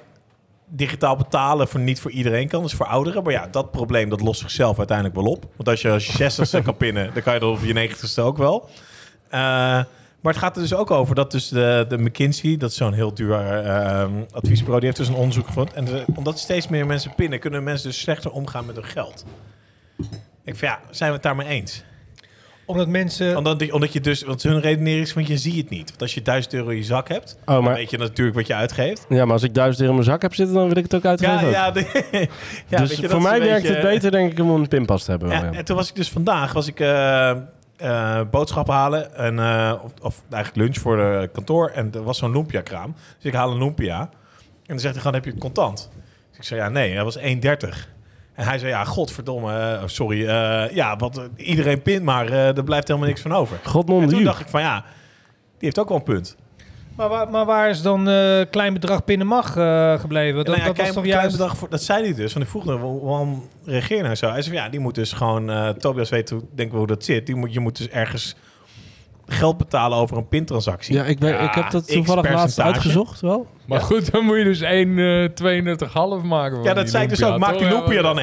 digitaal 0.68 1.16
betalen 1.16 1.68
voor 1.68 1.80
niet 1.80 2.00
voor 2.00 2.10
iedereen 2.10 2.48
kan, 2.48 2.62
dus 2.62 2.72
voor 2.72 2.86
ouderen. 2.86 3.22
Maar 3.22 3.32
ja, 3.32 3.48
dat 3.50 3.70
probleem 3.70 4.08
dat 4.08 4.20
lost 4.20 4.40
zichzelf 4.40 4.78
uiteindelijk 4.78 5.16
wel 5.16 5.26
op. 5.26 5.44
Want 5.56 5.68
als 5.68 5.82
je 5.82 5.90
als 5.90 6.06
je 6.06 6.12
60ste 6.12 6.62
kan 6.68 6.76
pinnen, 6.76 7.10
dan 7.14 7.22
kan 7.22 7.34
je 7.34 7.40
dat 7.40 7.50
op 7.58 7.64
je 7.64 7.72
90ste 7.74 8.20
ook 8.22 8.36
wel. 8.36 8.68
Eh, 9.30 9.80
maar 10.26 10.34
het 10.34 10.44
gaat 10.44 10.56
er 10.56 10.62
dus 10.62 10.74
ook 10.74 10.90
over 10.90 11.14
dat 11.14 11.30
dus 11.30 11.48
de, 11.48 11.84
de 11.88 11.98
McKinsey, 11.98 12.56
dat 12.56 12.70
is 12.70 12.76
zo'n 12.76 12.92
heel 12.92 13.14
duur 13.14 13.32
eh, 13.40 14.04
adviesbureau, 14.32 14.76
die 14.80 14.84
heeft 14.88 14.96
dus 14.96 15.08
een 15.08 15.14
onderzoek 15.14 15.46
gevonden. 15.46 15.74
En 15.74 15.84
de- 15.84 16.04
omdat 16.14 16.38
steeds 16.38 16.68
meer 16.68 16.86
mensen 16.86 17.14
pinnen, 17.14 17.38
kunnen 17.38 17.62
mensen 17.62 17.88
dus 17.88 18.00
slechter 18.00 18.30
omgaan 18.30 18.66
met 18.66 18.74
hun 18.76 18.84
geld. 18.84 19.24
Ik 20.44 20.56
vind 20.56 20.58
ja, 20.60 20.78
zijn 20.90 21.08
we 21.08 21.14
het 21.14 21.24
daarmee 21.24 21.46
eens? 21.48 21.84
omdat 22.68 22.88
mensen 22.88 23.36
Omdat, 23.36 23.70
omdat 23.72 23.92
je 23.92 24.00
dus, 24.00 24.22
want 24.22 24.42
hun 24.42 24.60
redenering 24.60 25.06
is, 25.06 25.12
want 25.14 25.26
je 25.26 25.36
ziet 25.38 25.56
het 25.56 25.68
niet. 25.70 25.88
Want 25.88 26.02
als 26.02 26.14
je 26.14 26.22
1000 26.22 26.54
euro 26.54 26.68
in 26.68 26.76
je 26.76 26.82
zak 26.82 27.08
hebt, 27.08 27.36
Oh, 27.40 27.54
dan 27.54 27.64
maar, 27.64 27.74
weet 27.74 27.90
je 27.90 27.98
natuurlijk 27.98 28.36
wat 28.36 28.46
je 28.46 28.54
uitgeeft. 28.54 29.06
ja, 29.08 29.24
maar 29.24 29.32
als 29.32 29.42
ik 29.42 29.54
duizend 29.54 29.80
euro 29.80 29.92
in 29.92 29.98
mijn 29.98 30.10
zak 30.10 30.22
heb 30.22 30.34
zitten, 30.34 30.54
dan 30.54 30.68
wil 30.68 30.76
ik 30.76 30.82
het 30.82 30.94
ook 30.94 31.04
uitgeven. 31.04 31.40
Ja, 31.50 31.50
ja, 31.50 31.70
de- 31.70 31.80
ja 32.68 32.78
dus 32.78 32.88
weet 32.88 32.96
je, 32.96 33.02
dat 33.02 33.10
voor 33.10 33.22
mij 33.22 33.40
werkt 33.40 33.62
beetje- 33.62 33.76
het 33.76 33.82
beter, 33.82 34.10
denk 34.10 34.32
ik, 34.32 34.38
om 34.38 34.50
een 34.50 34.68
pinpas 34.68 35.04
te 35.04 35.10
hebben. 35.10 35.28
Ja. 35.30 35.52
En 35.52 35.64
toen 35.64 35.76
was 35.76 35.88
ik 35.88 35.94
dus 35.94 36.10
vandaag 36.10 36.52
was 36.52 36.66
ik 36.66 36.80
eh, 36.80 37.32
eh, 37.76 38.20
boodschappen 38.30 38.74
halen 38.74 39.14
en 39.14 39.38
eh, 39.38 39.74
of, 39.82 39.92
of 40.00 40.22
eigenlijk 40.30 40.64
lunch 40.64 40.82
voor 40.82 40.96
de 40.96 41.28
kantoor 41.32 41.68
en 41.68 41.92
er 41.94 42.02
was 42.02 42.18
zo'n 42.18 42.32
lumpia 42.32 42.60
kraam. 42.60 42.94
Dus 43.16 43.24
ik 43.24 43.34
haal 43.34 43.50
een 43.50 43.58
lumpia 43.58 44.00
en 44.00 44.08
dan 44.66 44.78
zegt 44.78 44.94
hij 44.94 45.02
gewoon 45.02 45.22
heb 45.22 45.24
je 45.24 45.38
contant? 45.38 45.90
Dus 46.28 46.38
ik 46.38 46.44
zei 46.44 46.60
ja 46.60 46.68
nee, 46.68 46.94
dat 46.94 47.04
was 47.04 47.18
1,30. 47.18 47.24
En 48.32 48.44
hij 48.44 48.58
zei 48.58 48.70
ja 48.70 48.84
godverdomme, 48.84 49.58
eh, 49.58 49.82
sorry, 49.86 50.26
eh, 50.26 50.74
ja 50.74 50.96
wat 50.96 51.28
iedereen 51.36 51.82
pint 51.82 52.02
maar 52.02 52.32
er 52.32 52.64
blijft 52.64 52.88
helemaal 52.88 53.08
niks 53.08 53.20
van 53.20 53.32
over. 53.32 53.58
God 53.64 53.88
En 53.88 54.08
toen 54.08 54.24
dacht 54.24 54.40
ik 54.40 54.48
van 54.48 54.60
ja, 54.60 54.84
die 55.32 55.54
heeft 55.58 55.78
ook 55.78 55.88
wel 55.88 55.96
een 55.96 56.02
punt. 56.02 56.36
Maar 56.96 57.08
waar, 57.08 57.30
maar 57.30 57.44
waar 57.46 57.68
is 57.70 57.82
dan 57.82 58.08
eh 58.08 58.40
klein 58.50 58.72
bedrag 58.72 59.04
pinnen 59.04 59.26
mag 59.26 59.56
eh, 59.56 59.98
gebleven? 59.98 60.36
Dat, 60.36 60.46
Nou 60.46 60.58
ja, 60.58 60.64
dat 60.64 60.74
klein, 60.74 60.86
was 60.88 60.96
toch 60.96 61.04
klein 61.04 61.20
juist... 61.20 61.36
bedrag 61.36 61.56
voor, 61.56 61.68
dat 61.68 61.82
zei 61.82 62.02
hij 62.04 62.14
dus. 62.14 62.32
Want 62.32 62.44
ik 62.44 62.50
vroeg 62.50 62.64
hem, 62.64 62.80
"Wa- 62.80 63.06
waarom 63.08 63.48
reageer 63.64 63.96
je 63.96 64.02
nou 64.02 64.14
zo? 64.14 64.30
Hij 64.30 64.42
zei, 64.42 64.54
van, 64.56 64.64
ja, 64.64 64.70
die 64.70 64.80
moet 64.80 64.94
dus 64.94 65.12
gewoon... 65.12 65.50
eh, 65.50 65.68
Tobias 65.68 66.10
weet 66.10 66.30
hoe, 66.30 66.42
denk 66.54 66.70
ik 66.72 66.76
hoe 66.78 66.86
dat 66.86 67.04
zit. 67.04 67.26
Die 67.26 67.34
moet, 67.34 67.52
je 67.52 67.60
moet 67.60 67.76
dus 67.76 67.88
ergens 67.88 68.36
geld 69.26 69.56
betalen 69.58 69.98
over 69.98 70.16
een 70.16 70.28
pintransactie. 70.28 70.94
Ja, 70.94 71.04
ik, 71.04 71.18
ben, 71.18 71.42
ik 71.42 71.54
heb 71.54 71.70
dat 71.70 71.88
toevallig 71.88 72.32
laatst 72.32 72.60
uitgezocht 72.60 73.20
wel. 73.20 73.46
Maar 73.66 73.80
goed, 73.80 74.12
dan 74.12 74.24
moet 74.24 74.36
je 74.36 74.44
dus 74.44 74.60
1,32,5 76.20 76.26
maken. 76.26 76.62
Ja, 76.62 76.74
dat 76.74 76.90
zei 76.90 77.02
ik 77.02 77.08
dus 77.08 77.24
ook. 77.24 77.38
Maak 77.38 77.58
die 77.58 77.68
loopia 77.68 78.02
dan 78.02 78.18
1,60. 78.20 78.22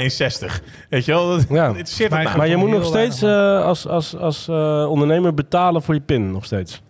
Weet 0.90 1.06
je 1.06 1.12
wel? 1.12 1.28
Dat 1.30 1.46
Ja. 1.50 1.68
interesseert 1.68 2.10
Maar- 2.12 2.24
het. 2.28 2.36
Maar 2.38 2.48
je 2.48 2.56
moet 2.56 2.70
nog 2.70 2.86
steeds 2.86 3.22
eh, 3.22 3.64
als, 3.66 3.88
als, 3.88 4.18
als 4.18 4.48
eh, 4.48 4.86
ondernemer 4.90 5.34
betalen 5.34 5.82
voor 5.82 5.94
je 5.94 6.02
pin, 6.02 6.32
nog 6.32 6.46
steeds. 6.46 6.82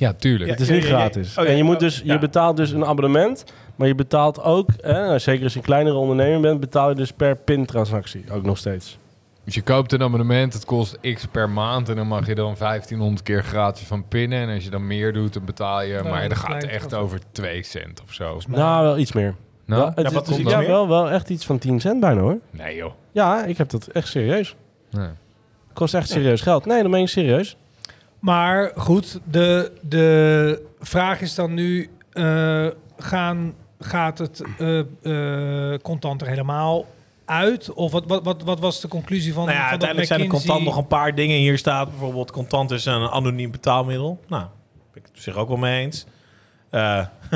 Ja, 0.00 0.12
tuurlijk. 0.12 0.44
Ja, 0.44 0.50
Het 0.50 0.60
is 0.60 0.68
ja, 0.68 0.74
niet 0.74 0.84
gratis. 0.84 1.38
Oh, 1.38 1.44
ja. 1.44 1.50
En 1.50 1.56
je, 1.56 1.62
moet 1.62 1.80
dus, 1.80 2.00
Ja. 2.04 2.12
je 2.12 2.18
betaalt 2.18 2.56
dus 2.56 2.70
een 2.70 2.84
abonnement, 2.84 3.44
maar 3.76 3.88
je 3.88 3.94
betaalt 3.94 4.42
ook, 4.42 4.70
eh, 4.70 5.14
zeker 5.16 5.42
als 5.44 5.52
je 5.52 5.58
een 5.58 5.64
kleinere 5.64 5.96
ondernemer 5.96 6.40
bent, 6.40 6.60
betaal 6.60 6.88
je 6.88 6.94
dus 6.94 7.12
per 7.12 7.36
pintransactie 7.36 8.24
ook 8.32 8.42
nog 8.42 8.58
steeds. 8.58 8.98
Dus 9.44 9.54
je 9.54 9.62
koopt 9.62 9.92
een 9.92 10.02
abonnement, 10.02 10.52
het 10.52 10.64
kost 10.64 10.98
x 11.00 11.26
per 11.26 11.50
maand 11.50 11.88
en 11.88 11.96
dan 11.96 12.06
mag 12.06 12.26
je 12.26 12.34
dan 12.34 12.54
1500 12.58 13.22
keer 13.22 13.42
gratis 13.42 13.86
van 13.86 14.08
pinnen. 14.08 14.38
En 14.48 14.54
als 14.54 14.64
je 14.64 14.70
dan 14.70 14.86
meer 14.86 15.12
doet, 15.12 15.32
dan 15.32 15.44
betaal 15.44 15.82
je, 15.82 15.88
Ja, 15.92 16.02
maar 16.02 16.20
dat 16.20 16.28
dan 16.28 16.38
gaat 16.38 16.62
het 16.62 16.70
echt 16.70 16.94
over 16.94 17.18
2 17.32 17.62
cent 17.62 18.02
of 18.02 18.12
zo. 18.12 18.38
Nou, 18.48 18.82
wel 18.84 18.98
iets 18.98 19.12
meer. 19.12 19.34
Nou, 19.64 19.92
het 19.94 20.06
Ja, 20.06 20.10
wat 20.14 20.28
is, 20.28 20.38
iets 20.38 20.50
ja, 20.50 20.66
wel, 20.66 20.88
wel 20.88 21.10
echt 21.10 21.30
iets 21.30 21.46
van 21.46 21.58
10 21.58 21.80
cent 21.80 22.00
bijna 22.00 22.20
hoor. 22.20 22.38
nee 22.50 22.76
joh. 22.76 22.92
Ja, 23.12 23.44
ik 23.44 23.58
heb 23.58 23.70
dat 23.70 23.86
echt 23.86 24.08
serieus. 24.08 24.56
Nee. 24.90 25.08
Kost 25.72 25.94
echt 25.94 26.08
serieus 26.08 26.40
geld. 26.40 26.66
Nee, 26.66 26.82
dan 26.82 26.90
ben 26.90 27.00
je 27.00 27.06
serieus. 27.06 27.56
Maar 28.20 28.72
goed, 28.76 29.20
de, 29.24 29.72
de 29.82 30.66
vraag 30.80 31.20
is 31.20 31.34
dan 31.34 31.54
nu... 31.54 31.90
eh, 32.12 32.66
gaan, 32.98 33.54
gaat 33.78 34.18
het 34.18 34.42
eh, 35.02 35.74
contant 35.82 36.20
er 36.22 36.28
helemaal 36.28 36.86
uit? 37.24 37.72
Of 37.72 37.92
wat, 37.92 38.04
wat, 38.06 38.24
wat, 38.24 38.42
wat 38.42 38.60
was 38.60 38.80
de 38.80 38.88
conclusie 38.88 39.32
van, 39.32 39.44
Nou 39.44 39.56
ja, 39.56 39.62
van 39.62 39.70
uiteindelijk 39.70 40.08
zijn 40.08 40.20
er 40.20 40.26
contant 40.26 40.64
nog 40.64 40.76
een 40.76 40.86
paar 40.86 41.14
dingen. 41.14 41.36
Hier 41.36 41.58
staat 41.58 41.90
bijvoorbeeld 41.90 42.30
contant 42.30 42.70
is 42.70 42.84
een 42.84 43.08
anoniem 43.08 43.50
betaalmiddel. 43.50 44.20
Nou, 44.28 44.42
ben 44.92 45.02
ik 45.02 45.02
het 45.02 45.10
op 45.10 45.22
zich 45.22 45.36
ook 45.36 45.48
wel 45.48 45.56
mee 45.56 45.84
eens. 45.84 46.06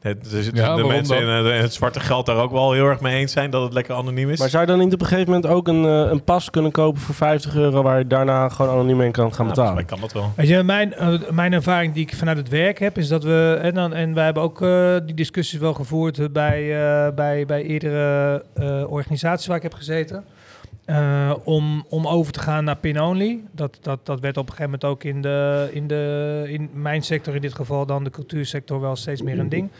Het- 0.00 0.50
Ja, 0.52 0.74
de 0.76 0.84
mensen 0.84 1.16
in, 1.20 1.28
eh, 1.28 1.56
in 1.56 1.62
het 1.62 1.72
zwarte 1.74 2.00
geld 2.00 2.26
daar 2.26 2.36
ook 2.36 2.50
wel 2.50 2.72
heel 2.72 2.86
erg 2.86 3.00
mee 3.00 3.18
eens 3.18 3.32
zijn 3.32 3.50
dat 3.50 3.62
het 3.62 3.72
lekker 3.72 3.94
anoniem 3.94 4.30
is. 4.30 4.38
Maar 4.38 4.48
zou 4.48 4.62
je 4.62 4.68
dan 4.68 4.78
niet 4.78 4.92
op 4.94 5.00
een 5.00 5.06
gegeven 5.06 5.32
moment 5.32 5.52
ook 5.52 5.68
een, 5.68 5.84
eh, 5.84 6.10
een 6.10 6.24
pas 6.24 6.50
kunnen 6.50 6.70
kopen 6.70 7.00
voor 7.00 7.14
50 7.14 7.54
euro 7.56 7.82
waar 7.82 7.98
je 7.98 8.06
daarna 8.06 8.48
gewoon 8.48 8.70
anoniem 8.72 9.00
in 9.00 9.12
kan 9.12 9.34
gaan 9.34 9.44
Ja, 9.46 9.50
betalen? 9.50 9.74
mij 9.74 9.84
kan 9.84 10.00
dat 10.00 10.12
wel. 10.12 10.32
Weet 10.36 10.48
je, 10.48 10.62
mijn, 10.62 10.94
eh, 10.94 11.12
mijn 11.30 11.52
ervaring 11.52 11.94
die 11.94 12.02
ik 12.02 12.14
vanuit 12.14 12.36
het 12.36 12.48
werk 12.48 12.78
heb, 12.78 12.98
is 12.98 13.08
dat 13.08 13.24
we, 13.24 13.58
en, 13.62 13.74
dan, 13.74 13.94
en 13.94 14.14
wij 14.14 14.24
hebben 14.24 14.42
ook 14.42 14.62
eh, 14.62 14.94
die 15.06 15.14
discussies 15.14 15.60
wel 15.60 15.74
gevoerd 15.74 16.32
bij, 16.32 16.60
eh, 16.82 17.14
bij, 17.14 17.46
bij 17.46 17.62
eerdere 17.62 18.44
eh, 18.54 18.92
organisaties 18.92 19.46
waar 19.46 19.56
ik 19.56 19.62
heb 19.62 19.74
gezeten. 19.74 20.24
Eh, 20.90 21.32
om, 21.44 21.84
om 21.88 22.06
over 22.06 22.32
te 22.32 22.40
gaan 22.40 22.64
naar 22.64 22.76
pin-only. 22.76 23.40
Dat, 23.52 23.78
dat, 23.80 24.06
dat 24.06 24.20
werd 24.20 24.36
op 24.36 24.48
een 24.48 24.54
gegeven 24.54 24.70
moment 24.70 24.84
ook 24.84 25.04
in, 25.04 25.22
de, 25.22 25.68
in, 25.72 25.86
de, 25.86 26.44
in 26.48 26.70
mijn 26.72 27.02
sector, 27.02 27.34
in 27.34 27.40
dit 27.40 27.54
geval 27.54 27.86
dan 27.86 28.04
de 28.04 28.10
cultuursector, 28.10 28.80
wel 28.80 28.96
steeds 28.96 29.22
meer 29.22 29.38
een 29.38 29.48
ding. 29.48 29.70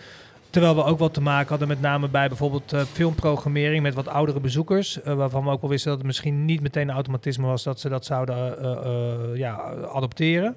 Terwijl 0.50 0.74
we 0.74 0.84
ook 0.84 0.98
wel 0.98 1.10
te 1.10 1.20
maken 1.20 1.48
hadden 1.48 1.68
met 1.68 1.80
name 1.80 2.08
bij 2.08 2.28
bijvoorbeeld 2.28 2.72
eh, 2.72 2.80
filmprogrammering 2.80 3.82
met 3.82 3.94
wat 3.94 4.08
oudere 4.08 4.40
bezoekers. 4.40 5.02
eh, 5.02 5.14
waarvan 5.14 5.44
we 5.44 5.50
ook 5.50 5.60
wel 5.60 5.70
wisten 5.70 5.88
dat 5.88 5.98
het 5.98 6.06
misschien 6.06 6.44
niet 6.44 6.60
meteen 6.60 6.88
een 6.88 6.94
automatisme 6.94 7.46
was 7.46 7.62
dat 7.62 7.80
ze 7.80 7.88
dat 7.88 8.04
zouden 8.04 9.36
ja, 9.36 9.54
adopteren. 9.92 10.56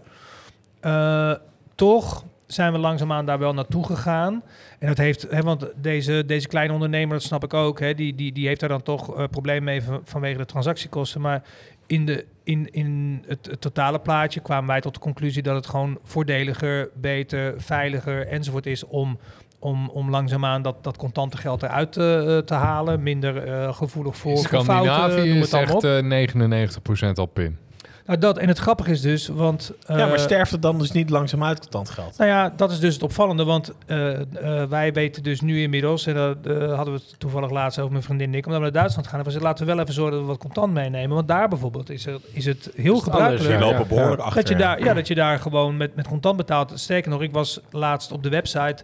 Toch 1.75 2.23
zijn 2.53 2.71
we 2.71 2.77
langzaamaan 2.77 3.25
daar 3.25 3.39
wel 3.39 3.53
naartoe 3.53 3.85
gegaan. 3.85 4.43
En 4.79 4.87
dat 4.87 4.97
heeft, 4.97 5.27
hè, 5.29 5.41
want 5.41 5.67
deze, 5.75 6.23
deze 6.25 6.47
kleine 6.47 6.73
ondernemer, 6.73 7.13
dat 7.13 7.23
snap 7.23 7.43
ik 7.43 7.53
ook, 7.53 7.79
hè, 7.79 7.93
die, 7.93 8.15
die, 8.15 8.31
die 8.31 8.47
heeft 8.47 8.59
daar 8.59 8.69
dan 8.69 8.81
toch 8.83 9.17
eh 9.17 9.23
problemen 9.31 9.63
mee 9.63 9.83
van- 9.83 10.01
vanwege 10.03 10.37
de 10.37 10.45
transactiekosten. 10.45 11.21
Maar 11.21 11.43
in, 11.87 12.05
de, 12.05 12.25
in, 12.43 12.67
in 12.71 13.23
het, 13.27 13.45
het 13.45 13.61
totale 13.61 13.99
plaatje 13.99 14.39
kwamen 14.39 14.67
wij 14.67 14.81
tot 14.81 14.93
de 14.93 14.99
conclusie 14.99 15.41
dat 15.43 15.55
het 15.55 15.67
gewoon 15.67 15.99
voordeliger, 16.03 16.89
beter, 16.93 17.53
veiliger 17.57 18.27
enzovoort 18.27 18.65
is 18.65 18.83
om, 18.87 19.17
om, 19.59 19.89
om 19.89 20.09
langzaamaan 20.09 20.61
dat, 20.61 20.83
dat 20.83 20.97
contante 20.97 21.37
geld 21.37 21.63
eruit 21.63 21.91
te, 21.91 22.41
te 22.45 22.53
halen. 22.53 23.03
Minder 23.03 23.37
eh, 23.47 23.73
gevoelig 23.73 24.17
voor, 24.17 24.37
voor 24.37 24.43
fouten, 24.63 24.65
Scandinavië 24.93 25.29
is 25.39 25.51
het 25.51 25.61
echt 25.61 25.73
op. 25.73 25.83
eh 25.83 27.07
99% 27.11 27.13
al 27.13 27.25
pin. 27.25 27.57
Nou, 28.05 28.19
dat. 28.19 28.37
En 28.37 28.47
het 28.47 28.57
grappige 28.57 28.91
is 28.91 29.01
dus, 29.01 29.27
want... 29.27 29.71
ja, 29.87 29.95
maar 29.95 30.13
eh, 30.13 30.19
sterft 30.19 30.51
het 30.51 30.61
dan 30.61 30.77
dus 30.79 30.91
niet 30.91 31.09
langzaam 31.09 31.43
uit 31.43 31.59
contant 31.59 31.89
geld? 31.89 32.17
Nou 32.17 32.29
ja, 32.29 32.53
dat 32.55 32.71
is 32.71 32.79
dus 32.79 32.93
het 32.93 33.03
opvallende, 33.03 33.43
want 33.43 33.71
eh, 33.85 34.21
eh, 34.21 34.69
wij 34.69 34.93
weten 34.93 35.23
dus 35.23 35.41
nu 35.41 35.61
inmiddels, 35.61 36.05
en 36.05 36.13
daar 36.13 36.35
eh, 36.43 36.75
hadden 36.75 36.93
we 36.93 36.99
het 36.99 37.19
toevallig 37.19 37.49
laatst 37.49 37.79
over 37.79 37.91
mijn 37.91 38.03
vriendin 38.03 38.27
en 38.27 38.37
ik, 38.37 38.45
omdat 38.45 38.61
we 38.61 38.65
naar 38.65 38.75
Duitsland 38.75 39.07
gaan, 39.07 39.19
en 39.19 39.25
we 39.25 39.31
zeiden, 39.31 39.51
laten 39.51 39.65
we 39.65 39.71
wel 39.71 39.81
even 39.81 39.93
zorgen 39.93 40.13
dat 40.13 40.21
we 40.21 40.27
wat 40.27 40.37
contant 40.37 40.73
meenemen, 40.73 41.15
want 41.15 41.27
daar 41.27 41.47
bijvoorbeeld 41.47 41.89
is, 41.89 42.05
er, 42.05 42.19
is 42.31 42.45
het 42.45 42.69
heel 42.75 42.99
gebruikelijk 42.99 43.59
lopen 43.59 43.95
ja. 43.95 44.09
achter. 44.09 44.41
dat 44.41 44.49
je, 44.49 44.55
daar, 44.55 44.83
ja, 44.83 44.93
dat 44.93 45.07
je 45.07 45.15
daar 45.15 45.39
gewoon 45.39 45.77
met, 45.77 45.95
met 45.95 46.07
contant 46.07 46.37
betaalt. 46.37 46.71
Sterker 46.75 47.11
nog, 47.11 47.21
ik 47.21 47.31
was 47.31 47.59
laatst 47.71 48.11
op 48.11 48.23
de 48.23 48.29
website 48.29 48.83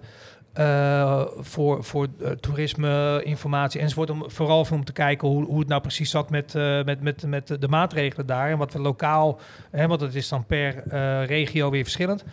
eh, 0.60 1.22
voor, 1.38 1.84
voor 1.84 2.07
eh, 2.24 2.32
toerisme, 2.32 3.22
informatie 3.24 3.82
enzovoort. 3.82 4.10
Om, 4.10 4.24
vooral 4.28 4.66
om 4.72 4.86
te 4.86 4.91
kijken 4.91 5.28
hoe, 5.28 5.45
hoe 5.45 5.60
het 5.60 5.68
nou 5.68 5.82
precies 5.82 6.10
zat 6.10 6.30
met, 6.30 6.55
eh, 6.55 6.84
met, 6.84 7.01
met, 7.01 7.26
met 7.26 7.47
de 7.60 7.68
maatregelen 7.68 8.26
daar. 8.26 8.49
En 8.49 8.57
wat 8.57 8.74
we 8.74 8.80
lokaal, 8.80 9.39
hè, 9.72 9.88
want 9.88 10.01
het 10.01 10.16
is 10.16 10.30
dan 10.30 10.45
per 10.45 10.88
regio 11.26 11.70
weer 11.70 11.84
verschillend, 11.84 12.24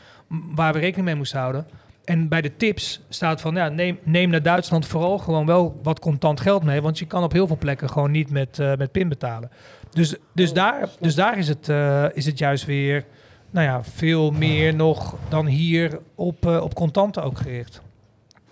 waar 0.54 0.72
we 0.72 0.78
rekening 0.78 1.06
mee 1.06 1.14
moesten 1.14 1.38
houden. 1.38 1.66
En 2.04 2.28
bij 2.28 2.40
de 2.40 2.56
tips 2.56 3.00
staat 3.08 3.40
van, 3.40 3.54
ja, 3.54 3.68
neem, 3.68 3.98
neem 4.02 4.30
naar 4.30 4.42
Duitsland 4.42 4.86
vooral 4.86 5.18
gewoon 5.18 5.46
wel 5.46 5.80
wat 5.82 5.98
contant 5.98 6.40
geld 6.40 6.62
mee. 6.62 6.82
Want 6.82 6.98
je 6.98 7.06
kan 7.06 7.22
op 7.22 7.32
heel 7.32 7.46
veel 7.46 7.58
plekken 7.58 7.90
gewoon 7.90 8.10
niet 8.10 8.30
met, 8.30 8.58
met 8.78 8.92
PIN 8.92 9.08
betalen. 9.08 9.50
Dus, 9.90 10.14
dus, 10.32 10.52
daar, 10.52 10.88
dus 11.00 11.14
daar 11.14 11.38
is 11.38 11.48
het, 11.48 11.68
is 12.14 12.26
het 12.26 12.38
juist 12.38 12.64
weer 12.64 13.04
nou 13.50 13.66
ja, 13.66 13.84
veel 13.84 14.30
meer 14.30 14.74
nog 14.74 15.16
dan 15.28 15.46
hier 15.46 15.98
op, 16.14 16.46
op 16.46 16.74
contanten 16.74 17.22
ook 17.22 17.38
gericht. 17.38 17.84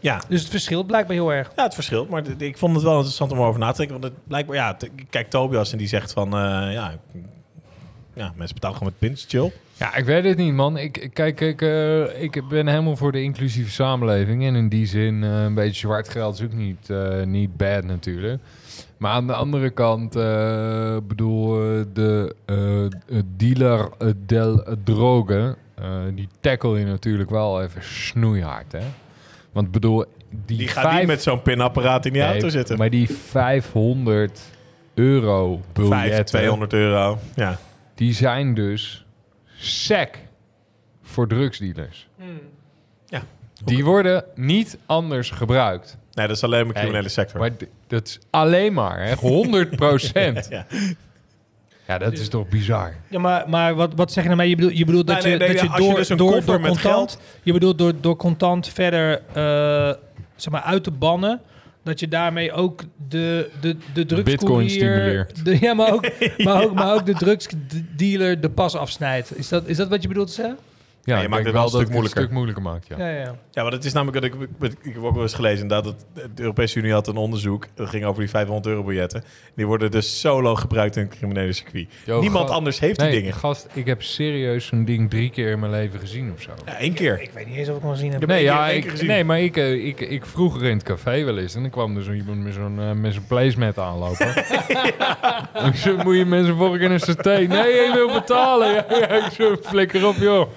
Ja. 0.05 0.23
Dus 0.29 0.41
het 0.41 0.51
verschilt 0.51 0.87
blijkbaar 0.87 1.17
heel 1.17 1.33
erg. 1.33 1.53
Ja, 1.57 1.63
het 1.63 1.75
verschilt. 1.75 2.09
Maar 2.09 2.23
ik 2.39 2.59
vond 2.59 2.75
het 2.75 2.83
wel 2.83 2.95
interessant 2.95 3.33
om 3.33 3.39
over 3.39 3.61
na 3.61 3.71
te 3.71 3.77
denken. 3.77 4.01
Want 4.01 4.13
het 4.13 4.27
blijkbaar, 4.27 4.57
ja, 4.57 4.77
kijk 5.11 5.31
Tobias 5.31 5.73
en 5.73 5.79
die 5.79 5.87
zegt 5.87 6.13
van, 6.13 6.27
eh, 6.27 6.73
ja, 6.73 6.95
ja, 8.15 8.33
mensen 8.37 8.55
betalen 8.55 8.77
gewoon 8.77 8.93
met 8.99 9.09
pins, 9.09 9.25
chill. 9.29 9.53
Ja, 9.77 9.95
ik 9.95 10.05
weet 10.05 10.25
het 10.25 10.37
niet, 10.37 10.53
man. 10.53 10.77
Ik, 10.77 11.11
kijk, 11.13 11.41
ik, 11.41 11.63
eh, 11.63 12.23
ik 12.23 12.49
ben 12.49 12.67
helemaal 12.67 12.97
voor 12.97 13.13
de 13.13 13.23
inclusieve 13.23 13.71
samenleving. 13.71 14.45
En 14.45 14.55
in 14.55 14.69
die 14.69 14.87
zin, 14.87 15.25
eh, 15.25 15.43
een 15.43 15.55
beetje 15.55 15.79
zwart 15.81 16.09
geld 16.09 16.35
is 16.35 16.45
ook 16.45 16.53
niet, 16.53 16.91
eh, 16.91 17.23
niet 17.23 17.57
bad 17.57 17.85
natuurlijk. 17.85 18.43
Maar 18.97 19.13
aan 19.13 19.27
de 19.27 19.35
andere 19.35 19.71
kant, 19.71 20.17
eh 20.17 20.97
bedoel, 21.09 21.51
de 21.93 22.35
dealer 23.37 23.89
del 24.27 24.65
drogen, 24.85 25.57
eh, 25.75 25.91
die 26.15 26.29
tackle 26.41 26.79
je 26.79 26.85
natuurlijk 26.85 27.31
wel 27.31 27.63
even 27.63 27.83
snoeihard, 27.85 28.73
hè. 28.73 28.85
Want 29.55 29.71
bedoel, 29.71 30.05
die, 30.47 30.57
Die 30.59 30.69
gaat 30.69 30.85
vijf- 30.85 30.99
niet 30.99 31.07
met 31.07 31.23
zo'n 31.23 31.43
pinapparaat 31.43 32.07
in 32.07 32.13
die 32.13 32.23
Nee, 32.23 32.31
auto 32.31 32.49
zitten. 32.49 32.79
Maar 32.79 32.91
die 32.91 33.11
500 33.11 34.41
euro 34.95 35.61
biljetten, 35.73 36.25
200 36.25 36.73
euro. 36.73 37.19
Ja. 37.35 37.59
die 37.95 38.13
zijn 38.15 38.55
dus 38.55 39.05
sec 39.57 40.19
voor 41.03 41.29
drugsdealers. 41.29 42.09
Ja. 43.07 43.23
Die 43.65 43.85
worden 43.85 44.25
niet 44.35 44.79
anders 44.87 45.31
gebruikt. 45.31 45.97
Nee, 46.13 46.27
dat 46.27 46.37
is 46.37 46.45
alleen 46.45 46.67
maar 46.67 46.75
criminele 46.75 47.09
sector. 47.09 47.41
Maar 47.41 47.51
dat 47.87 48.07
is 48.07 48.19
alleen 48.31 48.73
maar, 48.73 49.03
hè, 49.07 49.15
100 49.15 49.77
procent. 49.77 50.47
Ja. 50.51 50.67
Ja, 50.71 50.77
dat 51.87 52.13
is 52.13 52.29
toch 52.29 52.49
bizar. 52.49 52.95
Ja, 53.09 53.19
maar, 53.19 53.49
maar 53.49 53.75
wat, 53.75 53.93
wat 53.95 54.13
zeg 54.13 54.23
je 54.23 54.29
daarmee? 54.29 54.49
Je 54.49 54.57
bedoelt, 54.57 54.79
je 54.79 54.85
bedoelt 54.85 55.07
dat 55.07 55.23
Nee, 55.23 55.33
je, 55.33 55.39
nee, 55.39 55.49
nee, 55.49 55.57
dat 55.57 55.67
je 55.67 55.73
je 55.73 55.87
door, 55.87 55.95
dus 55.95 56.09
een 56.09 56.17
door, 56.17 56.45
door 56.45 56.61
met 56.61 56.71
contant, 56.71 57.19
je 57.43 57.53
bedoelt 57.53 57.79
door, 57.79 57.93
door 58.01 58.17
contant 58.17 58.69
verder 58.69 59.23
eh, 59.33 59.93
zeg 60.37 60.53
maar 60.53 60.63
uit 60.63 60.85
te 60.85 60.91
bannen, 60.91 61.41
dat 61.83 62.01
je 62.01 62.09
daarmee 62.09 62.53
ook 62.53 62.83
de, 63.09 63.51
de, 63.61 63.77
de 63.93 64.05
bitcoin 64.05 64.25
drugscourier... 64.25 64.71
stimuleert. 64.71 65.45
De, 65.45 65.59
ja, 65.61 65.75
maar 65.75 65.93
ook, 65.93 66.09
maar, 66.45 66.65
ook, 66.65 66.75
maar 66.75 66.95
ook 66.95 67.07
de 67.07 67.15
drugsdealer 67.15 68.41
de 68.41 68.51
pas 68.51 68.77
afsnijdt. 68.77 69.39
Is 69.39 69.49
dat, 69.49 69.67
is 69.67 69.77
dat 69.77 69.89
wat 69.89 70.03
je 70.03 70.09
bedoelt 70.09 70.29
te 70.29 70.35
zeggen? 70.35 70.59
Ja, 71.05 71.17
je 71.17 71.23
ik 71.25 71.29
maakt 71.29 71.45
het 71.45 71.53
wel 71.53 71.65
een 71.65 71.71
dat 71.71 71.81
stuk 71.81 71.91
moeilijker. 71.91 72.19
een 72.21 72.25
stuk 72.27 72.37
moeilijker 72.37 72.63
maakt, 72.65 72.87
ja. 72.89 72.99
Ja, 72.99 73.09
ja. 73.09 73.35
Ja, 73.51 73.63
want 73.63 73.75
het 73.75 73.85
is 73.85 73.93
namelijk 73.93 74.23
dat 74.23 74.35
ik, 74.43 74.49
ik, 74.61 74.79
ik 74.83 74.95
heb 74.95 75.03
ook 75.03 75.15
wel 75.15 75.23
eens 75.23 75.35
gelezen 75.35 75.69
dat 75.69 75.85
het, 75.85 76.05
de 76.35 76.43
Europese 76.43 76.79
Unie 76.79 76.93
had 76.93 77.07
een 77.09 77.17
onderzoek. 77.17 77.67
Dat 77.75 77.89
ging 77.89 78.05
over 78.05 78.21
die 78.21 78.31
500 78.31 78.67
euro 78.67 78.83
biljetten. 78.83 79.25
Die 79.57 79.67
worden 79.67 79.91
dus 79.91 80.21
solo 80.21 80.55
gebruikt 80.55 80.97
in 80.97 81.03
het 81.03 81.17
criminele 81.17 81.53
circuit. 81.53 81.89
Yo, 82.05 82.21
Niemand 82.21 82.51
anders 82.51 82.79
heeft 82.81 82.99
Nee, 82.99 83.11
die 83.11 83.21
dingen. 83.21 83.35
gast, 83.35 83.67
ik 83.73 83.87
heb 83.87 84.03
serieus 84.03 84.67
zo'n 84.67 84.85
ding 84.85 85.11
drie 85.11 85.31
keer 85.31 85.51
in 85.51 85.59
mijn 85.59 85.73
leven 85.73 86.01
gezien 86.01 86.33
of 86.37 86.43
zo. 86.43 86.51
Ja, 86.67 86.77
één 86.79 86.93
keer. 86.93 87.21
Ik 87.23 87.31
weet 87.35 87.47
niet 87.47 87.57
eens 87.57 87.69
of 87.69 87.77
ik 87.77 87.83
hem 87.83 87.91
gezien 87.91 88.13
heb. 88.13 88.27
Nee, 88.27 88.43
ja, 88.43 88.71
één 88.71 88.75
keer 88.81 88.85
ik, 88.85 88.91
gezien. 88.91 89.07
nee 89.07 89.25
maar 89.25 89.41
ik, 89.41 89.57
eh, 89.57 89.87
ik, 89.87 90.01
ik 90.01 90.27
vroeger 90.27 90.63
in 90.65 90.77
het 90.77 90.83
café 90.87 91.25
wel 91.25 91.39
eens. 91.39 91.55
En 91.55 91.61
dan 91.63 91.71
kwam 91.71 91.97
er 91.97 92.03
zo 92.03 92.13
iemand 92.13 92.43
met 92.43 92.55
zo'n 92.55 92.81
eh, 92.81 92.93
met 92.93 93.15
zo'n 93.15 93.27
placemat 93.27 93.79
aanlopen. 93.79 94.29
ik 95.69 95.75
zei, 95.75 96.03
moet 96.05 96.17
je 96.17 96.25
mensen 96.25 96.57
vorige 96.57 96.79
keer 96.79 96.91
een 96.91 97.01
saté? 97.01 97.31
Nee, 97.39 97.73
je 97.73 97.91
wil 97.95 98.13
betalen. 98.13 98.73
Ja, 98.95 98.99
ja, 98.99 99.09
ik 99.27 99.33
zo, 99.33 99.57
flikker 99.63 100.07
op, 100.07 100.17
joh. 100.17 100.49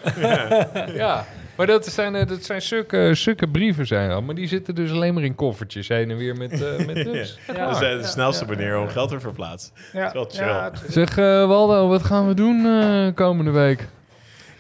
ja. 1.04 1.26
Maar 1.56 1.68
dat 1.68 1.86
zijn, 1.86 2.16
eh, 2.16 2.28
dat 2.28 2.44
zijn 2.44 2.62
zulke, 2.62 3.10
zulke 3.14 3.48
brieven 3.48 3.88
zijn 3.88 4.10
dat. 4.10 4.24
Maar 4.24 4.36
die 4.36 4.48
zitten 4.48 4.76
dus 4.76 4.92
alleen 4.92 5.14
maar 5.14 5.24
in 5.24 5.36
koffertjes 5.36 5.88
heen 5.88 6.12
en 6.12 6.18
weer 6.18 6.36
met, 6.36 6.52
eh 6.62 6.86
met 6.86 6.96
drugs. 7.06 7.38
dat 7.48 7.82
is 7.82 8.02
de 8.02 8.04
snelste 8.04 8.46
manier 8.46 8.80
om 8.80 8.88
geld 8.88 9.10
te 9.10 9.20
verplaatsen. 9.20 9.74
Ja, 9.94 10.08
is 10.08 10.14
wel 10.14 10.28
chill. 10.32 10.48
het- 10.64 10.84
Zeg, 10.88 11.18
eh, 11.18 11.48
Waldo, 11.48 11.88
wat 11.88 12.04
gaan 12.04 12.28
we 12.28 12.34
doen 12.34 12.66
eh, 12.66 13.14
komende 13.16 13.52
week? 13.52 13.88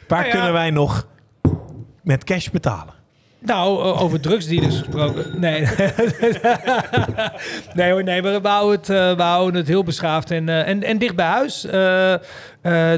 Waar 0.08 0.20
Nou 0.20 0.26
ja. 0.26 0.32
kunnen 0.32 0.54
wij 0.54 0.70
nog 0.72 1.08
met 2.04 2.24
cash 2.24 2.48
betalen? 2.50 2.96
Nou, 3.40 3.80
over 3.80 4.20
drugsdealers 4.20 4.78
gesproken. 4.78 5.40
Nee. 5.40 5.62
nee 7.74 7.92
hoor, 7.92 8.04
nee. 8.04 8.22
We, 8.22 8.42
we, 8.42 8.48
houden 8.48 8.80
het, 8.80 8.90
eh, 8.90 9.16
we 9.16 9.22
houden 9.22 9.56
het 9.56 9.68
heel 9.68 9.84
beschaafd 9.84 10.32
en, 10.32 10.50
eh, 10.50 10.68
en, 10.68 10.84
en 10.84 10.98
dicht 10.98 11.16
bij 11.16 11.26
huis. 11.26 11.66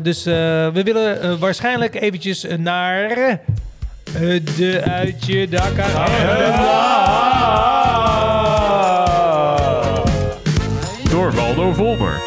Dus 0.01 0.25
eh, 0.25 0.33
we 0.69 0.81
willen 0.83 1.21
eh, 1.21 1.33
waarschijnlijk 1.39 1.95
eventjes 2.01 2.45
naar 2.57 3.09
eh, 3.11 4.39
de 4.57 4.81
Uitje 4.85 5.47
Dak 5.49 5.75
Door 11.11 11.31
Waldo 11.33 11.73
Volmer. 11.73 12.21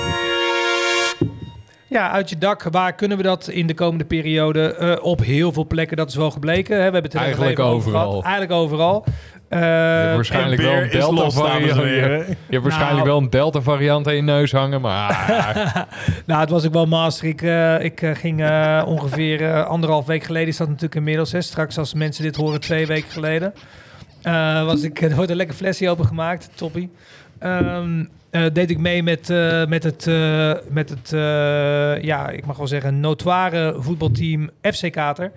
Ja, 1.93 2.11
uit 2.11 2.29
je 2.31 2.39
dak. 2.39 2.63
Waar 2.63 2.95
kunnen 2.95 3.17
we 3.17 3.23
dat 3.23 3.49
in 3.49 3.67
de 3.67 3.75
komende 3.75 4.05
periode? 4.05 4.75
Eh, 4.75 5.05
op 5.05 5.21
heel 5.25 5.53
veel 5.53 5.67
plekken, 5.67 5.97
dat 5.97 6.09
is 6.09 6.15
wel 6.15 6.31
gebleken. 6.31 6.73
Hè. 6.73 6.77
We 6.79 6.83
hebben 6.83 7.03
het 7.03 7.15
er 7.15 7.21
Eigenlijk 7.21 7.59
overal. 7.59 8.09
gehad. 8.11 8.23
Eigenlijk 8.25 8.53
overal. 8.53 9.05
Eh, 9.53 9.61
Je 9.61 9.67
hebt 9.67 10.15
waarschijnlijk 10.15 10.63
wel 10.63 10.73
een 10.73 10.91
is 10.91 10.93
los, 10.93 11.35
delta 11.35 11.53
dames 11.53 11.69
en 11.69 11.77
variant. 11.77 12.27
Je, 12.27 12.37
hebt 12.51 12.63
waarschijnlijk 12.63 13.07
wel 13.07 13.19
een 13.19 13.31
delta 13.31 13.61
variant 13.61 14.07
aan 14.07 14.15
je 14.15 14.23
neus 14.23 14.53
hangen, 14.53 14.81
maar 14.81 15.27
Nou, 16.27 16.41
het 16.41 16.51
was 16.51 16.67
ook 16.67 16.73
wel 16.73 16.87
master. 16.87 17.29
Ik, 17.29 17.43
eh, 17.43 17.85
ik 17.85 18.03
eh, 18.03 18.15
ging 18.15 18.41
ongeveer 18.87 19.65
anderhalf 19.65 20.07
week 20.07 20.25
geleden, 20.25 20.49
is 20.49 20.57
dat 20.57 20.67
natuurlijk 20.67 20.95
inmiddels. 20.95 21.33
Hè, 21.33 21.41
straks 21.41 21.79
als 21.79 21.95
mensen 21.95 22.23
dit 22.23 22.37
horen, 22.37 22.61
twee 22.61 22.87
weken 22.87 23.11
geleden. 23.11 23.55
was 24.65 24.83
ik, 24.83 25.01
er 25.01 25.15
wordt 25.17 25.31
een 25.31 25.37
lekker 25.37 25.57
flesje 25.57 25.91
opengemaakt, 25.91 26.51
toppie. 26.55 26.91
Eh, 27.39 28.47
deed 28.53 28.71
ik 28.71 28.79
mee 28.79 29.03
met, 29.03 29.29
met 29.69 29.85
het, 29.85 30.07
met 30.69 30.89
het 30.89 31.11
ja, 32.05 32.29
ik 32.29 32.47
mag 32.47 32.57
wel 32.57 32.67
zeggen, 32.67 33.01
notoire 33.01 33.75
voetbalteam 33.79 34.51
FC 34.61 34.93
Kater. 34.93 35.33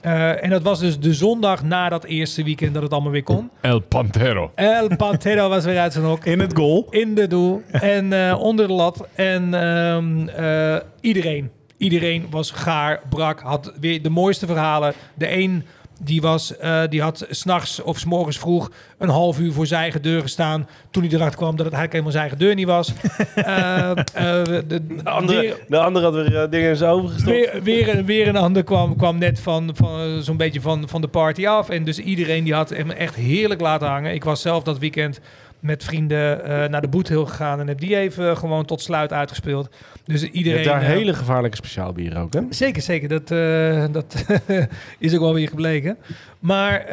Eh, 0.00 0.44
en 0.44 0.50
dat 0.50 0.62
was 0.62 0.80
dus 0.80 0.98
de 0.98 1.14
zondag 1.14 1.62
na 1.62 1.88
dat 1.88 2.04
eerste 2.04 2.42
weekend 2.44 2.74
dat 2.74 2.82
het 2.82 2.92
allemaal 2.92 3.12
weer 3.12 3.22
kon. 3.22 3.50
El 3.60 3.80
Pantero. 3.80 4.52
El 4.54 4.96
Pantero 4.96 5.48
was 5.48 5.64
weer 5.64 5.78
uit 5.78 5.92
zijn 5.92 6.04
hok 6.04 6.24
In 6.24 6.40
het 6.40 6.56
goal. 6.56 6.86
in 6.90 7.14
de 7.14 7.26
doel 7.26 7.62
en 7.70 8.12
eh, 8.12 8.40
onder 8.40 8.66
de 8.66 8.72
lat. 8.72 9.08
En 9.14 9.54
ehm, 9.54 10.28
eh, 10.28 10.76
iedereen, 11.00 11.50
iedereen 11.76 12.26
was 12.30 12.50
gaar, 12.50 13.00
brak, 13.08 13.40
had 13.40 13.72
weer 13.80 14.02
de 14.02 14.10
mooiste 14.10 14.46
verhalen. 14.46 14.92
De 15.14 15.32
een 15.36 15.64
die, 16.00 16.20
was, 16.20 16.56
eh, 16.56 16.82
die 16.88 17.02
had 17.02 17.26
s'nachts 17.30 17.82
of 17.82 17.98
s 17.98 18.04
morgens 18.04 18.38
vroeg 18.38 18.70
een 18.98 19.08
half 19.08 19.38
uur 19.38 19.52
voor 19.52 19.66
zijn 19.66 19.80
eigen 19.80 20.02
deur 20.02 20.20
gestaan. 20.22 20.68
Toen 20.90 21.02
hij 21.04 21.12
erachter 21.12 21.36
kwam 21.38 21.56
dat 21.56 21.66
het 21.66 21.74
eigenlijk 21.74 21.92
helemaal 21.92 22.12
zijn 22.12 22.22
eigen 22.22 22.38
deur 22.38 22.54
niet 22.54 22.66
was. 22.66 22.92
Eh, 23.34 23.90
eh, 23.90 24.44
de, 24.68 24.86
De 24.86 25.10
andere, 25.10 25.40
weer- 25.40 25.56
de 25.68 25.78
andere 25.78 26.04
had 26.04 26.14
weer 26.28 26.50
dingen 26.50 26.70
in 26.70 26.76
zijn 26.76 26.90
ogen 26.90 27.08
gestopt. 27.08 27.30
Weer, 27.36 27.62
weer, 27.62 27.96
een- 27.98 28.04
weer 28.04 28.28
een 28.28 28.36
ander 28.36 28.64
kwam, 28.64 28.96
kwam 28.96 29.18
net 29.18 29.40
van, 29.40 29.70
van 29.74 30.22
zo'n 30.22 30.36
beetje 30.36 30.60
van, 30.60 30.88
van 30.88 31.00
de 31.00 31.08
party 31.08 31.46
af. 31.46 31.68
En 31.68 31.84
dus 31.84 31.98
iedereen 31.98 32.44
die 32.44 32.54
had 32.54 32.70
hem 32.70 32.90
echt 32.90 33.14
heerlijk 33.14 33.60
laten 33.60 33.88
hangen. 33.88 34.14
Ik 34.14 34.24
was 34.24 34.40
zelf 34.40 34.62
dat 34.62 34.78
weekend 34.78 35.20
met 35.66 35.84
vrienden 35.84 36.44
eh, 36.44 36.68
naar 36.68 36.80
de 36.80 36.88
Boethill 36.88 37.24
gegaan 37.24 37.60
en 37.60 37.68
heb 37.68 37.80
die 37.80 37.96
even 37.96 38.36
gewoon 38.36 38.64
tot 38.64 38.80
sluit 38.80 39.12
uitgespeeld. 39.12 39.68
Dus 40.04 40.20
Je 40.20 40.30
iedereen... 40.30 40.58
hebt 40.58 40.70
daar 40.70 40.82
eh, 40.82 40.88
hele 40.88 41.14
gevaarlijke 41.14 41.56
speciaalbieren 41.56 42.18
ook, 42.22 42.32
hè? 42.32 42.40
Zeker, 42.50 42.82
zeker. 42.82 43.08
Dat, 43.08 43.30
eh, 43.30 43.84
dat 43.92 44.24
is 44.98 45.14
ook 45.14 45.20
wel 45.20 45.34
weer 45.34 45.48
gebleken. 45.48 45.96
Maar 46.38 46.84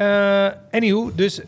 anywho, 0.71 1.11
dus 1.15 1.41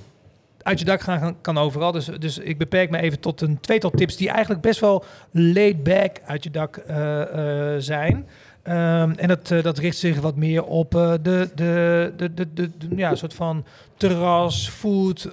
uit 0.62 0.80
je 0.80 0.86
dak 0.86 1.02
gaan 1.02 1.36
kan- 1.42 1.58
overal. 1.58 1.92
Dus, 1.92 2.06
dus 2.06 2.38
ik 2.38 2.58
beperk 2.58 2.90
me 2.90 2.98
even 3.02 3.20
tot 3.20 3.42
een 3.42 3.60
tweetal 3.60 3.90
tips 3.90 4.16
die 4.18 4.30
eigenlijk 4.30 4.62
best 4.62 4.80
wel 4.80 5.04
laid 5.32 5.84
back 5.84 6.18
uit 6.26 6.44
je 6.44 6.52
dak 6.52 6.82
zijn. 7.78 8.26
Ehm, 8.64 9.12
en 9.18 9.28
dat, 9.28 9.48
dat 9.62 9.78
richt 9.78 9.98
zich 9.98 10.20
wat 10.20 10.36
meer 10.36 10.64
op 10.64 10.92
de, 10.92 11.20
de, 11.24 11.50
de, 11.56 12.12
de, 12.16 12.34
de, 12.54 12.54
de- 12.54 12.96
ja, 12.96 13.16
soort 13.16 13.34
van 13.34 13.66
terras, 13.98 14.70
food, 14.70 15.30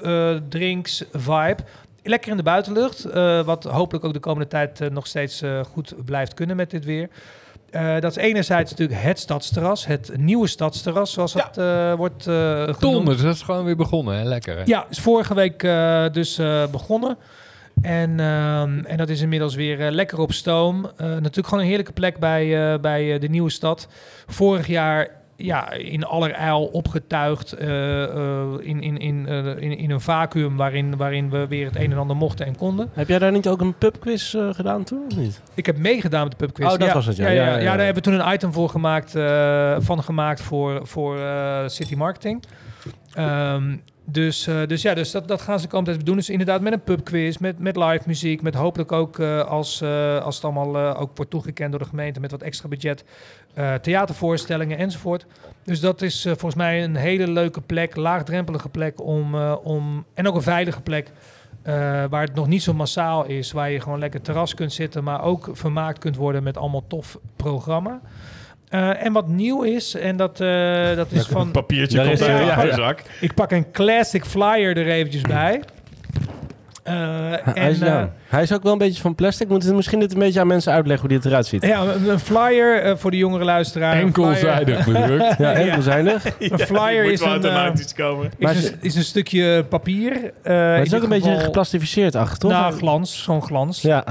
drinks 0.48 1.05
vibe. 1.12 1.56
Lekker 2.03 2.31
in 2.31 2.37
de 2.37 2.43
buitenlucht, 2.43 3.05
eh, 3.05 3.41
wat 3.41 3.65
hopelijk 3.65 4.05
ook 4.05 4.12
de 4.12 4.19
komende 4.20 4.49
tijd 4.49 4.81
eh, 4.81 4.91
nog 4.91 5.07
steeds 5.07 5.43
eh, 5.43 5.61
goed 5.65 5.95
blijft 6.05 6.35
kunnen 6.35 6.57
met 6.57 6.70
dit 6.70 6.85
weer. 6.85 7.09
Eh, 7.70 8.01
dat 8.01 8.11
is 8.11 8.16
enerzijds 8.16 8.70
natuurlijk 8.70 9.01
het 9.01 9.19
stadsterras, 9.19 9.87
het 9.87 10.12
nieuwe 10.16 10.47
stadsterras, 10.47 11.12
zoals 11.12 11.33
Ja. 11.33 11.47
het 11.47 11.57
eh, 11.59 11.95
wordt 11.95 12.27
eh 12.27 12.35
genoemd. 12.62 12.81
Donders, 12.81 13.23
dat 13.23 13.35
is 13.35 13.43
gewoon 13.43 13.65
weer 13.65 13.77
begonnen. 13.77 14.16
Hè? 14.19 14.24
Lekker, 14.24 14.57
hè? 14.57 14.62
Ja, 14.65 14.87
is 14.91 14.99
vorige 15.01 15.35
week 15.35 15.62
eh, 15.62 16.05
dus 16.12 16.39
eh, 16.39 16.66
begonnen. 16.70 17.16
En, 17.83 18.20
ehm, 18.20 18.79
en 18.85 18.97
dat 18.97 19.09
is 19.09 19.20
inmiddels 19.20 19.55
weer 19.55 19.91
lekker 19.91 20.19
op 20.19 20.33
stoom. 20.33 20.85
Eh, 20.97 21.07
natuurlijk 21.07 21.47
gewoon 21.47 21.61
een 21.62 21.69
heerlijke 21.69 21.93
plek 21.93 22.19
bij, 22.19 22.73
eh, 22.73 22.81
bij 22.81 23.15
eh, 23.15 23.20
de 23.20 23.29
nieuwe 23.29 23.51
stad. 23.51 23.89
Vorig 24.27 24.66
jaar 24.66 25.09
ja, 25.44 25.70
in 25.70 26.05
allerijl 26.05 26.64
opgetuigd 26.64 27.52
eh, 27.52 28.02
eh, 28.02 28.52
in, 28.60 28.81
in, 28.82 28.98
in, 28.98 29.27
eh, 29.28 29.47
in, 29.47 29.78
in 29.78 29.90
een 29.90 30.01
vacuüm 30.01 30.56
waarin, 30.56 30.97
waarin 30.97 31.31
we 31.31 31.47
weer 31.47 31.66
het 31.66 31.77
een 31.77 31.93
en 31.93 31.98
ander 31.98 32.16
mochten 32.16 32.47
en 32.47 32.56
konden. 32.56 32.90
Heb 32.93 33.09
jij 33.09 33.19
daar 33.19 33.32
niet 33.32 33.48
ook 33.48 33.60
een 33.60 33.74
pubquiz 33.74 34.35
gedaan 34.51 34.85
toen, 34.85 35.05
of 35.09 35.16
niet? 35.16 35.40
Ik 35.55 35.66
heb 35.66 35.78
meegedaan 35.78 36.23
met 36.23 36.31
de 36.31 36.47
pubquiz. 36.47 36.66
Oh, 36.66 36.78
dat 36.78 36.89
ja. 36.89 36.94
was 36.94 37.06
het, 37.06 37.16
ja. 37.16 37.31
Ja, 37.31 37.59
daar 37.59 37.85
hebben 37.85 37.94
we 37.94 38.10
toen 38.10 38.20
een 38.20 38.32
item 38.32 38.52
voor 38.52 38.69
gemaakt, 38.69 39.10
van 39.85 40.02
gemaakt 40.02 40.40
voor, 40.40 40.86
voor 40.86 41.19
City 41.66 41.94
Marketing. 41.94 42.44
Ehm, 43.12 43.77
dus, 44.05 44.48
dus 44.66 44.82
ja, 44.82 44.94
dus 44.94 45.10
dat, 45.10 45.28
dat 45.28 45.40
gaan 45.40 45.60
ze 45.60 45.66
komend 45.66 45.89
tijd 45.89 46.06
doen. 46.06 46.16
Dus 46.16 46.31
inderdaad 46.31 46.60
met 46.60 46.73
een 46.73 46.82
pubquiz, 46.82 47.36
met, 47.36 47.59
met 47.59 47.77
live 47.77 48.02
muziek, 48.06 48.43
met 48.43 48.55
hopelijk 48.55 48.93
ook 48.93 49.20
als, 49.20 49.82
als 50.23 50.35
het 50.35 50.44
allemaal 50.44 50.97
ook 50.97 51.10
wordt 51.16 51.31
toegekend 51.31 51.70
door 51.70 51.81
de 51.81 51.89
gemeente 51.89 52.20
met 52.20 52.31
wat 52.31 52.43
extra 52.43 52.69
budget, 52.69 53.05
eh, 53.55 53.74
theatervoorstellingen 53.74 54.79
enzovoort. 54.79 55.27
Dus 55.65 55.81
dat 55.81 56.03
is 56.03 56.24
eh, 56.24 56.33
volgens 56.33 56.55
mij 56.55 56.85
een 56.85 56.97
hele 56.97 57.31
leuke 57.31 57.61
plek, 57.61 57.97
laagdrempelige 57.97 58.69
plek 58.69 59.01
om, 59.01 59.35
eh, 59.35 59.55
om 59.62 60.05
en 60.15 60.29
ook 60.29 60.35
een 60.35 60.43
veilige 60.43 60.81
plek. 60.81 61.11
eh, 61.62 61.74
waar 62.11 62.23
het 62.23 62.35
nog 62.35 62.47
niet 62.47 62.62
zo 62.62 62.73
massaal 62.74 63.24
is, 63.24 63.53
waar 63.53 63.70
je 63.70 63.81
gewoon 63.81 63.99
lekker 63.99 64.20
terras 64.23 64.55
kunt 64.55 64.73
zitten, 64.73 65.05
maar 65.05 65.23
ook 65.23 65.49
vermaakt 65.53 65.99
kunt 65.99 66.16
worden 66.16 66.43
met 66.43 66.57
allemaal 66.57 66.85
tof 66.87 67.19
programma. 67.37 68.01
Eh, 68.69 69.05
en 69.05 69.12
wat 69.12 69.29
nieuw 69.29 69.62
is, 69.62 69.95
en 69.95 70.16
dat, 70.16 70.41
eh, 70.41 70.97
dat 70.97 71.11
is 71.12 71.19
Een 71.27 71.33
van. 71.33 71.51
papiertje 71.51 71.97
Daar 71.97 72.07
komt 72.07 72.23
uit 72.23 72.47
ja, 72.47 72.62
ja. 72.65 72.74
zak. 72.74 73.03
Ik 73.20 73.35
pak 73.35 73.51
een 73.51 73.70
classic 73.70 74.24
flyer 74.24 74.77
er 74.77 74.87
eventjes 74.89 75.23
bij. 75.23 75.62
Eh, 76.83 76.95
hij, 77.55 77.71
is, 77.71 77.81
en, 77.81 77.87
ja, 77.87 78.01
eh, 78.01 78.07
hij 78.29 78.43
is 78.43 78.53
ook 78.53 78.63
wel 78.63 78.73
een 78.73 78.79
beetje 78.79 79.03
van 79.03 79.15
plastic. 79.15 79.49
Moet 79.49 79.65
het 79.65 79.75
misschien 79.75 80.01
dit 80.01 80.13
een 80.13 80.19
beetje 80.19 80.41
aan 80.41 80.47
mensen 80.47 80.73
uitleggen 80.73 81.09
hoe 81.09 81.17
dit 81.19 81.27
eruit 81.27 81.47
ziet? 81.47 81.67
ja, 81.67 81.83
een, 81.83 82.19
flyer 82.19 82.83
eh, 82.83 82.97
voor 82.97 83.11
de 83.11 83.17
jongere 83.17 83.45
luisteraar. 83.45 83.97
Enkelzijdig 83.97 84.85
bedrukt. 84.87 85.35
Ja, 85.39 85.53
enkelzijdig. 85.53 86.25
Een 86.39 86.59
flyer 86.59 87.05
is 87.05 87.21
een, 87.21 87.29
automatisch 87.29 87.95
komen. 87.95 88.31
is, 88.39 88.69
een, 88.69 88.77
is 88.81 88.95
een 88.95 89.05
stukje 89.05 89.65
papier. 89.65 90.33
eh, 90.43 90.75
het 90.75 90.87
is 90.87 90.95
ook 90.95 91.03
een 91.03 91.09
beetje 91.09 91.39
geplastificeerd 91.39 92.15
achter, 92.15 92.39
toch? 92.39 92.51
Nou, 92.51 92.73
glans, 92.75 93.23
zo'n 93.23 93.43
glans. 93.43 93.83
ja, 93.83 94.05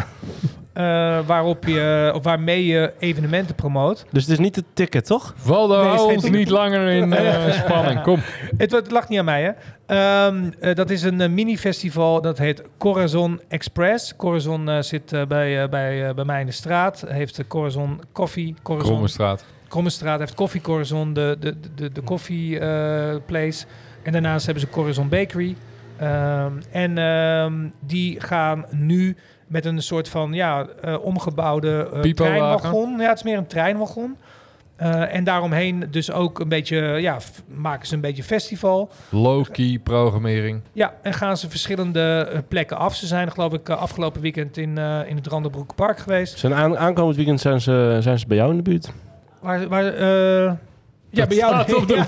eh, 0.74 1.20
waarop 1.26 1.66
je, 1.66 2.12
of 2.16 2.24
waarmee 2.24 2.66
je 2.66 2.94
evenementen 3.00 3.56
promoot. 3.56 4.06
dus 4.12 4.24
het 4.24 4.32
is 4.32 4.40
niet 4.40 4.56
het 4.56 4.66
ticket, 4.74 5.06
toch? 5.06 5.34
Waldo, 5.44 5.82
Nee, 5.82 5.92
hou 5.92 6.14
ons 6.14 6.30
niet 6.30 6.50
langer 6.50 6.88
in 6.88 7.14
eh, 7.14 7.52
spanning. 7.64 8.02
Kom. 8.02 8.20
Het, 8.58 8.72
het 8.72 8.92
lag 8.92 9.10
niet 9.10 9.20
aan 9.20 9.26
mij, 9.26 9.42
hè. 9.44 9.52
Ehm, 9.86 10.52
eh, 10.60 10.76
dat 10.76 10.90
is 10.90 11.04
een 11.04 11.34
mini-festival, 11.34 12.22
dat 12.22 12.38
heet 12.38 12.64
Corazon 12.78 13.42
Express. 13.48 14.16
Corazon 14.16 14.70
eh, 14.70 14.82
zit 14.82 15.28
bij, 15.28 15.70
bij, 15.70 16.14
bij 16.14 16.26
mij 16.26 16.40
in 16.40 16.46
de 16.46 16.52
straat. 16.52 17.04
Heeft 17.08 17.36
de 17.36 17.48
Corazon 17.48 18.02
Koffie. 18.12 18.56
Corazon 18.64 18.90
Krommenstraat. 18.90 19.46
Krommenstraat 19.72 20.20
heeft 20.20 20.36
Koffie 20.36 20.62
Corazon, 20.62 21.14
de, 21.14 21.38
de, 21.40 21.56
de, 21.76 21.92
de 21.92 22.02
koffie 22.02 22.60
eh, 22.60 23.16
place. 23.26 23.66
En 24.04 24.12
daarnaast 24.12 24.46
hebben 24.46 24.64
ze 24.64 24.70
Corazon 24.70 25.10
Bakery. 25.10 25.56
Ehm, 25.98 26.52
en 26.72 26.98
ehm, 26.98 27.70
die 27.80 28.20
gaan 28.20 28.66
nu 28.70 29.16
met 29.52 29.66
een 29.66 29.82
soort 29.82 30.10
van 30.10 30.34
ja, 30.34 30.68
eh, 30.82 31.04
omgebouwde 31.04 31.90
eh, 31.94 32.02
Pipowagen. 32.02 32.14
treinwagon. 32.16 33.00
Ja, 33.00 33.08
het 33.08 33.18
is 33.18 33.24
meer 33.24 33.38
een 33.38 33.48
treinwagon. 33.48 34.16
Eh, 34.82 35.16
en 35.16 35.24
daaromheen 35.24 35.88
dus 35.92 36.12
ook 36.12 36.40
een 36.40 36.50
beetje, 36.50 36.78
ja, 36.78 37.18
maken 37.48 37.88
ze 37.88 37.96
een 37.96 38.02
beetje 38.02 38.24
festival. 38.24 38.90
Low-key 39.10 39.80
programmering. 39.84 40.62
Ja, 40.74 40.94
en 41.02 41.14
gaan 41.14 41.38
ze 41.38 41.50
verschillende 41.50 42.44
plekken 42.48 42.78
af. 42.78 42.96
Ze 42.96 43.08
zijn 43.08 43.32
geloof 43.32 43.54
ik 43.54 43.70
afgelopen 43.70 44.22
weekend 44.22 44.58
in, 44.58 44.78
eh, 44.78 45.00
in 45.08 45.16
het 45.16 45.28
Randenbroek 45.28 45.74
Geweest. 45.78 46.40
Zijn 46.40 46.54
aan, 46.54 46.78
aankomend 46.78 47.16
weekend 47.16 47.42
zijn 47.42 47.62
ze, 47.62 47.98
zijn 48.00 48.20
ze 48.20 48.28
bij 48.28 48.38
jou 48.38 48.50
in 48.50 48.58
de 48.58 48.64
buurt. 48.64 48.92
Waar, 49.40 49.68
waar, 49.68 49.86
eh, 49.86 50.52
ja, 51.12 51.28
bij 51.28 51.38
jou. 51.38 51.54
staat 51.54 51.74
op 51.74 51.88
de 51.88 52.04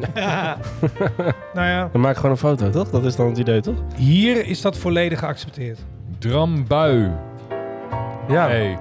nou 1.54 1.66
ja, 1.66 1.88
Dan 1.92 2.00
maak 2.00 2.10
ik 2.10 2.16
gewoon 2.16 2.30
een 2.30 2.36
foto, 2.36 2.70
toch? 2.70 2.90
Dat 2.90 3.04
is 3.04 3.16
dan 3.16 3.26
het 3.28 3.38
idee, 3.38 3.60
toch? 3.60 3.74
hier 3.96 4.46
is 4.46 4.60
dat 4.60 4.76
volledig 4.76 5.18
geaccepteerd. 5.18 5.78
Drambui. 6.18 7.10
Ja. 8.28 8.46
Hey. 8.46 8.78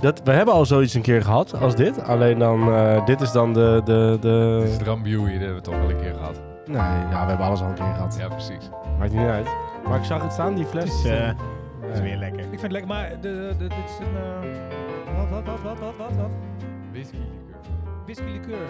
Dat, 0.00 0.20
we 0.24 0.30
hebben 0.32 0.54
al 0.54 0.66
zoiets 0.66 0.94
een 0.94 1.02
keer 1.02 1.22
gehad 1.22 1.60
als 1.60 1.74
dit. 1.76 2.02
Alleen 2.04 2.38
dan, 2.38 2.72
eh, 2.74 3.06
dit 3.06 3.20
is 3.20 3.32
dan 3.32 3.52
de... 3.52 3.80
de, 3.84 4.16
de... 4.20 4.58
Dit 4.62 4.70
is 4.70 4.76
Drambuie, 4.76 5.16
dat 5.32 5.38
hebben 5.38 5.54
we 5.54 5.60
toch 5.60 5.78
wel 5.80 5.90
een 5.90 6.00
keer 6.00 6.14
gehad. 6.14 6.40
Nee, 6.66 6.76
ja, 7.10 7.22
we 7.22 7.28
hebben 7.28 7.46
alles 7.46 7.60
al 7.60 7.68
een 7.68 7.74
keer 7.74 7.84
gehad. 7.94 8.16
Ja, 8.18 8.28
precies. 8.28 8.70
Maakt 8.98 9.12
niet 9.12 9.26
uit. 9.26 9.46
Maar 9.88 9.98
ik 9.98 10.04
zag 10.04 10.22
het 10.22 10.32
staan, 10.32 10.54
die 10.54 10.64
fles. 10.64 10.84
Het 10.84 10.92
is, 11.04 11.04
eh, 11.10 11.28
is 11.94 12.00
weer 12.00 12.16
lekker. 12.16 12.40
Ik 12.40 12.48
vind 12.48 12.62
het 12.62 12.72
lekker, 12.72 12.90
maar 12.90 13.10
de, 13.20 13.54
de, 13.58 13.66
dit 13.66 13.72
is 13.72 14.06
een... 14.06 14.16
eh, 14.16 15.18
wat, 15.18 15.28
wat, 15.30 15.44
wat, 15.44 15.62
wat, 15.62 15.78
wat, 15.78 15.94
wat, 15.98 16.16
wat? 16.16 16.30
Whisky 16.92 17.16
liqueur. 17.16 17.60
Whisky 18.04 18.22
liqueur. 18.32 18.66